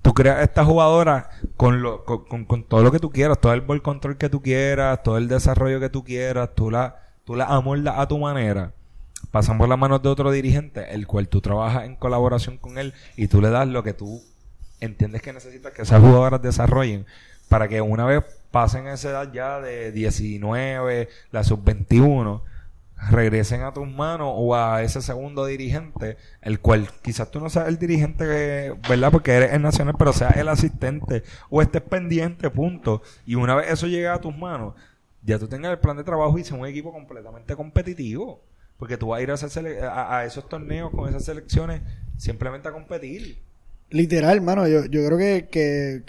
tú 0.07 0.15
creas 0.15 0.41
esta 0.41 0.65
jugadora 0.65 1.31
con, 1.57 1.83
lo, 1.83 2.05
con, 2.05 2.45
con- 2.45 2.63
todo 2.63 2.85
lo 2.85 2.93
que 2.93 3.01
tú 3.01 3.11
quieras, 3.11 3.41
todo 3.41 3.53
el 3.55 3.83
control 3.83 4.17
que 4.17 4.29
tú 4.29 4.41
quieras, 4.41 5.03
todo 5.03 5.19
el 5.19 5.27
desarrollo 5.27 5.81
que 5.81 5.89
tú 5.89 6.05
quieras, 6.05 6.51
tú 6.55 6.71
la, 6.71 6.95
tú 7.25 7.35
la 7.35 7.47
amoldas 7.47 7.97
a 7.99 8.07
tu 8.07 8.17
manera. 8.17 8.71
Pasan 9.33 9.59
por 9.59 9.69
las 9.69 9.77
manos 9.77 10.01
de 10.03 10.09
otro 10.09 10.31
dirigente, 10.31 10.95
el 10.95 11.09
cual 11.09 11.27
tú 11.27 11.41
trabajas 11.41 11.87
en 11.87 11.97
colaboración 11.97 12.57
con 12.57 12.79
él 12.79 12.95
y 13.17 13.27
tú 13.27 13.41
le 13.41 13.51
das 13.51 13.67
lo 13.67 13.83
que 13.83 13.95
tú 13.95 14.23
entiendes 14.81 15.23
que 15.23 15.33
necesitas 15.33 15.73
que 15.73 15.83
esas 15.83 16.01
jugadoras 16.01 16.41
desarrollen 16.41 17.05
para 17.49 17.67
que 17.67 17.81
una 17.81 18.05
vez 18.05 18.23
pasen 18.53 18.87
esa 18.87 19.11
edad 19.11 19.33
ya 19.33 19.61
de 19.61 19.91
19, 19.91 21.09
la 21.33 21.43
sub-21, 21.43 22.43
regresen 23.11 23.63
a 23.63 23.73
tus 23.73 23.87
manos 23.89 24.33
o 24.35 24.55
a 24.57 24.83
ese 24.83 25.03
segundo 25.03 25.45
dirigente, 25.47 26.17
el 26.41 26.61
cual 26.61 26.89
quizás 27.03 27.31
tú 27.31 27.41
no 27.41 27.51
seas 27.51 27.69
el 27.69 27.79
dirigente, 27.79 28.25
que, 28.25 28.75
¿verdad? 28.89 29.13
Porque 29.13 29.33
eres 29.33 29.53
el 29.53 29.63
nacional, 29.63 29.95
pero 29.99 30.13
seas 30.13 30.37
el 30.37 30.49
asistente 30.49 31.23
o 31.51 31.63
estés 31.63 31.83
pendiente, 31.83 32.51
punto. 32.51 33.03
Y 33.27 33.35
una 33.35 33.55
vez 33.55 33.71
eso 33.71 33.87
llega 33.87 34.15
a 34.15 34.21
tus 34.21 34.37
manos, 34.37 34.75
ya 35.23 35.39
tú 35.39 35.49
tengas 35.49 35.73
el 35.73 35.79
plan 35.79 35.97
de 35.97 36.05
trabajo 36.05 36.39
y 36.39 36.45
sea 36.45 36.57
un 36.57 36.67
equipo 36.67 36.93
completamente 36.93 37.55
competitivo. 37.57 38.43
Porque 38.79 38.99
tú 38.99 39.09
vas 39.09 39.21
a 39.21 39.23
ir 39.23 39.31
a, 39.31 39.35
a- 39.89 40.19
a 40.19 40.25
esos 40.27 40.49
torneos 40.51 40.91
con 40.93 41.09
esas 41.09 41.25
selecciones 41.25 41.81
simplemente 42.19 42.69
a 42.69 42.73
competir. 42.73 43.39
Literal, 43.91 44.41
mano, 44.43 44.67
yo, 44.69 44.85
yo 44.87 45.07
creo 45.07 45.17
que, 45.19 45.49
que, 45.51 46.03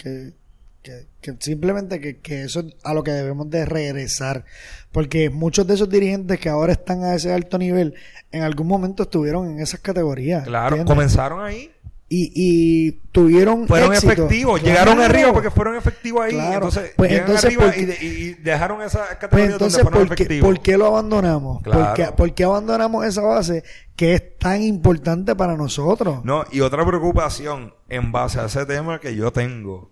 que- 0.87 1.07
que 1.33 1.37
simplemente 1.39 1.99
que, 1.99 2.17
que 2.19 2.43
eso 2.43 2.61
es 2.61 2.65
a 2.83 2.93
lo 2.93 3.03
que 3.03 3.11
debemos 3.11 3.49
de 3.49 3.65
regresar. 3.65 4.45
Porque 4.91 5.29
muchos 5.29 5.67
de 5.67 5.73
esos 5.75 5.89
dirigentes 5.89 6.39
que 6.39 6.49
ahora 6.49 6.71
están 6.73 7.03
a 7.03 7.13
ese 7.15 7.33
alto 7.33 7.57
nivel, 7.57 7.93
en 8.31 8.43
algún 8.43 8.67
momento 8.67 9.03
estuvieron 9.03 9.49
en 9.51 9.59
esas 9.59 9.79
categorías. 9.81 10.43
Claro, 10.45 10.75
¿entiendes? 10.77 10.93
comenzaron 10.95 11.43
ahí. 11.45 11.71
y, 12.09 12.31
y 12.33 12.91
tuvieron 13.11 13.67
Fueron 13.67 13.91
éxito. 13.91 14.13
efectivos, 14.13 14.61
Claro. 14.61 14.73
llegaron 14.79 15.01
arriba 15.03 15.33
porque 15.33 15.51
fueron 15.51 15.75
efectivos 15.75 16.21
ahí. 16.23 16.31
Claro. 16.31 16.53
Entonces, 16.53 16.91
Pues 16.95 17.11
entonces, 17.11 17.43
arriba 17.45 17.63
¿por 17.65 17.73
qué- 17.73 17.81
y, 17.81 17.85
de- 17.85 17.97
y 18.01 18.33
dejaron 18.35 18.81
esa 18.81 18.99
Pues 19.07 19.17
categoría 19.19 19.45
entonces, 19.51 19.73
donde 19.83 19.83
fueron 19.91 20.07
¿por 20.07 20.15
qué, 20.15 20.23
efectivos. 20.23 20.47
por 20.49 20.59
qué 20.61 20.77
lo 20.77 20.85
abandonamos? 20.85 21.61
Claro. 21.63 21.83
¿Por, 21.85 21.93
qué, 21.95 22.05
por 22.13 22.33
qué 22.33 22.43
abandonamos 22.45 23.05
esa 23.05 23.21
base 23.23 23.63
que 23.97 24.13
es 24.13 24.37
tan 24.37 24.61
importante 24.61 25.35
para 25.35 25.57
nosotros? 25.57 26.23
No, 26.23 26.45
y 26.49 26.61
otra 26.61 26.85
preocupación 26.85 27.73
en 27.89 28.13
base 28.13 28.39
a 28.39 28.45
ese 28.45 28.65
tema 28.65 29.01
que 29.01 29.13
yo 29.13 29.33
tengo, 29.33 29.91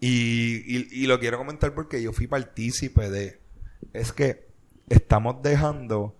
y, 0.00 1.02
y, 1.02 1.06
lo 1.06 1.18
quiero 1.18 1.38
comentar 1.38 1.74
porque 1.74 2.00
yo 2.02 2.12
fui 2.12 2.26
partícipe 2.26 3.10
de, 3.10 3.40
es 3.92 4.12
que 4.12 4.48
estamos 4.88 5.42
dejando 5.42 6.14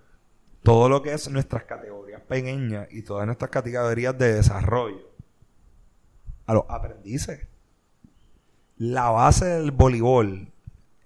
todo 0.63 0.89
lo 0.89 1.03
que 1.03 1.13
es 1.13 1.31
nuestras 1.31 1.65
categorías 1.65 2.23
pequeñas 2.23 2.89
y 2.91 3.03
todas 3.03 3.27
nuestras 3.27 3.51
categorías 3.51 4.19
de 4.19 4.35
desarrollo 4.35 5.09
a 6.47 6.55
los 6.55 6.65
aprendices. 6.69 7.47
La 8.77 9.11
base 9.11 9.45
del 9.45 9.71
voleibol 9.71 10.53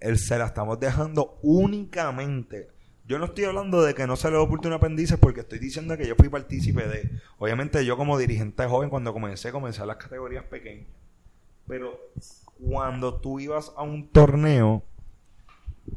el, 0.00 0.18
se 0.18 0.38
la 0.38 0.46
estamos 0.46 0.80
dejando 0.80 1.38
únicamente. 1.42 2.68
Yo 3.06 3.18
no 3.18 3.26
estoy 3.26 3.44
hablando 3.44 3.82
de 3.82 3.94
que 3.94 4.06
no 4.06 4.16
se 4.16 4.30
le 4.30 4.36
oportuna 4.36 4.76
aprendices 4.76 5.18
porque 5.18 5.40
estoy 5.40 5.58
diciendo 5.58 5.96
que 5.96 6.06
yo 6.06 6.14
fui 6.16 6.28
partícipe 6.28 6.86
de. 6.86 7.10
Obviamente, 7.38 7.84
yo 7.84 7.96
como 7.96 8.16
dirigente 8.16 8.64
joven, 8.66 8.90
cuando 8.90 9.12
comencé, 9.12 9.50
comencé 9.52 9.84
las 9.84 9.96
categorías 9.96 10.44
pequeñas. 10.44 10.86
Pero 11.66 11.98
cuando 12.66 13.14
tú 13.14 13.40
ibas 13.40 13.72
a 13.76 13.82
un 13.82 14.08
torneo, 14.08 14.82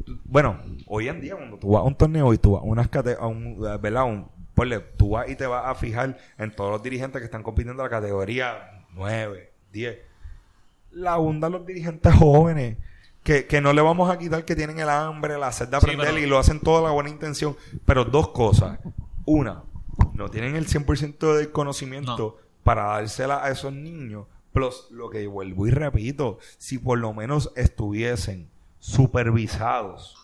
tú- 0.06 0.20
bueno, 0.26 0.60
hoy 0.88 1.08
en 1.08 1.22
día, 1.22 1.36
cuando 1.36 1.58
tú 1.58 1.70
vas 1.72 1.82
a 1.82 1.84
un 1.86 1.96
torneo 1.96 2.34
y 2.34 2.38
tú 2.38 2.54
vas 2.54 2.62
a 2.62 2.66
unas 2.66 2.90
a 3.20 3.28
un, 3.28 3.60
¿verdad? 3.82 4.06
Un- 4.06 4.28
ponle, 4.54 4.80
tú 4.80 5.10
vas 5.12 5.30
y 5.30 5.36
te 5.36 5.46
vas 5.46 5.66
a 5.66 5.76
fijar 5.76 6.18
en 6.38 6.56
todos 6.56 6.72
los 6.72 6.82
dirigentes 6.84 7.20
que 7.20 7.26
están 7.26 7.44
compitiendo 7.44 7.84
en 7.84 7.90
la 7.90 7.96
categoría 7.96 8.86
9, 8.94 9.52
10 9.72 9.98
la 10.92 11.14
abundan 11.14 11.52
los 11.52 11.66
dirigentes 11.66 12.14
jóvenes. 12.16 12.78
Que, 13.22 13.48
que 13.48 13.60
no 13.60 13.74
le 13.74 13.82
vamos 13.82 14.10
a 14.10 14.18
quitar 14.20 14.46
que 14.46 14.56
tienen 14.56 14.78
el 14.80 14.88
hambre, 14.88 15.38
la 15.40 15.52
sed 15.52 15.68
de 15.68 15.72
Sí, 15.80 15.86
aprender 15.88 16.08
pero- 16.14 16.20
y 16.20 16.26
lo 16.28 16.38
hacen 16.38 16.60
toda 16.60 16.82
la 16.84 16.92
buena 16.92 17.10
intención. 17.10 17.58
Pero 17.84 18.06
dos 18.06 18.30
cosas. 18.30 18.80
Una, 19.26 19.64
no 20.14 20.30
tienen 20.30 20.56
el 20.56 20.68
100% 20.68 21.34
del 21.36 21.52
conocimiento 21.52 22.38
No. 22.40 22.46
para 22.64 22.84
dársela 22.84 23.44
a 23.44 23.50
esos 23.50 23.74
niños. 23.74 24.28
Plus, 24.56 24.88
lo 24.90 25.10
que 25.12 25.28
vuelvo 25.28 25.68
y 25.68 25.72
repito, 25.72 26.40
si 26.58 26.80
por 26.80 26.98
lo 26.98 27.14
menos 27.14 27.52
estuviesen 27.56 28.50
supervisados 28.80 30.16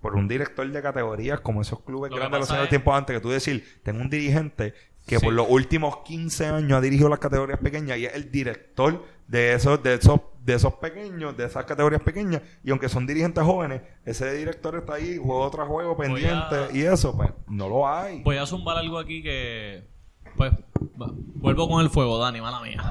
por 0.00 0.16
un 0.16 0.26
director 0.26 0.68
de 0.68 0.82
categorías 0.82 1.40
como 1.40 1.60
esos 1.62 1.80
clubes 1.80 2.10
Lo 2.10 2.16
que 2.16 2.20
grandes 2.20 2.36
de 2.38 2.40
los 2.40 2.50
años 2.50 2.64
es- 2.64 2.70
tiempo 2.70 2.94
antes, 2.94 3.14
que 3.16 3.20
tú 3.20 3.30
decir, 3.30 3.64
tengo 3.84 4.00
un 4.00 4.10
dirigente 4.10 4.74
que 5.06 5.18
Sí. 5.18 5.24
por 5.24 5.34
los 5.34 5.46
últimos 5.48 5.98
15 5.98 6.46
años 6.46 6.72
ha 6.72 6.80
dirigido 6.80 7.08
las 7.08 7.18
categorías 7.18 7.58
pequeñas 7.60 7.98
y 7.98 8.06
es 8.06 8.14
el 8.14 8.30
director 8.30 9.04
de 9.28 9.52
esos, 9.54 9.82
de 9.82 9.94
esos, 9.94 10.20
de 10.44 10.54
esos 10.54 10.74
pequeños, 10.74 11.36
de 11.36 11.44
esas 11.46 11.64
categorías 11.64 12.02
pequeñas, 12.02 12.42
y 12.64 12.70
aunque 12.70 12.88
son 12.88 13.06
dirigentes 13.06 13.42
jóvenes, 13.44 13.82
ese 14.04 14.32
director 14.34 14.76
está 14.76 14.94
ahí, 14.94 15.16
juego 15.18 15.50
tras 15.50 15.68
juego, 15.68 15.96
pendiente, 15.96 16.54
a- 16.54 16.68
y 16.72 16.82
eso, 16.82 17.16
pues, 17.16 17.30
no 17.48 17.68
lo 17.68 17.88
hay. 17.88 18.22
Voy 18.22 18.36
a 18.38 18.46
zumbar 18.46 18.76
algo 18.78 18.98
aquí 18.98 19.22
que. 19.22 19.84
Pues. 20.36 20.52
va- 21.00 21.10
Vuelvo 21.12 21.68
con 21.68 21.82
el 21.82 21.90
fuego, 21.90 22.18
Dani, 22.18 22.40
mala 22.40 22.60
mía. 22.60 22.82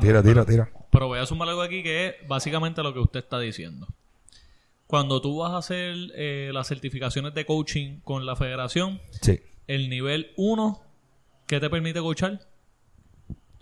Tira, 0.00 0.22
tira, 0.22 0.44
tira. 0.44 0.70
Pero 0.90 1.06
voy 1.08 1.18
a 1.18 1.26
sumar 1.26 1.48
algo 1.48 1.62
aquí 1.62 1.82
que 1.82 2.08
es 2.08 2.14
básicamente 2.28 2.82
lo 2.82 2.92
que 2.92 3.00
usted 3.00 3.20
está 3.20 3.38
diciendo. 3.38 3.86
Cuando 4.86 5.20
tú 5.20 5.38
vas 5.38 5.52
a 5.52 5.58
hacer 5.58 5.94
eh, 6.14 6.50
las 6.52 6.66
certificaciones 6.68 7.34
de 7.34 7.44
coaching 7.44 8.00
con 8.04 8.24
la 8.24 8.36
federación, 8.36 9.00
Sí. 9.20 9.40
el 9.66 9.90
nivel 9.90 10.32
1, 10.36 10.80
¿qué 11.46 11.60
te 11.60 11.68
permite 11.68 12.00
coachar? 12.00 12.40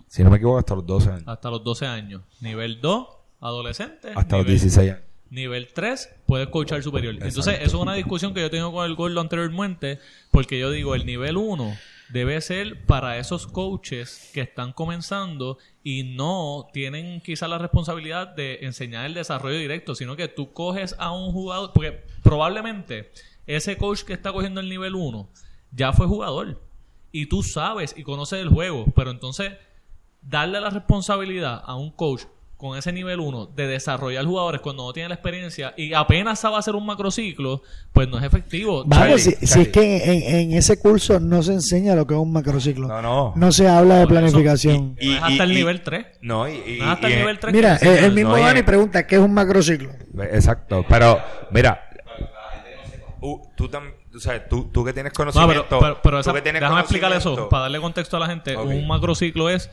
Si 0.07 0.23
no 0.23 0.29
me 0.29 0.37
equivoco, 0.37 0.57
hasta 0.59 0.75
los 0.75 0.85
12 0.85 1.09
años. 1.09 1.23
Hasta 1.27 1.49
los 1.49 1.63
12 1.63 1.85
años. 1.85 2.21
Nivel 2.39 2.79
2, 2.79 3.07
adolescente. 3.41 4.09
Hasta 4.15 4.37
los 4.37 4.45
nivel- 4.45 4.59
16 4.61 4.89
años. 4.91 5.03
Nivel 5.29 5.67
3, 5.73 6.09
puedes 6.25 6.47
coachar 6.47 6.81
superior. 6.81 7.13
Entonces, 7.15 7.55
eso 7.59 7.65
es 7.65 7.73
una 7.73 7.93
discusión 7.95 8.33
que 8.33 8.39
yo 8.39 8.49
tengo 8.49 8.71
con 8.71 8.85
el 8.85 8.95
gordo 8.95 9.19
anteriormente, 9.19 9.99
porque 10.31 10.57
yo 10.57 10.71
digo, 10.71 10.95
el 10.95 11.05
nivel 11.05 11.35
1 11.35 11.75
debe 12.09 12.39
ser 12.41 12.85
para 12.85 13.17
esos 13.17 13.47
coaches 13.47 14.31
que 14.33 14.41
están 14.41 14.73
comenzando 14.73 15.57
y 15.83 16.03
no 16.03 16.67
tienen 16.71 17.21
quizá 17.21 17.47
la 17.47 17.57
responsabilidad 17.57 18.27
de 18.27 18.59
enseñar 18.61 19.05
el 19.05 19.13
desarrollo 19.13 19.57
directo, 19.57 19.95
sino 19.95 20.15
que 20.15 20.27
tú 20.27 20.53
coges 20.53 20.95
a 20.99 21.11
un 21.11 21.31
jugador, 21.31 21.71
porque 21.73 22.03
probablemente 22.23 23.11
ese 23.45 23.77
coach 23.77 24.03
que 24.03 24.13
está 24.13 24.31
cogiendo 24.31 24.61
el 24.61 24.69
nivel 24.69 24.95
1 24.95 25.29
ya 25.71 25.93
fue 25.93 26.07
jugador 26.07 26.61
y 27.11 27.27
tú 27.27 27.43
sabes 27.43 27.93
y 27.97 28.03
conoces 28.03 28.39
el 28.41 28.49
juego, 28.49 28.85
pero 28.95 29.11
entonces 29.11 29.53
darle 30.21 30.59
la 30.61 30.69
responsabilidad 30.69 31.61
a 31.65 31.75
un 31.75 31.91
coach 31.91 32.23
con 32.57 32.75
ese 32.75 32.91
nivel 32.91 33.19
1 33.19 33.51
de 33.55 33.67
desarrollar 33.67 34.25
jugadores 34.25 34.61
cuando 34.61 34.83
no 34.83 34.91
tiene 34.91 35.09
la 35.09 35.15
experiencia 35.15 35.75
y 35.77 35.93
apenas 35.93 36.39
sabe 36.39 36.57
hacer 36.57 36.73
un 36.75 36.87
macrociclo, 36.87 37.61
pues 37.93 38.07
no 38.09 38.17
es 38.17 38.23
efectivo. 38.23 38.83
Vamos, 38.85 39.21
si, 39.21 39.31
si 39.45 39.61
es 39.61 39.67
que 39.67 39.97
en, 40.03 40.35
en 40.51 40.57
ese 40.57 40.79
curso 40.79 41.19
no 41.19 41.43
se 41.43 41.53
enseña 41.53 41.93
lo 41.93 42.07
que 42.07 42.15
es 42.15 42.19
un 42.19 42.31
macrociclo. 42.33 42.87
No, 42.87 43.33
no. 43.35 43.51
se 43.51 43.67
habla 43.67 43.95
de 43.97 44.01
eso, 44.01 44.09
planificación. 44.09 44.95
No 44.99 45.15
es 45.15 45.21
hasta 45.21 45.43
el 45.43 45.49
nivel 45.53 45.81
3. 45.81 46.05
No, 46.21 46.47
y, 46.49 46.53
y- 46.53 46.77
No 46.79 46.85
es 46.85 46.91
hasta 46.91 47.09
y- 47.09 47.13
el 47.13 47.19
nivel 47.19 47.39
3. 47.39 47.53
Mira, 47.53 47.75
el, 47.75 47.87
enseñan. 47.87 48.03
el 48.05 48.11
mismo 48.13 48.31
No, 48.31 48.37
y- 48.39 48.41
Dani 48.41 48.63
pregunta 48.63 49.05
qué 49.05 49.15
es 49.17 49.21
un 49.21 49.33
macrociclo. 49.35 49.91
Exacto, 50.31 50.83
pero 50.89 51.19
mira, 51.51 51.79
uh, 53.21 53.39
tú, 53.55 53.67
tam- 53.69 53.93
o 54.15 54.19
sea, 54.19 54.47
tú, 54.47 54.69
tú 54.71 54.83
que 54.83 54.93
tienes 54.93 55.11
No, 55.13 55.15
pero, 55.25 55.31
conocimiento, 55.31 55.79
pero, 55.79 55.99
pero 56.01 56.17
tú 56.17 56.21
esa- 56.21 56.33
que 56.33 56.41
tienes 56.41 56.61
déjame 56.61 56.79
explicar 56.81 57.11
eso 57.11 57.19
conocimiento- 57.35 57.49
para 57.49 57.61
darle 57.63 57.79
contexto 57.81 58.17
a 58.17 58.19
la 58.21 58.27
gente. 58.27 58.55
Ok. 58.55 58.65
Un 58.65 58.87
macrociclo 58.87 59.49
es 59.49 59.69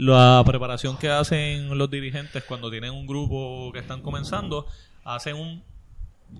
la 0.00 0.42
preparación 0.46 0.96
que 0.96 1.10
hacen 1.10 1.76
los 1.76 1.90
dirigentes 1.90 2.44
cuando 2.44 2.70
tienen 2.70 2.92
un 2.92 3.04
grupo 3.06 3.70
que 3.72 3.80
están 3.80 4.00
comenzando. 4.00 4.66
Hacen 5.04 5.34
un, 5.34 5.64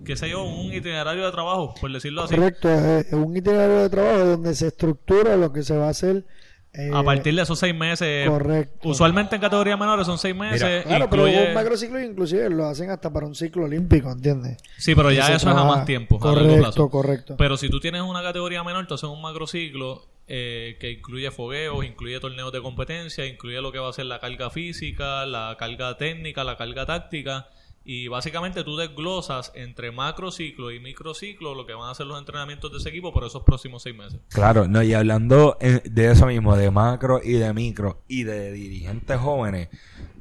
qué 0.05 0.15
sé 0.15 0.29
yo, 0.29 0.43
un 0.43 0.71
itinerario 0.73 1.25
de 1.25 1.31
trabajo, 1.31 1.73
por 1.79 1.91
decirlo 1.91 2.23
así. 2.23 2.35
Correcto, 2.35 2.69
es 2.69 3.11
un 3.11 3.35
itinerario 3.35 3.79
de 3.81 3.89
trabajo 3.89 4.25
donde 4.25 4.55
se 4.55 4.67
estructura 4.67 5.35
lo 5.35 5.51
que 5.51 5.63
se 5.63 5.75
va 5.75 5.87
a 5.87 5.89
hacer. 5.89 6.25
eh, 6.71 6.89
A 6.93 7.03
partir 7.03 7.35
de 7.35 7.41
esos 7.41 7.59
seis 7.59 7.75
meses. 7.75 8.29
Correcto. 8.29 8.87
Usualmente 8.89 9.35
en 9.35 9.41
categorías 9.41 9.77
menores 9.77 10.05
son 10.05 10.17
seis 10.19 10.35
meses. 10.35 10.85
Claro, 10.85 11.09
pero 11.09 11.27
incluye- 11.27 11.47
un 11.49 11.53
macrociclo 11.55 11.99
inclusive 11.99 12.49
lo 12.51 12.65
hacen 12.67 12.91
hasta 12.91 13.11
para 13.11 13.25
un 13.25 13.35
ciclo 13.35 13.65
olímpico, 13.65 14.09
¿entiendes? 14.11 14.57
Sí, 14.77 14.95
pero 14.95 15.11
ya 15.11 15.23
eso 15.35 15.49
es 15.49 15.57
a 15.57 15.63
más 15.65 15.83
tiempo. 15.85 16.15
a 16.21 16.27
largo 16.27 16.41
Correcto, 16.41 16.61
plazo. 16.61 16.89
correcto. 16.89 17.35
Pero 17.37 17.57
si 17.57 17.67
tú 17.69 17.79
tienes 17.81 18.03
una 18.03 18.21
categoría 18.21 18.63
menor, 18.63 18.87
tú 18.87 18.93
haces 18.93 19.09
un 19.09 19.21
macrociclo 19.21 20.03
eh, 20.31 20.77
que 20.79 20.91
incluye 20.91 21.31
fogueos, 21.31 21.83
incluye 21.83 22.19
torneos 22.19 22.53
de 22.53 22.61
competencia, 22.61 23.25
incluye 23.25 23.59
lo 23.61 23.71
que 23.71 23.79
va 23.79 23.89
a 23.89 23.93
ser 23.93 24.05
la 24.05 24.19
carga 24.19 24.51
física, 24.51 25.25
la 25.25 25.55
carga 25.57 25.97
técnica, 25.97 26.43
la 26.43 26.55
carga 26.55 26.85
táctica. 26.85 27.49
Y 27.83 28.09
básicamente 28.09 28.63
tú 28.63 28.77
desglosas 28.77 29.51
entre 29.55 29.91
macrociclo 29.91 30.71
y 30.71 30.79
microciclo 30.79 31.55
lo 31.55 31.65
que 31.65 31.73
van 31.73 31.89
a 31.89 31.95
ser 31.95 32.05
los 32.05 32.19
entrenamientos 32.19 32.71
de 32.71 32.77
ese 32.77 32.89
equipo 32.89 33.11
por 33.11 33.23
esos 33.23 33.41
próximos 33.41 33.81
seis 33.81 33.95
meses. 33.95 34.19
Claro, 34.29 34.67
no, 34.67 34.83
y 34.83 34.93
hablando 34.93 35.57
eh, 35.59 35.81
de 35.83 36.11
eso 36.11 36.27
mismo, 36.27 36.55
de 36.55 36.69
macro 36.69 37.21
y 37.23 37.33
de 37.33 37.51
micro 37.51 38.03
y 38.07 38.21
de 38.21 38.51
dirigentes 38.51 39.17
jóvenes, 39.17 39.69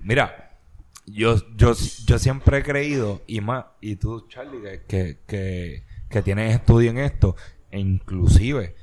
mira, 0.01 0.59
yo, 1.05 1.36
yo, 1.55 1.74
yo 2.06 2.18
siempre 2.18 2.59
he 2.59 2.62
creído, 2.62 3.20
y 3.26 3.43
más, 3.43 3.66
y 3.82 3.97
tú, 3.97 4.26
Charlie, 4.28 4.62
que, 4.62 4.85
que, 4.86 5.18
que, 5.26 5.85
que 6.09 6.22
tienes 6.22 6.55
estudio 6.55 6.90
en 6.93 6.98
esto, 6.98 7.36
e 7.70 7.78
inclusive 7.78 8.74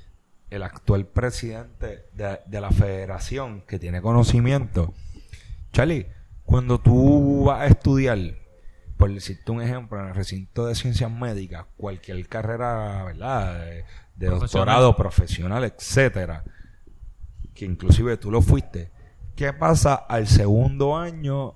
el 0.50 0.64
actual 0.64 1.06
presidente 1.08 2.06
de, 2.14 2.40
de 2.46 2.62
la 2.62 2.72
federación 2.72 3.62
que 3.68 3.80
tiene 3.80 4.02
conocimiento, 4.02 4.94
Charlie, 5.72 6.08
cuando 6.46 6.80
tú 6.80 7.46
vas 7.46 7.62
a 7.62 7.66
estudiar, 7.68 8.18
por 8.98 9.14
decirte 9.14 9.52
un 9.52 9.62
ejemplo, 9.62 10.00
en 10.00 10.08
el 10.08 10.16
recinto 10.16 10.68
de 10.68 10.76
ciencias 10.76 11.12
médicas, 11.12 11.66
cualquier 11.76 12.28
carrera, 12.28 13.04
¿verdad? 13.04 13.60
De, 13.60 13.86
de 14.16 14.28
Profesional. 14.28 14.40
doctorado 14.40 14.96
profesional, 14.96 15.64
etcétera, 15.66 16.44
que 17.54 17.66
inclusive 17.66 18.18
tú 18.18 18.32
lo 18.32 18.42
fuiste, 18.42 18.92
¿qué 19.36 19.52
pasa 19.54 19.96
al 19.96 20.28
segundo 20.28 20.96
año? 20.96 21.56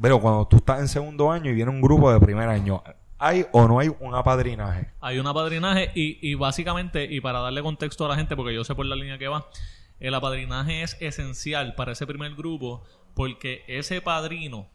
Pero 0.00 0.20
cuando 0.20 0.46
tú 0.48 0.56
estás 0.56 0.80
en 0.80 0.88
segundo 0.88 1.30
año 1.30 1.50
y 1.50 1.54
viene 1.54 1.70
un 1.70 1.80
grupo 1.80 2.12
de 2.12 2.18
primer 2.20 2.48
año, 2.48 2.82
¿hay 3.20 3.46
o 3.52 3.68
no 3.68 3.78
hay 3.78 3.88
un 4.00 4.14
apadrinaje? 4.14 4.90
Hay 5.00 5.18
un 5.18 5.26
apadrinaje 5.28 5.92
y, 5.94 6.18
y 6.28 6.34
básicamente, 6.34 7.04
y 7.04 7.20
para 7.20 7.38
darle 7.40 7.62
contexto 7.62 8.04
a 8.06 8.08
la 8.08 8.16
gente, 8.16 8.34
porque 8.34 8.54
yo 8.54 8.64
sé 8.64 8.74
por 8.74 8.86
la 8.86 8.96
línea 8.96 9.18
que 9.18 9.28
va, 9.28 9.46
el 10.00 10.14
apadrinaje 10.14 10.82
es 10.82 10.96
esencial 11.00 11.74
para 11.74 11.92
ese 11.92 12.06
primer 12.06 12.34
grupo 12.34 12.82
porque 13.14 13.62
ese 13.68 14.00
padrino 14.00 14.68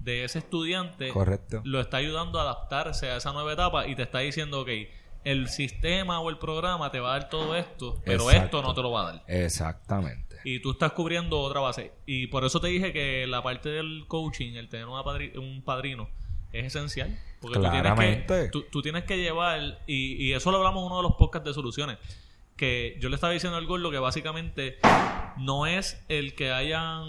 de 0.00 0.24
ese 0.24 0.40
estudiante 0.40 1.08
Correcto. 1.10 1.62
lo 1.64 1.80
está 1.80 1.98
ayudando 1.98 2.38
a 2.38 2.42
adaptarse 2.42 3.08
a 3.10 3.16
esa 3.16 3.32
nueva 3.32 3.52
etapa 3.52 3.86
y 3.86 3.94
te 3.94 4.02
está 4.02 4.18
diciendo, 4.18 4.60
ok, 4.62 4.68
el 5.24 5.48
sistema 5.48 6.20
o 6.20 6.28
el 6.28 6.36
programa 6.38 6.90
te 6.90 7.00
va 7.00 7.14
a 7.14 7.18
dar 7.20 7.28
todo 7.30 7.56
esto, 7.56 8.02
pero 8.04 8.24
Exacto. 8.24 8.44
esto 8.58 8.62
no 8.62 8.74
te 8.74 8.82
lo 8.82 8.90
va 8.90 9.00
a 9.00 9.12
dar. 9.12 9.24
Exactamente. 9.28 10.36
Y 10.44 10.60
tú 10.60 10.72
estás 10.72 10.92
cubriendo 10.92 11.40
otra 11.40 11.60
base. 11.60 11.92
Y 12.04 12.26
por 12.26 12.44
eso 12.44 12.60
te 12.60 12.68
dije 12.68 12.92
que 12.92 13.26
la 13.26 13.42
parte 13.42 13.70
del 13.70 14.04
coaching, 14.08 14.54
el 14.56 14.68
tener 14.68 14.86
una 14.86 15.02
padri- 15.02 15.34
un 15.38 15.62
padrino, 15.62 16.10
es 16.58 16.66
esencial. 16.66 17.18
Porque 17.40 17.58
tú 17.58 17.70
tienes, 17.70 17.94
que, 18.26 18.48
tú, 18.50 18.62
tú 18.70 18.80
tienes 18.82 19.04
que 19.04 19.18
llevar, 19.18 19.80
y, 19.86 20.14
y 20.24 20.32
eso 20.32 20.50
lo 20.50 20.58
hablamos 20.58 20.80
en 20.80 20.86
uno 20.86 20.96
de 20.98 21.02
los 21.02 21.12
podcasts 21.16 21.46
de 21.46 21.52
soluciones, 21.54 21.98
que 22.56 22.96
yo 23.00 23.08
le 23.08 23.16
estaba 23.16 23.32
diciendo 23.32 23.58
al 23.58 23.66
gordo 23.66 23.90
que 23.90 23.98
básicamente 23.98 24.78
no 25.38 25.66
es 25.66 26.02
el 26.08 26.34
que 26.34 26.52
hayan 26.52 27.04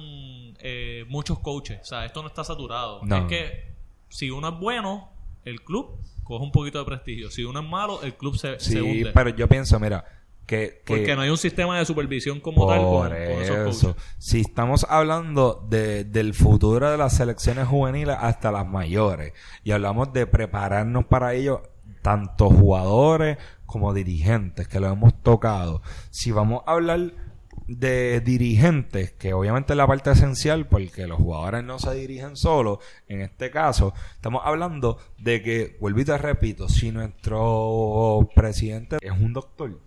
eh, 0.59 1.05
muchos 1.07 1.39
coaches. 1.39 1.79
O 1.81 1.85
sea, 1.85 2.05
esto 2.05 2.21
no 2.21 2.27
está 2.27 2.43
saturado. 2.43 3.01
No. 3.03 3.17
Es 3.17 3.23
que 3.25 3.73
si 4.09 4.29
uno 4.31 4.49
es 4.49 4.59
bueno, 4.59 5.09
el 5.45 5.61
club 5.61 5.99
coge 6.23 6.43
un 6.43 6.51
poquito 6.51 6.79
de 6.79 6.85
prestigio. 6.85 7.29
Si 7.29 7.43
uno 7.43 7.59
es 7.59 7.67
malo, 7.69 8.01
el 8.01 8.15
club 8.15 8.35
se, 8.35 8.59
se 8.59 8.71
Sí, 8.71 8.79
hunde. 8.79 9.11
pero 9.13 9.29
yo 9.29 9.47
pienso, 9.47 9.79
mira, 9.79 10.03
que... 10.45 10.81
que 10.85 10.95
Porque 10.95 11.15
no 11.15 11.21
hay 11.21 11.29
un 11.29 11.37
sistema 11.37 11.77
de 11.77 11.85
supervisión 11.85 12.39
como 12.39 12.67
tal 12.67 12.81
con, 12.81 12.89
Por 12.89 13.09
con 13.09 13.41
esos 13.41 13.81
coaches. 13.81 14.03
Si 14.17 14.41
estamos 14.41 14.85
hablando 14.89 15.65
de, 15.69 16.03
del 16.03 16.33
futuro 16.33 16.89
de 16.89 16.97
las 16.97 17.15
selecciones 17.15 17.67
juveniles 17.67 18.15
hasta 18.19 18.51
las 18.51 18.67
mayores 18.67 19.33
y 19.63 19.71
hablamos 19.71 20.13
de 20.13 20.27
prepararnos 20.27 21.05
para 21.05 21.33
ello, 21.33 21.63
tanto 22.01 22.49
jugadores 22.49 23.37
como 23.65 23.93
dirigentes, 23.93 24.67
que 24.67 24.79
lo 24.79 24.87
hemos 24.87 25.21
tocado. 25.21 25.81
Si 26.11 26.31
vamos 26.31 26.61
a 26.65 26.73
hablar 26.73 27.13
de 27.67 28.21
dirigentes, 28.21 29.11
que 29.13 29.33
obviamente 29.33 29.73
es 29.73 29.77
la 29.77 29.87
parte 29.87 30.11
esencial 30.11 30.67
porque 30.67 31.07
los 31.07 31.17
jugadores 31.17 31.63
no 31.63 31.79
se 31.79 31.93
dirigen 31.95 32.35
solos, 32.35 32.79
en 33.07 33.21
este 33.21 33.49
caso, 33.49 33.93
estamos 34.13 34.41
hablando 34.45 34.99
de 35.17 35.41
que, 35.41 35.77
vuelvo 35.79 36.01
y 36.01 36.05
te 36.05 36.17
repito, 36.17 36.69
si 36.69 36.91
nuestro 36.91 38.29
presidente 38.35 38.97
es 39.01 39.11
un 39.11 39.33
doctor, 39.33 39.79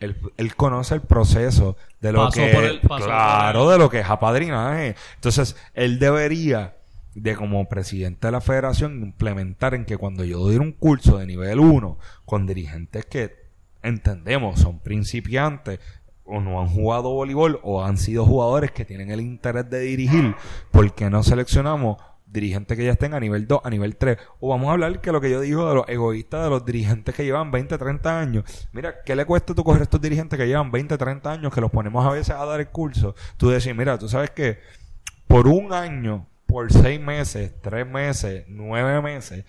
él, 0.00 0.16
él 0.36 0.54
conoce 0.54 0.94
el 0.94 1.00
proceso 1.02 1.76
de 2.00 2.12
lo 2.12 2.24
Pasó 2.26 2.34
que 2.40 2.50
el- 2.66 2.80
claro 2.80 3.68
de 3.70 3.78
lo 3.78 3.90
que 3.90 4.00
es 4.00 4.08
apadrinaje. 4.08 4.94
Entonces 5.16 5.56
él 5.74 5.98
debería 5.98 6.74
de 7.14 7.34
como 7.34 7.68
presidente 7.68 8.28
de 8.28 8.32
la 8.32 8.40
federación 8.40 9.02
implementar 9.02 9.74
en 9.74 9.84
que 9.84 9.96
cuando 9.96 10.24
yo 10.24 10.38
doy 10.38 10.56
un 10.56 10.70
curso 10.72 11.18
de 11.18 11.26
nivel 11.26 11.58
1 11.58 11.98
con 12.24 12.46
dirigentes 12.46 13.06
que 13.06 13.34
entendemos 13.82 14.60
son 14.60 14.78
principiantes 14.80 15.80
o 16.24 16.40
no 16.40 16.60
han 16.60 16.68
jugado 16.68 17.10
voleibol 17.14 17.58
o 17.62 17.82
han 17.82 17.96
sido 17.96 18.26
jugadores 18.26 18.70
que 18.70 18.84
tienen 18.84 19.10
el 19.10 19.20
interés 19.20 19.68
de 19.70 19.80
dirigir 19.80 20.34
porque 20.70 21.08
no 21.10 21.22
seleccionamos 21.22 21.96
dirigentes 22.30 22.76
que 22.76 22.84
ya 22.84 22.92
estén 22.92 23.14
a 23.14 23.20
nivel 23.20 23.46
2, 23.46 23.60
a 23.64 23.70
nivel 23.70 23.96
3. 23.96 24.18
O 24.40 24.50
vamos 24.50 24.68
a 24.68 24.72
hablar 24.72 25.00
que 25.00 25.12
lo 25.12 25.20
que 25.20 25.30
yo 25.30 25.40
digo 25.40 25.68
de 25.68 25.74
los 25.74 25.88
egoístas, 25.88 26.44
de 26.44 26.50
los 26.50 26.64
dirigentes 26.64 27.14
que 27.14 27.24
llevan 27.24 27.50
20, 27.50 27.78
30 27.78 28.20
años. 28.20 28.68
Mira, 28.72 29.02
¿qué 29.04 29.16
le 29.16 29.24
cuesta 29.24 29.54
tú 29.54 29.64
coger 29.64 29.82
estos 29.82 30.00
dirigentes 30.00 30.38
que 30.38 30.46
llevan 30.46 30.70
20, 30.70 30.96
30 30.96 31.32
años, 31.32 31.52
que 31.52 31.60
los 31.60 31.70
ponemos 31.70 32.06
a 32.06 32.10
veces 32.10 32.34
a 32.34 32.44
dar 32.44 32.60
el 32.60 32.68
curso? 32.68 33.14
Tú 33.36 33.50
decir, 33.50 33.74
mira, 33.74 33.98
tú 33.98 34.08
sabes 34.08 34.30
que 34.30 34.58
por 35.26 35.48
un 35.48 35.72
año, 35.72 36.26
por 36.46 36.72
seis 36.72 37.00
meses, 37.00 37.52
tres 37.60 37.86
meses, 37.86 38.44
nueve 38.48 39.02
meses, 39.02 39.44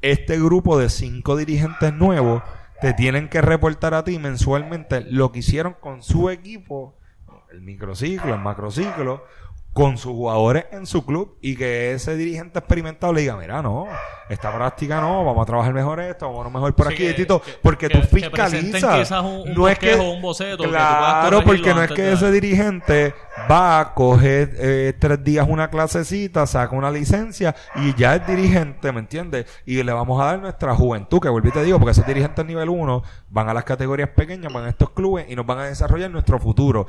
este 0.00 0.38
grupo 0.38 0.78
de 0.78 0.88
cinco 0.88 1.36
dirigentes 1.36 1.92
nuevos 1.92 2.42
te 2.80 2.92
tienen 2.94 3.28
que 3.28 3.40
reportar 3.40 3.94
a 3.94 4.02
ti 4.02 4.18
mensualmente 4.18 5.02
lo 5.02 5.30
que 5.30 5.38
hicieron 5.38 5.76
con 5.78 6.02
su 6.02 6.30
equipo, 6.30 6.96
el 7.52 7.60
microciclo, 7.60 8.34
el 8.34 8.40
macrociclo, 8.40 9.24
con 9.72 9.96
sus 9.96 10.12
jugadores 10.12 10.66
en 10.72 10.84
su 10.86 11.04
club 11.06 11.38
y 11.40 11.56
que 11.56 11.92
ese 11.92 12.14
dirigente 12.14 12.58
experimentado 12.58 13.12
le 13.14 13.22
diga, 13.22 13.36
mira, 13.38 13.62
no, 13.62 13.86
esta 14.28 14.54
práctica 14.54 15.00
no, 15.00 15.24
vamos 15.24 15.42
a 15.42 15.46
trabajar 15.46 15.72
mejor 15.72 15.98
esto, 16.00 16.30
vamos 16.30 16.52
mejor 16.52 16.74
por 16.74 16.88
Sí, 16.88 16.92
aquí, 16.94 17.06
que- 17.06 17.14
Tito, 17.14 17.40
que- 17.40 17.52
porque 17.62 17.88
que- 17.88 17.98
tú 17.98 18.06
fiscalizas. 18.06 19.22
un- 19.22 19.48
un 19.48 19.54
no 19.54 19.68
es 19.68 19.78
que, 19.78 19.94
un 19.94 20.20
boceto, 20.20 20.58
que 20.58 20.64
tú 20.64 20.68
puedas 20.70 21.20
claro, 21.20 21.42
porque 21.42 21.72
no 21.74 21.82
es 21.82 21.90
que 21.92 22.12
ese 22.12 22.30
dirigente 22.30 23.14
va 23.50 23.80
a 23.80 23.94
coger 23.94 24.54
eh, 24.58 24.94
tres 24.98 25.22
días 25.24 25.46
una 25.48 25.70
clasecita, 25.70 26.46
saca 26.46 26.76
una 26.76 26.90
licencia 26.90 27.54
y 27.76 27.94
ya 27.94 28.16
es 28.16 28.26
dirigente, 28.26 28.92
¿me 28.92 29.00
entiendes? 29.00 29.46
Y 29.64 29.82
le 29.82 29.92
vamos 29.92 30.20
a 30.20 30.26
dar 30.26 30.40
nuestra 30.40 30.74
juventud, 30.74 31.20
que 31.20 31.28
y 31.28 31.50
te 31.50 31.64
digo, 31.64 31.78
porque 31.78 31.92
esos 31.92 32.06
dirigentes 32.06 32.44
nivel 32.44 32.68
1 32.68 33.02
van 33.30 33.48
a 33.48 33.54
las 33.54 33.64
categorías 33.64 34.10
pequeñas, 34.10 34.52
van 34.52 34.64
a 34.66 34.68
estos 34.68 34.90
clubes 34.90 35.26
y 35.28 35.36
nos 35.36 35.46
van 35.46 35.58
a 35.60 35.64
desarrollar 35.64 36.10
nuestro 36.10 36.38
futuro 36.38 36.86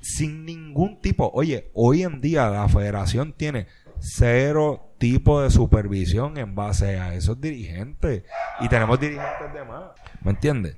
sin 0.00 0.44
ningún 0.44 1.00
tipo. 1.00 1.30
Oye, 1.34 1.70
hoy 1.74 2.02
en 2.02 2.20
día 2.20 2.48
la 2.48 2.68
federación 2.68 3.32
tiene 3.32 3.66
cero 3.98 4.94
tipo 4.98 5.40
de 5.40 5.50
supervisión 5.50 6.36
en 6.36 6.54
base 6.54 6.98
a 6.98 7.14
esos 7.14 7.40
dirigentes 7.40 8.24
y 8.60 8.68
tenemos 8.68 9.00
dirigentes 9.00 9.52
de 9.52 9.64
más, 9.64 9.84
¿me 10.22 10.32
entiendes? 10.32 10.76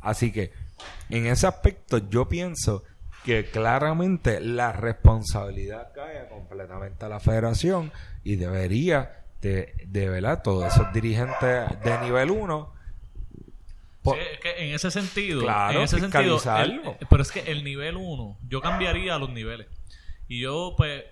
Así 0.00 0.32
que 0.32 0.52
en 1.08 1.26
ese 1.26 1.46
aspecto 1.46 1.98
yo 1.98 2.28
pienso 2.28 2.84
que 3.24 3.46
claramente 3.50 4.40
la 4.40 4.72
responsabilidad 4.72 5.92
cae 5.94 6.28
completamente 6.28 7.04
a 7.04 7.08
la 7.08 7.20
federación 7.20 7.90
y 8.22 8.36
debería 8.36 9.24
de, 9.40 9.74
de 9.86 10.08
verdad 10.08 10.42
todos 10.42 10.72
esos 10.72 10.92
dirigentes 10.92 11.64
de 11.82 11.98
nivel 12.02 12.30
1 12.30 12.72
Sí, 14.04 14.10
es 14.34 14.38
que 14.40 14.68
en 14.68 14.74
ese 14.74 14.90
sentido, 14.90 15.40
Claro, 15.40 15.78
en 15.78 15.84
ese 15.84 15.98
sentido, 15.98 16.36
fiscalizarlo. 16.36 16.82
el- 16.82 16.88
eh, 16.88 17.06
pero 17.08 17.22
es 17.22 17.32
que 17.32 17.40
el 17.50 17.64
nivel 17.64 17.96
1, 17.96 18.36
yo 18.46 18.60
cambiaría 18.60 19.16
los 19.16 19.30
niveles. 19.30 19.66
Y 20.28 20.42
yo, 20.42 20.74
pues, 20.76 21.04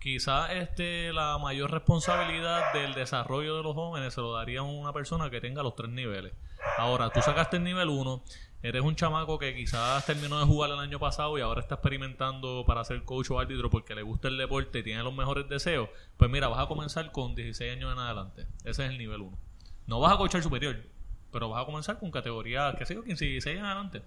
quizás 0.00 0.50
este, 0.54 1.12
la 1.12 1.38
mayor 1.38 1.70
responsabilidad 1.70 2.72
del 2.72 2.94
desarrollo 2.94 3.56
de 3.56 3.62
los 3.62 3.74
jóvenes 3.76 4.14
se 4.14 4.20
lo 4.20 4.32
daría 4.32 4.60
a 4.60 4.62
una 4.64 4.92
persona 4.92 5.30
que 5.30 5.40
tenga 5.40 5.62
los 5.62 5.76
tres 5.76 5.90
niveles. 5.90 6.32
Ahora, 6.76 7.10
tú 7.10 7.22
sacaste 7.22 7.58
el 7.58 7.62
nivel 7.64 7.88
1, 7.88 8.20
eres 8.62 8.82
un 8.82 8.94
chamaco 8.94 9.38
que 9.38 9.54
quizás 9.54 10.04
terminó 10.04 10.38
de 10.38 10.44
jugar 10.44 10.70
el 10.70 10.78
año 10.78 10.98
pasado 10.98 11.38
y 11.38 11.40
ahora 11.40 11.60
está 11.60 11.76
experimentando 11.76 12.64
para 12.66 12.84
ser 12.84 13.04
coach 13.04 13.30
o 13.30 13.38
árbitro 13.38 13.70
porque 13.70 13.94
le 13.94 14.02
gusta 14.02 14.28
el 14.28 14.36
deporte 14.36 14.80
y 14.80 14.82
tiene 14.82 15.02
los 15.02 15.14
mejores 15.14 15.48
deseos, 15.48 15.88
pues 16.16 16.30
mira, 16.30 16.48
vas 16.48 16.60
a 16.60 16.66
comenzar 16.66 17.10
con 17.12 17.34
16 17.34 17.76
años 17.76 17.92
en 17.92 17.98
adelante. 17.98 18.46
Ese 18.64 18.84
es 18.84 18.90
el 18.90 18.98
nivel 18.98 19.22
1. 19.22 19.38
No 19.86 20.00
vas 20.00 20.12
a 20.12 20.16
coachar 20.18 20.42
superior, 20.42 20.76
pero 21.32 21.48
vas 21.48 21.62
a 21.62 21.66
comenzar 21.66 21.98
con 21.98 22.10
categoría, 22.10 22.74
qué 22.78 22.84
sé 22.84 22.94
yo, 22.94 23.02
15, 23.02 23.24
16 23.24 23.58
en 23.58 23.64
adelante. 23.64 24.02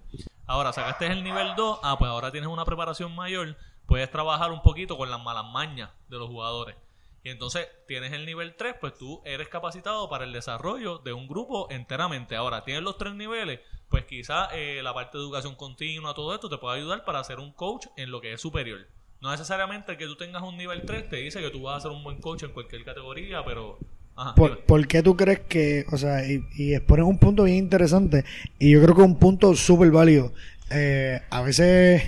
Ahora, 0.46 0.72
sacaste 0.72 1.06
el 1.06 1.24
nivel 1.24 1.54
2, 1.56 1.80
ah, 1.82 1.98
pues 1.98 2.10
ahora 2.10 2.30
tienes 2.30 2.48
una 2.48 2.64
preparación 2.64 3.14
mayor, 3.14 3.56
puedes 3.86 4.10
trabajar 4.10 4.52
un 4.52 4.62
poquito 4.62 4.96
con 4.96 5.10
las 5.10 5.22
malas 5.22 5.44
mañas 5.46 5.90
de 6.08 6.18
los 6.18 6.28
jugadores. 6.28 6.76
Y 7.22 7.30
entonces 7.30 7.66
tienes 7.88 8.12
el 8.12 8.26
nivel 8.26 8.54
3, 8.54 8.76
pues 8.78 8.98
tú 8.98 9.22
eres 9.24 9.48
capacitado 9.48 10.10
para 10.10 10.24
el 10.24 10.32
desarrollo 10.32 10.98
de 10.98 11.14
un 11.14 11.26
grupo 11.26 11.68
enteramente. 11.70 12.36
Ahora, 12.36 12.64
tienes 12.64 12.82
los 12.82 12.98
tres 12.98 13.14
niveles, 13.14 13.60
pues 13.94 14.06
quizás 14.06 14.48
eh, 14.52 14.80
la 14.82 14.92
parte 14.92 15.16
de 15.18 15.22
educación 15.22 15.54
continua, 15.54 16.14
todo 16.14 16.34
esto 16.34 16.50
te 16.50 16.58
puede 16.58 16.78
ayudar 16.78 17.04
para 17.04 17.22
ser 17.22 17.38
un 17.38 17.52
coach 17.52 17.86
en 17.96 18.10
lo 18.10 18.20
que 18.20 18.32
es 18.32 18.40
superior. 18.40 18.80
No 19.20 19.30
necesariamente 19.30 19.96
que 19.96 20.06
tú 20.06 20.16
tengas 20.16 20.42
un 20.42 20.56
nivel 20.56 20.82
3 20.84 21.08
te 21.08 21.16
dice 21.18 21.40
que 21.40 21.50
tú 21.50 21.62
vas 21.62 21.76
a 21.76 21.80
ser 21.82 21.92
un 21.92 22.02
buen 22.02 22.20
coach 22.20 22.42
en 22.42 22.50
cualquier 22.50 22.82
categoría, 22.82 23.44
pero... 23.44 23.78
Ajá, 24.16 24.34
¿Por, 24.34 24.64
por 24.64 24.84
qué 24.88 25.00
tú 25.00 25.16
crees 25.16 25.42
que, 25.48 25.86
o 25.92 25.96
sea, 25.96 26.26
y, 26.26 26.44
y 26.56 26.74
expones 26.74 27.06
un 27.06 27.20
punto 27.20 27.44
bien 27.44 27.58
interesante 27.58 28.24
y 28.58 28.72
yo 28.72 28.82
creo 28.82 28.96
que 28.96 29.02
es 29.02 29.06
un 29.06 29.18
punto 29.20 29.54
súper 29.54 29.92
válido. 29.92 30.32
Eh, 30.72 31.20
a 31.30 31.42
veces, 31.42 32.02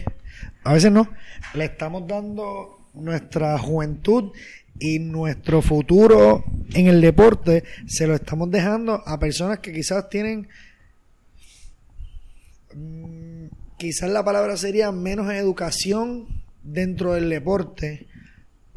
a 0.64 0.72
veces 0.72 0.90
no, 0.90 1.08
le 1.54 1.66
estamos 1.66 2.04
dando 2.08 2.80
nuestra 2.94 3.56
juventud 3.58 4.32
y 4.80 4.98
nuestro 4.98 5.62
futuro 5.62 6.42
en 6.74 6.88
el 6.88 7.00
deporte, 7.00 7.62
se 7.86 8.08
lo 8.08 8.16
estamos 8.16 8.50
dejando 8.50 9.04
a 9.06 9.20
personas 9.20 9.60
que 9.60 9.72
quizás 9.72 10.08
tienen, 10.08 10.48
quizás 13.78 14.10
la 14.10 14.24
palabra 14.24 14.56
sería 14.56 14.92
menos 14.92 15.32
educación 15.32 16.26
dentro 16.62 17.14
del 17.14 17.30
deporte 17.30 18.08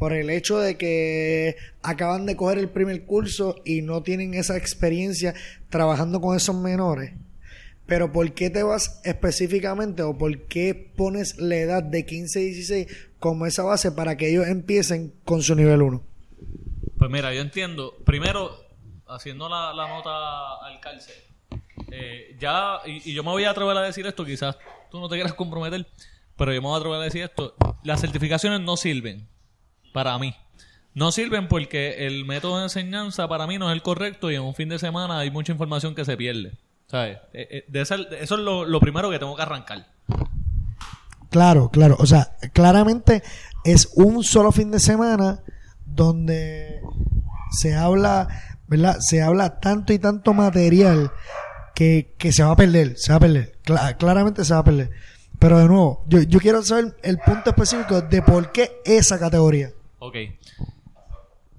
por 0.00 0.14
el 0.14 0.30
hecho 0.30 0.58
de 0.58 0.78
que 0.78 1.56
acaban 1.82 2.24
de 2.24 2.34
coger 2.34 2.58
el 2.58 2.70
primer 2.70 3.04
curso 3.04 3.56
y 3.66 3.82
no 3.82 4.02
tienen 4.02 4.32
esa 4.32 4.56
experiencia 4.56 5.34
trabajando 5.68 6.22
con 6.22 6.34
esos 6.34 6.56
menores. 6.56 7.12
Pero 7.84 8.10
¿por 8.10 8.32
qué 8.32 8.48
te 8.48 8.62
vas 8.62 9.00
específicamente 9.04 10.02
o 10.02 10.16
por 10.16 10.46
qué 10.46 10.92
pones 10.96 11.36
la 11.38 11.56
edad 11.56 11.82
de 11.82 12.06
15 12.06 12.40
y 12.40 12.44
16 12.46 12.86
como 13.18 13.44
esa 13.44 13.62
base 13.62 13.92
para 13.92 14.16
que 14.16 14.30
ellos 14.30 14.46
empiecen 14.46 15.12
con 15.24 15.42
su 15.42 15.54
nivel 15.54 15.82
1? 15.82 16.02
Pues 16.96 17.10
mira, 17.10 17.34
yo 17.34 17.42
entiendo. 17.42 17.94
Primero, 18.06 18.52
haciendo 19.06 19.48
la, 19.48 19.74
la 19.74 19.88
nota 19.88 20.64
al 20.64 20.80
cárcel. 20.80 21.14
Eh, 21.90 22.36
ya, 22.38 22.78
y, 22.86 23.12
yo 23.12 23.22
me 23.22 23.30
voy 23.30 23.44
a 23.44 23.50
atrever 23.50 23.76
a 23.76 23.82
decir 23.82 24.06
esto, 24.06 24.24
quizás 24.24 24.56
tú 24.90 25.00
no 25.00 25.08
te 25.08 25.16
quieras 25.16 25.34
comprometer, 25.34 25.86
pero 26.36 26.52
yo 26.52 26.60
me 26.60 26.68
voy 26.68 26.76
a 26.76 26.78
atrever 26.78 27.00
a 27.00 27.04
decir 27.04 27.22
esto. 27.22 27.54
Las 27.82 28.00
certificaciones 28.00 28.60
no 28.60 28.76
sirven 28.76 29.28
para 29.92 30.18
mí. 30.18 30.34
No 30.94 31.12
sirven 31.12 31.48
porque 31.48 32.06
el 32.06 32.24
método 32.24 32.58
de 32.58 32.64
enseñanza 32.64 33.28
para 33.28 33.46
mí 33.46 33.58
no 33.58 33.70
es 33.70 33.74
el 33.74 33.82
correcto 33.82 34.30
y 34.30 34.34
en 34.34 34.42
un 34.42 34.54
fin 34.54 34.68
de 34.68 34.78
semana 34.78 35.18
hay 35.18 35.30
mucha 35.30 35.52
información 35.52 35.94
que 35.94 36.04
se 36.04 36.16
pierde. 36.16 36.58
¿Sabes? 36.86 37.18
Eh, 37.32 37.46
eh, 37.50 37.64
de 37.68 37.80
eso 37.82 37.94
es 37.94 38.30
lo, 38.30 38.64
lo 38.64 38.80
primero 38.80 39.10
que 39.10 39.18
tengo 39.20 39.36
que 39.36 39.42
arrancar. 39.42 39.86
Claro, 41.30 41.70
claro. 41.70 41.96
O 42.00 42.06
sea, 42.06 42.32
claramente 42.52 43.22
es 43.64 43.92
un 43.94 44.24
solo 44.24 44.50
fin 44.50 44.72
de 44.72 44.80
semana 44.80 45.44
donde 45.86 46.80
se 47.52 47.74
habla, 47.76 48.28
¿verdad? 48.66 48.96
Se 49.00 49.22
habla 49.22 49.60
tanto 49.60 49.92
y 49.92 49.98
tanto 49.98 50.34
material 50.34 51.12
que, 51.74 52.14
que 52.18 52.32
se 52.32 52.42
va 52.42 52.52
a 52.52 52.56
perder, 52.56 52.96
se 52.96 53.12
va 53.12 53.16
a 53.16 53.20
perder. 53.20 53.52
Cla- 53.64 53.96
claramente 53.96 54.44
se 54.44 54.52
va 54.54 54.60
a 54.60 54.64
perder. 54.64 54.90
Pero 55.38 55.58
de 55.58 55.66
nuevo, 55.66 56.04
yo, 56.08 56.20
yo 56.22 56.38
quiero 56.40 56.62
saber 56.62 56.96
el 57.02 57.18
punto 57.18 57.50
específico 57.50 58.00
de 58.02 58.20
por 58.22 58.52
qué 58.52 58.72
esa 58.84 59.18
categoría. 59.18 59.70
Ok. 59.98 60.16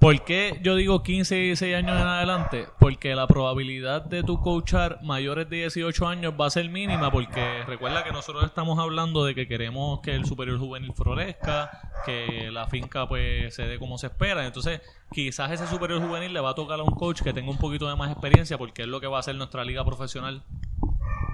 ¿Por 0.02 0.24
qué 0.24 0.60
yo 0.64 0.76
digo 0.76 1.04
15 1.04 1.38
y 1.38 1.42
16 1.50 1.76
años 1.76 2.02
en 2.02 2.08
adelante? 2.08 2.68
Porque 2.80 3.14
la 3.14 3.28
probabilidad 3.28 4.04
de 4.04 4.24
tu 4.24 4.42
coachar 4.42 4.98
mayores 5.04 5.48
de 5.48 5.58
18 5.58 6.08
años 6.08 6.34
va 6.42 6.48
a 6.48 6.50
ser 6.50 6.72
mínima 6.72 7.12
porque 7.12 7.64
recuerda 7.68 8.04
que 8.04 8.12
nosotros 8.12 8.44
estamos 8.46 8.80
hablando 8.80 9.24
de 9.24 9.36
que 9.36 9.48
queremos 9.48 10.00
que 10.00 10.16
el 10.16 10.26
superior 10.26 10.58
juvenil 10.58 10.92
florezca, 10.96 11.92
que 12.04 12.50
la 12.52 12.66
finca 12.66 13.08
pues 13.08 13.54
se 13.54 13.68
dé 13.68 13.78
como 13.78 14.00
se 14.00 14.08
espera. 14.08 14.44
Entonces 14.48 14.82
quizás 15.12 15.52
ese 15.52 15.68
superior 15.68 16.02
juvenil 16.02 16.34
le 16.34 16.40
va 16.40 16.50
a 16.50 16.56
tocar 16.56 16.80
a 16.80 16.84
un 16.84 16.96
coach 16.96 17.22
que 17.22 17.32
tenga 17.32 17.52
un 17.52 17.60
poquito 17.60 17.88
de 17.88 17.96
más 17.96 18.12
experiencia 18.12 18.58
porque 18.58 18.82
es 18.82 18.88
lo 18.88 19.00
que 19.02 19.06
va 19.06 19.18
a 19.18 19.20
hacer 19.20 19.36
nuestra 19.36 19.64
liga 19.64 19.86
profesional. 19.86 20.44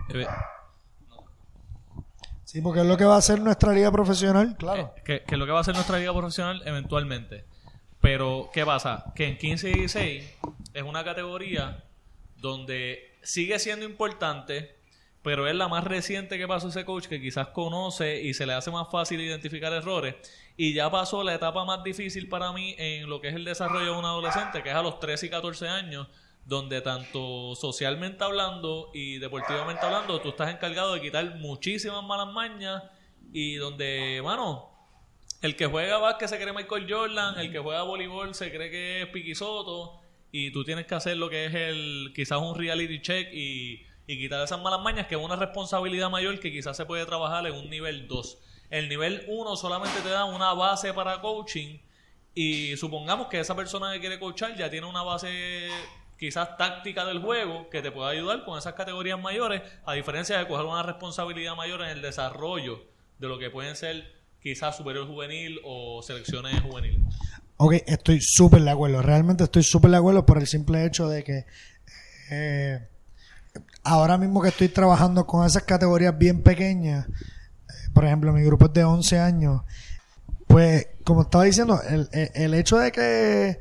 Eh, 0.10 0.27
Sí, 2.44 2.61
porque 2.61 2.81
es 2.81 2.85
lo 2.85 2.98
que 2.98 3.06
va 3.06 3.15
a 3.15 3.19
hacer 3.19 3.41
nuestra 3.41 3.73
liga 3.73 3.91
profesional, 3.91 4.56
claro. 4.57 4.94
Eh, 4.95 5.02
que, 5.06 5.23
que 5.23 5.35
es 5.35 5.39
lo 5.39 5.45
que 5.45 5.52
va 5.53 5.60
a 5.60 5.61
hacer 5.61 5.76
nuestra 5.76 5.99
liga 5.99 6.14
profesional 6.14 6.61
eventualmente. 6.65 7.45
Pero, 8.10 8.50
¿qué 8.54 8.66
pasa? 8.66 9.12
Que 9.14 9.28
en 9.28 9.38
15 9.38 9.70
y 9.70 9.74
16 9.74 10.38
es 10.74 10.84
una 10.84 11.04
categoría 11.04 11.84
donde 12.38 13.18
sigue 13.22 13.60
siendo 13.60 13.86
importante, 13.86 14.78
pero 15.24 15.46
es 15.46 15.54
la 15.56 15.68
más 15.68 15.84
reciente 15.84 16.38
que 16.38 16.48
pasó 16.48 16.70
ese 16.70 16.86
coach 16.86 17.08
que 17.08 17.20
quizás 17.20 17.50
conoce 17.50 18.22
y 18.22 18.34
se 18.34 18.46
le 18.46 18.54
hace 18.54 18.72
más 18.72 18.88
fácil 18.90 19.20
identificar 19.20 19.74
errores. 19.74 20.16
Y 20.56 20.74
ya 20.74 20.90
pasó 20.90 21.22
la 21.22 21.36
etapa 21.36 21.66
más 21.66 21.84
difícil 21.84 22.30
para 22.30 22.54
mí 22.54 22.76
en 22.78 23.10
lo 23.10 23.20
que 23.20 23.28
es 23.28 23.36
el 23.36 23.44
desarrollo 23.44 23.92
de 23.92 24.00
un 24.00 24.06
adolescente, 24.06 24.64
que 24.64 24.70
es 24.70 24.76
a 24.76 24.84
los 24.84 25.02
13 25.02 25.26
y 25.26 25.30
14 25.30 25.68
años, 25.68 26.08
donde 26.46 26.80
tanto 26.80 27.56
socialmente 27.56 28.24
hablando 28.24 28.90
y 28.94 29.18
deportivamente 29.18 29.86
hablando, 29.86 30.22
tú 30.22 30.30
estás 30.30 30.50
encargado 30.54 30.94
de 30.94 31.02
quitar 31.02 31.40
muchísimas 31.40 32.06
malas 32.06 32.34
mañas 32.34 32.84
y 33.34 33.56
donde, 33.56 34.22
bueno, 34.22 34.77
el 35.41 35.55
que 35.55 35.65
juega 35.65 35.97
básquet 35.97 36.30
se 36.30 36.39
cree 36.39 36.53
Michael 36.53 36.88
Jordan, 36.89 37.39
el 37.39 37.51
que 37.51 37.59
juega 37.59 37.84
voleibol 37.84 38.34
se 38.34 38.51
cree 38.51 38.72
que 38.72 39.01
es 39.03 39.07
Piqui 39.09 39.35
Soto, 39.35 39.99
y 40.31 40.51
tú 40.51 40.64
tienes 40.64 40.85
que 40.85 40.95
hacer 40.95 41.18
lo 41.18 41.30
que 41.30 41.45
es 41.45 41.53
el 41.53 42.11
quizás 42.15 42.39
un 42.39 42.57
reality 42.57 43.01
check 43.01 43.30
y, 43.31 43.85
y 44.07 44.18
quitar 44.18 44.43
esas 44.43 44.61
malas 44.61 44.81
mañas, 44.81 45.07
que 45.07 45.15
es 45.15 45.22
una 45.22 45.35
responsabilidad 45.35 46.09
mayor 46.09 46.39
que 46.39 46.51
quizás 46.51 46.76
se 46.76 46.85
puede 46.85 47.05
trabajar 47.05 47.45
en 47.47 47.53
un 47.53 47.69
nivel 47.69 48.07
2. 48.07 48.38
El 48.69 48.89
nivel 48.89 49.23
1 49.27 49.55
solamente 49.55 50.01
te 50.01 50.09
da 50.09 50.26
una 50.26 50.53
base 50.53 50.93
para 50.93 51.22
coaching 51.22 51.80
y 52.34 52.76
supongamos 52.77 53.27
que 53.27 53.39
esa 53.39 53.55
persona 53.55 53.93
que 53.93 53.99
quiere 53.99 54.19
coachar 54.19 54.55
ya 54.55 54.69
tiene 54.69 54.85
una 54.85 55.03
base 55.03 55.69
quizás 56.19 56.57
táctica 56.57 57.05
del 57.05 57.19
juego 57.19 57.69
que 57.69 57.81
te 57.81 57.91
puede 57.91 58.11
ayudar 58.11 58.43
con 58.43 58.57
esas 58.57 58.73
categorías 58.73 59.19
mayores, 59.19 59.61
a 59.85 59.93
diferencia 59.93 60.38
de 60.38 60.47
coger 60.47 60.65
una 60.65 60.84
responsabilidad 60.84 61.55
mayor 61.55 61.81
en 61.81 61.89
el 61.89 62.01
desarrollo 62.01 62.84
de 63.19 63.27
lo 63.27 63.39
que 63.39 63.49
pueden 63.49 63.76
ser 63.76 64.16
quizás 64.41 64.76
superior 64.77 65.07
juvenil 65.07 65.59
o 65.65 66.01
selecciones 66.01 66.59
juveniles. 66.61 66.99
Ok, 67.57 67.73
estoy 67.88 68.19
súper 68.22 68.61
de 68.61 68.69
acuerdo. 68.72 69.01
Realmente 69.01 69.43
estoy 69.43 69.64
súper 69.64 69.91
de 69.91 69.97
acuerdo 69.97 70.26
por 70.26 70.38
el 70.38 70.47
simple 70.47 70.85
hecho 70.85 71.09
de 71.09 71.23
que 71.23 71.45
eh, 72.30 72.88
ahora 73.84 74.18
mismo 74.18 74.41
que 74.41 74.49
estoy 74.49 74.69
trabajando 74.69 75.26
con 75.26 75.45
esas 75.45 75.64
categorías 75.64 76.18
bien 76.18 76.43
pequeñas, 76.43 77.07
eh, 77.07 77.89
por 77.93 78.05
ejemplo, 78.05 78.31
mi 78.34 78.43
grupo 78.43 78.65
es 78.65 78.73
de 78.73 78.84
11 78.84 79.19
años, 79.19 79.61
pues 80.45 80.88
como 81.03 81.23
estaba 81.23 81.43
diciendo, 81.45 81.81
el, 81.89 82.07
el- 82.11 82.31
el 82.35 82.53
hecho 82.53 82.77
de 82.77 82.91
que 82.91 83.59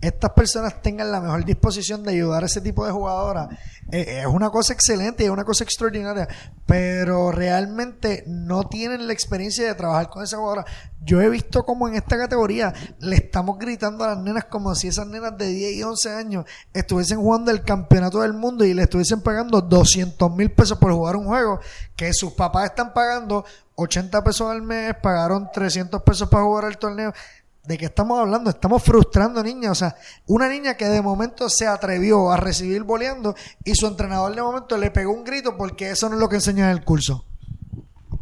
estas 0.00 0.30
personas 0.30 0.80
tengan 0.80 1.10
la 1.10 1.20
mejor 1.20 1.44
disposición 1.44 2.02
de 2.02 2.12
ayudar 2.12 2.42
a 2.42 2.46
ese 2.46 2.60
tipo 2.60 2.86
de 2.86 2.92
jugadoras 2.92 3.48
eh, 3.90 4.20
es 4.20 4.26
una 4.26 4.50
cosa 4.50 4.74
excelente 4.74 5.22
y 5.22 5.26
es 5.26 5.32
una 5.32 5.44
cosa 5.44 5.64
extraordinaria, 5.64 6.28
pero 6.66 7.32
realmente 7.32 8.22
no 8.26 8.68
tienen 8.68 9.06
la 9.06 9.14
experiencia 9.14 9.66
de 9.66 9.74
trabajar 9.74 10.10
con 10.10 10.22
esa 10.22 10.36
jugadora. 10.36 10.66
Yo 11.02 11.22
he 11.22 11.30
visto 11.30 11.62
como 11.64 11.88
en 11.88 11.94
esta 11.94 12.18
categoría 12.18 12.74
le 13.00 13.16
estamos 13.16 13.58
gritando 13.58 14.04
a 14.04 14.08
las 14.08 14.18
nenas 14.18 14.44
como 14.44 14.74
si 14.74 14.88
esas 14.88 15.06
nenas 15.06 15.38
de 15.38 15.48
10 15.48 15.76
y 15.76 15.82
11 15.82 16.10
años 16.10 16.44
estuviesen 16.74 17.18
jugando 17.18 17.50
el 17.50 17.62
campeonato 17.62 18.20
del 18.20 18.34
mundo 18.34 18.64
y 18.66 18.74
le 18.74 18.82
estuviesen 18.82 19.22
pagando 19.22 19.62
200 19.62 20.36
mil 20.36 20.50
pesos 20.52 20.76
por 20.76 20.92
jugar 20.92 21.16
un 21.16 21.24
juego 21.24 21.60
que 21.96 22.12
sus 22.12 22.32
papás 22.34 22.66
están 22.66 22.92
pagando 22.92 23.44
80 23.76 24.22
pesos 24.22 24.50
al 24.50 24.60
mes, 24.60 24.94
pagaron 25.02 25.48
300 25.50 26.02
pesos 26.02 26.28
para 26.28 26.44
jugar 26.44 26.64
el 26.64 26.76
torneo. 26.76 27.14
¿De 27.64 27.76
qué 27.76 27.84
estamos 27.86 28.18
hablando? 28.18 28.48
Estamos 28.48 28.82
frustrando 28.82 29.42
niñas. 29.42 29.72
O 29.72 29.74
sea, 29.74 29.96
una 30.26 30.48
niña 30.48 30.74
que 30.76 30.86
de 30.86 31.02
momento 31.02 31.48
se 31.50 31.66
atrevió 31.66 32.30
a 32.30 32.36
recibir 32.38 32.82
boleando 32.82 33.34
y 33.64 33.74
su 33.74 33.86
entrenador 33.86 34.34
de 34.34 34.40
momento 34.42 34.78
le 34.78 34.90
pegó 34.90 35.12
un 35.12 35.22
grito 35.24 35.56
porque 35.56 35.90
eso 35.90 36.08
no 36.08 36.14
es 36.14 36.20
lo 36.20 36.28
que 36.30 36.36
enseña 36.36 36.70
en 36.70 36.78
el 36.78 36.84
curso. 36.84 37.26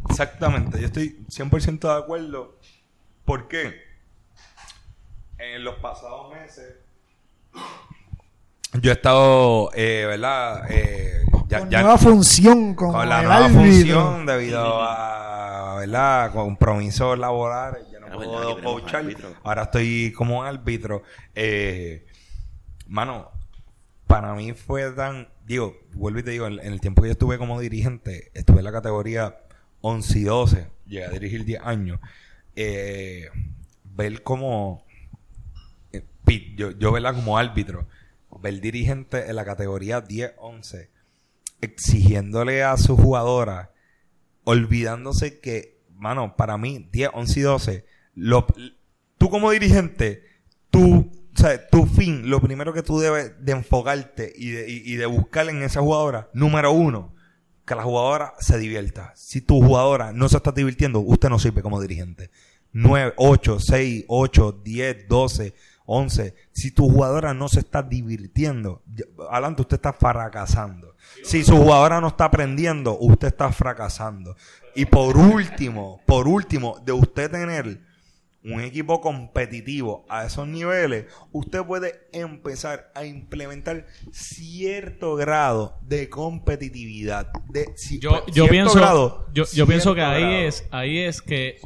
Exactamente, 0.09 0.79
yo 0.81 0.87
estoy 0.87 1.25
100% 1.29 1.79
de 1.93 1.97
acuerdo. 2.03 2.57
¿Por 3.23 3.47
qué? 3.47 3.73
En 5.37 5.63
los 5.63 5.75
pasados 5.75 6.31
meses 6.33 6.75
yo 8.73 8.91
he 8.91 8.93
estado, 8.93 9.69
eh, 9.73 10.05
¿verdad? 10.07 10.65
Eh, 10.69 11.23
ya, 11.47 11.59
con 11.59 11.69
ya- 11.69 11.81
nueva 11.81 11.97
función, 11.97 12.75
con, 12.75 12.91
con 12.91 13.07
la 13.09 13.21
nueva 13.21 13.45
árbitro. 13.45 13.61
función 13.61 14.25
debido 14.25 14.81
a, 14.83 15.75
¿verdad? 15.79 16.31
Compromisos 16.33 17.17
laborales. 17.17 17.83
Verdad, 18.17 18.41
puedo 18.41 18.61
coachar. 18.61 19.05
Ahora 19.43 19.63
estoy 19.63 20.11
como 20.13 20.43
árbitro. 20.43 21.03
Eh, 21.35 22.05
mano, 22.87 23.31
para 24.07 24.33
mí 24.35 24.53
fue 24.53 24.91
tan... 24.91 25.27
Digo, 25.45 25.77
vuelvo 25.93 26.19
y 26.19 26.23
te 26.23 26.31
digo, 26.31 26.47
en, 26.47 26.59
en 26.59 26.73
el 26.73 26.81
tiempo 26.81 27.01
que 27.01 27.09
yo 27.09 27.13
estuve 27.13 27.37
como 27.37 27.59
dirigente, 27.59 28.31
estuve 28.33 28.59
en 28.59 28.65
la 28.65 28.71
categoría 28.71 29.39
11 29.81 30.19
y 30.19 30.23
12. 30.23 30.67
Llegué 30.87 31.05
a 31.05 31.09
dirigir 31.09 31.45
10 31.45 31.61
años. 31.63 31.99
Eh, 32.55 33.29
ver 33.83 34.23
como... 34.23 34.85
eh, 35.93 36.03
yo, 36.55 36.71
yo 36.71 36.91
verla 36.91 37.13
como 37.13 37.37
árbitro. 37.37 37.87
Ver 38.41 38.59
dirigente 38.61 39.29
en 39.29 39.35
la 39.35 39.45
categoría 39.45 40.03
10-11 40.05 40.89
exigiéndole 41.61 42.63
a 42.63 42.77
su 42.77 42.95
jugadora, 42.97 43.71
olvidándose 44.43 45.39
que, 45.39 45.79
mano, 45.95 46.35
para 46.35 46.57
mí, 46.57 46.87
10, 46.91 47.11
11 47.13 47.39
y 47.39 47.43
12, 47.43 47.85
lo, 48.17 48.47
tú 49.19 49.29
como 49.29 49.51
dirigente, 49.51 50.23
tú, 50.71 51.11
o 51.35 51.39
sea, 51.39 51.67
tu 51.67 51.85
fin, 51.85 52.29
lo 52.29 52.41
primero 52.41 52.73
que 52.73 52.81
tú 52.81 52.99
debes 52.99 53.33
de 53.39 53.51
enfocarte 53.51 54.33
y 54.35 54.49
de, 54.49 54.69
y, 54.69 54.93
y 54.93 54.95
de 54.95 55.05
buscar 55.05 55.47
en 55.49 55.61
esa 55.61 55.81
jugadora, 55.81 56.29
número 56.33 56.71
uno, 56.71 57.13
que 57.63 57.75
la 57.75 57.83
jugadora 57.83 58.33
se 58.39 58.57
divierta. 58.57 59.13
Si 59.15 59.41
tu 59.41 59.61
jugadora 59.61 60.13
no 60.13 60.27
se 60.29 60.37
está 60.37 60.51
divirtiendo, 60.51 60.99
usted 60.99 61.29
no 61.29 61.37
sirve 61.37 61.61
como 61.61 61.79
dirigente. 61.79 62.31
9, 62.71 63.13
8, 63.17 63.59
6, 63.59 64.05
8, 64.07 64.61
10, 64.63 65.07
12, 65.07 65.53
11. 65.85 66.35
Si 66.51 66.71
tu 66.71 66.89
jugadora 66.89 67.35
no 67.35 67.49
se 67.49 67.59
está 67.59 67.83
divirtiendo, 67.83 68.83
adelante 69.29 69.61
usted 69.61 69.75
está 69.75 69.93
fracasando. 69.93 70.95
Si 71.23 71.43
su 71.43 71.55
jugadora 71.55 72.01
no 72.01 72.07
está 72.07 72.25
aprendiendo, 72.25 72.97
usted 72.99 73.27
está 73.27 73.51
fracasando. 73.51 74.35
Y 74.75 74.85
por 74.85 75.17
último, 75.17 76.01
por 76.05 76.27
último, 76.27 76.81
de 76.83 76.93
usted 76.93 77.29
tener 77.29 77.86
un 78.47 78.61
equipo 78.61 79.01
competitivo 79.01 80.05
a 80.09 80.25
esos 80.25 80.47
niveles, 80.47 81.05
usted 81.31 81.63
puede 81.63 82.07
empezar 82.13 82.91
a 82.95 83.05
implementar 83.05 83.85
cierto 84.11 85.15
grado 85.15 85.77
de 85.81 86.09
competitividad. 86.09 87.27
De, 87.49 87.65
Yo, 87.99 88.25
yo 88.27 88.47
pienso, 88.47 88.75
grado, 88.75 89.27
yo, 89.33 89.43
yo 89.53 89.65
pienso 89.67 89.93
que 89.95 90.01
ahí 90.01 90.21
grado. 90.21 90.35
es, 90.47 90.67
ahí 90.71 90.97
es 90.99 91.21
que, 91.21 91.59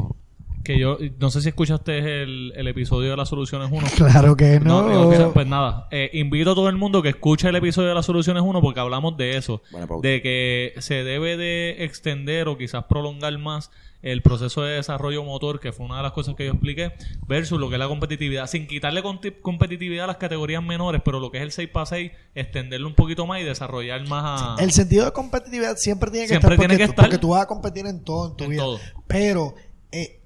que 0.64 0.80
yo, 0.80 0.98
no 1.20 1.30
sé 1.32 1.42
si 1.42 1.50
escuchaste 1.50 2.22
el, 2.24 2.54
el 2.56 2.68
episodio 2.68 3.12
de 3.12 3.18
las 3.18 3.30
soluciones 3.30 3.70
1. 3.72 3.88
Claro 3.96 4.36
que 4.36 4.60
no. 4.60 4.82
No, 4.84 4.90
digo 5.10 5.28
que- 5.28 5.34
pues 5.34 5.48
nada, 5.48 5.88
eh, 5.92 6.10
invito 6.14 6.52
a 6.52 6.56
todo 6.56 6.70
el 6.70 6.78
mundo 6.78 7.02
que 7.02 7.10
escuche 7.10 7.50
el 7.50 7.56
episodio 7.56 7.90
de 7.90 7.96
las 7.96 8.06
soluciones 8.06 8.44
1 8.44 8.62
porque 8.62 8.80
hablamos 8.80 9.18
de 9.18 9.38
eso, 9.38 9.62
pauta. 9.72 10.08
de 10.08 10.22
que 10.22 10.74
se 10.80 11.04
debe 11.04 11.38
de 11.38 11.84
extender 11.84 12.48
o 12.48 12.58
quizás 12.58 12.86
prolongar 12.86 13.38
más 13.38 13.72
el 14.02 14.22
proceso 14.22 14.64
de 14.64 14.76
desarrollo 14.76 15.24
motor, 15.24 15.60
que 15.60 15.72
fue 15.72 15.86
una 15.86 15.98
de 15.98 16.04
las 16.04 16.12
cosas 16.12 16.36
que 16.36 16.46
yo 16.46 16.52
expliqué, 16.54 16.94
versus 17.28 17.60
lo 17.60 17.70
que 17.70 17.76
es 17.76 17.80
la 17.80 17.88
competitividad, 17.88 18.48
sin 18.48 18.68
quitarle 18.68 19.04
competitividad 19.42 20.06
a 20.06 20.08
las 20.08 20.18
categorías 20.18 20.64
menores, 20.64 21.02
pero 21.04 21.20
lo 21.20 21.32
que 21.32 21.38
es 21.44 21.58
el 21.58 21.70
6x6, 21.72 22.12
extenderlo 22.36 22.88
un 22.88 22.96
poquito 22.96 23.26
más 23.28 23.42
y 23.42 23.44
desarrollar 23.44 24.08
más 24.08 24.58
a... 24.60 24.64
El 24.64 24.72
sentido 24.72 25.06
de 25.06 25.12
competitividad 25.12 25.76
siempre 25.78 26.10
tiene 26.12 26.26
que 26.26 26.30
Siempre 26.34 26.56
estar, 26.56 26.68
tiene 26.68 26.74
porque, 26.74 26.84
que 26.84 26.88
tú, 26.88 26.92
estar. 26.92 27.06
porque 27.06 27.18
tú 27.20 27.30
vas 27.30 27.42
a 27.44 27.48
competir 27.48 27.86
en 27.86 28.04
todo 28.04 28.30
en 28.30 28.36
tu 28.38 28.44
En 28.46 28.50
vida. 28.52 28.62
todo. 28.64 28.80
Pero 29.08 29.56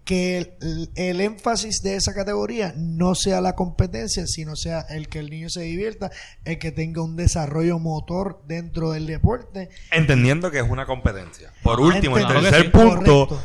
que 0.05 0.37
el, 0.37 0.89
el 0.95 1.19
énfasis 1.19 1.81
de 1.81 1.95
esa 1.95 2.13
categoría 2.13 2.73
no 2.77 3.15
sea 3.15 3.41
la 3.41 3.55
competencia, 3.55 4.25
sino 4.27 4.55
sea 4.55 4.81
el 4.89 5.09
que 5.09 5.19
el 5.19 5.29
niño 5.29 5.49
se 5.49 5.61
divierta, 5.61 6.11
el 6.45 6.59
que 6.59 6.71
tenga 6.71 7.01
un 7.01 7.15
desarrollo 7.15 7.79
motor 7.79 8.41
dentro 8.47 8.91
del 8.91 9.07
deporte. 9.07 9.69
Entendiendo 9.91 10.51
que 10.51 10.59
es 10.59 10.69
una 10.69 10.85
competencia. 10.85 11.51
Por 11.63 11.79
Ah, 11.79 11.83
último, 11.83 12.17
el 12.17 12.27
tercer 12.27 12.71
punto, 12.71 13.43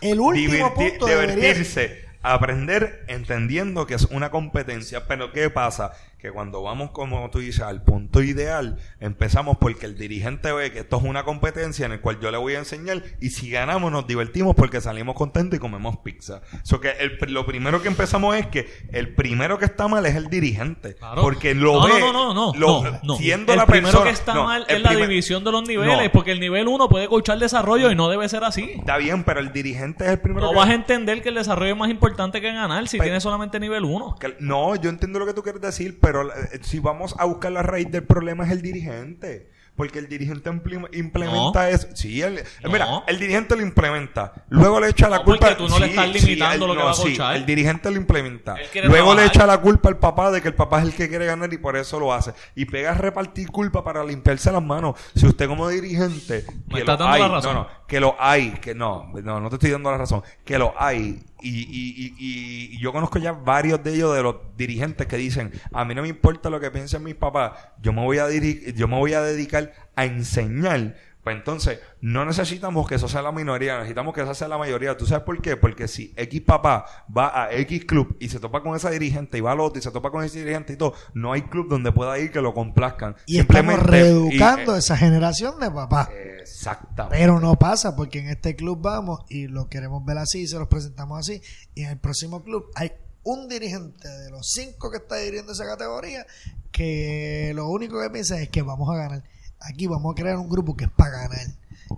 El 0.00 0.20
último 0.20 0.74
punto 0.74 1.06
divertirse, 1.06 2.04
aprender 2.22 3.04
entendiendo 3.06 3.86
que 3.86 3.94
es 3.94 4.04
una 4.06 4.30
competencia. 4.30 5.06
Pero 5.06 5.32
¿qué 5.32 5.50
pasa? 5.50 5.92
Que 6.18 6.32
cuando 6.32 6.62
vamos, 6.62 6.92
como 6.92 7.28
tú 7.30 7.40
dices, 7.40 7.60
al 7.60 7.82
punto 7.82 8.22
ideal, 8.22 8.78
empezamos 9.00 9.58
porque 9.58 9.84
el 9.84 9.98
dirigente 9.98 10.50
ve 10.50 10.72
que 10.72 10.78
esto 10.80 10.96
es 10.96 11.02
una 11.02 11.24
competencia 11.24 11.84
en 11.84 11.92
el 11.92 12.00
cual 12.00 12.18
yo 12.20 12.30
le 12.30 12.38
voy 12.38 12.54
a 12.54 12.58
enseñar 12.58 13.02
y 13.20 13.30
si 13.30 13.50
ganamos 13.50 13.92
nos 13.92 14.06
divertimos 14.06 14.54
porque 14.56 14.80
salimos 14.80 15.14
contentos 15.14 15.58
y 15.58 15.60
comemos 15.60 15.98
pizza. 15.98 16.40
So 16.62 16.80
que 16.80 16.92
el- 17.00 17.18
lo 17.32 17.44
primero 17.44 17.82
que 17.82 17.88
empezamos 17.88 18.34
es 18.34 18.46
que 18.46 18.66
el 18.92 19.14
primero 19.14 19.58
que 19.58 19.66
está 19.66 19.88
mal 19.88 20.06
es 20.06 20.16
el 20.16 20.28
dirigente. 20.28 20.94
Claro. 20.94 21.20
Porque 21.20 21.54
lo 21.54 21.74
no, 21.80 21.86
ve. 21.86 22.00
no, 22.00 22.12
no, 22.14 22.32
no, 22.34 22.52
no, 22.54 22.58
lo- 22.58 22.98
no. 23.02 23.16
Siendo 23.16 23.52
el 23.52 23.58
la 23.58 23.66
primero 23.66 23.88
persona- 23.92 24.04
que 24.10 24.14
está 24.14 24.34
mal 24.42 24.64
es 24.68 24.80
la 24.80 24.94
división 24.96 25.44
de 25.44 25.52
los 25.52 25.68
niveles, 25.68 26.08
porque 26.10 26.32
el 26.32 26.40
nivel 26.40 26.66
1 26.66 26.88
puede 26.88 27.08
coachar 27.08 27.38
desarrollo 27.38 27.90
y 27.90 27.94
no 27.94 28.08
debe 28.08 28.26
ser 28.30 28.42
así. 28.42 28.70
Está 28.78 28.96
bien, 28.96 29.22
pero 29.24 29.38
el 29.40 29.52
dirigente 29.52 30.04
es 30.06 30.12
el 30.12 30.18
primero 30.20 30.46
No 30.46 30.52
que- 30.52 30.56
vas 30.58 30.70
a 30.70 30.74
entender 30.74 31.22
que 31.22 31.28
el 31.28 31.34
desarrollo 31.34 31.72
es 31.72 31.78
más 31.78 31.90
importante 31.90 32.40
que 32.40 32.50
ganar 32.52 32.88
si 32.88 32.96
Pero- 32.96 33.04
tienes 33.04 33.22
solamente 33.22 33.60
nivel 33.60 33.84
1. 33.84 34.16
Que- 34.18 34.34
No, 34.40 34.74
yo 34.76 34.88
entiendo 34.88 35.18
lo 35.18 35.26
que 35.26 35.34
tú 35.34 35.42
quieres 35.42 35.60
decir, 35.60 36.00
pero 36.06 36.30
eh, 36.32 36.60
si 36.62 36.78
vamos 36.78 37.14
a 37.18 37.24
buscar 37.24 37.50
la 37.50 37.62
raíz 37.62 37.90
del 37.90 38.04
problema 38.04 38.44
es 38.44 38.52
el 38.52 38.62
dirigente. 38.62 39.50
Porque 39.74 39.98
el 39.98 40.08
dirigente 40.08 40.48
implementa 40.92 41.62
No. 41.64 41.68
eso. 41.68 41.88
Sí, 41.94 42.22
el, 42.22 42.42
No. 42.62 42.70
mira, 42.70 43.02
el 43.08 43.18
dirigente 43.18 43.54
lo 43.56 43.60
implementa. 43.62 44.32
Luego 44.48 44.80
le 44.80 44.88
echa 44.88 45.06
la 45.10 45.18
No, 45.18 45.24
culpa. 45.24 45.48
porque 45.48 45.62
tú 45.64 45.68
no 45.68 45.78
le 45.78 45.88
estás 45.88 46.08
limitando 46.08 46.64
el- 46.64 46.70
lo 46.70 46.76
que 46.78 46.82
va 46.82 46.90
a 46.92 46.94
sí, 46.94 47.02
coachar. 47.02 47.36
el 47.36 47.44
dirigente 47.44 47.90
lo 47.90 47.96
implementa. 47.98 48.56
Luego 48.84 49.14
le 49.14 49.26
echa 49.26 49.46
la 49.46 49.58
culpa 49.58 49.90
al 49.90 49.98
papá 49.98 50.30
de 50.30 50.40
que 50.40 50.48
el 50.48 50.54
papá 50.54 50.78
es 50.78 50.86
el 50.86 50.94
que 50.94 51.10
quiere 51.10 51.26
ganar 51.26 51.52
y 51.52 51.58
por 51.58 51.76
eso 51.76 52.00
lo 52.00 52.14
hace. 52.14 52.32
Y 52.54 52.64
pega 52.64 52.92
a 52.92 52.94
repartir 52.94 53.50
culpa 53.50 53.84
para 53.84 54.02
limpiarse 54.02 54.50
las 54.50 54.62
manos. 54.62 54.98
Si 55.14 55.26
usted 55.26 55.46
como 55.46 55.68
dirigente. 55.68 56.46
Me 56.68 56.76
que 56.76 56.80
lo 56.84 56.86
dando 56.96 57.08
hay, 57.08 57.20
la 57.20 57.28
razón. 57.28 57.54
No, 57.54 57.60
no, 57.64 57.68
que 57.86 58.00
lo 58.00 58.16
hay, 58.18 58.52
que 58.52 58.74
no, 58.74 59.12
no, 59.22 59.40
no 59.40 59.48
te 59.50 59.56
estoy 59.56 59.72
dando 59.72 59.90
la 59.90 59.98
razón, 59.98 60.22
que 60.42 60.58
lo 60.58 60.72
hay. 60.78 61.22
Y, 61.40 61.50
y, 61.50 62.14
y, 62.18 62.74
y- 62.76 62.78
yo 62.78 62.92
conozco 62.92 63.18
ya 63.18 63.32
varios 63.32 63.82
de 63.84 63.94
ellos, 63.94 64.14
de 64.16 64.22
los 64.22 64.36
dirigentes 64.56 65.06
que 65.06 65.16
dicen, 65.16 65.52
a 65.72 65.84
mí 65.84 65.94
no 65.94 66.02
me 66.02 66.08
importa 66.08 66.48
lo 66.50 66.60
que 66.60 66.70
piensen 66.70 67.02
mis 67.02 67.14
papás, 67.14 67.52
yo 67.82 67.92
me 67.92 68.02
voy 68.02 68.18
a, 68.18 68.28
yo 68.30 68.88
me 68.88 68.96
voy 68.96 69.12
a 69.14 69.20
dedicar 69.22 69.72
a 69.94 70.04
enseñar. 70.06 70.96
Pues 71.26 71.38
entonces, 71.38 71.80
no 72.00 72.24
necesitamos 72.24 72.86
que 72.86 72.94
eso 72.94 73.08
sea 73.08 73.20
la 73.20 73.32
minoría, 73.32 73.78
necesitamos 73.78 74.14
que 74.14 74.20
esa 74.20 74.32
sea 74.32 74.46
la 74.46 74.58
mayoría. 74.58 74.96
¿Tú 74.96 75.06
sabes 75.06 75.24
por 75.24 75.42
qué? 75.42 75.56
Porque 75.56 75.88
si 75.88 76.14
X 76.16 76.40
papá 76.42 76.86
va 77.14 77.46
a 77.46 77.52
X 77.52 77.84
club 77.84 78.16
y 78.20 78.28
se 78.28 78.38
topa 78.38 78.62
con 78.62 78.76
esa 78.76 78.90
dirigente 78.90 79.36
y 79.36 79.40
va 79.40 79.50
al 79.50 79.58
otro 79.58 79.80
y 79.80 79.82
se 79.82 79.90
topa 79.90 80.12
con 80.12 80.22
ese 80.22 80.38
dirigente 80.38 80.74
y 80.74 80.76
todo, 80.76 80.94
no 81.14 81.32
hay 81.32 81.42
club 81.42 81.66
donde 81.68 81.90
pueda 81.90 82.16
ir 82.20 82.30
que 82.30 82.40
lo 82.40 82.54
complazcan. 82.54 83.16
Y 83.26 83.40
estamos 83.40 83.82
reeducando 83.82 84.70
y- 84.74 84.76
eh, 84.76 84.78
esa 84.78 84.96
generación 84.96 85.58
de 85.58 85.68
papás. 85.68 86.10
Exactamente. 86.40 87.18
Pero 87.18 87.40
no 87.40 87.58
pasa 87.58 87.96
porque 87.96 88.20
en 88.20 88.28
este 88.28 88.54
club 88.54 88.78
vamos 88.80 89.22
y 89.28 89.48
lo 89.48 89.68
queremos 89.68 90.04
ver 90.04 90.18
así, 90.18 90.46
se 90.46 90.60
los 90.60 90.68
presentamos 90.68 91.18
así. 91.18 91.42
Y 91.74 91.82
en 91.82 91.90
el 91.90 91.98
próximo 91.98 92.44
club 92.44 92.66
hay 92.76 92.92
un 93.24 93.48
dirigente 93.48 94.06
de 94.08 94.30
los 94.30 94.48
cinco 94.52 94.92
que 94.92 94.98
está 94.98 95.16
dirigiendo 95.16 95.54
esa 95.54 95.66
categoría 95.66 96.24
que 96.70 97.50
lo 97.56 97.68
único 97.68 98.00
que 98.00 98.10
piensa 98.10 98.40
es 98.40 98.48
que 98.48 98.62
vamos 98.62 98.88
a 98.94 98.96
ganar. 98.96 99.24
Aquí 99.68 99.86
vamos 99.86 100.12
a 100.12 100.14
crear 100.20 100.36
un 100.36 100.48
grupo 100.48 100.76
que 100.76 100.84
es 100.84 100.90
para 100.90 101.10
ganar. 101.10 101.46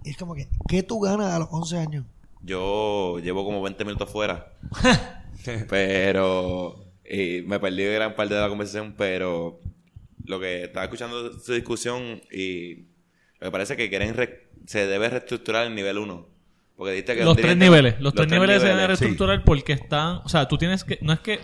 Y 0.05 0.11
es 0.11 0.16
como 0.16 0.35
que, 0.35 0.49
¿qué 0.69 0.82
tú 0.82 1.01
ganas 1.01 1.32
a 1.32 1.39
los 1.39 1.49
11 1.51 1.78
años? 1.78 2.05
Yo 2.43 3.19
llevo 3.19 3.45
como 3.45 3.62
20 3.62 3.85
minutos 3.85 4.11
fuera. 4.11 4.53
pero. 5.69 6.85
Y 7.05 7.43
me 7.43 7.59
perdí 7.59 7.85
gran 7.85 8.15
parte 8.15 8.35
de 8.35 8.40
la 8.40 8.49
conversación, 8.49 8.95
pero. 8.97 9.61
Lo 10.24 10.39
que 10.39 10.65
estaba 10.65 10.85
escuchando 10.85 11.39
su 11.39 11.53
discusión 11.55 12.20
y. 12.31 12.86
Me 13.40 13.51
parece 13.51 13.77
que 13.77 13.89
quieren. 13.89 14.15
re- 14.15 14.49
se 14.66 14.86
debe 14.86 15.09
reestructurar 15.09 15.66
el 15.66 15.74
nivel 15.74 15.99
1. 15.99 16.27
Porque 16.77 16.93
dijiste 16.93 17.16
que 17.16 17.24
Los 17.24 17.36
tres 17.36 17.57
niveles. 17.57 17.99
Los, 18.01 18.15
tres, 18.15 18.28
niveles 18.28 18.61
se 18.61 18.69
deben 18.69 18.86
reestructurar 18.86 19.43
porque 19.45 19.73
están... 19.73 20.20
O 20.24 20.28
sea, 20.28 20.47
tú 20.47 20.59
tienes 20.59 20.85
que... 20.85 20.99
No 21.01 21.12
es 21.12 21.20
que... 21.20 21.40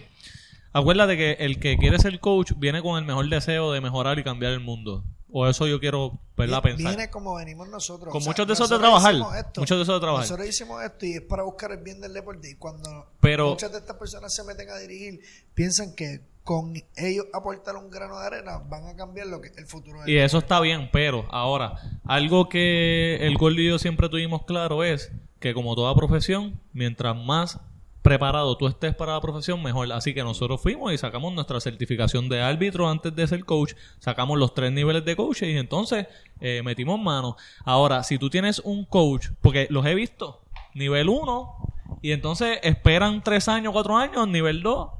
Acuérdate 0.72 1.16
que 1.16 1.32
el 1.40 1.58
que 1.58 1.76
quiere 1.76 1.98
ser 1.98 2.20
coach 2.20 2.52
viene 2.56 2.82
con 2.82 2.98
el 2.98 3.04
mejor 3.04 3.28
deseo 3.28 3.72
de 3.72 3.80
mejorar 3.80 4.18
y 4.18 4.24
cambiar 4.24 4.52
el 4.52 4.60
mundo. 4.60 5.04
O 5.36 5.48
eso 5.48 5.66
yo 5.66 5.80
quiero 5.80 6.16
verla 6.36 6.62
pensar. 6.62 6.94
Viene 6.94 7.10
como 7.10 7.34
venimos 7.34 7.68
nosotros. 7.68 8.12
Con 8.12 8.18
O 8.18 8.20
sea, 8.22 8.30
muchos 8.30 8.46
de 8.46 8.52
nosotros 8.52 8.78
trabajar. 8.78 9.14
hicimos 9.14 9.34
esto. 9.36 9.60
Muchos 9.62 9.78
deseos 9.80 9.96
de 9.96 10.00
trabajar. 10.00 10.24
Nosotros 10.28 10.48
hicimos 10.48 10.82
esto 10.84 11.06
y 11.06 11.12
es 11.14 11.22
para 11.22 11.42
buscar 11.42 11.72
el 11.72 11.78
bien 11.78 12.00
del 12.00 12.12
deporte. 12.12 12.50
Y 12.50 12.54
cuando 12.54 13.06
Pero- 13.20 13.50
muchas 13.50 13.72
de 13.72 13.78
estas 13.78 13.96
personas 13.96 14.32
se 14.32 14.44
meten 14.44 14.70
a 14.70 14.76
dirigir, 14.78 15.18
piensan 15.54 15.92
que 15.96 16.20
con 16.44 16.74
ellos 16.96 17.26
aportar 17.32 17.74
un 17.74 17.90
grano 17.90 18.20
de 18.20 18.26
arena 18.26 18.58
van 18.58 18.86
a 18.86 18.94
cambiar 18.94 19.26
lo 19.26 19.40
que 19.40 19.50
el 19.56 19.66
futuro 19.66 20.02
del 20.02 20.08
Y 20.10 20.18
eso 20.18 20.38
está 20.38 20.60
bien, 20.60 20.88
pero 20.92 21.26
ahora, 21.32 21.74
algo 22.04 22.48
que 22.48 23.16
el 23.26 23.36
Gordo 23.36 23.60
y 23.60 23.68
yo 23.70 23.78
siempre 23.80 24.08
tuvimos 24.08 24.44
claro 24.44 24.84
es 24.84 25.10
que 25.40 25.52
como 25.52 25.74
toda 25.74 25.94
profesión, 25.96 26.60
mientras 26.72 27.16
más 27.16 27.58
preparado 28.04 28.58
tú 28.58 28.66
estés 28.66 28.94
para 28.94 29.14
la 29.14 29.20
profesión, 29.22 29.62
mejor. 29.62 29.90
Así 29.90 30.12
que 30.12 30.22
nosotros 30.22 30.60
fuimos 30.60 30.92
y 30.92 30.98
sacamos 30.98 31.32
nuestra 31.32 31.58
certificación 31.58 32.28
de 32.28 32.42
árbitro 32.42 32.86
antes 32.86 33.16
de 33.16 33.26
ser 33.26 33.46
coach, 33.46 33.72
sacamos 33.98 34.38
los 34.38 34.52
tres 34.52 34.72
niveles 34.72 35.06
de 35.06 35.16
coach 35.16 35.42
y 35.42 35.56
entonces 35.56 36.06
eh, 36.38 36.60
metimos 36.62 37.00
mano. 37.00 37.36
Ahora, 37.64 38.02
si 38.02 38.18
tú 38.18 38.28
tienes 38.28 38.58
un 38.58 38.84
coach, 38.84 39.28
porque 39.40 39.68
los 39.70 39.86
he 39.86 39.94
visto, 39.94 40.44
nivel 40.74 41.08
1, 41.08 41.98
y 42.02 42.12
entonces 42.12 42.58
esperan 42.62 43.22
tres 43.22 43.48
años, 43.48 43.72
cuatro 43.72 43.96
años, 43.96 44.28
nivel 44.28 44.62
2, 44.62 44.90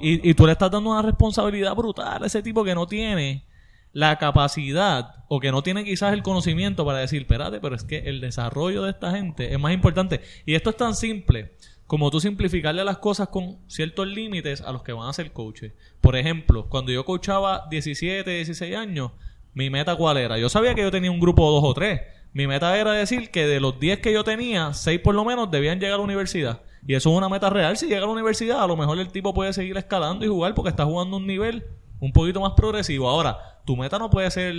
y, 0.00 0.28
y 0.28 0.34
tú 0.34 0.44
le 0.44 0.52
estás 0.52 0.70
dando 0.70 0.90
una 0.90 1.00
responsabilidad 1.00 1.74
brutal 1.74 2.22
a 2.22 2.26
ese 2.26 2.42
tipo 2.42 2.64
que 2.64 2.74
no 2.74 2.86
tiene 2.86 3.46
la 3.94 4.18
capacidad 4.18 5.24
o 5.28 5.40
que 5.40 5.52
no 5.52 5.62
tiene 5.62 5.84
quizás 5.84 6.12
el 6.12 6.22
conocimiento 6.22 6.84
para 6.84 6.98
decir, 6.98 7.22
espérate, 7.22 7.60
pero 7.60 7.76
es 7.76 7.84
que 7.84 8.00
el 8.00 8.20
desarrollo 8.20 8.82
de 8.82 8.90
esta 8.90 9.12
gente 9.12 9.54
es 9.54 9.58
más 9.58 9.72
importante. 9.72 10.20
Y 10.44 10.54
esto 10.54 10.68
es 10.68 10.76
tan 10.76 10.94
simple. 10.94 11.56
Como 11.86 12.10
tú 12.10 12.20
simplificarle 12.20 12.84
las 12.84 12.98
cosas 12.98 13.28
con 13.28 13.58
ciertos 13.66 14.06
límites 14.06 14.60
a 14.60 14.72
los 14.72 14.82
que 14.82 14.92
van 14.92 15.08
a 15.08 15.12
ser 15.12 15.32
coaches. 15.32 15.72
Por 16.00 16.16
ejemplo, 16.16 16.68
cuando 16.68 16.92
yo 16.92 17.04
coachaba 17.04 17.66
17, 17.70 18.28
16 18.28 18.76
años, 18.76 19.12
mi 19.52 19.70
meta 19.70 19.94
cuál 19.96 20.16
era? 20.16 20.38
Yo 20.38 20.48
sabía 20.48 20.74
que 20.74 20.82
yo 20.82 20.90
tenía 20.90 21.10
un 21.10 21.20
grupo 21.20 21.46
de 21.46 21.54
dos 21.54 21.64
o 21.64 21.74
tres. 21.74 22.00
Mi 22.32 22.46
meta 22.46 22.76
era 22.76 22.92
decir 22.92 23.30
que 23.30 23.46
de 23.46 23.60
los 23.60 23.78
10 23.78 24.00
que 24.00 24.12
yo 24.12 24.24
tenía, 24.24 24.72
6 24.72 25.00
por 25.00 25.14
lo 25.14 25.24
menos 25.24 25.50
debían 25.50 25.78
llegar 25.78 25.94
a 25.94 25.98
la 25.98 26.04
universidad. 26.04 26.62
Y 26.86 26.94
eso 26.94 27.10
es 27.10 27.16
una 27.16 27.28
meta 27.28 27.48
real. 27.48 27.76
Si 27.76 27.86
llega 27.86 28.02
a 28.02 28.06
la 28.06 28.12
universidad, 28.12 28.62
a 28.62 28.66
lo 28.66 28.76
mejor 28.76 28.98
el 28.98 29.08
tipo 29.08 29.32
puede 29.32 29.52
seguir 29.52 29.76
escalando 29.76 30.24
y 30.24 30.28
jugar 30.28 30.54
porque 30.54 30.70
está 30.70 30.84
jugando 30.84 31.16
un 31.16 31.26
nivel 31.26 31.64
un 32.00 32.12
poquito 32.12 32.40
más 32.40 32.52
progresivo. 32.52 33.08
Ahora, 33.08 33.60
tu 33.64 33.76
meta 33.76 33.98
no 33.98 34.10
puede 34.10 34.30
ser, 34.30 34.54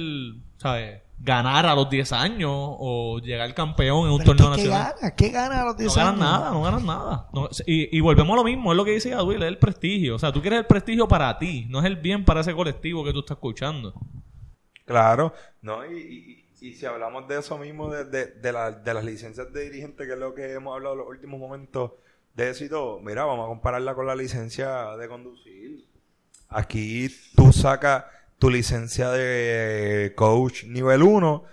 ¿sabes? 0.57 1.02
Ganar 1.18 1.66
a 1.66 1.74
los 1.74 1.90
10 1.90 2.12
años 2.12 2.52
o 2.54 3.20
llegar 3.20 3.54
campeón 3.56 4.06
en 4.08 4.12
un 4.14 4.18
Pero 4.20 4.36
torneo 4.36 4.56
¿qué, 4.56 4.64
¿Qué 4.64 4.68
nacional. 4.70 4.94
gana? 5.02 5.16
¿Qué 5.16 5.30
gana 5.30 5.62
a 5.62 5.66
los 5.66 5.78
10 5.78 5.88
No 5.90 5.96
ganas 5.96 6.10
años? 6.14 6.20
nada, 6.40 6.52
no 6.52 6.62
ganas 6.62 6.84
nada. 6.84 7.30
No- 7.34 7.50
y, 7.66 7.98
y 7.98 8.02
volvemos 8.02 8.34
a 8.34 8.36
lo 8.38 8.44
mismo, 8.44 8.72
es 8.72 8.78
lo 8.78 8.86
que 8.86 8.92
dice 8.92 9.10
Gabriel, 9.12 9.44
es 9.44 9.48
el 9.48 9.58
prestigio. 9.58 10.16
O 10.16 10.20
sea, 10.20 10.32
tú 10.32 10.42
quieres 10.42 10.60
el 10.60 10.66
prestigio 10.66 11.08
para 11.08 11.38
ti, 11.40 11.66
no 11.70 11.80
es 11.80 11.86
el 11.86 11.96
bien 11.96 12.26
para 12.26 12.42
ese 12.42 12.54
colectivo 12.54 13.04
que 13.04 13.14
tú 13.14 13.20
estás 13.20 13.38
escuchando. 13.38 13.94
Claro, 14.86 15.34
¿no? 15.62 15.86
Y, 15.86 16.46
y- 16.62 16.68
y 16.68 16.74
si 16.74 16.86
hablamos 16.86 17.28
de 17.28 17.40
eso 17.40 17.58
mismo, 17.58 17.90
de, 17.90 18.06
de, 18.06 18.26
de, 18.28 18.52
la- 18.52 18.72
de 18.72 18.94
las 18.94 19.04
licencias 19.04 19.52
de 19.52 19.64
dirigente, 19.70 20.06
que 20.06 20.14
es 20.14 20.20
lo 20.20 20.34
que 20.36 20.54
hemos 20.54 20.76
hablado 20.76 20.94
en 20.94 21.00
los 21.00 21.08
últimos 21.10 21.40
momentos 21.40 21.92
de 22.36 22.50
eso 22.50 22.66
y 22.66 22.70
todo, 22.70 23.00
mira, 23.00 23.24
vamos 23.26 23.46
a 23.46 23.48
compararla 23.48 23.96
con 23.96 24.06
la 24.06 24.16
licencia 24.16 24.96
de 24.98 25.08
conducir. 25.08 25.86
Aquí 26.50 27.08
tú 27.36 27.52
sacas 27.52 28.06
tu 28.45 28.51
licencia 28.51 29.09
de 29.09 30.13
coach 30.15 30.65
nivel 30.65 31.01
1, 31.01 31.43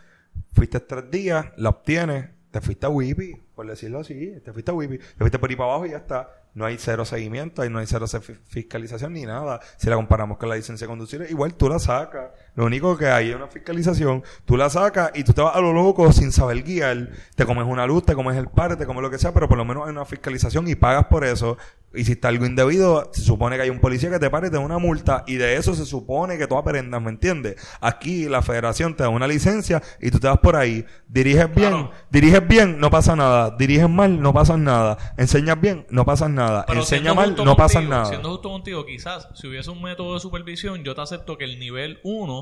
fuiste 0.53 0.79
tres 0.79 1.11
días, 1.11 1.47
la 1.57 1.71
obtienes, 1.71 2.29
te 2.51 2.61
fuiste 2.61 2.85
a 2.85 2.91
Wipi, 2.91 3.35
por 3.55 3.67
decirlo 3.67 4.01
así, 4.01 4.35
te 4.45 4.53
fuiste 4.53 4.73
a 4.73 4.75
Wipi, 4.75 4.99
te 4.99 5.17
fuiste 5.17 5.39
por 5.39 5.49
ahí 5.49 5.57
para 5.57 5.71
abajo 5.71 5.87
y 5.87 5.93
ya 5.93 5.97
está. 5.97 6.29
No 6.53 6.67
hay 6.67 6.77
cero 6.79 7.07
seguimiento, 7.07 7.63
ahí 7.63 7.71
no 7.71 7.79
hay 7.79 7.87
cero 7.87 8.05
fiscalización 8.45 9.15
ni 9.15 9.23
nada. 9.23 9.61
Si 9.79 9.89
la 9.89 9.97
comparamos 9.97 10.37
con 10.37 10.51
la 10.51 10.57
licencia 10.57 10.87
de 10.87 10.91
conducir, 10.91 11.27
igual 11.31 11.55
tú 11.55 11.67
la 11.71 11.79
sacas. 11.79 12.33
Lo 12.55 12.67
único 12.67 12.97
que 12.99 13.07
hay 13.09 13.31
es 13.31 13.37
una 13.37 13.47
fiscalización. 13.47 14.23
Tú 14.45 14.57
la 14.57 14.69
sacas 14.69 15.11
y 15.15 15.25
tú 15.25 15.33
te 15.33 15.41
vas 15.41 15.57
a 15.57 15.61
lo 15.61 15.73
loco 15.73 16.13
sin 16.13 16.33
saber 16.33 16.63
guiar. 16.63 17.09
Te 17.35 17.47
comes 17.47 17.65
una 17.67 17.87
luz, 17.87 18.05
te 18.05 18.15
comes 18.15 18.37
el 18.37 18.49
par, 18.49 18.77
te 18.77 18.85
comes 18.87 19.03
lo 19.03 19.11
que 19.11 19.19
sea, 19.19 19.33
pero 19.33 19.49
por 19.49 19.57
lo 19.57 19.65
menos 19.65 19.85
hay 19.85 19.91
una 19.93 20.05
fiscalización 20.05 20.69
y 20.69 20.75
pagas 20.75 21.07
por 21.07 21.25
eso. 21.25 21.57
Y 21.95 22.05
si 22.05 22.13
está 22.13 22.29
algo 22.29 22.47
indebido, 22.47 23.11
se 23.13 23.21
supone 23.23 23.57
que 23.57 23.63
hay 23.63 23.71
un 23.71 23.79
policía 23.79 24.11
que 24.11 24.19
te 24.19 24.31
pare 24.31 24.47
y 24.47 24.51
te 24.51 24.57
da 24.57 24.63
una 24.63 24.79
multa 24.79 25.25
y 25.27 25.35
de 25.35 25.57
eso 25.57 25.75
se 25.75 25.85
supone 25.85 26.39
que 26.39 26.47
tú 26.47 26.57
aprendas, 26.57 27.03
¿me 27.03 27.11
entiendes? 27.11 27.57
Aquí 27.83 28.29
la 28.31 28.41
federación 28.41 28.97
te 28.97 29.03
da 29.03 29.11
una 29.11 29.27
licencia 29.27 29.83
y 30.01 30.11
tú 30.11 30.19
te 30.19 30.27
vas 30.27 30.39
por 30.39 30.57
ahí. 30.57 30.87
Diriges 31.09 31.55
bien, 31.55 31.69
Claro. 31.71 31.91
diriges 32.11 32.49
bien, 32.49 32.79
no 32.81 32.89
pasa 32.91 33.15
nada. 33.15 33.55
Diriges 33.59 33.91
mal, 33.91 34.21
no 34.23 34.33
pasa 34.33 34.57
nada. 34.57 34.97
Enseñas 35.19 35.61
bien, 35.61 35.87
no 35.91 36.07
pasa 36.07 36.29
nada. 36.31 36.65
Pero 36.67 36.81
Enseña 36.81 37.13
mal, 37.13 37.35
no 37.37 37.57
pasa 37.57 37.83
nada. 37.83 38.07
Siendo 38.07 38.31
justo 38.31 38.49
contigo, 38.51 38.87
quizás 38.87 39.29
si 39.35 39.47
hubiese 39.49 39.71
un 39.71 39.83
método 39.83 40.15
de 40.15 40.21
supervisión, 40.21 40.83
yo 40.85 40.95
te 40.95 41.03
acepto 41.03 41.37
que 41.37 41.45
el 41.45 41.59
nivel 41.59 41.99
1 42.05 42.42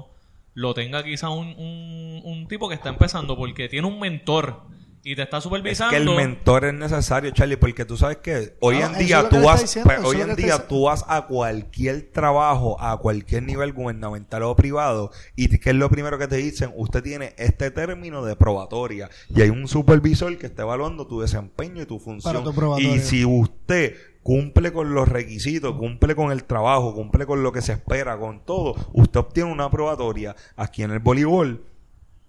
lo 0.54 0.74
tenga 0.74 1.02
quizás 1.02 1.30
un, 1.30 1.48
un, 1.58 2.22
un 2.24 2.48
tipo 2.48 2.68
que 2.68 2.74
está 2.74 2.88
empezando 2.88 3.36
porque 3.36 3.68
tiene 3.68 3.86
un 3.86 3.98
mentor 4.00 4.62
y 5.02 5.16
te 5.16 5.22
está 5.22 5.38
Es 5.38 5.44
supervisando. 5.44 5.90
que 5.92 5.96
el 5.96 6.10
mentor 6.10 6.66
es 6.66 6.74
necesario, 6.74 7.30
Charlie, 7.30 7.56
porque 7.56 7.86
tú 7.86 7.96
sabes 7.96 8.18
que 8.18 8.56
hoy 8.60 8.80
No, 8.80 8.86
en 8.86 8.98
día 8.98 9.22
que 9.22 9.36
tú 9.36 9.42
vas, 9.44 9.62
diciendo, 9.62 9.90
pues, 9.94 10.04
hoy 10.06 10.20
en 10.20 10.36
que 10.36 10.42
día 10.42 10.68
tú 10.68 10.82
vas 10.84 11.06
a 11.08 11.22
cualquier 11.26 12.10
trabajo, 12.12 12.78
a 12.78 12.98
cualquier 12.98 13.44
nivel 13.44 13.72
gubernamental 13.72 14.42
o 14.42 14.54
privado, 14.54 15.10
y 15.36 15.48
qué 15.58 15.70
es 15.70 15.76
lo 15.76 15.88
primero 15.88 16.18
que 16.18 16.28
te 16.28 16.36
dicen, 16.36 16.72
usted 16.76 17.02
tiene 17.02 17.34
este 17.38 17.70
término 17.70 18.22
de 18.22 18.36
probatoria, 18.36 19.08
y 19.34 19.40
hay 19.40 19.48
un 19.48 19.68
supervisor 19.68 20.36
que 20.36 20.46
está 20.48 20.62
evaluando 20.62 21.06
tu 21.06 21.22
desempeño 21.22 21.80
y 21.80 21.86
tu 21.86 21.98
función. 21.98 22.34
Para 22.34 22.44
tu 22.44 22.52
probatoria. 22.54 22.94
y 22.94 22.98
si 22.98 23.24
usted 23.24 23.96
cumple 24.22 24.72
con 24.72 24.94
los 24.94 25.08
requisitos, 25.08 25.76
cumple 25.76 26.14
con 26.14 26.30
el 26.32 26.44
trabajo, 26.44 26.94
cumple 26.94 27.26
con 27.26 27.42
lo 27.42 27.52
que 27.52 27.62
se 27.62 27.72
espera, 27.72 28.18
con 28.18 28.44
todo, 28.44 28.74
usted 28.92 29.20
obtiene 29.20 29.50
una 29.52 29.70
probatoria. 29.70 30.36
Aquí 30.56 30.82
en 30.82 30.90
el 30.90 30.98
voleibol, 30.98 31.64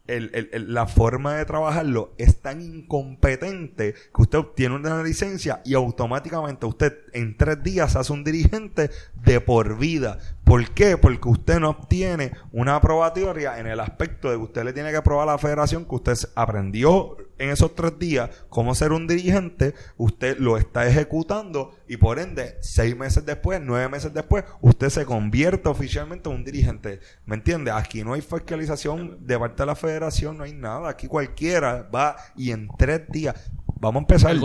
el- 0.08 0.50
el- 0.52 0.74
la 0.74 0.88
forma 0.88 1.36
de 1.36 1.46
trabajarlo 1.46 2.14
es 2.18 2.42
tan 2.42 2.60
incompetente 2.62 3.94
que 3.94 4.22
usted 4.22 4.40
obtiene 4.40 4.76
una 4.76 5.02
licencia 5.04 5.62
y 5.64 5.74
automáticamente 5.74 6.66
usted 6.66 6.94
en 7.14 7.38
tres 7.38 7.62
días 7.64 7.96
hace 7.96 8.12
un 8.12 8.24
dirigente 8.24 8.90
de 9.24 9.40
por 9.40 9.78
vida. 9.78 10.18
¿Por 10.44 10.72
qué? 10.72 10.98
Porque 10.98 11.30
usted 11.30 11.60
no 11.60 11.70
obtiene 11.70 12.32
una 12.52 12.82
probatoria 12.82 13.60
en 13.60 13.68
el 13.68 13.80
aspecto 13.80 14.30
de 14.30 14.38
que 14.38 14.44
usted 14.44 14.64
le 14.66 14.74
tiene 14.74 14.92
que 14.92 15.02
probar 15.02 15.30
a 15.30 15.34
la 15.34 15.38
federación 15.38 15.86
que 15.86 15.96
usted 15.96 16.18
aprendió 16.36 17.16
en 17.42 17.50
esos 17.50 17.76
tres 17.76 17.98
días 18.00 18.30
cómo 18.50 18.76
ser 18.76 18.92
un 18.92 19.08
dirigente, 19.08 19.74
usted 19.98 20.38
lo 20.40 20.58
está 20.58 20.88
ejecutando 20.88 21.72
y 21.88 21.98
por 21.98 22.20
ende, 22.20 22.58
seis 22.62 22.96
meses 22.96 23.26
después, 23.26 23.60
nueve 23.64 23.90
meses 23.90 24.14
después, 24.14 24.44
usted 24.62 24.90
se 24.90 25.06
convierte 25.06 25.68
oficialmente 25.70 26.30
en 26.30 26.36
un 26.36 26.44
dirigente. 26.46 27.00
¿Me 27.26 27.36
entiende? 27.36 27.72
Aquí 27.72 28.04
no 28.04 28.14
hay 28.14 28.22
fiscalización 28.22 29.18
de 29.26 29.38
parte 29.40 29.64
de 29.64 29.68
la 29.68 29.76
federación, 29.76 30.38
no 30.38 30.44
hay 30.44 30.54
nada. 30.54 30.90
Aquí 30.90 31.08
cualquiera 31.08 31.90
va 31.94 32.16
y 32.36 32.52
en 32.52 32.68
tres 32.78 33.02
días. 33.10 33.36
Vamos 33.80 34.02
a 34.02 34.04
empezar. 34.04 34.32
El 34.32 34.40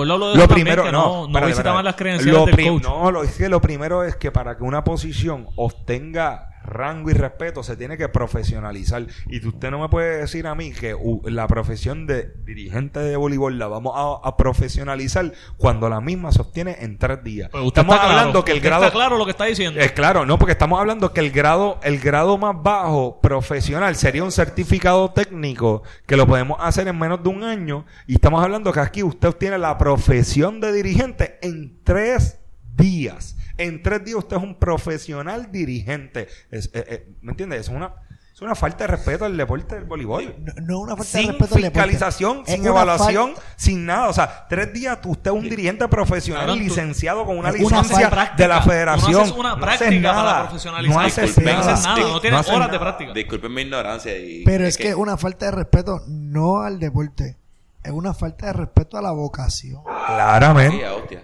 que 0.85 0.93
no- 0.93 1.29
no 1.29 1.33
visitaban 1.47 1.85
las 1.85 1.95
credenciales 1.97 2.35
Lo 2.41 2.47
del 2.47 2.55
prim- 2.55 2.73
coach. 2.75 2.83
No, 2.85 3.11
lo, 3.11 3.23
es 3.23 3.33
que 3.37 3.49
lo 3.51 3.61
primero 3.61 4.03
es 4.03 4.17
que 4.17 4.33
para 4.33 4.57
que 4.57 4.65
una 4.65 4.83
posición 4.83 5.47
obtenga 5.57 6.49
rango 6.67 7.11
y 7.11 7.15
respeto 7.15 7.63
se 7.63 7.77
tiene 7.77 7.97
que 7.97 8.09
profesionalizar. 8.09 9.07
Y 9.29 9.47
usted 9.47 9.71
no 9.71 9.81
me 9.81 9.89
puede 9.89 10.19
decir 10.19 10.47
a 10.47 10.55
mí 10.55 10.73
que 10.73 10.95
uh, 10.95 11.23
la 11.27 11.47
profesión 11.47 12.07
de 12.07 12.33
dirigente 12.45 13.01
de 13.01 13.17
voleibol 13.17 13.59
la 13.59 13.69
vamos 13.69 13.95
a, 13.97 14.29
a 14.29 14.37
profesionalizar 14.37 15.33
cuando 15.57 15.89
la 15.89 16.01
misma 16.01 16.33
se 16.33 16.43
obtiene 16.43 16.77
en 16.81 16.99
tres 16.99 17.23
días. 17.23 17.49
Pues 17.51 17.65
usted 17.65 17.83
Estamos 17.83 18.01
claro, 18.01 18.19
hablando 18.19 18.45
que 18.45 18.53
el 18.53 18.59
usted 18.59 18.69
grado... 18.69 18.85
está 18.85 18.95
claro 18.95 19.19
lo 19.19 19.25
que 19.25 19.31
está 19.31 19.45
diciendo. 19.45 19.81
Es 19.81 19.93
claro, 19.93 20.27
no, 20.27 20.39
porque 20.39 20.53
estamos 20.53 20.81
hablando 20.81 21.13
que 21.13 21.21
el 21.21 21.31
grado, 21.31 21.79
el 21.83 21.99
grado 21.99 22.37
más 22.39 22.57
bajo 22.63 23.21
profesional 23.21 23.95
sería 23.97 24.25
un 24.25 24.33
certificado 24.33 25.11
técnico 25.13 25.83
que 26.07 26.17
lo 26.17 26.27
podemos 26.27 26.59
hacer 26.61 26.89
en 26.89 26.99
menos 26.99 27.23
de 27.23 27.29
un 27.29 27.45
año. 27.45 27.87
Y 28.07 28.15
estamos 28.15 28.43
hablando 28.43 28.73
que 28.73 28.81
aquí 28.81 29.03
usted 29.03 29.29
obtiene 29.29 29.59
la 29.59 29.79
profesión 29.79 30.61
de 30.61 30.73
dirigente 30.73 31.39
en 31.43 31.79
tres 31.85 32.41
días. 32.77 33.36
En 33.59 33.83
tres 33.83 34.05
días 34.05 34.17
usted 34.19 34.37
es 34.37 34.43
un 34.43 34.55
profesional 34.57 35.51
dirigente. 35.51 36.29
Es, 36.51 36.67
eh, 36.75 36.85
eh, 36.89 37.09
¿Me 37.23 37.33
entiendes? 37.33 37.61
Es 37.63 37.69
una, 37.69 37.93
es 38.35 38.43
una 38.43 38.55
falta 38.55 38.85
de 38.85 38.89
respeto 38.89 39.25
al 39.25 39.35
deporte 39.35 39.75
del 39.77 39.85
voleibol. 39.85 40.35
No, 40.39 40.53
no 40.63 40.79
una 40.81 40.97
falta 40.97 41.13
de 41.13 41.19
Sin 41.25 41.29
respeto 41.29 41.55
al 41.55 41.63
deporte. 41.63 41.89
fiscalización, 41.89 42.43
Es 42.47 42.53
sin 42.53 42.61
una 42.61 42.71
evaluación, 42.71 43.33
sin 43.57 43.87
nada. 43.87 44.09
O 44.09 44.13
sea, 44.13 44.47
tres 44.49 44.73
días 44.75 45.01
tú- 45.01 45.13
usted 45.13 45.31
es 45.31 45.37
un 45.39 45.49
dirigente 45.49 45.89
profesional 45.89 46.47
tú- 46.49 46.57
licenciado 46.57 47.25
con 47.25 47.39
una 47.39 47.51
licencia 47.51 48.11
de 48.37 48.49
la 48.49 48.61
Tú 48.61 48.67
no 48.67 48.73
federación. 48.73 49.21
haces 49.23 49.33
una 49.35 49.51
No 49.55 49.61
práctica 49.61 49.87
haces 49.89 50.03
para 50.03 50.23
nada. 50.23 50.43
profesionalizar. 50.49 50.95
No 50.95 51.01
haces 51.07 51.39
nada. 51.39 51.53
no 51.55 51.61
haces 51.71 51.85
nada, 51.85 52.01
no 52.13 52.21
tienes 52.21 52.41
haces 52.41 52.53
horas 52.55 52.71
de 52.71 52.79
práctica. 52.79 53.13
Disculpen 53.15 53.55
mi 53.55 53.63
ignorancia. 53.63 54.19
Y, 54.19 54.45
Pero 54.45 54.67
es 54.67 54.77
que 54.77 54.89
es 54.91 54.95
una 54.95 55.17
falta 55.17 55.47
de 55.47 55.53
respeto 55.53 56.03
no 56.07 56.61
al 56.61 56.79
deporte, 56.79 57.39
es 57.83 57.91
una 57.93 58.13
falta 58.13 58.47
de 58.49 58.53
respeto 58.53 58.99
a 58.99 59.03
la 59.03 59.13
vocación. 59.13 59.81
Claramente. 60.09 60.77
Sí, 60.77 60.83
a 60.83 60.93
hostia. 60.95 61.23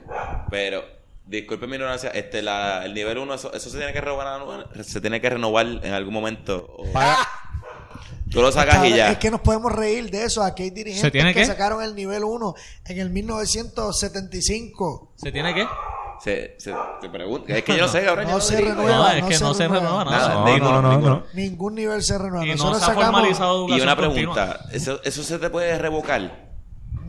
Pero, 0.50 0.82
disculpen 1.40 1.68
mi 1.70 1.76
ignorancia, 1.76 2.10
este, 2.10 2.42
la, 2.42 2.84
el 2.84 2.94
nivel 2.94 3.18
1, 3.18 3.34
eso, 3.34 3.52
eso 3.52 3.70
se 3.70 3.76
tiene 3.78 3.92
que 3.92 4.00
renovar, 4.00 4.68
se 4.84 5.00
tiene 5.00 5.20
que 5.20 5.30
renovar 5.30 5.66
en 5.66 5.92
algún 5.92 6.14
momento. 6.14 6.66
o- 6.78 6.84
Tú 8.30 8.40
lo 8.40 8.50
sacas 8.50 8.84
y 8.86 8.94
ya. 8.94 9.10
Es 9.12 9.18
que 9.18 9.30
nos 9.30 9.42
podemos 9.42 9.70
reír 9.72 10.10
de 10.10 10.24
eso. 10.24 10.42
Aquí 10.42 10.62
hay 10.62 10.70
dirigentes 10.70 11.02
¿Se 11.02 11.10
tiene 11.10 11.34
que 11.34 11.40
qué? 11.40 11.46
sacaron 11.46 11.82
el 11.82 11.94
nivel 11.94 12.24
1 12.24 12.54
en 12.86 12.98
el 12.98 13.10
1975. 13.10 15.12
¿Se 15.16 15.30
tiene 15.32 15.54
qué? 15.54 15.66
Se, 16.20 16.54
se, 16.58 16.72
te 17.00 17.08
pregunto. 17.10 17.52
Es 17.52 17.62
que 17.64 17.76
yo 17.76 17.82
no 17.82 17.88
sé, 17.88 18.04
cabrón. 18.04 18.24
No 18.26 18.30
yo 18.32 18.40
se 18.40 18.60
renueva. 18.60 18.96
No, 18.96 19.08
es 19.10 19.22
no 19.22 19.28
que 19.28 19.38
no 19.38 19.54
se 19.54 19.62
renueva. 19.64 20.04
renueva 20.04 20.06
nada. 20.10 20.28
Nada, 20.28 20.34
No, 20.34 20.46
ninguno, 20.46 20.72
no, 20.72 20.82
no, 20.82 20.90
ninguno. 20.92 21.14
no. 21.16 21.24
Ningún 21.34 21.74
nivel 21.74 22.02
se 22.02 22.16
renueva. 22.16 22.46
Y 22.46 22.54
no 22.54 22.74
se 22.74 22.84
ha 22.84 22.86
sacamos- 22.86 23.04
formalizado 23.20 23.68
Y 23.68 23.80
una 23.80 23.96
pregunta, 23.96 24.60
¿eso, 24.72 25.00
¿eso 25.04 25.22
se 25.24 25.38
te 25.38 25.50
puede 25.50 25.76
revocar? 25.78 26.51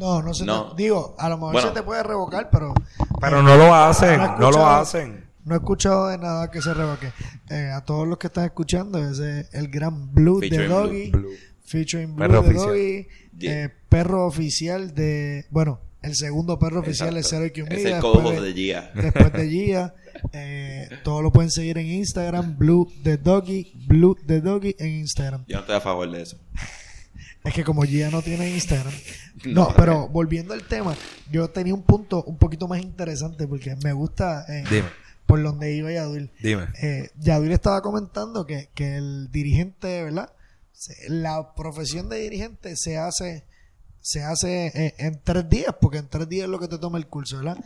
No, 0.04 0.22
no 0.22 0.34
se 0.34 0.46
No. 0.46 0.76
te- 0.76 0.84
digo, 0.84 1.16
a 1.18 1.30
lo 1.30 1.38
mejor 1.38 1.54
Bueno. 1.54 1.68
se 1.70 1.74
te 1.74 1.82
puede 1.84 2.04
revocar, 2.04 2.50
pero 2.52 2.74
Pero 3.22 3.42
no 3.42 3.56
lo 3.56 3.74
hacen, 3.74 4.20
No 4.40 4.52
lo 4.52 4.68
hacen. 4.68 5.24
no 5.46 5.56
he 5.56 5.58
escuchado 5.58 6.08
de 6.10 6.18
nada 6.18 6.52
que 6.52 6.62
se 6.62 6.74
revoque. 6.74 7.12
Eh, 7.50 7.72
a 7.74 7.82
todos 7.86 8.06
los 8.08 8.18
que 8.18 8.28
están 8.28 8.44
escuchando, 8.46 8.98
ese 9.00 9.42
es 9.42 9.54
el 9.54 9.70
gran 9.70 10.14
Blue 10.14 10.40
de 10.42 10.50
Featuring 10.50 10.70
Doggy. 10.70 11.12
Blue. 11.12 11.30
Featuring 11.66 12.16
Blue 12.16 12.20
Perro 12.28 12.34
de 12.42 12.50
oficial. 12.50 12.68
Doggy. 12.68 13.08
Yeah. 13.40 13.64
eh, 13.64 13.70
perro 13.90 14.26
oficial 14.28 14.94
de. 14.94 15.46
Bueno, 15.50 15.80
el 16.02 16.16
segundo 16.16 16.60
perro 16.60 16.82
oficial 16.82 17.16
es. 17.18 17.30
Zero 17.30 17.46
IQ 17.46 17.60
Es 17.60 17.70
Media, 17.70 17.78
el 17.88 17.94
después 17.94 18.14
cojo 18.14 18.32
de- 18.32 18.42
de 18.42 18.54
Gia. 18.54 18.92
Después 18.96 19.32
de 19.34 19.50
Gia. 19.50 19.96
Eh, 20.34 20.90
todo 21.04 21.22
lo 21.22 21.32
pueden 21.32 21.50
seguir 21.50 21.78
en 21.78 21.88
Instagram. 21.88 22.58
Blue 22.58 22.92
de 23.04 23.18
Doggy. 23.18 23.72
Blue 23.88 24.18
de 24.26 24.42
Doggy 24.42 24.76
en 24.80 24.90
Instagram. 25.00 25.46
Yo 25.48 25.56
no 25.56 25.62
estoy 25.62 25.76
a 25.78 25.82
favor 25.82 26.12
de 26.12 26.22
eso. 26.22 26.38
Es 27.46 27.54
que 27.54 27.64
como 27.64 27.84
Gia 27.84 28.10
no 28.12 28.22
tiene 28.22 28.50
Instagram. 28.52 28.94
No, 29.46 29.70
No, 29.70 29.76
pero 29.76 30.08
volviendo 30.08 30.54
al 30.54 30.64
tema, 30.64 30.96
yo 31.32 31.50
tenía 31.50 31.74
un 31.74 31.84
punto 31.84 32.24
un 32.24 32.38
poquito 32.38 32.68
más 32.68 32.82
interesante 32.82 33.48
porque 33.48 33.76
me 33.84 33.94
gusta 33.94 34.46
eh, 34.48 34.64
Dime. 34.70 34.88
por 35.26 35.42
donde 35.44 35.74
iba 35.76 35.92
Yadul. 35.92 36.32
Dime. 36.42 36.68
Eh, 36.82 37.10
Yadul 37.20 37.52
estaba 37.52 37.82
comentando 37.82 38.46
que, 38.46 38.70
que 38.74 38.96
el 38.98 39.32
dirigente, 39.32 40.04
¿verdad? 40.04 40.32
Se- 40.72 41.10
La 41.10 41.54
profesión 41.56 42.10
de 42.10 42.20
dirigente 42.20 42.76
se 42.76 42.98
hace 42.98 43.44
se 44.02 44.22
hace 44.22 44.68
eh, 44.68 44.96
en 44.98 45.20
tres 45.24 45.50
días, 45.50 45.74
porque 45.80 45.98
en 46.00 46.08
tres 46.10 46.28
días 46.28 46.44
es 46.46 46.50
lo 46.50 46.60
que 46.60 46.68
te 46.68 46.78
toma 46.78 46.98
el 46.98 47.08
curso, 47.08 47.38
¿verdad? 47.38 47.64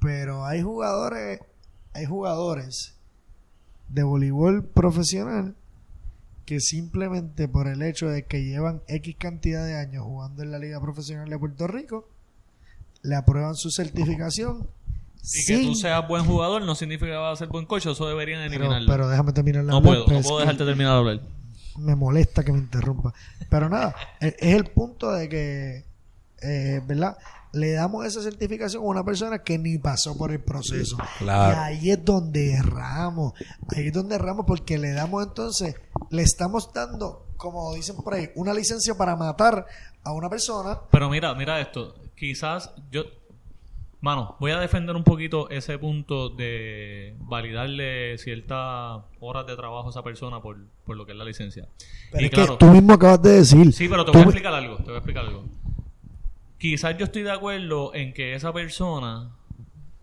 Pero 0.00 0.46
hay 0.46 0.62
jugadores, 0.62 1.40
hay 1.92 2.06
jugadores 2.06 2.94
de 3.88 4.02
voleibol 4.02 4.64
profesional 4.64 5.54
que 6.44 6.60
simplemente 6.60 7.48
por 7.48 7.68
el 7.68 7.82
hecho 7.82 8.08
de 8.08 8.24
que 8.24 8.44
llevan 8.44 8.82
X 8.88 9.16
cantidad 9.18 9.64
de 9.64 9.76
años 9.76 10.04
jugando 10.04 10.42
en 10.42 10.50
la 10.50 10.58
Liga 10.58 10.80
Profesional 10.80 11.28
de 11.28 11.38
Puerto 11.38 11.66
Rico, 11.66 12.08
le 13.02 13.14
aprueban 13.16 13.54
su 13.54 13.70
certificación. 13.70 14.66
Y 15.34 15.46
que 15.46 15.62
tú 15.62 15.74
seas 15.76 16.06
buen 16.08 16.24
jugador 16.24 16.62
no 16.62 16.74
significa 16.74 17.12
que 17.12 17.16
vas 17.16 17.34
a 17.34 17.36
ser 17.44 17.48
buen 17.48 17.64
coach, 17.64 17.86
eso 17.86 18.08
deberían 18.08 18.40
pero, 18.48 18.54
eliminarlo. 18.64 18.92
pero 18.92 19.08
déjame 19.08 19.32
terminar 19.32 19.64
la 19.64 19.72
no 19.72 19.82
puedo, 19.82 20.04
pero 20.04 20.18
no 20.18 20.22
puedo 20.24 20.40
dejarte 20.40 20.64
terminar 20.64 20.92
de 20.94 20.98
hablar. 20.98 21.20
Me 21.78 21.94
molesta 21.94 22.44
que 22.44 22.52
me 22.52 22.58
interrumpa. 22.58 23.14
Pero 23.48 23.68
nada, 23.68 23.94
e- 24.20 24.34
es 24.38 24.54
el 24.56 24.64
punto 24.66 25.12
de 25.12 25.28
que, 25.28 25.84
eh, 26.42 26.80
¿verdad? 26.86 27.16
Le 27.52 27.72
damos 27.72 28.06
esa 28.06 28.22
certificación 28.22 28.82
a 28.82 28.86
una 28.86 29.04
persona 29.04 29.42
que 29.42 29.58
ni 29.58 29.78
pasó 29.78 30.16
por 30.16 30.32
el 30.32 30.40
proceso. 30.40 30.96
Claro. 31.18 31.52
Y 31.52 31.58
ahí 31.58 31.90
es 31.90 32.04
donde 32.04 32.54
erramos. 32.54 33.34
Ahí 33.76 33.88
es 33.88 33.92
donde 33.92 34.14
erramos 34.14 34.46
porque 34.46 34.78
le 34.78 34.92
damos 34.92 35.24
entonces, 35.24 35.76
le 36.10 36.22
estamos 36.22 36.72
dando, 36.72 37.26
como 37.36 37.74
dicen 37.74 37.96
por 37.96 38.14
ahí, 38.14 38.30
una 38.36 38.54
licencia 38.54 38.94
para 38.96 39.16
matar 39.16 39.66
a 40.02 40.12
una 40.12 40.28
persona. 40.28 40.78
Pero 40.90 41.10
mira, 41.10 41.34
mira 41.34 41.60
esto. 41.60 41.94
Quizás 42.16 42.72
yo. 42.90 43.04
Mano, 44.00 44.36
voy 44.40 44.50
a 44.50 44.58
defender 44.58 44.96
un 44.96 45.04
poquito 45.04 45.48
ese 45.48 45.78
punto 45.78 46.28
de 46.28 47.14
validarle 47.20 48.18
ciertas 48.18 49.00
horas 49.20 49.46
de 49.46 49.54
trabajo 49.54 49.86
a 49.86 49.90
esa 49.90 50.02
persona 50.02 50.40
por, 50.42 50.56
por 50.84 50.96
lo 50.96 51.06
que 51.06 51.12
es 51.12 51.18
la 51.18 51.24
licencia. 51.24 51.68
Pero 52.10 52.22
y 52.22 52.26
es 52.26 52.30
claro, 52.32 52.58
que 52.58 52.66
tú 52.66 52.72
mismo 52.72 52.94
acabas 52.94 53.22
de 53.22 53.30
decir. 53.30 53.72
sí, 53.72 53.88
pero 53.88 54.04
te 54.04 54.10
voy 54.10 54.22
a 54.22 54.24
explicar 54.24 54.54
algo. 54.54 54.76
Te 54.78 54.82
voy 54.84 54.94
a 54.94 54.96
explicar 54.96 55.24
algo. 55.24 55.44
Quizás 56.62 56.96
yo 56.96 57.06
estoy 57.06 57.22
de 57.22 57.32
acuerdo 57.32 57.92
en 57.92 58.12
que 58.12 58.36
esa 58.36 58.52
persona, 58.52 59.32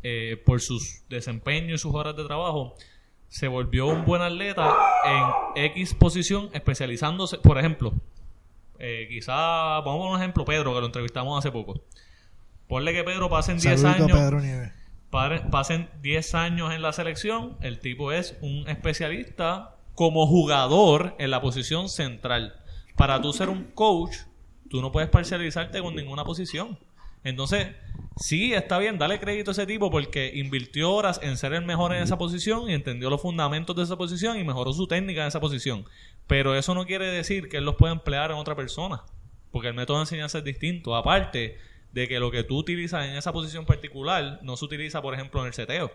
eh, 0.04 0.36
por 0.46 0.60
sus 0.60 1.08
desempeño 1.08 1.76
y 1.76 1.78
sus 1.78 1.96
horas 1.96 2.18
de 2.18 2.26
trabajo, 2.26 2.76
se 3.30 3.48
volvió 3.48 3.88
un 3.88 4.04
buen 4.04 4.22
atleta 4.22 4.76
en 5.06 5.64
X 5.68 5.94
posición, 5.94 6.50
especializándose, 6.52 7.38
por 7.38 7.58
ejemplo, 7.58 7.94
eh, 8.78 9.08
quizás, 9.10 9.38
vamos 9.86 10.06
a 10.06 10.10
un 10.10 10.20
ejemplo, 10.20 10.44
Pedro, 10.44 10.74
que 10.74 10.82
lo 10.82 10.86
entrevistamos 10.88 11.40
hace 11.40 11.50
poco. 11.50 11.82
Ponle 12.68 12.92
que 12.92 13.06
Pedro 13.06 13.30
pasen 13.30 13.58
10 13.58 13.80
Saludito 13.80 14.04
a 14.04 14.06
años, 14.08 14.20
Pedro 14.20 14.42
Nieves. 14.42 15.44
pasen 15.50 15.90
10 16.02 16.36
años 16.36 16.74
en 16.74 16.82
la 16.82 16.92
selección, 16.92 17.56
el 17.62 17.80
tipo 17.80 18.12
es 18.12 18.38
un 18.42 18.68
especialista 18.68 19.78
como 19.96 20.28
jugador 20.28 21.16
en 21.20 21.32
la 21.32 21.40
posición 21.40 21.88
central. 21.88 22.54
Para 22.98 23.22
tú 23.22 23.32
ser 23.32 23.48
un 23.48 23.64
coach, 23.64 24.18
tú 24.70 24.82
no 24.82 24.92
puedes 24.92 25.10
parcializarte 25.10 25.82
con 25.82 25.96
ninguna 25.96 26.24
posición. 26.24 26.78
Entonces, 27.24 27.68
sí, 28.16 28.54
está 28.54 28.78
bien, 28.78 28.98
dale 28.98 29.20
crédito 29.20 29.52
a 29.52 29.54
ese 29.54 29.66
tipo 29.66 29.92
porque 29.92 30.32
invirtió 30.36 30.92
horas 30.92 31.20
en 31.22 31.38
ser 31.38 31.54
el 31.54 31.66
mejor 31.66 31.94
en 31.94 32.04
esa 32.04 32.18
posición 32.18 32.70
y 32.70 32.74
entendió 32.74 33.10
los 33.10 33.22
fundamentos 33.22 33.76
de 33.76 33.84
esa 33.84 33.98
posición 33.98 34.40
y 34.40 34.44
mejoró 34.44 34.72
su 34.72 34.88
técnica 34.88 35.22
en 35.22 35.28
esa 35.28 35.42
posición. 35.42 35.86
Pero 36.28 36.56
eso 36.56 36.74
no 36.74 36.86
quiere 36.86 37.08
decir 37.08 37.50
que 37.50 37.58
él 37.58 37.66
los 37.66 37.76
pueda 37.76 37.92
emplear 37.92 38.32
en 38.32 38.38
otra 38.38 38.56
persona, 38.56 39.04
porque 39.52 39.68
el 39.68 39.74
método 39.74 39.98
de 39.98 40.04
enseñanza 40.04 40.38
es 40.38 40.44
distinto. 40.44 40.96
Aparte 40.96 41.58
de 41.92 42.08
que 42.08 42.20
lo 42.20 42.32
que 42.32 42.44
tú 42.44 42.58
utilizas 42.58 43.06
en 43.06 43.16
esa 43.16 43.34
posición 43.34 43.66
particular 43.66 44.40
no 44.44 44.56
se 44.56 44.66
utiliza, 44.66 45.02
por 45.02 45.14
ejemplo, 45.14 45.42
en 45.42 45.48
el 45.48 45.54
seteo. 45.54 45.92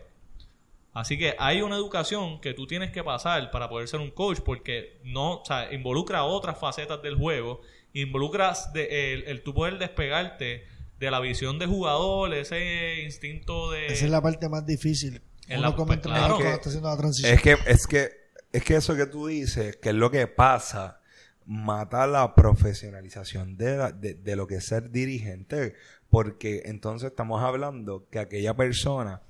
Así 0.93 1.19
que 1.19 1.35
hay 1.39 1.61
una 1.61 1.75
educación 1.75 2.41
que 2.41 2.55
tú 2.55 2.67
tienes 2.67 2.93
que 2.93 3.03
pasar 3.03 3.51
para 3.51 3.69
poder 3.69 3.89
ser 3.89 4.01
un 4.01 4.11
coach 4.11 4.39
porque 4.45 4.99
no, 5.03 5.43
o 5.43 5.45
involucra 5.73 6.23
otras 6.25 6.59
facetas 6.59 7.03
del 7.03 7.17
juego, 7.17 7.63
involucras 7.95 8.73
de- 8.73 9.15
el, 9.15 9.23
el 9.25 9.43
tú 9.43 9.55
poder 9.55 9.79
despegarte 9.79 10.65
de 10.99 11.11
la 11.11 11.21
visión 11.21 11.59
de 11.59 11.67
jugador, 11.67 12.33
ese 12.35 13.03
instinto 13.03 13.71
de... 13.71 13.87
Esa 13.87 14.05
es 14.05 14.11
la 14.11 14.21
parte 14.23 14.49
más 14.49 14.65
difícil. 14.67 15.23
En 15.49 15.59
Uno 15.59 15.71
la- 15.71 15.75
como 15.77 15.87
pues, 15.87 15.97
entrenador 15.99 16.27
claro. 16.29 16.37
cuando 16.39 16.55
está 16.57 16.69
haciendo 16.69 16.89
la 16.91 16.97
transición. 16.97 17.35
Es 17.35 17.43
que, 17.43 17.57
es 17.67 17.87
que, 17.87 18.11
es 18.53 18.65
que 18.65 18.77
eso 18.77 18.95
que 18.97 19.07
tú 19.07 19.27
dices, 19.27 19.77
que 19.77 19.89
es 19.91 19.95
lo 19.95 20.11
que 20.11 20.27
pasa, 20.27 21.01
mata 21.47 22.07
la 22.07 22.35
profesionalización 22.35 23.57
de, 23.57 23.77
la- 23.77 23.93
de, 23.93 24.15
de 24.15 24.37
lo 24.37 24.47
que 24.47 24.57
es 24.57 24.67
ser 24.67 24.91
dirigente. 24.91 25.75
Porque 26.11 26.63
entonces 26.67 27.11
estamos 27.11 27.43
hablando 27.43 28.07
que 28.11 28.19
aquella 28.21 28.55
persona 28.55 29.21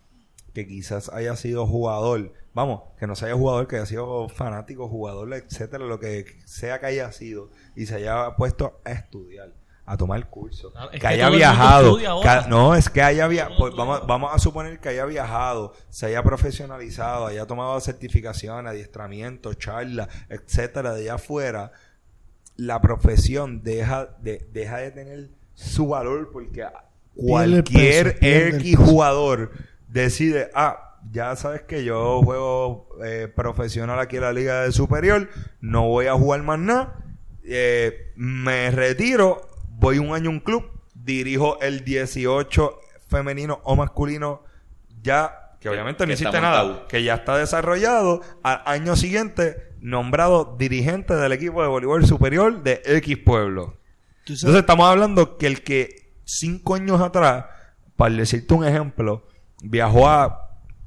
que 0.54 0.66
quizás 0.66 1.08
haya 1.10 1.36
sido 1.36 1.66
jugador, 1.66 2.32
vamos, 2.54 2.82
que 2.98 3.06
no 3.06 3.14
sea 3.16 3.34
jugador, 3.34 3.66
que 3.68 3.76
haya 3.76 3.86
sido 3.86 4.28
fanático, 4.28 4.88
jugador, 4.88 5.34
etcétera, 5.34 5.84
lo 5.84 5.98
que 6.00 6.24
sea 6.46 6.80
que 6.80 6.86
haya 6.86 7.12
sido, 7.12 7.50
y 7.76 7.86
se 7.86 7.96
haya 7.96 8.36
puesto 8.36 8.80
a 8.84 8.92
estudiar, 8.92 9.50
a 9.86 9.96
tomar 9.98 10.30
curso, 10.30 10.72
Ah, 10.76 10.88
que 10.90 10.98
que 11.00 11.06
haya 11.08 11.28
viajado, 11.28 11.98
que- 11.98 12.48
no, 12.48 12.74
es 12.74 12.88
que 12.88 13.02
haya 13.02 13.26
viajado, 13.26 13.74
vamos, 13.76 14.06
vamos 14.06 14.30
a 14.32 14.38
suponer 14.38 14.78
que 14.80 14.88
haya 14.90 15.04
viajado, 15.04 15.74
se 15.90 16.06
haya 16.06 16.22
profesionalizado, 16.22 17.26
haya 17.26 17.44
tomado 17.46 17.78
certificación, 17.80 18.66
adiestramiento, 18.66 19.52
charla, 19.54 20.08
etcétera, 20.30 20.94
de 20.94 21.02
allá 21.02 21.14
afuera, 21.14 21.72
la 22.56 22.80
profesión 22.80 23.62
deja 23.64 24.06
de, 24.22 24.48
deja 24.52 24.78
de 24.78 24.90
tener 24.92 25.28
su 25.54 25.88
valor 25.88 26.30
porque 26.32 26.64
cualquier 27.16 28.18
X 28.20 28.76
peso. 28.76 28.82
jugador 28.84 29.50
decide, 29.94 30.50
ah, 30.54 30.98
ya 31.12 31.36
sabes 31.36 31.62
que 31.62 31.84
yo 31.84 32.20
juego 32.22 32.88
eh, 33.04 33.28
profesional 33.34 34.00
aquí 34.00 34.16
en 34.16 34.22
la 34.22 34.32
Liga 34.32 34.62
de 34.62 34.72
Superior, 34.72 35.30
no 35.60 35.88
voy 35.88 36.06
a 36.06 36.14
jugar 36.14 36.42
más 36.42 36.58
nada, 36.58 36.98
eh, 37.44 38.12
me 38.16 38.72
retiro, 38.72 39.48
voy 39.70 39.98
un 39.98 40.12
año 40.12 40.30
a 40.30 40.32
un 40.32 40.40
club, 40.40 40.68
dirijo 40.94 41.60
el 41.60 41.84
18 41.84 42.80
femenino 43.08 43.60
o 43.62 43.76
masculino 43.76 44.42
ya, 45.00 45.52
que 45.60 45.68
obviamente 45.68 46.06
no 46.06 46.12
hiciste 46.12 46.40
nada, 46.40 46.86
que 46.88 47.04
ya 47.04 47.14
está 47.14 47.36
desarrollado, 47.38 48.20
al 48.42 48.62
año 48.66 48.96
siguiente 48.96 49.74
nombrado 49.80 50.56
dirigente 50.58 51.14
del 51.14 51.32
equipo 51.32 51.62
de 51.62 51.68
voleibol 51.68 52.04
superior 52.04 52.64
de 52.64 52.82
X 52.84 53.16
pueblo. 53.18 53.76
Entonces 54.26 54.56
estamos 54.56 54.88
hablando 54.88 55.36
que 55.36 55.46
el 55.46 55.62
que 55.62 56.14
cinco 56.24 56.74
años 56.74 57.00
atrás, 57.00 57.44
para 57.94 58.14
decirte 58.14 58.54
un 58.54 58.64
ejemplo, 58.64 59.24
viajó 59.64 60.08
a 60.08 60.40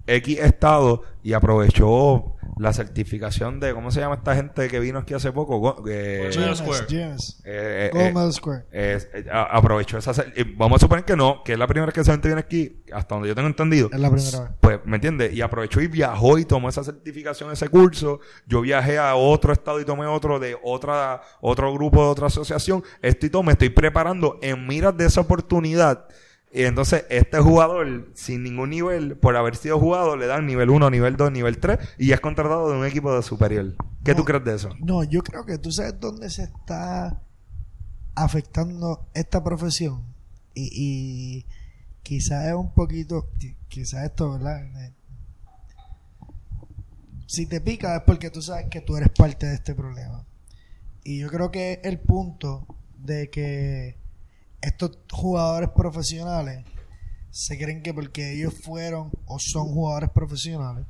X 0.05 0.39
estado 0.39 1.03
y 1.21 1.33
aprovechó 1.33 2.33
la 2.59 2.71
certificación 2.73 3.59
de, 3.59 3.73
¿cómo 3.73 3.91
se 3.91 3.99
llama 3.99 4.15
esta 4.15 4.33
gente 4.33 4.67
que 4.69 4.79
vino 4.79 4.97
aquí 4.99 5.13
hace 5.13 5.31
poco? 5.33 5.59
Go- 5.59 5.83
eh, 5.87 6.29
Square. 6.55 6.85
GMS. 6.89 7.41
eh, 7.45 7.91
eh, 7.93 8.31
Square. 8.31 8.63
eh, 8.71 8.97
eh, 9.13 9.25
aprovechó 9.29 9.97
esa... 9.97 10.13
Vamos 10.55 10.77
a 10.77 10.79
suponer 10.79 11.03
que 11.05 11.15
no, 11.15 11.43
que 11.43 11.53
es 11.53 11.59
la 11.59 11.67
primera 11.67 11.85
vez 11.87 11.93
que 11.93 12.01
esa 12.01 12.13
gente 12.13 12.29
viene 12.29 12.39
aquí, 12.39 12.83
hasta 12.93 13.13
donde 13.15 13.27
yo 13.27 13.35
tengo 13.35 13.47
entendido. 13.49 13.89
Es 13.91 13.99
la 13.99 14.09
primera 14.09 14.39
vez. 14.39 14.49
Pues, 14.61 14.79
¿me 14.85 14.95
entiendes? 14.95 15.33
Y 15.33 15.41
aprovechó 15.41 15.81
y 15.81 15.87
viajó 15.87 16.37
y 16.39 16.45
tomó 16.45 16.69
esa 16.69 16.83
certificación, 16.83 17.51
ese 17.51 17.67
curso. 17.69 18.21
Yo 18.47 18.61
viajé 18.61 18.97
a 18.97 19.13
otro 19.15 19.51
estado 19.53 19.79
y 19.81 19.85
tomé 19.85 20.05
otro 20.07 20.39
de 20.39 20.57
otra, 20.63 21.21
otro 21.41 21.71
grupo 21.73 22.01
de 22.05 22.09
otra 22.09 22.27
asociación. 22.27 22.81
Esto 23.01 23.25
y 23.25 23.29
todo, 23.29 23.43
me 23.43 23.51
estoy 23.51 23.69
preparando 23.69 24.39
en 24.41 24.65
miras 24.65 24.95
de 24.97 25.05
esa 25.05 25.21
oportunidad. 25.21 26.07
Y 26.57 26.63
entonces, 26.63 27.05
este 27.09 27.39
jugador, 27.39 28.09
sin 28.15 28.41
ningún 28.43 28.71
nivel, 28.71 29.15
por 29.17 29.35
haber 29.35 29.55
sido 29.55 29.79
jugador, 29.79 30.17
le 30.17 30.25
dan 30.25 30.47
nivel 30.47 30.69
1, 30.71 30.89
nivel 30.89 31.15
2, 31.15 31.31
nivel 31.31 31.59
3 31.59 31.77
y 31.99 32.11
es 32.13 32.19
contratado 32.19 32.71
de 32.71 32.77
un 32.79 32.85
equipo 32.85 33.15
de 33.15 33.21
superior. 33.21 33.75
¿Qué 34.03 34.11
No. 34.11 34.17
tú 34.17 34.25
crees 34.25 34.43
de 34.43 34.55
eso? 34.55 34.69
No, 34.79 35.03
yo 35.03 35.21
creo 35.21 35.45
que 35.45 35.57
tú 35.59 35.71
sabes 35.71 35.99
dónde 35.99 36.29
se 36.31 36.43
está 36.43 37.21
afectando 38.15 39.07
esta 39.13 39.43
profesión. 39.43 40.01
Y, 40.55 40.69
y 40.73 41.45
quizás 42.01 42.47
es 42.47 42.53
un 42.55 42.73
poquito, 42.73 43.29
qui- 43.39 43.55
quizás 43.67 44.05
esto, 44.05 44.31
¿verdad? 44.31 44.63
Eh, 44.83 44.93
Si 47.27 47.45
te 47.45 47.59
pica 47.61 47.97
es 47.97 48.01
porque 48.03 48.29
tú 48.29 48.41
sabes 48.41 48.67
que 48.71 48.81
tú 48.81 48.95
eres 48.97 49.09
parte 49.09 49.45
de 49.45 49.55
este 49.55 49.75
problema. 49.75 50.25
Y 51.03 51.19
yo 51.19 51.27
creo 51.29 51.51
que 51.51 51.81
el 51.83 51.99
punto 51.99 52.65
de 52.97 53.29
que 53.29 53.97
estos 54.67 54.97
jugadores 55.11 55.69
profesionales 55.75 56.65
se 57.31 57.57
creen 57.57 57.83
que 57.83 57.93
porque 57.93 58.33
ellos 58.33 58.53
fueron 58.63 59.11
o 59.25 59.37
son 59.39 59.67
jugadores 59.67 60.09
profesionales, 60.09 60.85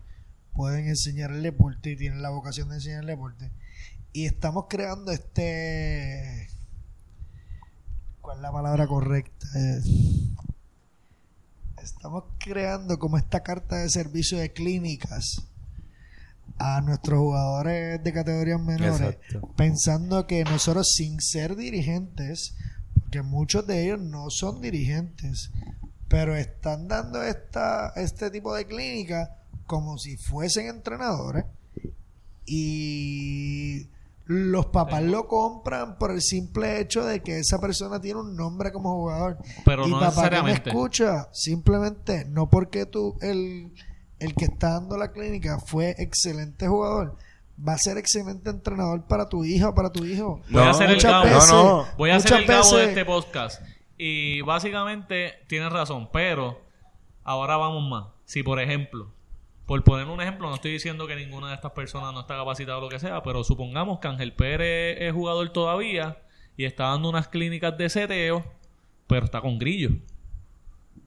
pueden 0.54 0.88
enseñar 0.88 1.32
el 1.32 1.44
deporte 1.44 1.92
y 1.92 1.98
tienen 1.98 2.22
la 2.22 2.30
vocación 2.30 2.70
de 2.70 2.76
enseñar 2.76 3.02
el 3.02 3.08
deporte. 3.08 3.52
Y 4.14 4.26
estamos 4.26 4.66
creando 4.70 5.12
este... 5.12 6.50
¿Cuál 8.22 8.38
es 8.38 8.42
la 8.42 8.52
palabra 8.52 8.88
correcta? 8.88 9.48
Eh, 9.56 9.82
Estamos 11.88 12.26
creando 12.38 13.00
como 13.00 13.18
esta 13.18 13.44
carta 13.44 13.78
de 13.78 13.90
servicio 13.90 14.38
de 14.38 14.52
clínicas 14.52 15.48
a 16.58 16.82
nuestros 16.82 17.20
jugadores 17.20 18.04
de 18.04 18.14
categorías 18.14 18.60
menores, 18.60 19.00
Exacto. 19.00 19.54
pensando 19.56 20.28
que 20.28 20.44
nosotros 20.44 20.92
sin 20.94 21.22
ser 21.22 21.56
dirigentes, 21.56 22.56
porque 23.08 23.22
muchos 23.22 23.66
de 23.66 23.86
ellos 23.86 24.02
no 24.02 24.30
son 24.30 24.60
dirigentes, 24.60 25.52
pero 26.10 26.36
están 26.36 26.90
dando 26.90 27.24
esta, 27.24 27.94
este 27.96 28.30
tipo 28.30 28.54
de 28.54 28.66
clínica 28.66 29.38
como 29.66 29.98
si 29.98 30.18
fuesen 30.18 30.68
entrenadores 30.68 31.46
y 32.46 33.88
los 34.26 34.66
papás 34.66 35.04
lo 35.04 35.26
compran 35.30 35.98
por 35.98 36.12
el 36.12 36.22
simple 36.22 36.82
hecho 36.82 37.06
de 37.06 37.22
que 37.22 37.40
esa 37.40 37.62
persona 37.62 38.02
tiene 38.02 38.20
un 38.20 38.36
nombre 38.36 38.74
como 38.74 38.94
jugador. 38.96 39.38
Pero 39.64 39.88
y 39.88 39.92
no 39.92 40.02
papá 40.02 40.30
que 40.30 40.44
me 40.44 40.52
escucha, 40.52 41.30
simplemente 41.32 42.26
no 42.26 42.50
porque 42.50 42.86
tú, 42.86 43.16
el, 43.22 43.72
el 44.20 44.36
que 44.36 44.46
está 44.46 44.72
dando 44.72 44.98
la 44.98 45.14
clínica 45.14 45.60
fue 45.60 45.96
excelente 45.98 46.68
jugador, 46.68 47.16
va 47.66 47.74
a 47.74 47.78
ser 47.78 47.98
excelente 47.98 48.50
entrenador 48.50 49.06
para 49.08 49.30
tu 49.30 49.44
hija 49.46 49.70
o 49.70 49.76
para 49.76 49.92
tu 49.92 50.06
hijo. 50.06 50.42
Voy 50.50 50.62
a 50.64 50.70
hacer 50.72 50.90
el 50.90 51.02
cabo. 51.02 51.24
veces- 51.26 51.50
No, 51.52 51.64
no. 51.64 51.86
Voy 51.98 52.10
a 52.12 52.16
hacer 52.18 52.34
el 52.34 52.46
cabo 52.46 52.78
de 52.78 52.86
este 52.90 53.06
podcast. 53.06 53.62
Y 53.98 54.42
básicamente 54.42 55.34
tienes 55.48 55.72
razón, 55.72 56.10
pero 56.14 56.62
ahora 57.24 57.58
vamos 57.58 57.90
más. 57.90 58.06
Si, 58.26 58.44
por 58.44 58.60
ejemplo, 58.60 59.12
por 59.66 59.84
poner 59.84 60.08
un 60.08 60.22
ejemplo, 60.22 60.48
no 60.50 60.56
estoy 60.56 60.72
diciendo 60.72 61.08
que 61.08 61.16
ninguna 61.16 61.50
de 61.50 61.56
estas 61.56 61.72
personas 61.72 62.14
no 62.14 62.22
está 62.22 62.36
capacitada 62.38 62.78
o 62.78 62.82
lo 62.82 62.90
que 62.90 63.00
sea, 63.00 63.24
pero 63.24 63.44
supongamos 63.44 64.00
que 64.00 64.08
Ángel 64.08 64.34
Pérez 64.34 64.98
es 65.02 65.14
jugador 65.14 65.50
todavía 65.50 66.20
y 66.56 66.66
está 66.66 66.86
dando 66.86 67.10
unas 67.10 67.28
clínicas 67.28 67.78
de 67.78 67.90
seteo, 67.90 68.46
pero 69.08 69.26
está 69.26 69.42
con 69.42 69.58
grillo. 69.58 69.90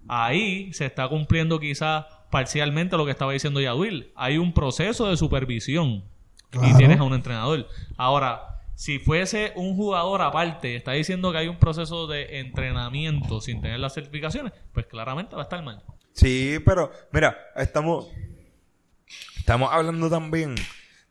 Ahí 0.09 0.73
se 0.73 0.87
está 0.87 1.09
cumpliendo 1.09 1.61
quizás 1.61 2.07
parcialmente 2.31 2.97
lo 2.97 3.05
que 3.05 3.13
estaba 3.13 3.33
diciendo 3.33 3.61
Yaduil. 3.61 4.11
Hay 4.17 4.39
un 4.39 4.53
proceso 4.53 5.09
de 5.09 5.17
supervisión 5.17 6.05
y 6.53 6.77
tienes 6.77 6.99
a 6.99 7.05
un 7.05 7.15
entrenador. 7.15 7.69
Ahora, 7.97 8.61
si 8.75 8.99
fuese 8.99 9.53
un 9.57 9.77
jugador 9.77 10.23
aparte, 10.23 10.75
está 10.75 10.93
diciendo 10.93 11.33
que 11.33 11.39
hay 11.39 11.49
un 11.49 11.59
proceso 11.59 12.07
de 12.07 12.41
entrenamiento 12.41 13.41
sin 13.41 13.61
tener 13.61 13.79
las 13.79 13.95
certificaciones, 13.95 14.53
pues 14.73 14.87
claramente 14.87 15.35
va 15.37 15.43
a 15.43 15.45
estar 15.45 15.63
mal. 15.63 15.83
Sí, 16.13 16.59
pero 16.65 16.91
mira, 17.13 17.37
estamos 17.57 18.09
estamos 19.39 19.71
hablando 19.73 20.09
también 20.09 20.55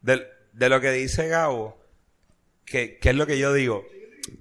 de, 0.01 0.25
de 0.53 0.69
lo 0.69 0.81
que 0.81 0.91
dice 0.91 1.27
Gabo, 1.27 1.77
que, 2.65 2.97
que 2.97 3.09
es 3.09 3.15
lo 3.15 3.27
que 3.27 3.37
yo 3.37 3.53
digo. 3.53 3.85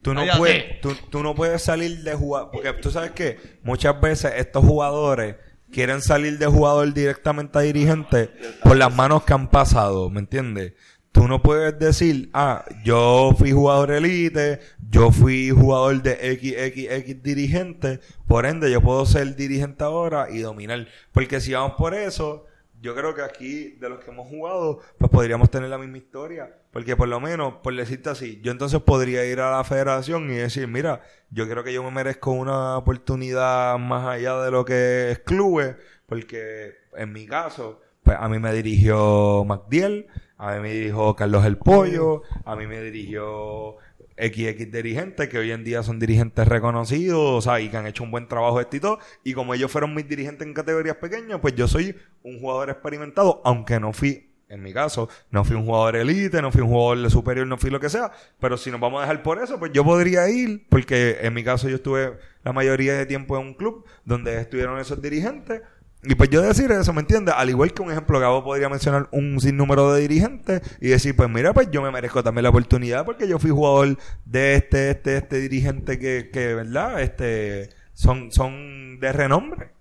Tú 0.02 0.12
no, 0.14 0.20
Cállate. 0.20 0.38
puedes, 0.38 0.80
tú, 0.80 0.94
tú 1.10 1.22
no 1.22 1.34
puedes 1.34 1.62
salir 1.62 2.02
de 2.02 2.14
jugar, 2.14 2.48
porque 2.52 2.72
tú 2.74 2.90
sabes 2.90 3.12
que 3.12 3.38
muchas 3.62 4.00
veces 4.00 4.32
estos 4.36 4.64
jugadores 4.64 5.36
quieren 5.72 6.02
salir 6.02 6.38
de 6.38 6.46
jugador 6.46 6.92
directamente 6.92 7.58
a 7.58 7.62
dirigente 7.62 8.30
por 8.62 8.76
las 8.76 8.94
manos 8.94 9.24
que 9.24 9.32
han 9.32 9.48
pasado, 9.48 10.10
¿me 10.10 10.20
entiendes? 10.20 10.74
Tú 11.12 11.26
no 11.26 11.42
puedes 11.42 11.78
decir, 11.78 12.30
ah, 12.32 12.64
yo 12.84 13.34
fui 13.36 13.50
jugador 13.50 13.90
elite, 13.92 14.60
yo 14.88 15.10
fui 15.10 15.50
jugador 15.50 16.02
de 16.02 16.12
XXX 16.14 17.22
dirigente, 17.22 18.00
por 18.26 18.46
ende 18.46 18.70
yo 18.70 18.80
puedo 18.82 19.04
ser 19.06 19.34
dirigente 19.34 19.84
ahora 19.84 20.28
y 20.30 20.40
dominar. 20.40 20.86
Porque 21.12 21.40
si 21.40 21.54
vamos 21.54 21.76
por 21.76 21.94
eso, 21.94 22.44
yo 22.80 22.94
creo 22.94 23.14
que 23.14 23.22
aquí, 23.22 23.70
de 23.80 23.88
los 23.88 24.04
que 24.04 24.10
hemos 24.10 24.28
jugado, 24.28 24.80
pues 24.98 25.10
podríamos 25.10 25.50
tener 25.50 25.70
la 25.70 25.78
misma 25.78 25.98
historia. 25.98 26.54
Porque 26.78 26.94
por 26.94 27.08
lo 27.08 27.18
menos, 27.18 27.54
por 27.54 27.74
decirte 27.74 28.08
así, 28.08 28.40
yo 28.40 28.52
entonces 28.52 28.80
podría 28.80 29.24
ir 29.24 29.40
a 29.40 29.50
la 29.50 29.64
federación 29.64 30.30
y 30.30 30.36
decir, 30.36 30.68
mira, 30.68 31.02
yo 31.28 31.48
creo 31.48 31.64
que 31.64 31.72
yo 31.72 31.82
me 31.82 31.90
merezco 31.90 32.30
una 32.30 32.76
oportunidad 32.76 33.76
más 33.78 34.06
allá 34.06 34.40
de 34.42 34.52
lo 34.52 34.64
que 34.64 35.10
es 35.10 35.18
clubes, 35.18 35.74
porque 36.06 36.76
en 36.96 37.12
mi 37.12 37.26
caso, 37.26 37.80
pues 38.04 38.16
a 38.20 38.28
mí 38.28 38.38
me 38.38 38.52
dirigió 38.52 39.44
MacDiel, 39.44 40.06
a 40.36 40.54
mí 40.54 40.60
me 40.60 40.72
dirigió 40.72 41.16
Carlos 41.16 41.44
El 41.46 41.58
Pollo, 41.58 42.22
a 42.44 42.54
mí 42.54 42.68
me 42.68 42.80
dirigió 42.80 43.78
XX 44.16 44.70
dirigentes 44.70 45.28
que 45.28 45.38
hoy 45.38 45.50
en 45.50 45.64
día 45.64 45.82
son 45.82 45.98
dirigentes 45.98 46.46
reconocidos, 46.46 47.18
o 47.18 47.40
sea, 47.40 47.58
y 47.60 47.70
que 47.70 47.76
han 47.76 47.88
hecho 47.88 48.04
un 48.04 48.12
buen 48.12 48.28
trabajo 48.28 48.58
de 48.58 48.62
esto 48.62 48.76
y 48.76 48.80
todo. 48.80 48.98
Y 49.24 49.32
como 49.32 49.52
ellos 49.52 49.72
fueron 49.72 49.96
mis 49.96 50.08
dirigentes 50.08 50.46
en 50.46 50.54
categorías 50.54 50.98
pequeñas, 50.98 51.40
pues 51.40 51.56
yo 51.56 51.66
soy 51.66 51.96
un 52.22 52.38
jugador 52.38 52.70
experimentado, 52.70 53.42
aunque 53.44 53.80
no 53.80 53.92
fui, 53.92 54.27
en 54.48 54.62
mi 54.62 54.72
caso, 54.72 55.08
no 55.30 55.44
fui 55.44 55.56
un 55.56 55.64
jugador 55.64 55.96
elite, 55.96 56.40
no 56.40 56.50
fui 56.50 56.62
un 56.62 56.68
jugador 56.68 57.10
superior, 57.10 57.46
no 57.46 57.58
fui 57.58 57.70
lo 57.70 57.80
que 57.80 57.90
sea. 57.90 58.10
Pero 58.40 58.56
si 58.56 58.70
nos 58.70 58.80
vamos 58.80 58.98
a 58.98 59.02
dejar 59.02 59.22
por 59.22 59.42
eso, 59.42 59.58
pues 59.58 59.72
yo 59.72 59.84
podría 59.84 60.28
ir, 60.30 60.66
porque 60.68 61.18
en 61.20 61.34
mi 61.34 61.44
caso 61.44 61.68
yo 61.68 61.76
estuve 61.76 62.18
la 62.44 62.52
mayoría 62.52 62.94
de 62.94 63.06
tiempo 63.06 63.38
en 63.38 63.48
un 63.48 63.54
club 63.54 63.84
donde 64.04 64.40
estuvieron 64.40 64.78
esos 64.78 65.02
dirigentes. 65.02 65.62
Y 66.04 66.14
pues 66.14 66.30
yo 66.30 66.40
decir 66.40 66.70
eso, 66.70 66.92
¿me 66.92 67.00
entiendes? 67.00 67.34
Al 67.36 67.50
igual 67.50 67.74
que 67.74 67.82
un 67.82 67.90
ejemplo, 67.90 68.20
Gabo 68.20 68.44
podría 68.44 68.68
mencionar 68.68 69.08
un 69.10 69.40
sinnúmero 69.40 69.92
de 69.92 70.00
dirigentes 70.00 70.62
y 70.80 70.88
decir, 70.88 71.16
pues 71.16 71.28
mira, 71.28 71.52
pues 71.52 71.70
yo 71.72 71.82
me 71.82 71.90
merezco 71.90 72.22
también 72.22 72.44
la 72.44 72.50
oportunidad 72.50 73.04
porque 73.04 73.26
yo 73.26 73.38
fui 73.40 73.50
jugador 73.50 73.98
de 74.24 74.54
este, 74.54 74.90
este, 74.90 75.16
este 75.16 75.40
dirigente 75.40 75.98
que, 75.98 76.30
que 76.32 76.54
¿verdad? 76.54 77.02
Este, 77.02 77.70
son, 77.94 78.30
son 78.30 79.00
de 79.00 79.12
renombre. 79.12 79.72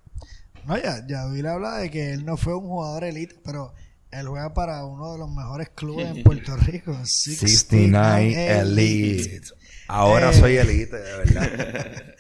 No, 0.65 0.76
ya, 0.76 1.06
ya 1.07 1.27
Bill 1.27 1.45
habla 1.45 1.77
de 1.77 1.91
que 1.91 2.14
él 2.14 2.26
no 2.26 2.35
fue 2.35 2.56
un 2.56 2.68
jugador 2.68 3.03
elite, 3.06 3.35
pero 3.45 3.73
él 4.11 4.27
juega 4.27 4.53
para 4.53 4.85
uno 4.85 5.13
de 5.13 5.17
los 5.19 5.29
mejores 5.29 5.69
clubes 5.69 6.15
en 6.15 6.23
Puerto 6.23 6.55
Rico. 6.57 6.95
69 7.03 8.59
Elite. 8.59 9.41
Ahora 9.88 10.31
Eh. 10.31 10.34
soy 10.34 10.57
elite, 10.57 10.97
de 10.97 11.17
verdad. 11.17 12.03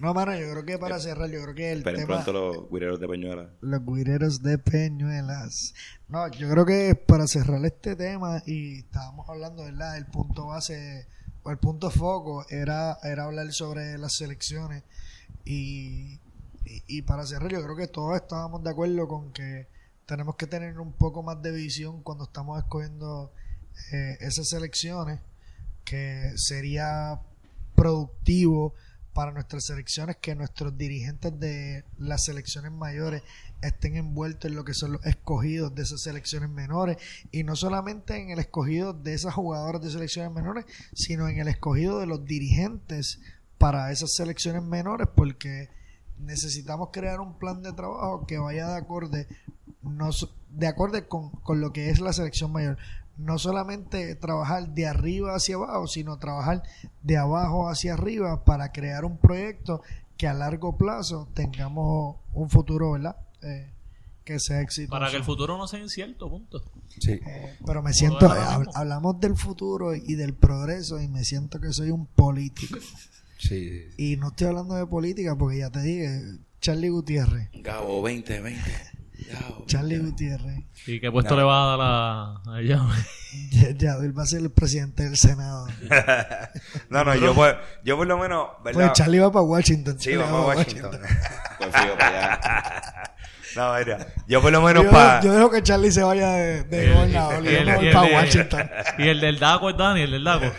No, 0.00 0.12
mano, 0.12 0.34
yo 0.36 0.50
creo 0.50 0.64
que 0.64 0.76
para 0.76 0.98
cerrar, 0.98 1.30
yo 1.30 1.40
creo 1.44 1.54
que 1.54 1.70
el 1.70 1.78
Esperen 1.78 2.00
tema... 2.00 2.24
pronto 2.24 2.32
los 2.32 2.68
guireros 2.70 2.98
de 2.98 3.06
Peñuela. 3.08 3.50
Los 3.60 3.80
guireros 3.86 4.42
de 4.42 4.58
Peñuelas. 4.58 5.72
No, 6.08 6.28
yo 6.32 6.50
creo 6.50 6.66
que 6.66 6.96
para 6.96 7.28
cerrar 7.28 7.64
este 7.64 7.94
tema, 7.94 8.42
y 8.44 8.80
estábamos 8.80 9.26
hablando, 9.30 9.62
¿verdad? 9.64 9.96
El 9.96 10.06
punto 10.06 10.46
base, 10.48 11.06
o 11.44 11.50
el 11.52 11.58
punto 11.58 11.90
foco, 11.92 12.44
era, 12.50 12.98
era 13.04 13.22
hablar 13.24 13.52
sobre 13.52 13.96
las 13.96 14.16
selecciones. 14.16 14.82
Y, 15.44 16.14
y, 16.64 16.82
y 16.88 17.02
para 17.02 17.24
cerrar, 17.24 17.52
yo 17.52 17.62
creo 17.62 17.76
que 17.76 17.86
todos 17.86 18.16
estábamos 18.16 18.64
de 18.64 18.70
acuerdo 18.70 19.06
con 19.06 19.32
que 19.32 19.68
tenemos 20.06 20.36
que 20.36 20.46
tener 20.46 20.78
un 20.78 20.92
poco 20.92 21.22
más 21.22 21.40
de 21.42 21.52
visión 21.52 22.02
cuando 22.02 22.24
estamos 22.24 22.58
escogiendo 22.58 23.32
eh, 23.92 24.16
esas 24.20 24.48
selecciones, 24.48 25.20
que 25.84 26.32
sería 26.36 27.20
productivo 27.74 28.74
para 29.12 29.30
nuestras 29.30 29.66
selecciones 29.66 30.16
que 30.16 30.34
nuestros 30.34 30.76
dirigentes 30.76 31.38
de 31.38 31.84
las 31.98 32.24
selecciones 32.24 32.72
mayores 32.72 33.22
estén 33.62 33.96
envueltos 33.96 34.50
en 34.50 34.56
lo 34.56 34.64
que 34.64 34.74
son 34.74 34.92
los 34.92 35.06
escogidos 35.06 35.74
de 35.74 35.82
esas 35.82 36.02
selecciones 36.02 36.50
menores. 36.50 36.98
Y 37.30 37.44
no 37.44 37.54
solamente 37.54 38.16
en 38.16 38.30
el 38.30 38.40
escogido 38.40 38.92
de 38.92 39.14
esas 39.14 39.34
jugadoras 39.34 39.80
de 39.80 39.90
selecciones 39.90 40.32
menores, 40.32 40.66
sino 40.94 41.28
en 41.28 41.38
el 41.38 41.48
escogido 41.48 42.00
de 42.00 42.06
los 42.06 42.24
dirigentes 42.24 43.20
para 43.56 43.92
esas 43.92 44.12
selecciones 44.14 44.62
menores 44.62 45.08
porque 45.14 45.70
necesitamos 46.18 46.90
crear 46.92 47.20
un 47.20 47.38
plan 47.38 47.62
de 47.62 47.72
trabajo 47.72 48.26
que 48.26 48.38
vaya 48.38 48.68
de 48.68 48.76
acorde 48.76 49.28
no, 49.84 50.10
de 50.50 50.66
acorde 50.66 51.06
con, 51.06 51.30
con 51.30 51.60
lo 51.60 51.72
que 51.72 51.90
es 51.90 52.00
la 52.00 52.12
selección 52.12 52.52
mayor 52.52 52.76
no 53.16 53.38
solamente 53.38 54.16
trabajar 54.16 54.70
de 54.74 54.88
arriba 54.88 55.36
hacia 55.36 55.54
abajo, 55.54 55.86
sino 55.86 56.18
trabajar 56.18 56.64
de 57.04 57.16
abajo 57.16 57.68
hacia 57.68 57.94
arriba 57.94 58.44
para 58.44 58.72
crear 58.72 59.04
un 59.04 59.18
proyecto 59.18 59.82
que 60.16 60.26
a 60.26 60.34
largo 60.34 60.76
plazo 60.76 61.28
tengamos 61.32 62.16
un 62.32 62.50
futuro, 62.50 62.90
¿verdad? 62.92 63.14
Eh, 63.42 63.70
que 64.24 64.40
sea 64.40 64.60
exitoso. 64.62 64.90
Para 64.90 65.10
que 65.12 65.16
el 65.18 65.22
futuro 65.22 65.56
no 65.56 65.68
sea 65.68 65.78
incierto, 65.78 66.28
punto. 66.28 66.60
Sí. 66.98 67.12
Eh, 67.24 67.56
pero 67.64 67.82
me 67.84 67.92
siento, 67.92 68.26
hab- 68.28 68.68
hablamos 68.74 69.20
del 69.20 69.36
futuro 69.36 69.94
y 69.94 70.14
del 70.16 70.34
progreso 70.34 71.00
y 71.00 71.06
me 71.06 71.22
siento 71.24 71.60
que 71.60 71.72
soy 71.72 71.90
un 71.90 72.06
político. 72.06 72.78
Sí. 73.38 73.82
Y 73.96 74.16
no 74.16 74.28
estoy 74.28 74.48
hablando 74.48 74.74
de 74.74 74.86
política 74.86 75.36
porque 75.36 75.58
ya 75.58 75.70
te 75.70 75.82
dije, 75.82 76.20
Charlie 76.60 76.88
Gutiérrez. 76.88 77.50
Gabo, 77.62 78.02
20, 78.02 78.40
20. 78.40 78.60
Charlie 79.66 79.98
Gutiérrez. 79.98 80.64
¿Y 80.86 81.00
qué 81.00 81.10
puesto 81.10 81.36
le 81.36 81.42
va 81.42 81.62
a 81.62 81.76
dar 81.76 81.80
a, 81.82 82.54
a 82.54 82.60
ella? 82.60 82.80
Ya, 83.78 83.94
él 83.94 84.16
va 84.16 84.22
a 84.22 84.26
ser 84.26 84.42
el 84.42 84.52
presidente 84.52 85.02
del 85.02 85.16
Senado. 85.16 85.66
No, 86.88 87.02
no, 87.04 87.16
yo 87.16 87.34
por, 87.34 87.58
yo 87.84 87.96
por 87.96 88.06
lo 88.06 88.16
menos, 88.16 88.48
¿verdad? 88.62 88.80
Pues 88.80 88.92
Charlie 88.92 89.18
va 89.18 89.32
para 89.32 89.42
Washington. 89.42 89.98
Sí, 89.98 90.10
Charlie 90.10 90.18
vamos 90.18 90.42
a 90.42 90.46
para 90.46 90.58
Washington. 90.58 91.00
Pues 91.58 91.70
fío 91.76 91.98
para 91.98 92.34
allá. 92.34 93.13
no, 93.56 93.74
mira, 93.78 94.06
yo 94.26 94.40
por 94.42 94.52
lo 94.52 94.60
menos 94.62 94.84
Yo, 94.84 94.90
para... 94.90 95.20
yo 95.22 95.32
dejo 95.32 95.50
que 95.50 95.62
Charlie 95.62 95.90
se 95.92 96.02
vaya 96.02 96.30
de, 96.32 96.64
de 96.64 96.92
gobernador. 96.92 97.44
y 97.46 97.50
Yo 97.52 97.58
el- 97.58 97.74
voy 97.76 97.92
para 97.92 98.12
Washington. 98.14 98.70
Y 98.98 99.08
el 99.08 99.20
del 99.20 99.38
Daco 99.38 99.70
es 99.70 99.76
Dani, 99.76 100.02
el 100.02 100.10
del 100.12 100.24
Daco. 100.24 100.46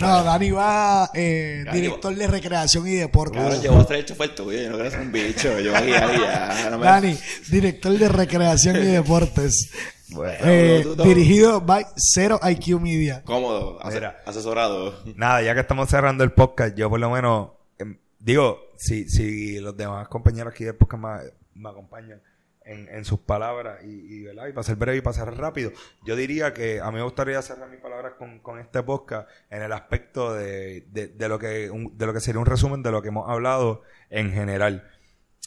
No, 0.00 0.24
Dani 0.24 0.50
va 0.50 1.10
eh, 1.14 1.64
director 1.72 2.12
de 2.14 2.26
recreación 2.26 2.86
y 2.88 2.92
deporte. 2.94 3.38
Cabrón, 3.38 3.62
yo 3.62 3.72
voy 3.72 3.96
a 3.96 4.04
chofer 4.04 4.34
tuyo. 4.34 4.60
Yo 4.60 4.70
no 4.70 4.74
quiero 4.76 4.90
ser 4.90 5.00
un 5.00 5.12
bicho. 5.12 5.60
Yo 5.60 5.70
voy 5.70 5.78
a 5.78 5.84
guiar 5.84 6.14
y 6.16 6.20
ya. 6.20 6.70
No 6.70 6.78
me... 6.78 6.84
Dani, 6.86 7.18
director 7.48 7.92
de 7.96 8.08
recreación 8.08 8.76
y 8.76 8.86
deportes. 8.86 9.70
Bueno, 10.08 10.34
Eh, 10.42 10.80
tú, 10.82 10.96
tú. 10.96 11.04
dirigido 11.04 11.60
by 11.60 11.86
Zero 11.96 12.40
IQ 12.42 12.80
Media. 12.80 13.22
Cómodo. 13.24 13.78
Mira. 13.92 14.20
asesorado. 14.26 15.00
Nada, 15.14 15.40
ya 15.42 15.54
que 15.54 15.60
estamos 15.60 15.88
cerrando 15.88 16.24
el 16.24 16.32
podcast, 16.32 16.74
yo 16.76 16.90
por 16.90 16.98
lo 16.98 17.08
menos 17.10 17.50
em, 17.78 17.96
digo, 18.18 18.58
si, 18.82 19.08
si 19.08 19.60
los 19.60 19.76
demás 19.76 20.08
compañeros 20.08 20.52
aquí 20.52 20.64
del 20.64 20.74
podcast 20.74 21.32
me, 21.54 21.68
acompañan 21.68 22.20
en, 22.64 22.88
en 22.88 23.04
sus 23.04 23.20
palabras 23.20 23.78
y, 23.84 23.88
y, 23.88 24.22
¿verdad? 24.24 24.48
y 24.48 24.52
para 24.52 24.62
ser 24.64 24.76
breve 24.76 24.98
y 24.98 25.12
cerrar 25.14 25.36
rápido, 25.36 25.70
yo 26.04 26.16
diría 26.16 26.52
que 26.52 26.80
a 26.80 26.90
mí 26.90 26.96
me 26.96 27.02
gustaría 27.02 27.40
cerrar 27.42 27.70
mis 27.70 27.80
palabras 27.80 28.14
con, 28.18 28.40
con 28.40 28.58
este 28.58 28.82
podcast 28.82 29.28
en 29.50 29.62
el 29.62 29.72
aspecto 29.72 30.34
de, 30.34 30.86
de, 30.90 31.28
lo 31.28 31.38
que 31.38 31.70
un- 31.70 31.96
de 31.96 32.06
lo 32.06 32.12
que 32.12 32.20
sería 32.20 32.40
un 32.40 32.46
resumen 32.46 32.82
de 32.82 32.90
lo 32.90 33.02
que 33.02 33.08
hemos 33.08 33.28
hablado 33.30 33.82
en 34.10 34.32
general. 34.32 34.88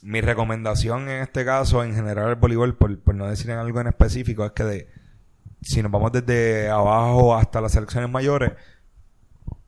Mi 0.02 0.22
recomendación 0.22 1.10
en 1.10 1.22
este 1.22 1.44
caso, 1.46 1.84
en 1.84 1.94
general 1.96 2.30
el 2.30 2.36
voleibol, 2.36 2.76
por, 2.78 2.98
por 3.00 3.16
no 3.16 3.28
decir 3.28 3.50
en 3.50 3.58
algo 3.58 3.80
en 3.82 3.88
específico, 3.88 4.46
es 4.46 4.52
que 4.52 4.64
de, 4.64 4.90
si 5.62 5.82
nos 5.82 5.92
vamos 5.92 6.12
desde 6.12 6.70
abajo 6.70 7.36
hasta 7.36 7.60
las 7.62 7.72
selecciones 7.74 8.10
mayores, 8.10 8.52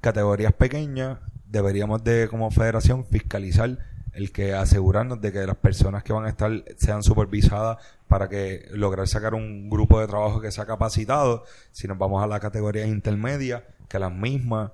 categorías 0.01 0.53
pequeñas, 0.53 1.19
deberíamos 1.49 2.03
de 2.03 2.27
como 2.29 2.51
federación 2.51 3.05
fiscalizar 3.05 3.77
el 4.13 4.31
que 4.31 4.53
asegurarnos 4.53 5.21
de 5.21 5.31
que 5.31 5.45
las 5.45 5.57
personas 5.57 6.03
que 6.03 6.11
van 6.11 6.25
a 6.25 6.29
estar 6.29 6.51
sean 6.77 7.03
supervisadas 7.03 7.77
para 8.07 8.27
que 8.27 8.67
lograr 8.71 9.07
sacar 9.07 9.35
un 9.35 9.69
grupo 9.69 9.99
de 9.99 10.07
trabajo 10.07 10.41
que 10.41 10.51
sea 10.51 10.65
capacitado. 10.65 11.43
Si 11.71 11.87
nos 11.87 11.99
vamos 11.99 12.23
a 12.23 12.27
las 12.27 12.39
categorías 12.39 12.87
intermedias, 12.87 13.61
que 13.87 13.99
las 13.99 14.11
mismas 14.11 14.71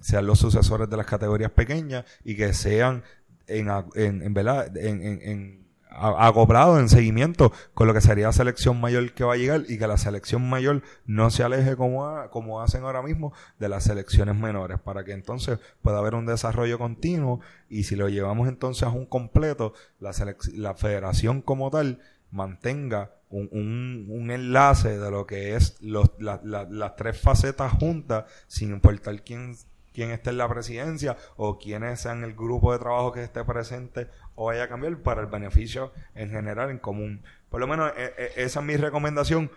sean 0.00 0.26
los 0.26 0.38
sucesores 0.38 0.90
de 0.90 0.96
las 0.98 1.06
categorías 1.06 1.50
pequeñas 1.50 2.04
y 2.24 2.36
que 2.36 2.52
sean 2.52 3.02
en, 3.46 3.70
en, 3.94 4.34
¿verdad? 4.34 4.76
en, 4.76 5.02
en 5.02 5.63
acoplado 5.94 6.78
en 6.78 6.88
seguimiento 6.88 7.52
con 7.74 7.86
lo 7.86 7.94
que 7.94 8.00
sería 8.00 8.26
la 8.26 8.32
selección 8.32 8.80
mayor 8.80 9.12
que 9.12 9.24
va 9.24 9.34
a 9.34 9.36
llegar 9.36 9.62
y 9.68 9.78
que 9.78 9.86
la 9.86 9.96
selección 9.96 10.48
mayor 10.48 10.82
no 11.06 11.30
se 11.30 11.42
aleje 11.42 11.76
como, 11.76 12.28
como 12.30 12.60
hacen 12.60 12.84
ahora 12.84 13.02
mismo 13.02 13.32
de 13.58 13.68
las 13.68 13.84
selecciones 13.84 14.36
menores 14.36 14.78
para 14.80 15.04
que 15.04 15.12
entonces 15.12 15.58
pueda 15.82 15.98
haber 15.98 16.14
un 16.14 16.26
desarrollo 16.26 16.78
continuo 16.78 17.40
y 17.68 17.84
si 17.84 17.96
lo 17.96 18.08
llevamos 18.08 18.48
entonces 18.48 18.84
a 18.84 18.90
un 18.90 19.06
completo 19.06 19.72
la, 20.00 20.12
la 20.54 20.74
federación 20.74 21.42
como 21.42 21.70
tal 21.70 22.00
mantenga 22.30 23.12
un, 23.30 23.48
un, 23.52 24.06
un, 24.08 24.30
enlace 24.30 24.98
de 24.98 25.10
lo 25.10 25.26
que 25.26 25.54
es 25.54 25.76
los, 25.80 26.10
la, 26.18 26.40
las 26.42 26.96
tres 26.96 27.20
facetas 27.20 27.72
juntas 27.72 28.24
sin 28.46 28.70
importar 28.70 29.22
quién 29.22 29.56
quién 29.94 30.10
esté 30.10 30.30
en 30.30 30.38
la 30.38 30.48
presidencia 30.48 31.16
o 31.36 31.58
quiénes 31.58 32.00
sean 32.00 32.24
el 32.24 32.34
grupo 32.34 32.72
de 32.72 32.80
trabajo 32.80 33.12
que 33.12 33.22
esté 33.22 33.44
presente 33.44 34.08
o 34.34 34.46
vaya 34.46 34.64
a 34.64 34.68
cambiar 34.68 34.98
para 34.98 35.22
el 35.22 35.28
beneficio 35.28 35.92
en 36.14 36.30
general, 36.30 36.70
en 36.70 36.78
común. 36.78 37.22
Por 37.48 37.60
lo 37.60 37.66
menos 37.66 37.92
e, 37.96 38.12
e, 38.18 38.42
esa 38.44 38.60
es 38.60 38.66
mi 38.66 38.76
recomendación. 38.76 39.50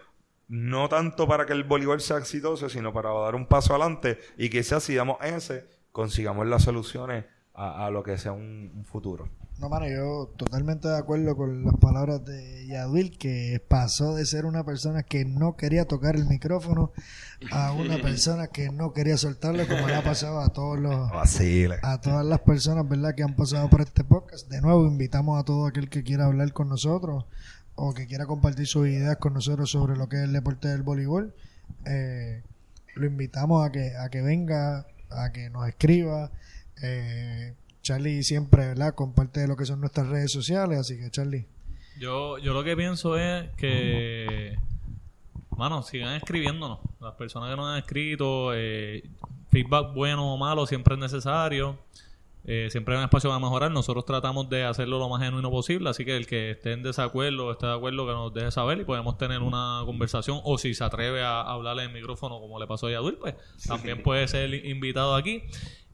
No 0.47 0.88
tanto 0.88 1.27
para 1.27 1.45
que 1.45 1.51
el 1.51 1.65
voleibol 1.65 1.99
sea 1.99 2.19
exitoso, 2.19 2.69
sino 2.69 2.93
para 2.93 3.11
dar 3.11 3.35
un 3.35 3.47
paso 3.47 3.73
adelante 3.73 4.18
y 4.38 4.49
quizás 4.49 4.84
si 4.84 4.95
damos 4.95 5.18
ese, 5.22 5.68
consigamos 5.91 6.47
las 6.47 6.64
soluciones 6.64 7.26
a, 7.57 7.89
lo 7.89 8.03
que 8.03 8.17
sea 8.17 8.34
un 8.34 8.85
futuro. 8.85 9.27
No, 9.59 9.69
mano, 9.69 9.88
yo 9.88 10.31
totalmente 10.38 10.88
de 10.88 10.97
acuerdo 10.97 11.35
con 11.35 11.65
las 11.65 11.75
palabras 11.77 12.23
de 12.23 12.67
Yadwil, 12.67 13.17
que 13.17 13.59
pasó 13.67 14.13
de 14.13 14.23
ser 14.27 14.45
una 14.45 14.63
persona 14.63 15.01
que 15.01 15.25
no 15.25 15.55
quería 15.55 15.85
tocar 15.85 16.15
el 16.15 16.27
micrófono 16.27 16.91
a 17.51 17.71
una 17.71 17.97
persona 18.01 18.47
que 18.47 18.69
no 18.69 18.93
quería 18.93 19.17
soltarlo, 19.17 19.67
como 19.67 19.88
le 19.88 19.95
ha 19.95 20.03
pasado 20.03 20.41
a 20.41 20.49
todos 20.49 20.79
los 20.79 21.09
a 21.81 22.01
todas 22.01 22.23
las 22.23 22.39
personas, 22.41 22.88
¿verdad?, 22.88 23.15
que 23.15 23.23
han 23.23 23.35
pasado 23.35 23.67
por 23.67 23.81
este 23.81 24.03
podcast. 24.03 24.47
De 24.47 24.61
nuevo, 24.61 24.85
invitamos 24.85 25.41
a 25.41 25.43
todo 25.43 25.65
aquel 25.65 25.89
que 25.89 26.03
quiera 26.03 26.25
hablar 26.25 26.53
con 26.53 26.69
nosotros 26.69 27.25
o 27.73 27.95
que 27.95 28.05
quiera 28.05 28.27
compartir 28.27 28.67
sus 28.67 28.88
ideas 28.88 29.17
con 29.17 29.34
nosotros 29.34 29.71
sobre 29.71 29.97
lo 29.97 30.07
que 30.07 30.17
es 30.17 30.23
el 30.23 30.34
deporte 30.34 30.67
del 30.67 30.84
voleibol. 30.84 31.34
Eh, 31.85 32.43
lo 32.93 33.07
invitamos 33.07 33.67
a 33.67 33.71
que 33.71 33.97
a 33.97 34.09
que 34.09 34.21
venga, 34.21 34.85
a 35.09 35.31
que 35.31 35.49
nos 35.49 35.67
escriba. 35.67 36.29
Eh, 36.82 37.54
Charlie 37.82 38.24
siempre, 38.24 38.68
¿verdad? 38.68 38.94
Comparte 38.95 39.40
de 39.40 39.48
lo 39.48 39.56
que 39.56 39.66
son 39.66 39.80
nuestras 39.80 40.08
redes 40.08 40.32
sociales, 40.32 40.80
así 40.80 40.98
que 40.98 41.10
Charlie. 41.10 41.48
Yo, 41.99 42.38
yo 42.38 42.54
lo 42.54 42.64
que 42.64 42.76
pienso 42.76 43.18
es 43.18 43.49
que, 43.56 44.58
mano, 45.58 45.82
sigan 45.84 46.16
escribiéndonos. 46.16 46.80
Las 46.99 47.14
personas 47.14 47.49
que 47.49 47.56
nos 47.56 47.70
han 47.70 47.80
escrito, 47.80 48.52
eh, 48.54 49.04
feedback 49.49 49.94
bueno 49.94 50.34
o 50.34 50.38
malo 50.38 50.66
siempre 50.68 50.95
es 50.95 50.99
necesario. 50.99 51.80
Eh, 52.49 52.70
siempre 52.72 52.95
hay 52.95 52.99
un 52.99 53.04
espacio 53.04 53.30
para 53.30 53.40
mejorar. 53.40 53.72
Nosotros 53.72 54.06
tratamos 54.06 54.49
de 54.49 54.64
hacerlo 54.64 54.99
lo 54.99 55.10
más 55.10 55.22
genuino 55.22 55.52
posible, 55.52 55.90
así 55.90 56.06
que 56.06 56.16
el 56.16 56.28
que 56.28 56.52
esté 56.52 56.72
en 56.72 56.82
desacuerdo 56.82 57.48
o 57.48 57.52
esté 57.52 57.68
de 57.68 57.74
acuerdo 57.74 58.08
que 58.08 58.14
nos 58.14 58.34
deje 58.34 58.52
saber 58.52 58.80
y 58.80 58.86
podemos 58.86 59.18
tener 59.18 59.41
una 59.41 59.82
conversación 59.86 60.40
o 60.45 60.58
si 60.58 60.74
se 60.74 60.84
atreve 60.84 61.22
a 61.24 61.41
hablarle 61.41 61.84
en 61.84 61.90
el 61.90 61.95
micrófono 61.95 62.40
como 62.40 62.58
le 62.58 62.66
pasó 62.66 62.88
a 62.88 62.91
Yadul, 62.91 63.18
pues 63.18 63.36
también 63.68 64.02
puede 64.02 64.28
ser 64.30 64.54
invitado 64.66 65.14
aquí. 65.16 65.44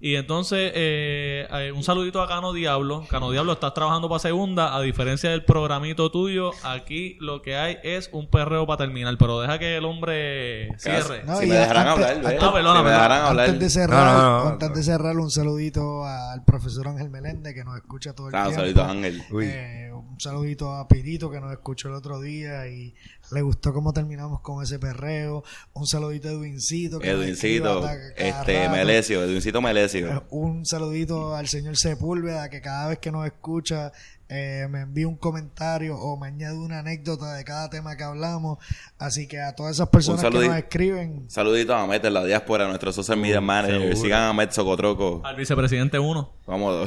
Y 0.05 0.17
entonces, 0.17 0.73
eh, 0.75 1.47
eh, 1.49 1.71
un 1.71 1.81
saludito 1.81 2.21
a 2.21 2.27
Cano 2.27 2.51
Diablo. 2.51 3.05
Cano 3.09 3.31
Diablo, 3.31 3.53
estás 3.53 3.73
trabajando 3.73 4.09
para 4.09 4.19
segunda. 4.19 4.75
A 4.75 4.81
diferencia 4.81 5.29
del 5.29 5.45
programito 5.45 6.11
tuyo, 6.11 6.51
aquí 6.61 7.15
lo 7.21 7.41
que 7.41 7.55
hay 7.55 7.77
es 7.83 8.09
un 8.11 8.29
perreo 8.29 8.67
para 8.67 8.79
terminar. 8.79 9.15
Pero 9.17 9.39
deja 9.39 9.57
que 9.59 9.77
el 9.77 9.85
hombre 9.85 10.77
cierre. 10.77 11.23
si 11.39 11.47
me 11.47 11.55
dejarán 11.55 11.87
hablar, 11.87 13.39
Antes 13.49 13.59
de 13.61 13.69
cerrar, 13.69 14.47
antes 14.47 14.73
de 14.73 14.83
cerrar, 14.83 15.15
un 15.15 15.31
saludito 15.31 16.03
al 16.03 16.43
profesor 16.43 16.89
Ángel 16.89 17.09
Meléndez 17.09 17.53
que 17.53 17.63
nos 17.63 17.77
escucha 17.77 18.11
todo 18.11 18.27
el 18.27 18.33
tiempo. 18.33 18.49
Un 18.49 18.55
saludito 18.55 18.83
a 18.83 18.89
Ángel. 18.89 19.23
Eh, 19.41 19.89
un 19.93 20.19
saludito 20.19 20.73
a 20.73 20.85
Pirito 20.85 21.31
que 21.31 21.39
nos 21.39 21.53
escuchó 21.53 21.87
el 21.87 21.93
otro 21.93 22.19
día 22.19 22.67
y 22.67 22.93
le 23.31 23.41
gustó 23.41 23.73
cómo 23.73 23.93
terminamos 23.93 24.41
con 24.41 24.63
ese 24.63 24.79
perreo. 24.79 25.43
Un 25.73 25.87
saludito 25.87 26.29
a 26.29 26.31
Edwincito. 26.31 26.99
Que 26.99 27.11
Edwincito, 27.11 27.87
este, 28.15 28.69
Melesio, 28.69 29.23
Edwincito 29.23 29.61
Melesio. 29.61 30.23
Un 30.29 30.65
saludito 30.65 31.35
al 31.35 31.47
señor 31.47 31.77
Sepúlveda, 31.77 32.49
que 32.49 32.61
cada 32.61 32.89
vez 32.89 32.99
que 32.99 33.11
nos 33.11 33.25
escucha 33.25 33.91
eh, 34.29 34.67
me 34.69 34.81
envía 34.81 35.07
un 35.07 35.17
comentario 35.17 35.97
o 35.97 36.17
me 36.17 36.27
añade 36.27 36.57
una 36.57 36.79
anécdota 36.79 37.33
de 37.33 37.43
cada 37.43 37.69
tema 37.69 37.95
que 37.97 38.03
hablamos. 38.03 38.57
Así 38.97 39.27
que 39.27 39.39
a 39.41 39.53
todas 39.55 39.75
esas 39.75 39.89
personas 39.89 40.23
que 40.23 40.29
nos 40.29 40.57
escriben. 40.57 41.29
Saludito 41.29 41.75
a 41.75 41.85
Met 41.87 42.03
en 42.05 42.13
la 42.13 42.23
diáspora, 42.23 42.65
a 42.65 42.67
nuestros 42.67 42.95
social 42.95 43.17
media 43.17 43.41
managers. 43.41 43.99
Sigan 43.99 44.23
a 44.23 44.33
Met 44.33 44.51
Socotroco. 44.51 45.21
Al 45.23 45.35
vicepresidente 45.35 45.99
1. 45.99 46.33
Cómodo. 46.45 46.85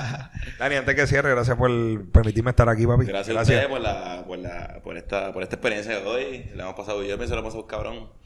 Dani, 0.58 0.76
antes 0.76 0.94
que 0.94 1.06
cierre, 1.06 1.30
gracias 1.30 1.56
por 1.56 1.70
permitirme 2.10 2.50
estar 2.50 2.68
aquí, 2.68 2.86
papi. 2.86 3.04
Gracias, 3.04 3.36
a 3.36 3.42
ustedes 3.42 3.66
por, 3.66 3.80
la, 3.80 4.24
por, 4.26 4.38
la, 4.38 4.80
por, 4.82 4.96
esta, 4.96 5.32
por 5.32 5.42
esta 5.42 5.56
experiencia 5.56 6.00
de 6.00 6.06
hoy. 6.06 6.50
Le 6.54 6.62
hemos 6.62 6.74
pasado, 6.74 7.02
yo 7.02 7.16
pienso 7.16 7.34
que 7.34 7.40
lo 7.40 7.40
hemos 7.40 7.54
pasado 7.54 7.66
cabrón. 7.66 8.17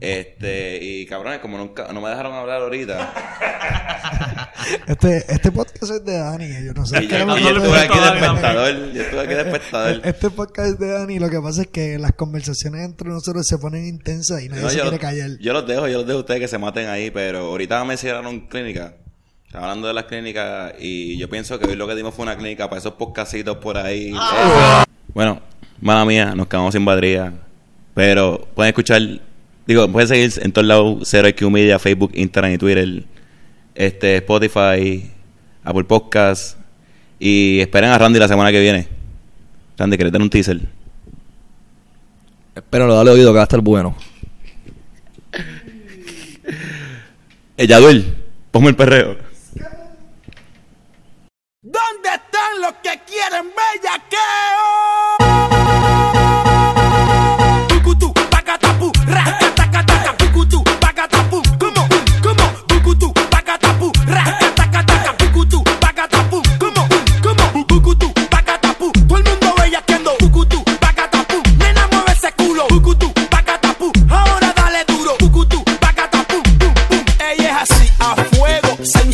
Este, 0.00 0.78
y 0.80 1.06
cabrones, 1.06 1.40
como 1.40 1.58
nunca, 1.58 1.92
no 1.92 2.00
me 2.00 2.08
dejaron 2.08 2.32
hablar 2.32 2.62
ahorita. 2.62 4.52
este, 4.86 5.24
este 5.28 5.50
podcast 5.50 5.92
es 5.92 6.04
de 6.04 6.18
Dani, 6.18 6.46
yo 6.64 6.72
no 6.72 6.86
sé. 6.86 7.04
yo, 7.08 7.16
estuve 7.16 7.78
aquí 7.80 7.98
de 7.98 8.06
espectador, 8.06 8.92
yo 8.92 9.02
estuve 9.02 9.20
aquí 9.20 9.34
de 9.34 9.40
espectador. 9.40 10.00
Este 10.04 10.30
podcast 10.30 10.68
es 10.68 10.78
de 10.78 10.88
Dani, 10.92 11.18
lo 11.18 11.28
que 11.28 11.40
pasa 11.40 11.62
es 11.62 11.66
que 11.66 11.98
las 11.98 12.12
conversaciones 12.12 12.84
entre 12.84 13.08
nosotros 13.08 13.44
se 13.44 13.58
ponen 13.58 13.88
intensas 13.88 14.40
y 14.40 14.48
nadie 14.48 14.70
se 14.70 14.80
quiere 14.80 15.00
callar. 15.00 15.30
Yo 15.40 15.52
los 15.52 15.66
dejo, 15.66 15.88
yo 15.88 15.98
los 15.98 16.06
dejo 16.06 16.18
a 16.18 16.20
ustedes 16.20 16.40
que 16.40 16.48
se 16.48 16.58
maten 16.58 16.86
ahí, 16.86 17.10
pero 17.10 17.46
ahorita 17.46 17.84
me 17.84 17.96
cierraron 17.96 18.46
clínica. 18.46 18.94
Estaba 19.46 19.64
hablando 19.64 19.88
de 19.88 19.94
las 19.94 20.04
clínicas 20.04 20.74
y 20.78 21.16
yo 21.18 21.28
pienso 21.28 21.58
que 21.58 21.66
hoy 21.66 21.74
lo 21.74 21.88
que 21.88 21.96
dimos 21.96 22.14
fue 22.14 22.22
una 22.22 22.36
clínica 22.36 22.68
para 22.68 22.78
esos 22.78 22.92
podcastitos 22.92 23.56
por 23.56 23.78
ahí. 23.78 24.12
Ah. 24.14 24.84
Bueno, 25.12 25.40
mala 25.80 26.04
mía, 26.04 26.34
nos 26.36 26.46
quedamos 26.46 26.72
sin 26.72 26.84
batería. 26.84 27.32
Pero 27.94 28.46
pueden 28.54 28.68
escuchar 28.68 29.00
Digo, 29.68 29.86
pueden 29.92 30.08
seguir 30.08 30.32
en 30.42 30.50
todos 30.50 30.66
lados, 30.66 31.06
Zero 31.06 31.28
IQ 31.28 31.50
Media, 31.50 31.78
Facebook, 31.78 32.12
Instagram 32.14 32.54
y 32.54 32.56
Twitter, 32.56 33.04
este, 33.74 34.16
Spotify, 34.16 35.10
Apple 35.62 35.84
Podcasts. 35.84 36.56
Y 37.18 37.60
esperen 37.60 37.90
a 37.90 37.98
Randy 37.98 38.18
la 38.18 38.28
semana 38.28 38.50
que 38.50 38.60
viene. 38.60 38.88
Randy, 39.76 39.98
¿querés 39.98 40.10
tener 40.10 40.22
un 40.22 40.30
teaser? 40.30 40.58
Espero 42.54 42.94
dale 42.94 43.10
oído 43.10 43.30
que 43.30 43.36
va 43.36 43.42
a 43.42 43.42
estar 43.42 43.60
bueno. 43.60 43.94
Eh, 47.58 47.66
Yaduel, 47.66 48.16
ponme 48.50 48.70
el 48.70 48.76
perreo. 48.76 49.18
¿Dónde 51.60 52.08
están 52.08 52.62
los 52.62 52.72
que 52.82 53.00
quieren 53.04 53.52
bellaqueo? 53.52 54.77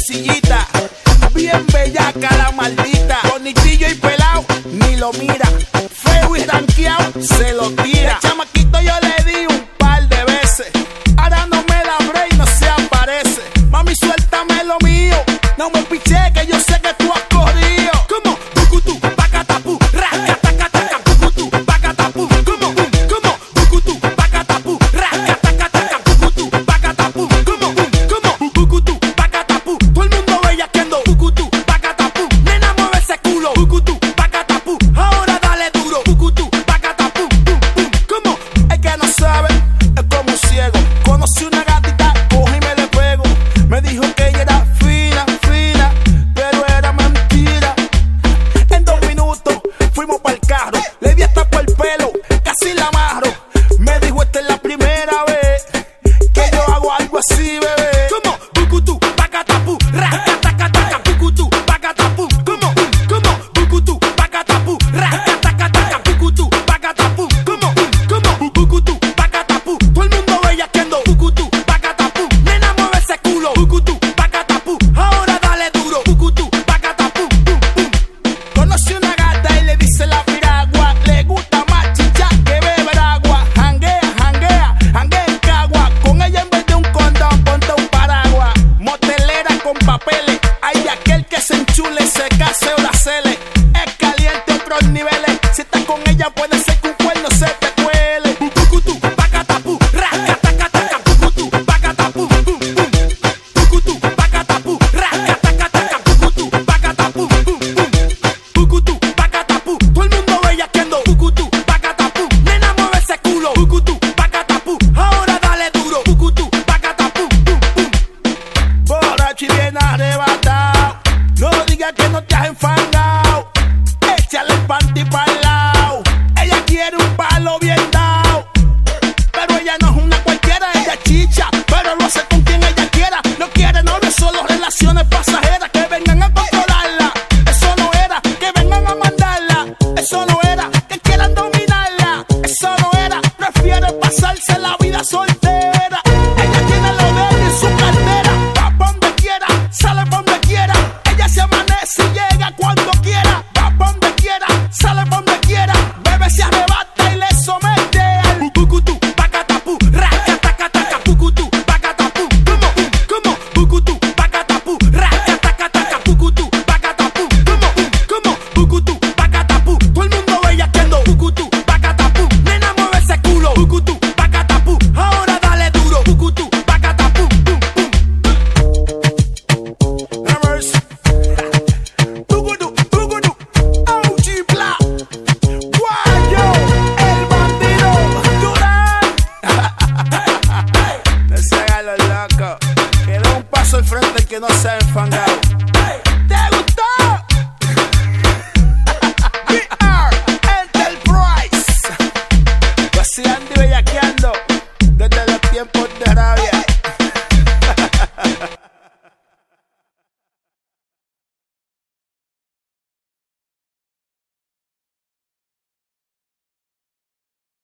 sencillita, 0.05 0.67
bien 1.35 1.67
bellaca 1.73 2.37
la 2.37 2.53
maldita. 2.53 3.19
Bonitillo 3.31 3.89
y 3.89 3.95
pelao, 3.95 4.45
ni 4.67 4.97
lo 4.97 5.13
mira. 5.13 5.49
Feo 5.91 6.37
y 6.37 6.45
ranqueado, 6.45 7.13
se 7.23 7.53
lo 7.53 7.71
tira. 7.71 8.13
El 8.13 8.29
chamaquito 8.29 8.81
yo 8.81 8.93
le 9.01 9.14